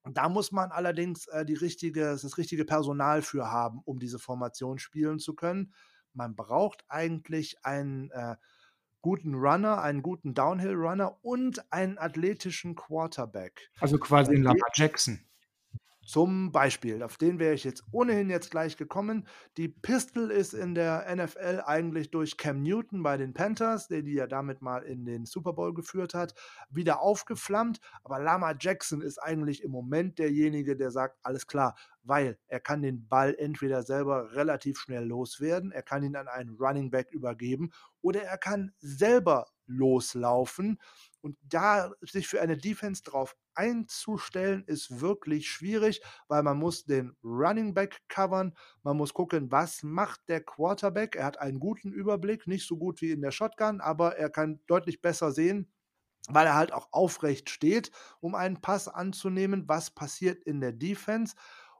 Da 0.03 0.30
muss 0.30 0.51
man 0.51 0.72
allerdings 0.72 1.27
äh, 1.27 1.45
die 1.45 1.53
richtige, 1.53 2.01
das 2.01 2.38
richtige 2.38 2.65
Personal 2.65 3.22
für 3.22 3.51
haben, 3.51 3.81
um 3.85 3.99
diese 3.99 4.18
Formation 4.19 4.80
spielen 4.80 5.19
zu 5.19 5.35
können. 5.35 5.73
Man 6.13 6.35
braucht 6.35 6.84
eigentlich 6.89 7.63
einen 7.63 8.09
äh, 8.11 8.35
guten 9.01 9.35
Runner, 9.35 9.81
einen 9.81 10.01
guten 10.01 10.34
Downhill-Runner 10.34 11.18
und 11.22 11.72
einen 11.72 11.97
athletischen 11.97 12.76
Quarterback. 12.76 13.72
Also 13.80 13.97
quasi 13.97 14.35
ein 14.35 14.43
Lamar 14.43 14.69
Jackson. 14.73 15.19
Zum 16.12 16.52
Beispiel, 16.52 17.04
auf 17.04 17.16
den 17.16 17.40
wäre 17.40 17.54
ich 17.54 17.64
jetzt 17.64 17.86
ohnehin 17.94 18.30
jetzt 18.30 18.52
gleich 18.52 18.76
gekommen. 18.76 19.26
Die 19.56 19.70
Pistol 19.70 20.30
ist 20.30 20.54
in 20.54 20.76
der 20.76 21.06
NFL 21.16 21.64
eigentlich 21.66 22.12
durch 22.12 22.36
Cam 22.36 22.62
Newton 22.62 23.02
bei 23.02 23.16
den 23.16 23.34
Panthers, 23.34 23.88
der 23.88 24.02
die 24.02 24.16
ja 24.16 24.28
damit 24.28 24.62
mal 24.62 24.84
in 24.84 25.06
den 25.06 25.26
Super 25.26 25.54
Bowl 25.54 25.74
geführt 25.74 26.14
hat, 26.14 26.34
wieder 26.70 27.00
aufgeflammt. 27.00 27.80
Aber 28.04 28.20
Lama 28.20 28.54
Jackson 28.60 29.02
ist 29.02 29.20
eigentlich 29.20 29.64
im 29.64 29.72
Moment 29.72 30.20
derjenige, 30.20 30.76
der 30.76 30.92
sagt, 30.92 31.18
alles 31.24 31.48
klar, 31.48 31.78
weil 32.04 32.38
er 32.48 32.60
kann 32.60 32.82
den 32.82 33.08
Ball 33.08 33.34
entweder 33.40 33.82
selber 33.82 34.34
relativ 34.34 34.80
schnell 34.80 35.06
loswerden, 35.06 35.72
er 35.72 35.82
kann 35.82 36.04
ihn 36.04 36.18
an 36.18 36.28
einen 36.28 36.58
Running 36.60 36.92
Back 36.92 37.12
übergeben 37.14 37.72
oder 38.02 38.22
er 38.22 38.38
kann 38.38 38.74
selber 38.80 39.48
loslaufen. 39.66 40.78
Und 41.22 41.38
da 41.42 41.94
sich 42.02 42.28
für 42.28 42.42
eine 42.42 42.58
Defense 42.58 43.02
drauf 43.04 43.38
einzustellen, 43.56 44.64
ist 44.65 45.02
wirklich 45.02 45.49
schwierig, 45.49 46.02
weil 46.28 46.44
man 46.44 46.57
muss 46.57 46.86
den 46.86 47.15
Running 47.23 47.73
Back 47.73 48.02
covern, 48.07 48.53
man 48.84 48.98
muss 48.98 49.14
gucken, 49.14 49.52
was 49.52 49.84
macht 49.84 50.22
der 50.28 50.41
Quarterback. 50.41 51.15
Er 51.15 51.26
hat 51.26 51.40
einen 51.40 51.60
guten 51.60 51.91
Überblick, 51.91 52.48
nicht 52.48 52.68
so 52.68 52.78
gut 52.78 53.02
wie 53.02 53.11
in 53.11 53.22
der 53.22 53.32
Shotgun, 53.32 53.82
aber 53.82 54.18
er 54.18 54.30
kann 54.30 54.61
deutlich 54.68 55.02
besser 55.02 55.32
sehen, 55.32 55.72
weil 56.30 56.48
er 56.48 56.56
halt 56.56 56.73
auch 56.73 56.90
aufrecht 56.91 57.49
steht, 57.49 57.91
um 58.19 58.36
einen 58.36 58.61
Pass 58.61 58.88
anzunehmen, 58.88 59.68
was 59.68 59.91
passiert 59.91 60.44
in 60.44 60.61
der 60.61 60.73
Defense. 60.73 61.36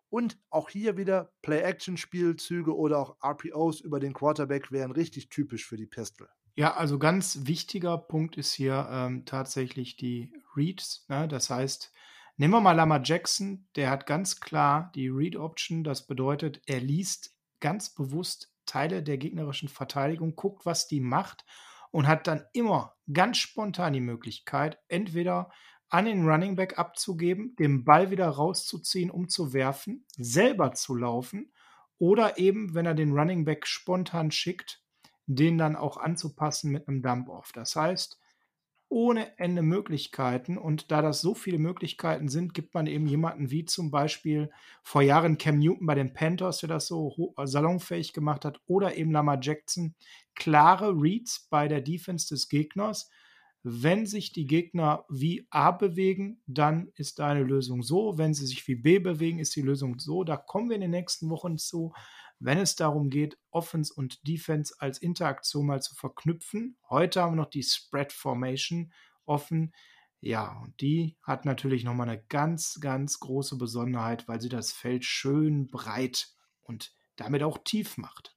Und 0.10 0.38
auch 0.50 0.70
hier 0.70 0.98
wieder 0.98 1.32
Play-Action-Spielzüge 1.42 2.76
oder 2.76 3.00
auch 3.00 3.18
RPOs 3.24 3.80
über 3.82 4.00
den 4.00 4.14
Quarterback 4.14 4.72
wären 4.72 4.92
richtig 4.92 5.30
typisch 5.30 5.66
für 5.66 5.78
die 5.78 5.88
Pistol. 5.88 6.28
Ja, 6.56 6.76
also 6.76 7.00
ganz 7.00 7.40
wichtiger 7.44 7.98
Punkt 7.98 8.38
ist 8.38 8.54
hier 8.54 8.88
ähm, 8.92 9.26
tatsächlich 9.26 9.96
die 9.96 10.34
Reads. 10.56 11.06
Ne? 11.08 11.28
Das 11.28 11.50
heißt, 11.50 11.94
nehmen 12.38 12.54
wir 12.54 12.62
mal 12.62 12.74
Lama 12.74 13.02
Jackson, 13.04 13.68
der 13.76 13.90
hat 13.90 14.06
ganz 14.06 14.42
klar 14.42 14.92
die 14.96 15.08
Read-Option. 15.08 15.84
Das 15.84 16.08
bedeutet, 16.08 16.62
er 16.66 16.82
liest 16.82 17.36
ganz 17.62 17.94
bewusst 17.94 18.52
Teile 18.66 19.02
der 19.02 19.18
gegnerischen 19.18 19.70
Verteidigung, 19.70 20.36
guckt, 20.36 20.66
was 20.66 20.88
die 20.88 21.00
macht 21.00 21.46
und 21.92 22.08
hat 22.08 22.28
dann 22.28 22.44
immer 22.54 22.96
ganz 23.12 23.38
spontan 23.38 23.94
die 23.94 24.02
Möglichkeit, 24.02 24.78
entweder 24.88 25.52
an 25.90 26.06
den 26.06 26.26
Running 26.26 26.56
Back 26.56 26.80
abzugeben, 26.80 27.56
den 27.58 27.84
Ball 27.84 28.12
wieder 28.12 28.28
rauszuziehen, 28.28 29.12
um 29.12 29.28
zu 29.28 29.54
werfen, 29.54 30.06
selber 30.16 30.74
zu 30.74 30.96
laufen 30.96 31.52
oder 31.98 32.38
eben, 32.38 32.74
wenn 32.74 32.86
er 32.86 32.94
den 32.94 33.12
Running 33.12 33.44
Back 33.44 33.68
spontan 33.68 34.32
schickt, 34.32 34.81
den 35.36 35.58
dann 35.58 35.76
auch 35.76 35.98
anzupassen 35.98 36.72
mit 36.72 36.88
einem 36.88 37.02
Dump-Off. 37.02 37.52
Das 37.54 37.76
heißt, 37.76 38.20
ohne 38.92 39.40
Ende 39.40 39.62
Möglichkeiten. 39.62 40.58
Und 40.58 40.92
da 40.92 41.02
das 41.02 41.22
so 41.22 41.34
viele 41.34 41.58
Möglichkeiten 41.58 42.28
sind, 42.28 42.54
gibt 42.54 42.74
man 42.74 42.88
eben 42.88 43.08
jemanden 43.08 43.50
wie 43.50 43.64
zum 43.64 43.90
Beispiel 43.90 44.52
vor 44.84 45.02
Jahren 45.02 45.38
Cam 45.38 45.60
Newton 45.60 45.88
bei 45.88 45.96
den 45.96 46.14
Panthers, 46.14 46.60
der 46.60 46.70
das 46.70 46.88
so 46.88 47.34
salonfähig 47.42 48.12
gemacht 48.12 48.44
hat, 48.44 48.60
oder 48.68 48.98
eben 48.98 49.12
Lamar 49.12 49.40
Jackson, 49.42 49.96
klare 50.36 50.92
Reads 50.92 51.48
bei 51.50 51.70
der 51.70 51.80
Defense 51.80 52.28
des 52.28 52.50
Gegners. 52.50 53.10
Wenn 53.64 54.06
sich 54.06 54.32
die 54.32 54.48
Gegner 54.48 55.06
wie 55.10 55.46
A 55.52 55.72
bewegen, 55.72 56.42
dann 56.48 56.90
ist 56.96 57.20
deine 57.20 57.44
Lösung 57.44 57.84
so. 57.84 58.18
Wenn 58.18 58.34
sie 58.34 58.48
sich 58.48 58.68
wie 58.68 58.76
B 58.76 59.00
bewegen, 59.00 59.40
ist 59.40 59.56
die 59.56 59.62
Lösung 59.62 60.00
so. 60.00 60.24
Da 60.24 60.38
kommen 60.38 60.70
wir 60.70 60.76
in 60.76 60.82
den 60.82 60.92
nächsten 60.92 61.30
Wochen 61.30 61.58
zu 61.58 61.94
wenn 62.44 62.58
es 62.58 62.76
darum 62.76 63.12
geht, 63.12 63.38
Offense 63.52 63.94
und 63.94 64.28
Defense 64.28 64.74
als 64.80 64.98
Interaktion 64.98 65.68
mal 65.68 65.82
zu 65.82 65.94
verknüpfen. 65.94 66.76
Heute 66.90 67.22
haben 67.22 67.34
wir 67.34 67.44
noch 67.44 67.52
die 67.52 67.62
Spread 67.62 68.12
Formation 68.12 68.92
offen. 69.26 69.74
Ja, 70.22 70.60
und 70.64 70.82
die 70.82 71.18
hat 71.22 71.46
natürlich 71.46 71.84
nochmal 71.84 72.10
eine 72.10 72.24
ganz, 72.24 72.80
ganz 72.82 73.20
große 73.20 73.58
Besonderheit, 73.58 74.28
weil 74.28 74.42
sie 74.42 74.50
das 74.50 74.72
Feld 74.72 75.06
schön 75.06 75.70
breit 75.70 76.30
und 76.62 76.96
damit 77.16 77.44
auch 77.44 77.60
tief 77.64 77.98
macht. 77.98 78.36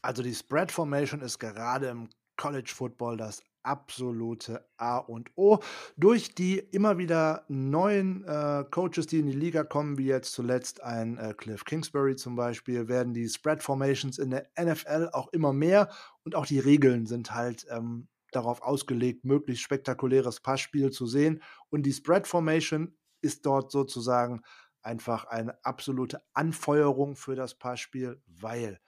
Also 0.00 0.24
die 0.24 0.34
Spread 0.34 0.72
Formation 0.72 1.20
ist 1.20 1.38
gerade 1.38 1.86
im 1.86 2.10
College 2.36 2.72
Football 2.74 3.16
das 3.16 3.44
absolute 3.62 4.66
A 4.76 4.98
und 4.98 5.30
O. 5.36 5.58
Durch 5.96 6.34
die 6.34 6.58
immer 6.58 6.98
wieder 6.98 7.44
neuen 7.48 8.24
äh, 8.24 8.64
Coaches, 8.70 9.06
die 9.06 9.20
in 9.20 9.26
die 9.26 9.32
Liga 9.32 9.64
kommen, 9.64 9.98
wie 9.98 10.06
jetzt 10.06 10.32
zuletzt 10.32 10.82
ein 10.82 11.18
äh, 11.18 11.34
Cliff 11.36 11.64
Kingsbury 11.64 12.16
zum 12.16 12.36
Beispiel, 12.36 12.88
werden 12.88 13.14
die 13.14 13.28
Spread 13.28 13.62
Formations 13.62 14.18
in 14.18 14.30
der 14.30 14.48
NFL 14.60 15.10
auch 15.12 15.32
immer 15.32 15.52
mehr 15.52 15.88
und 16.24 16.34
auch 16.34 16.46
die 16.46 16.58
Regeln 16.58 17.06
sind 17.06 17.34
halt 17.34 17.66
ähm, 17.70 18.08
darauf 18.32 18.62
ausgelegt, 18.62 19.24
möglichst 19.24 19.62
spektakuläres 19.62 20.40
Passspiel 20.40 20.90
zu 20.90 21.06
sehen. 21.06 21.42
Und 21.68 21.84
die 21.84 21.92
Spread 21.92 22.26
Formation 22.26 22.96
ist 23.20 23.46
dort 23.46 23.70
sozusagen 23.70 24.42
einfach 24.82 25.24
eine 25.26 25.64
absolute 25.64 26.22
Anfeuerung 26.32 27.14
für 27.14 27.36
das 27.36 27.54
Passspiel, 27.54 28.20
weil 28.26 28.80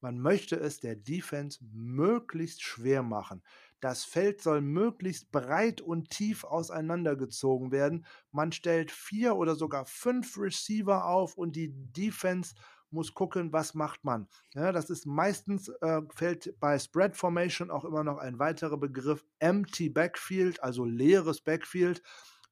man 0.00 0.18
möchte 0.18 0.56
es 0.56 0.80
der 0.80 0.96
Defense 0.96 1.60
möglichst 1.72 2.62
schwer 2.62 3.02
machen. 3.02 3.42
Das 3.80 4.04
Feld 4.04 4.40
soll 4.40 4.60
möglichst 4.60 5.30
breit 5.30 5.80
und 5.80 6.10
tief 6.10 6.44
auseinandergezogen 6.44 7.70
werden. 7.70 8.06
Man 8.30 8.52
stellt 8.52 8.90
vier 8.90 9.36
oder 9.36 9.54
sogar 9.56 9.84
fünf 9.84 10.38
Receiver 10.38 11.04
auf 11.04 11.36
und 11.36 11.54
die 11.56 11.72
Defense 11.92 12.54
muss 12.94 13.12
gucken, 13.12 13.52
was 13.52 13.74
macht 13.74 14.04
man. 14.04 14.28
Ja, 14.54 14.72
das 14.72 14.88
ist 14.88 15.04
meistens, 15.04 15.68
äh, 15.80 16.00
fällt 16.14 16.58
bei 16.60 16.78
Spread 16.78 17.16
Formation 17.16 17.70
auch 17.70 17.84
immer 17.84 18.04
noch 18.04 18.18
ein 18.18 18.38
weiterer 18.38 18.78
Begriff, 18.78 19.24
Empty 19.40 19.90
Backfield, 19.90 20.62
also 20.62 20.84
leeres 20.84 21.42
Backfield. 21.42 22.02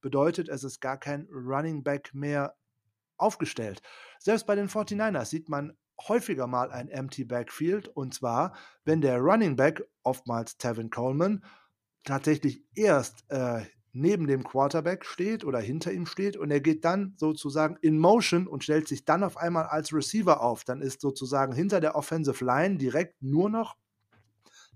Bedeutet, 0.00 0.48
es 0.48 0.64
ist 0.64 0.80
gar 0.80 0.98
kein 0.98 1.28
Running 1.30 1.82
Back 1.82 2.12
mehr 2.12 2.56
aufgestellt. 3.16 3.80
Selbst 4.18 4.46
bei 4.46 4.56
den 4.56 4.68
49ers 4.68 5.26
sieht 5.26 5.48
man 5.48 5.76
häufiger 6.00 6.46
mal 6.46 6.70
ein 6.70 6.88
Empty 6.88 7.24
Backfield 7.24 7.88
und 7.88 8.14
zwar, 8.14 8.54
wenn 8.84 9.00
der 9.00 9.18
Running 9.18 9.56
Back, 9.56 9.84
oftmals 10.02 10.56
Tevin 10.56 10.90
Coleman, 10.90 11.44
tatsächlich 12.04 12.64
erst 12.74 13.24
äh, 13.28 13.62
neben 13.92 14.26
dem 14.26 14.42
Quarterback 14.42 15.04
steht 15.04 15.44
oder 15.44 15.60
hinter 15.60 15.92
ihm 15.92 16.06
steht 16.06 16.36
und 16.36 16.50
er 16.50 16.60
geht 16.60 16.84
dann 16.84 17.14
sozusagen 17.16 17.76
in 17.82 17.98
Motion 17.98 18.46
und 18.46 18.64
stellt 18.64 18.88
sich 18.88 19.04
dann 19.04 19.22
auf 19.22 19.36
einmal 19.36 19.66
als 19.66 19.92
Receiver 19.92 20.40
auf. 20.40 20.64
Dann 20.64 20.80
ist 20.80 21.00
sozusagen 21.00 21.54
hinter 21.54 21.80
der 21.80 21.94
Offensive 21.94 22.44
Line 22.44 22.78
direkt 22.78 23.22
nur 23.22 23.50
noch 23.50 23.76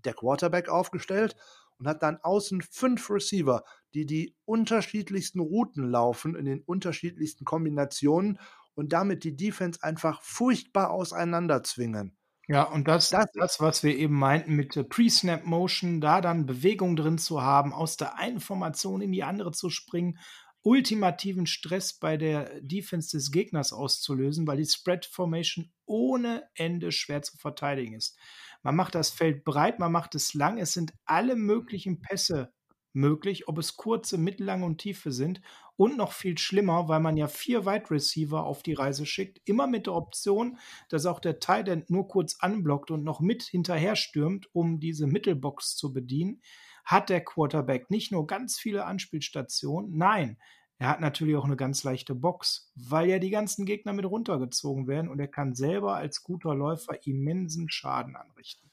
der 0.05 0.14
Quarterback 0.14 0.68
aufgestellt 0.68 1.34
und 1.78 1.88
hat 1.88 2.02
dann 2.02 2.18
außen 2.22 2.62
fünf 2.62 3.10
Receiver, 3.10 3.64
die 3.94 4.06
die 4.06 4.34
unterschiedlichsten 4.44 5.40
Routen 5.40 5.90
laufen 5.90 6.34
in 6.34 6.44
den 6.44 6.60
unterschiedlichsten 6.60 7.44
Kombinationen 7.44 8.38
und 8.77 8.93
damit 8.93 9.24
die 9.24 9.36
Defense 9.36 9.82
einfach 9.82 10.23
furchtbar 10.23 10.90
auseinanderzwingen. 10.90 12.16
Ja, 12.48 12.62
und 12.62 12.86
das, 12.86 13.11
das, 13.11 13.27
das 13.35 13.61
was 13.61 13.82
wir 13.82 13.97
eben 13.97 14.15
meinten 14.15 14.55
mit 14.55 14.89
Pre-Snap-Motion, 14.89 16.01
da 16.01 16.20
dann 16.20 16.47
Bewegung 16.47 16.94
drin 16.94 17.19
zu 17.19 17.43
haben, 17.43 17.73
aus 17.73 17.97
der 17.97 18.19
einen 18.19 18.39
Formation 18.39 19.01
in 19.01 19.11
die 19.11 19.24
andere 19.24 19.51
zu 19.51 19.69
springen, 19.69 20.19
ultimativen 20.62 21.47
Stress 21.47 21.98
bei 21.98 22.16
der 22.16 22.61
Defense 22.61 23.16
des 23.16 23.32
Gegners 23.32 23.73
auszulösen, 23.73 24.47
weil 24.47 24.59
die 24.59 24.66
Spread-Formation 24.66 25.73
ohne 25.86 26.48
Ende 26.55 26.93
schwer 26.93 27.23
zu 27.23 27.36
verteidigen 27.36 27.94
ist. 27.94 28.16
Man 28.62 28.77
macht 28.77 28.94
das 28.94 29.11
Feld 29.11 29.44
breit, 29.44 29.78
man 29.78 29.93
macht 29.93 30.15
es 30.15 30.35
lang, 30.35 30.59
es 30.59 30.73
sind 30.73 30.93
alle 31.05 31.36
möglichen 31.36 32.01
Pässe 32.01 32.53
möglich, 32.97 33.47
ob 33.47 33.59
es 33.59 33.77
kurze, 33.77 34.18
mittellange 34.18 34.64
und 34.64 34.78
tiefe 34.78 35.12
sind. 35.12 35.40
Und 35.77 35.97
noch 35.97 36.12
viel 36.12 36.39
schlimmer, 36.39 36.89
weil 36.89 37.01
man 37.01 37.16
ja 37.16 37.28
vier 37.28 37.66
Wide 37.66 37.90
Receiver 37.90 38.44
auf 38.44 38.62
die 38.62 38.73
Reise 38.73 39.06
schickt, 39.06 39.47
immer 39.48 39.66
mit 39.66 39.86
der 39.86 39.94
Option, 39.94 40.59
dass 40.89 41.06
auch 41.06 41.20
der 41.20 41.39
Tight 41.39 41.68
End 41.68 41.90
nur 41.90 42.09
kurz 42.09 42.39
anblockt 42.40 42.90
und 42.90 43.05
noch 43.05 43.20
mit 43.20 43.43
hinterher 43.43 43.94
stürmt, 43.94 44.48
um 44.55 44.81
diese 44.81 45.06
Mittelbox 45.06 45.77
zu 45.77 45.93
bedienen, 45.93 46.40
hat 46.85 47.10
der 47.10 47.23
Quarterback 47.23 47.90
nicht 47.90 48.10
nur 48.10 48.27
ganz 48.27 48.59
viele 48.59 48.86
Anspielstationen, 48.86 49.97
nein, 49.97 50.39
er 50.78 50.89
hat 50.89 51.01
natürlich 51.01 51.36
auch 51.36 51.44
eine 51.44 51.56
ganz 51.56 51.85
leichte 51.85 52.14
Box, 52.14 52.70
weil 52.74 53.09
ja 53.09 53.18
die 53.18 53.31
ganzen 53.31 53.64
Gegner 53.64 53.93
mit 53.94 54.05
runtergezogen 54.05 54.86
werden 54.86 55.09
und 55.09 55.18
er 55.18 55.28
kann 55.28 55.55
selber 55.55 55.97
als 55.97 56.23
guter 56.23 56.55
Läufer 56.55 57.06
immensen 57.06 57.70
Schaden 57.70 58.14
anrichten. 58.14 58.70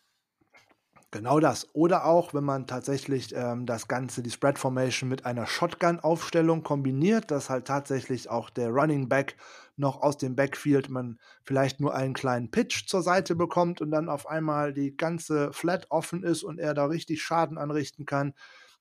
Genau 1.14 1.40
das. 1.40 1.68
Oder 1.76 2.06
auch, 2.06 2.34
wenn 2.34 2.44
man 2.44 2.66
tatsächlich 2.66 3.36
ähm, 3.36 3.68
das 3.68 3.88
Ganze, 3.88 4.24
die 4.24 4.32
Spread 4.32 4.58
Formation 4.58 5.08
mit 5.10 5.28
einer 5.28 5.46
Shotgun-Aufstellung 5.46 6.64
kombiniert, 6.64 7.30
dass 7.30 7.52
halt 7.52 7.68
tatsächlich 7.68 8.32
auch 8.32 8.50
der 8.50 8.70
Running 8.70 9.10
Back 9.10 9.36
noch 9.78 10.02
aus 10.02 10.18
dem 10.18 10.36
Backfield 10.36 10.90
man 10.90 11.20
vielleicht 11.44 11.80
nur 11.80 11.94
einen 11.94 12.16
kleinen 12.16 12.50
Pitch 12.50 12.88
zur 12.88 13.04
Seite 13.04 13.36
bekommt 13.36 13.80
und 13.80 13.92
dann 13.92 14.10
auf 14.10 14.28
einmal 14.28 14.74
die 14.74 14.98
ganze 14.98 15.54
Flat 15.54 15.86
offen 15.92 16.24
ist 16.24 16.42
und 16.42 16.58
er 16.58 16.74
da 16.74 16.86
richtig 16.86 17.22
Schaden 17.22 17.60
anrichten 17.60 18.08
kann. 18.08 18.34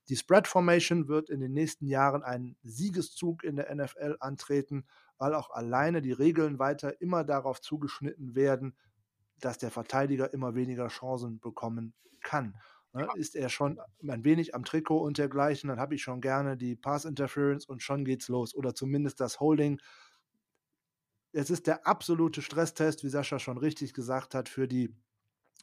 Die 0.09 0.17
Spread 0.17 0.49
Formation 0.49 1.09
wird 1.09 1.29
in 1.29 1.41
den 1.41 1.53
nächsten 1.53 1.87
Jahren 1.87 2.23
einen 2.23 2.57
Siegeszug 2.63 3.45
in 3.45 3.57
der 3.57 3.75
NFL 3.75 4.17
antreten, 4.21 4.87
weil 5.19 5.35
auch 5.35 5.51
alleine 5.51 6.01
die 6.01 6.13
Regeln 6.13 6.59
weiter 6.59 6.99
immer 7.03 7.25
darauf 7.25 7.61
zugeschnitten 7.61 8.35
werden, 8.35 8.75
dass 9.45 9.59
der 9.59 9.71
Verteidiger 9.71 10.33
immer 10.33 10.55
weniger 10.55 10.89
Chancen 10.89 11.41
bekommen 11.41 11.95
kann. 12.23 12.55
Ne? 12.93 13.09
Ist 13.17 13.35
er 13.37 13.49
schon 13.49 13.81
ein 14.07 14.25
wenig 14.25 14.55
am 14.55 14.65
Trikot 14.65 15.01
und 15.01 15.19
dergleichen, 15.19 15.69
dann 15.69 15.81
habe 15.81 15.95
ich 15.95 16.03
schon 16.03 16.21
gerne 16.21 16.57
die 16.57 16.77
Pass 16.77 17.05
Interference 17.05 17.67
und 17.67 17.83
schon 17.83 18.05
geht's 18.05 18.29
los. 18.29 18.55
Oder 18.55 18.75
zumindest 18.75 19.21
das 19.21 19.41
Holding. 19.41 19.81
Es 21.33 21.49
ist 21.51 21.67
der 21.67 21.87
absolute 21.87 22.43
Stresstest, 22.43 23.05
wie 23.05 23.09
Sascha 23.09 23.39
schon 23.39 23.57
richtig 23.57 23.95
gesagt 23.95 24.35
hat, 24.35 24.49
für 24.51 24.69
die 24.69 24.95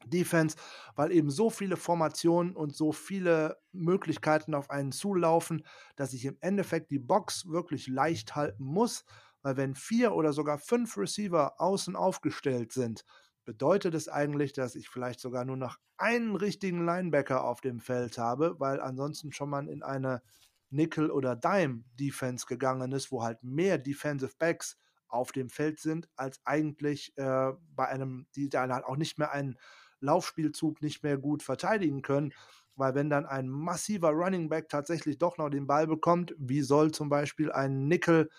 Defense, 0.05 0.55
weil 0.95 1.11
eben 1.11 1.29
so 1.29 1.49
viele 1.49 1.77
Formationen 1.77 2.55
und 2.55 2.75
so 2.75 2.91
viele 2.91 3.57
Möglichkeiten 3.73 4.55
auf 4.55 4.69
einen 4.69 4.91
zulaufen, 4.91 5.65
dass 5.95 6.13
ich 6.13 6.25
im 6.25 6.37
Endeffekt 6.39 6.89
die 6.89 6.99
Box 6.99 7.47
wirklich 7.47 7.87
leicht 7.87 8.35
halten 8.35 8.63
muss, 8.63 9.03
weil 9.41 9.57
wenn 9.57 9.75
vier 9.75 10.13
oder 10.13 10.33
sogar 10.33 10.57
fünf 10.57 10.97
Receiver 10.97 11.59
außen 11.59 11.95
aufgestellt 11.95 12.71
sind, 12.71 13.03
bedeutet 13.49 13.95
es 13.95 14.07
eigentlich, 14.07 14.53
dass 14.53 14.75
ich 14.75 14.89
vielleicht 14.89 15.19
sogar 15.19 15.43
nur 15.43 15.57
noch 15.57 15.79
einen 15.97 16.35
richtigen 16.35 16.85
Linebacker 16.85 17.43
auf 17.43 17.61
dem 17.61 17.79
Feld 17.79 18.19
habe, 18.19 18.59
weil 18.59 18.79
ansonsten 18.79 19.31
schon 19.31 19.49
mal 19.49 19.67
in 19.67 19.81
eine 19.81 20.21
Nickel- 20.69 21.09
oder 21.09 21.35
Dime-Defense 21.35 22.45
gegangen 22.45 22.91
ist, 22.91 23.11
wo 23.11 23.23
halt 23.23 23.43
mehr 23.43 23.79
Defensive 23.79 24.33
Backs 24.37 24.77
auf 25.07 25.31
dem 25.31 25.49
Feld 25.49 25.79
sind, 25.79 26.07
als 26.15 26.39
eigentlich 26.45 27.17
äh, 27.17 27.53
bei 27.75 27.87
einem, 27.87 28.27
die 28.35 28.49
dann 28.49 28.71
halt 28.71 28.85
auch 28.85 28.97
nicht 28.97 29.17
mehr 29.17 29.31
einen 29.31 29.57
Laufspielzug 29.99 30.83
nicht 30.83 31.01
mehr 31.01 31.17
gut 31.17 31.41
verteidigen 31.41 32.03
können. 32.03 32.35
Weil 32.75 32.93
wenn 32.93 33.09
dann 33.09 33.25
ein 33.25 33.49
massiver 33.49 34.11
Running 34.11 34.47
Back 34.47 34.69
tatsächlich 34.69 35.17
doch 35.17 35.39
noch 35.39 35.49
den 35.49 35.65
Ball 35.65 35.87
bekommt, 35.87 36.35
wie 36.37 36.61
soll 36.61 36.91
zum 36.91 37.09
Beispiel 37.09 37.51
ein 37.51 37.87
Nickel 37.87 38.29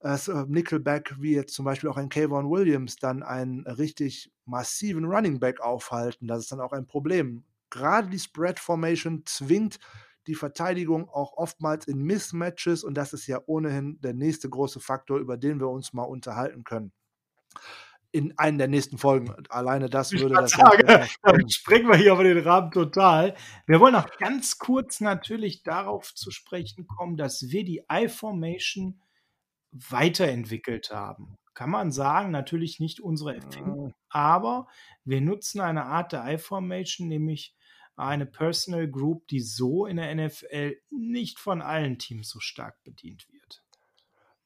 als 0.00 0.28
äh, 0.28 0.44
Nickelback, 0.46 1.16
wie 1.18 1.34
jetzt 1.34 1.54
zum 1.54 1.64
Beispiel 1.64 1.90
auch 1.90 1.96
ein 1.96 2.08
Kayvon 2.08 2.50
Williams, 2.50 2.96
dann 2.96 3.22
einen 3.22 3.66
richtig 3.66 4.30
massiven 4.44 5.04
Running 5.04 5.40
Back 5.40 5.60
aufhalten. 5.60 6.28
Das 6.28 6.40
ist 6.40 6.52
dann 6.52 6.60
auch 6.60 6.72
ein 6.72 6.86
Problem. 6.86 7.44
Gerade 7.70 8.08
die 8.08 8.18
Spread 8.18 8.58
Formation 8.58 9.22
zwingt 9.26 9.78
die 10.26 10.34
Verteidigung 10.34 11.08
auch 11.08 11.32
oftmals 11.36 11.86
in 11.86 12.02
Mismatches 12.02 12.84
und 12.84 12.94
das 12.94 13.12
ist 13.12 13.26
ja 13.26 13.40
ohnehin 13.46 13.98
der 14.00 14.14
nächste 14.14 14.48
große 14.48 14.78
Faktor, 14.80 15.18
über 15.18 15.36
den 15.36 15.58
wir 15.58 15.68
uns 15.68 15.92
mal 15.92 16.04
unterhalten 16.04 16.64
können. 16.64 16.92
in 18.10 18.38
einen 18.38 18.58
der 18.58 18.68
nächsten 18.68 18.96
Folgen. 18.98 19.34
Alleine 19.50 19.90
das 19.90 20.12
Ich 20.12 20.20
würde 20.20 20.34
das 20.34 20.52
sagen, 20.52 20.86
Dann 21.22 21.48
sprengen 21.50 21.88
wir 21.88 21.96
hier 21.96 22.12
aber 22.12 22.24
den 22.24 22.38
Rahmen 22.38 22.70
total. 22.70 23.34
Wir 23.66 23.80
wollen 23.80 23.92
noch 23.92 24.10
ganz 24.18 24.58
kurz 24.58 25.00
natürlich 25.00 25.62
darauf 25.62 26.14
zu 26.14 26.30
sprechen 26.30 26.86
kommen, 26.86 27.16
dass 27.16 27.50
wir 27.50 27.64
die 27.64 27.82
I-Formation 27.90 29.00
weiterentwickelt 29.72 30.90
haben. 30.90 31.38
Kann 31.54 31.70
man 31.70 31.90
sagen, 31.90 32.30
natürlich 32.30 32.78
nicht 32.78 33.00
unsere 33.00 33.34
Erfindung, 33.36 33.92
aber 34.08 34.68
wir 35.04 35.20
nutzen 35.20 35.60
eine 35.60 35.86
Art 35.86 36.12
der 36.12 36.24
I-Formation, 36.26 37.08
nämlich 37.08 37.56
eine 37.96 38.26
Personal 38.26 38.88
Group, 38.88 39.26
die 39.26 39.40
so 39.40 39.86
in 39.86 39.96
der 39.96 40.14
NFL 40.14 40.76
nicht 40.90 41.38
von 41.38 41.60
allen 41.60 41.98
Teams 41.98 42.28
so 42.28 42.38
stark 42.38 42.82
bedient 42.84 43.26
wird. 43.32 43.64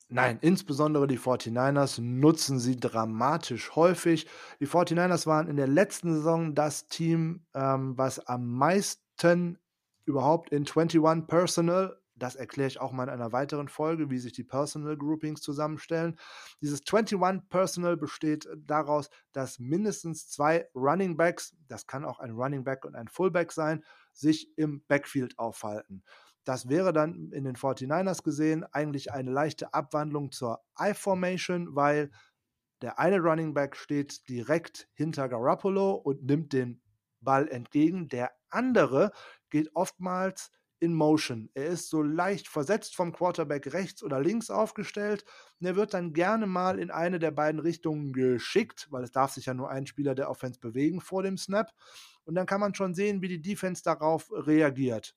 Nein, 0.09 0.39
insbesondere 0.43 1.07
die 1.07 1.19
49ers 1.19 2.01
nutzen 2.03 2.59
sie 2.59 2.77
dramatisch 2.79 3.75
häufig. 3.75 4.27
Die 4.61 4.67
49ers 4.67 5.27
waren 5.27 5.49
in 5.49 5.57
der 5.57 5.69
letzten 5.69 6.13
Saison 6.13 6.55
das 6.55 6.87
Team, 6.89 7.47
ähm, 7.55 7.97
was 7.97 8.19
am 8.19 8.47
meisten 8.47 9.59
überhaupt 10.05 10.51
in 10.51 10.67
21 10.67 11.27
Personal, 11.27 11.99
das 12.23 12.37
erkläre 12.37 12.69
ich 12.69 12.81
auch 12.81 12.93
mal 12.93 13.05
in 13.05 13.09
einer 13.09 13.33
weiteren 13.33 13.67
Folge, 13.67 14.09
wie 14.09 14.19
sich 14.19 14.33
die 14.33 14.45
Personal 14.45 14.97
Groupings 14.97 15.41
zusammenstellen. 15.41 16.17
Dieses 16.61 16.83
21 16.87 17.49
Personal 17.49 17.97
besteht 17.97 18.49
daraus, 18.57 19.11
dass 19.33 19.59
mindestens 19.59 20.29
zwei 20.29 20.69
Running 20.77 21.17
Backs, 21.17 21.57
das 21.67 21.89
kann 21.89 22.05
auch 22.05 22.21
ein 22.21 22.31
Running 22.31 22.63
Back 22.63 22.85
und 22.85 22.95
ein 22.95 23.09
Fullback 23.09 23.51
sein, 23.51 23.83
sich 24.13 24.57
im 24.57 24.85
Backfield 24.87 25.37
aufhalten. 25.37 26.05
Das 26.45 26.69
wäre 26.69 26.93
dann 26.93 27.33
in 27.33 27.43
den 27.43 27.57
49ers 27.57 28.23
gesehen 28.23 28.65
eigentlich 28.71 29.11
eine 29.11 29.33
leichte 29.33 29.75
Abwandlung 29.75 30.31
zur 30.31 30.63
I-Formation, 30.81 31.75
weil 31.75 32.13
der 32.83 33.01
eine 33.01 33.19
Running 33.19 33.53
Back 33.53 33.75
steht 33.75 34.29
direkt 34.29 34.89
hinter 34.95 35.29
Garoppolo 35.29 35.95
und 35.95 36.23
nimmt 36.23 36.53
den 36.53 36.83
Ball 37.21 37.49
entgegen. 37.49 38.09
Der 38.09 38.31
andere 38.49 39.11
geht 39.51 39.75
oftmals 39.75 40.53
in 40.83 40.95
Motion. 40.95 41.49
Er 41.55 41.67
ist 41.67 41.89
so 41.89 42.03
leicht 42.03 42.49
versetzt 42.49 42.97
vom 42.97 43.13
Quarterback 43.13 43.73
rechts 43.73 44.03
oder 44.03 44.21
links 44.21 44.51
aufgestellt. 44.51 45.25
Und 45.61 45.67
er 45.69 45.77
wird 45.77 45.95
dann 45.95 46.13
gerne 46.13 46.47
mal 46.47 46.81
in 46.81 46.91
eine 46.91 47.21
der 47.21 47.31
beiden 47.31 47.61
Richtungen 47.61 48.13
geschickt, 48.13 48.89
weil 48.91 49.05
es 49.05 49.13
darf 49.13 49.31
sich 49.33 49.47
ja 49.47 49.55
nur 49.55 49.71
ein 49.71 49.87
Spieler 49.87 50.17
der 50.17 50.29
Offense 50.29 50.59
bewegen 50.59 51.01
vor 51.01 51.23
dem 51.23 51.39
Snap. 51.39 51.71
Und 52.25 52.35
dann 52.35 52.47
kann 52.47 52.61
man 52.61 52.75
schon 52.75 52.95
sehen, 52.95 53.23
wie 53.23 53.29
die 53.29 53.41
Defense 53.41 53.83
darauf 53.85 54.31
reagiert 54.33 55.15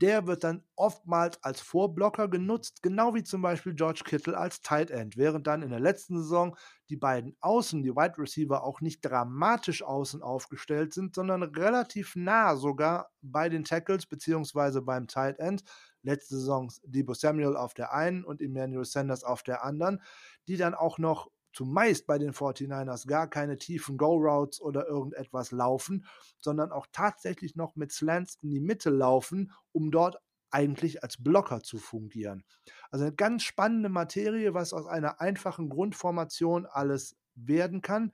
der 0.00 0.26
wird 0.26 0.44
dann 0.44 0.62
oftmals 0.76 1.42
als 1.42 1.60
Vorblocker 1.60 2.28
genutzt, 2.28 2.82
genau 2.82 3.14
wie 3.14 3.24
zum 3.24 3.42
Beispiel 3.42 3.74
George 3.74 4.02
Kittle 4.04 4.36
als 4.36 4.60
Tight 4.60 4.90
End, 4.90 5.16
während 5.16 5.46
dann 5.46 5.62
in 5.62 5.70
der 5.70 5.80
letzten 5.80 6.18
Saison 6.18 6.56
die 6.88 6.96
beiden 6.96 7.36
Außen, 7.40 7.82
die 7.82 7.94
Wide 7.94 8.18
Receiver, 8.18 8.62
auch 8.62 8.80
nicht 8.80 9.00
dramatisch 9.00 9.82
außen 9.82 10.22
aufgestellt 10.22 10.94
sind, 10.94 11.14
sondern 11.14 11.42
relativ 11.42 12.14
nah 12.16 12.56
sogar 12.56 13.10
bei 13.22 13.48
den 13.48 13.64
Tackles 13.64 14.06
beziehungsweise 14.06 14.82
beim 14.82 15.08
Tight 15.08 15.38
End. 15.38 15.64
Letzte 16.02 16.36
Saison 16.36 16.70
Debo 16.84 17.12
Samuel 17.14 17.56
auf 17.56 17.74
der 17.74 17.92
einen 17.92 18.24
und 18.24 18.40
Emmanuel 18.40 18.84
Sanders 18.84 19.24
auf 19.24 19.42
der 19.42 19.64
anderen, 19.64 20.00
die 20.46 20.56
dann 20.56 20.74
auch 20.74 20.98
noch 20.98 21.28
zumeist 21.58 22.06
bei 22.06 22.18
den 22.18 22.32
49ers 22.32 23.08
gar 23.08 23.28
keine 23.28 23.56
tiefen 23.56 23.96
Go-Routes 23.96 24.60
oder 24.60 24.86
irgendetwas 24.86 25.50
laufen, 25.50 26.06
sondern 26.38 26.70
auch 26.70 26.86
tatsächlich 26.92 27.56
noch 27.56 27.74
mit 27.74 27.90
Slants 27.90 28.38
in 28.42 28.50
die 28.50 28.60
Mitte 28.60 28.90
laufen, 28.90 29.50
um 29.72 29.90
dort 29.90 30.18
eigentlich 30.50 31.02
als 31.02 31.20
Blocker 31.20 31.60
zu 31.60 31.78
fungieren. 31.78 32.44
Also 32.92 33.06
eine 33.06 33.14
ganz 33.14 33.42
spannende 33.42 33.88
Materie, 33.88 34.54
was 34.54 34.72
aus 34.72 34.86
einer 34.86 35.20
einfachen 35.20 35.68
Grundformation 35.68 36.64
alles 36.64 37.16
werden 37.34 37.82
kann. 37.82 38.12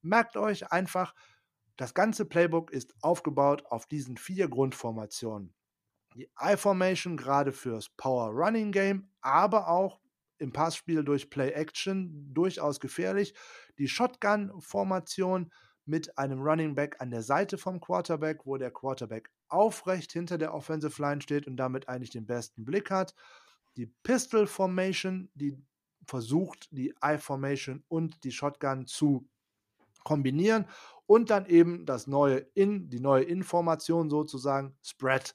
Merkt 0.00 0.36
euch 0.36 0.70
einfach, 0.70 1.16
das 1.76 1.94
ganze 1.94 2.24
Playbook 2.24 2.70
ist 2.70 2.94
aufgebaut 3.00 3.64
auf 3.66 3.86
diesen 3.86 4.16
vier 4.16 4.48
Grundformationen. 4.48 5.52
Die 6.14 6.30
I-Formation 6.40 7.16
gerade 7.16 7.50
fürs 7.50 7.88
Power 7.88 8.28
Running 8.28 8.70
Game, 8.70 9.10
aber 9.20 9.66
auch 9.66 9.98
im 10.44 10.52
Passspiel 10.52 11.02
durch 11.02 11.30
Play 11.30 11.50
Action 11.50 12.32
durchaus 12.32 12.78
gefährlich. 12.78 13.34
Die 13.78 13.88
Shotgun-Formation 13.88 15.50
mit 15.86 16.16
einem 16.16 16.40
Running 16.40 16.74
Back 16.74 17.00
an 17.00 17.10
der 17.10 17.22
Seite 17.22 17.58
vom 17.58 17.80
Quarterback, 17.80 18.46
wo 18.46 18.56
der 18.56 18.70
Quarterback 18.70 19.30
aufrecht 19.48 20.12
hinter 20.12 20.38
der 20.38 20.54
Offensive 20.54 21.00
Line 21.02 21.20
steht 21.20 21.46
und 21.46 21.56
damit 21.56 21.88
eigentlich 21.88 22.10
den 22.10 22.26
besten 22.26 22.64
Blick 22.64 22.90
hat. 22.90 23.14
Die 23.76 23.86
Pistol 24.02 24.46
Formation, 24.46 25.30
die 25.34 25.58
versucht, 26.06 26.68
die 26.70 26.94
I-Formation 27.04 27.82
und 27.88 28.22
die 28.24 28.30
Shotgun 28.30 28.86
zu 28.86 29.28
kombinieren 30.04 30.66
und 31.06 31.30
dann 31.30 31.46
eben 31.46 31.86
das 31.86 32.06
neue 32.06 32.36
In, 32.54 32.88
die 32.88 33.00
neue 33.00 33.24
Information 33.24 34.10
sozusagen, 34.10 34.76
Spread 34.82 35.34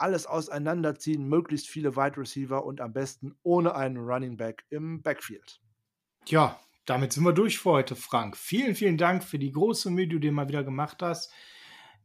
alles 0.00 0.26
auseinanderziehen, 0.26 1.28
möglichst 1.28 1.68
viele 1.68 1.96
Wide 1.96 2.16
Receiver 2.16 2.64
und 2.64 2.80
am 2.80 2.92
besten 2.92 3.34
ohne 3.42 3.74
einen 3.74 3.98
Running 3.98 4.36
Back 4.36 4.64
im 4.70 5.02
Backfield. 5.02 5.60
Ja, 6.26 6.58
damit 6.86 7.12
sind 7.12 7.24
wir 7.24 7.32
durch 7.32 7.58
für 7.58 7.70
heute, 7.70 7.96
Frank. 7.96 8.36
Vielen, 8.36 8.74
vielen 8.74 8.98
Dank 8.98 9.22
für 9.22 9.38
die 9.38 9.52
große 9.52 9.90
Mühe, 9.90 10.08
die 10.08 10.20
du 10.20 10.32
mal 10.32 10.48
wieder 10.48 10.64
gemacht 10.64 11.02
hast. 11.02 11.32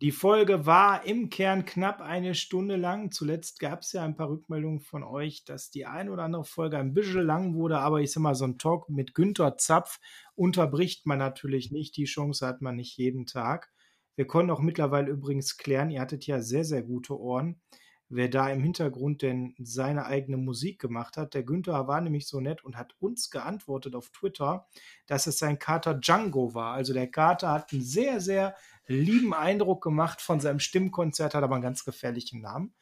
Die 0.01 0.11
Folge 0.11 0.65
war 0.65 1.05
im 1.05 1.29
Kern 1.29 1.63
knapp 1.63 2.01
eine 2.01 2.35
Stunde 2.35 2.75
lang. 2.75 3.11
Zuletzt 3.11 3.61
gab 3.61 3.81
es 3.81 3.93
ja 3.93 4.03
ein 4.03 4.17
paar 4.17 4.29
Rückmeldungen 4.29 4.81
von 4.81 5.03
euch, 5.03 5.45
dass 5.45 5.71
die 5.71 5.85
ein 5.85 6.09
oder 6.09 6.23
andere 6.23 6.43
Folge 6.43 6.77
ein 6.77 6.93
bisschen 6.93 7.25
lang 7.25 7.55
wurde, 7.55 7.79
aber 7.79 8.01
ich 8.01 8.11
sag 8.11 8.21
mal, 8.21 8.35
so 8.35 8.43
ein 8.43 8.57
Talk 8.57 8.89
mit 8.89 9.15
Günther 9.15 9.57
Zapf 9.57 9.99
unterbricht 10.35 11.05
man 11.05 11.19
natürlich 11.19 11.71
nicht. 11.71 11.95
Die 11.95 12.03
Chance 12.03 12.45
hat 12.45 12.61
man 12.61 12.75
nicht 12.75 12.97
jeden 12.97 13.25
Tag. 13.25 13.71
Wir 14.17 14.27
konnten 14.27 14.51
auch 14.51 14.59
mittlerweile 14.59 15.11
übrigens 15.11 15.57
klären, 15.57 15.89
ihr 15.89 16.01
hattet 16.01 16.27
ja 16.27 16.41
sehr, 16.41 16.65
sehr 16.65 16.83
gute 16.83 17.17
Ohren 17.17 17.61
wer 18.09 18.29
da 18.29 18.49
im 18.49 18.61
Hintergrund 18.61 19.21
denn 19.21 19.55
seine 19.59 20.05
eigene 20.05 20.37
Musik 20.37 20.79
gemacht 20.79 21.17
hat. 21.17 21.33
Der 21.33 21.43
Günther 21.43 21.87
war 21.87 22.01
nämlich 22.01 22.27
so 22.27 22.39
nett 22.39 22.63
und 22.63 22.77
hat 22.77 22.95
uns 22.99 23.29
geantwortet 23.29 23.95
auf 23.95 24.09
Twitter, 24.09 24.67
dass 25.07 25.27
es 25.27 25.37
sein 25.37 25.59
Kater 25.59 25.95
Django 25.95 26.53
war. 26.53 26.73
Also 26.73 26.93
der 26.93 27.09
Kater 27.09 27.51
hat 27.51 27.71
einen 27.71 27.81
sehr, 27.81 28.21
sehr 28.21 28.55
lieben 28.87 29.33
Eindruck 29.33 29.83
gemacht 29.83 30.21
von 30.21 30.39
seinem 30.39 30.59
Stimmkonzert, 30.59 31.33
hat 31.33 31.43
aber 31.43 31.55
einen 31.55 31.63
ganz 31.63 31.83
gefährlichen 31.83 32.41
Namen. 32.41 32.73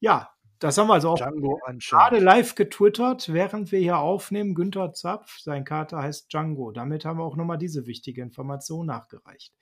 Ja, 0.00 0.30
das 0.58 0.78
haben 0.78 0.88
wir 0.88 0.94
also 0.94 1.10
auch 1.10 1.18
Django 1.18 1.60
gerade 1.78 2.18
live 2.20 2.54
getwittert, 2.54 3.32
während 3.32 3.70
wir 3.70 3.80
hier 3.80 3.98
aufnehmen. 3.98 4.54
Günther 4.54 4.92
Zapf, 4.94 5.38
sein 5.40 5.64
Kater 5.64 5.98
heißt 5.98 6.32
Django. 6.32 6.72
Damit 6.72 7.04
haben 7.04 7.18
wir 7.18 7.24
auch 7.24 7.36
nochmal 7.36 7.58
diese 7.58 7.86
wichtige 7.86 8.22
Information 8.22 8.86
nachgereicht. 8.86 9.52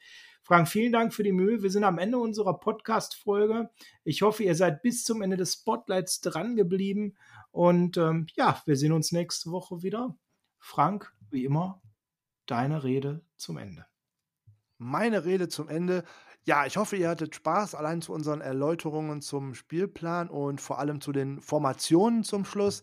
Frank, 0.45 0.67
vielen 0.67 0.93
Dank 0.93 1.15
für 1.15 1.23
die 1.23 1.31
Mühe. 1.31 1.63
Wir 1.63 1.71
sind 1.71 1.85
am 1.85 1.99
Ende 1.99 2.19
unserer 2.19 2.59
Podcast-Folge. 2.59 3.71
Ich 4.03 4.23
hoffe, 4.23 4.43
ihr 4.43 4.57
seid 4.57 4.83
bis 4.83 5.05
zum 5.05 5.23
Ende 5.23 5.37
des 5.37 5.53
Spotlights 5.53 6.21
dran 6.21 6.57
geblieben. 6.57 7.17
Und 7.53 7.97
ähm, 7.97 8.27
ja, 8.35 8.61
wir 8.67 8.77
sehen 8.77 8.91
uns 8.91 9.13
nächste 9.13 9.53
Woche 9.53 9.83
wieder. 9.85 10.17
Frank, 10.59 11.15
wie 11.31 11.45
immer, 11.45 11.81
deine 12.47 12.83
Rede 12.83 13.25
zum 13.37 13.57
Ende. 13.57 13.87
Meine 14.79 15.25
Rede 15.25 15.49
zum 15.49 15.69
Ende. 15.69 16.03
Ja, 16.45 16.67
ich 16.67 16.77
hoffe, 16.77 16.97
ihr 16.97 17.09
hattet 17.09 17.37
Spaß 17.37 17.77
allein 17.77 18.03
zu 18.03 18.13
unseren 18.13 18.41
Erläuterungen 18.41 19.21
zum 19.21 19.55
Spielplan 19.55 20.29
und 20.29 20.61
vor 20.61 20.81
allem 20.81 21.01
zu 21.01 21.13
den 21.13 21.41
Formationen 21.41 22.25
zum 22.25 22.45
Schluss. 22.45 22.83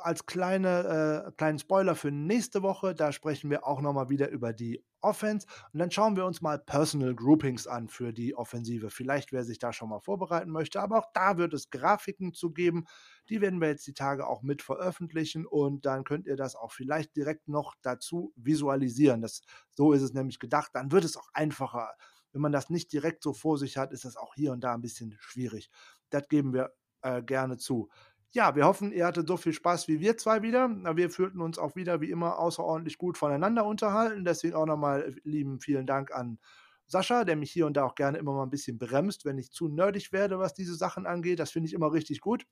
Als 0.00 0.26
kleine, 0.26 1.26
äh, 1.28 1.32
kleinen 1.36 1.58
Spoiler 1.58 1.94
für 1.94 2.10
nächste 2.10 2.62
Woche, 2.62 2.94
da 2.94 3.12
sprechen 3.12 3.50
wir 3.50 3.66
auch 3.66 3.80
nochmal 3.80 4.08
wieder 4.08 4.30
über 4.30 4.52
die 4.52 4.84
Offense 5.00 5.46
und 5.72 5.78
dann 5.78 5.90
schauen 5.90 6.16
wir 6.16 6.26
uns 6.26 6.40
mal 6.40 6.58
Personal 6.58 7.14
Groupings 7.14 7.66
an 7.66 7.88
für 7.88 8.12
die 8.12 8.34
Offensive. 8.34 8.90
Vielleicht 8.90 9.32
wer 9.32 9.44
sich 9.44 9.58
da 9.58 9.72
schon 9.72 9.88
mal 9.88 10.00
vorbereiten 10.00 10.50
möchte, 10.50 10.80
aber 10.80 10.98
auch 10.98 11.06
da 11.14 11.38
wird 11.38 11.54
es 11.54 11.70
Grafiken 11.70 12.34
zu 12.34 12.50
geben. 12.50 12.84
Die 13.28 13.40
werden 13.40 13.60
wir 13.60 13.68
jetzt 13.68 13.86
die 13.86 13.94
Tage 13.94 14.26
auch 14.26 14.42
mit 14.42 14.62
veröffentlichen 14.62 15.46
und 15.46 15.86
dann 15.86 16.04
könnt 16.04 16.26
ihr 16.26 16.36
das 16.36 16.56
auch 16.56 16.72
vielleicht 16.72 17.14
direkt 17.16 17.48
noch 17.48 17.74
dazu 17.82 18.32
visualisieren. 18.36 19.20
Das, 19.20 19.42
so 19.70 19.92
ist 19.92 20.02
es 20.02 20.12
nämlich 20.14 20.38
gedacht. 20.38 20.70
Dann 20.74 20.92
wird 20.92 21.04
es 21.04 21.16
auch 21.16 21.28
einfacher 21.32 21.94
wenn 22.32 22.42
man 22.42 22.52
das 22.52 22.70
nicht 22.70 22.92
direkt 22.92 23.22
so 23.22 23.32
vor 23.32 23.58
sich 23.58 23.76
hat, 23.76 23.92
ist 23.92 24.04
das 24.04 24.16
auch 24.16 24.34
hier 24.34 24.52
und 24.52 24.60
da 24.60 24.74
ein 24.74 24.82
bisschen 24.82 25.16
schwierig. 25.18 25.70
Das 26.10 26.28
geben 26.28 26.52
wir 26.52 26.72
äh, 27.02 27.22
gerne 27.22 27.56
zu. 27.56 27.88
Ja, 28.32 28.54
wir 28.54 28.66
hoffen, 28.66 28.92
ihr 28.92 29.06
hattet 29.06 29.26
so 29.26 29.38
viel 29.38 29.54
Spaß 29.54 29.88
wie 29.88 30.00
wir 30.00 30.18
zwei 30.18 30.42
wieder. 30.42 30.68
Wir 30.96 31.08
fühlten 31.08 31.40
uns 31.40 31.58
auch 31.58 31.76
wieder 31.76 32.00
wie 32.02 32.10
immer 32.10 32.38
außerordentlich 32.38 32.98
gut 32.98 33.16
voneinander 33.16 33.64
unterhalten. 33.64 34.24
Deswegen 34.24 34.54
auch 34.54 34.66
nochmal 34.66 35.14
lieben 35.24 35.60
vielen 35.60 35.86
Dank 35.86 36.12
an 36.12 36.38
Sascha, 36.86 37.24
der 37.24 37.36
mich 37.36 37.50
hier 37.50 37.66
und 37.66 37.76
da 37.76 37.84
auch 37.84 37.94
gerne 37.94 38.18
immer 38.18 38.34
mal 38.34 38.42
ein 38.42 38.50
bisschen 38.50 38.78
bremst, 38.78 39.24
wenn 39.24 39.38
ich 39.38 39.50
zu 39.50 39.68
nerdig 39.68 40.12
werde, 40.12 40.38
was 40.38 40.54
diese 40.54 40.74
Sachen 40.74 41.06
angeht. 41.06 41.38
Das 41.38 41.50
finde 41.50 41.68
ich 41.68 41.74
immer 41.74 41.92
richtig 41.92 42.20
gut. 42.20 42.44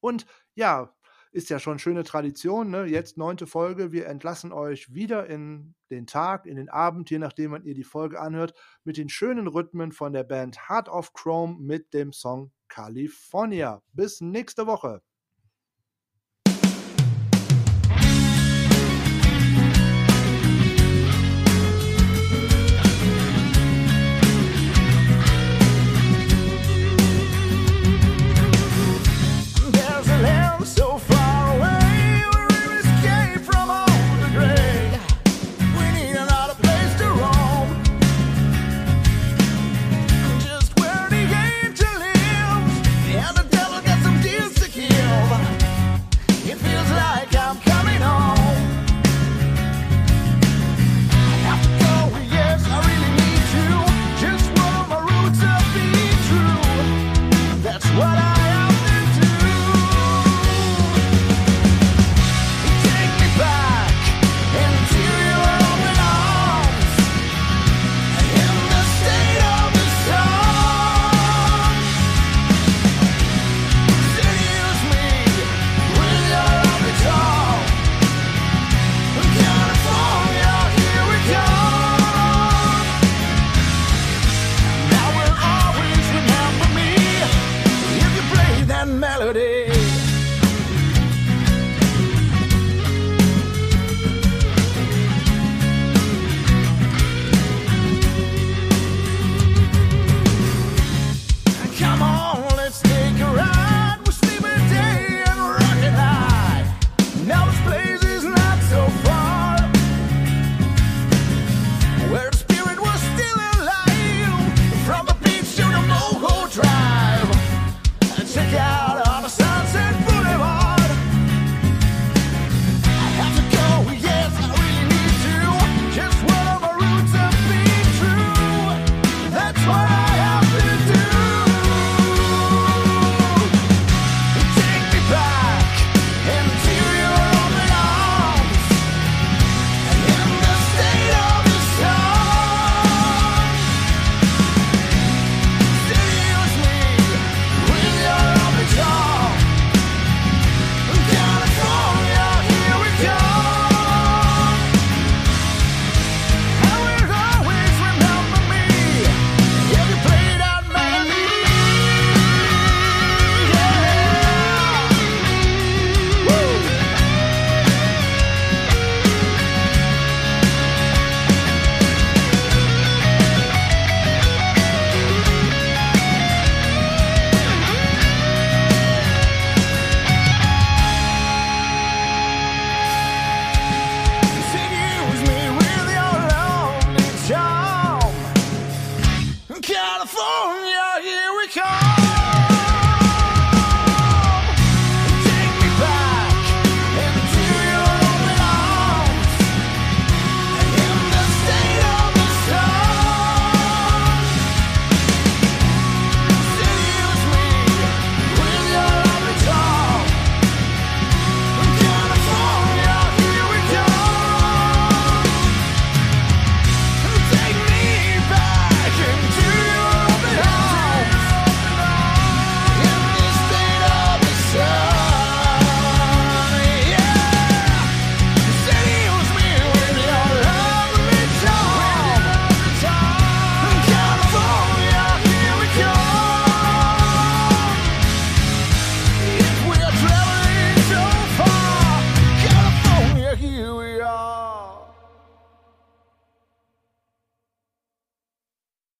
Und 0.00 0.26
ja, 0.54 0.94
ist 1.32 1.50
ja 1.50 1.58
schon 1.58 1.78
schöne 1.78 2.02
Tradition. 2.02 2.70
Ne? 2.70 2.86
Jetzt 2.86 3.18
neunte 3.18 3.46
Folge. 3.46 3.92
Wir 3.92 4.06
entlassen 4.06 4.52
euch 4.52 4.94
wieder 4.94 5.26
in 5.26 5.74
den 5.90 6.06
Tag, 6.06 6.46
in 6.46 6.56
den 6.56 6.70
Abend, 6.70 7.10
je 7.10 7.18
nachdem, 7.18 7.52
wann 7.52 7.64
ihr 7.64 7.74
die 7.74 7.84
Folge 7.84 8.20
anhört, 8.20 8.54
mit 8.84 8.96
den 8.96 9.10
schönen 9.10 9.46
Rhythmen 9.46 9.92
von 9.92 10.14
der 10.14 10.24
Band 10.24 10.70
Heart 10.70 10.88
of 10.88 11.12
Chrome 11.12 11.58
mit 11.60 11.92
dem 11.92 12.12
Song 12.14 12.52
California. 12.68 13.82
Bis 13.92 14.20
nächste 14.20 14.66
Woche. 14.66 15.02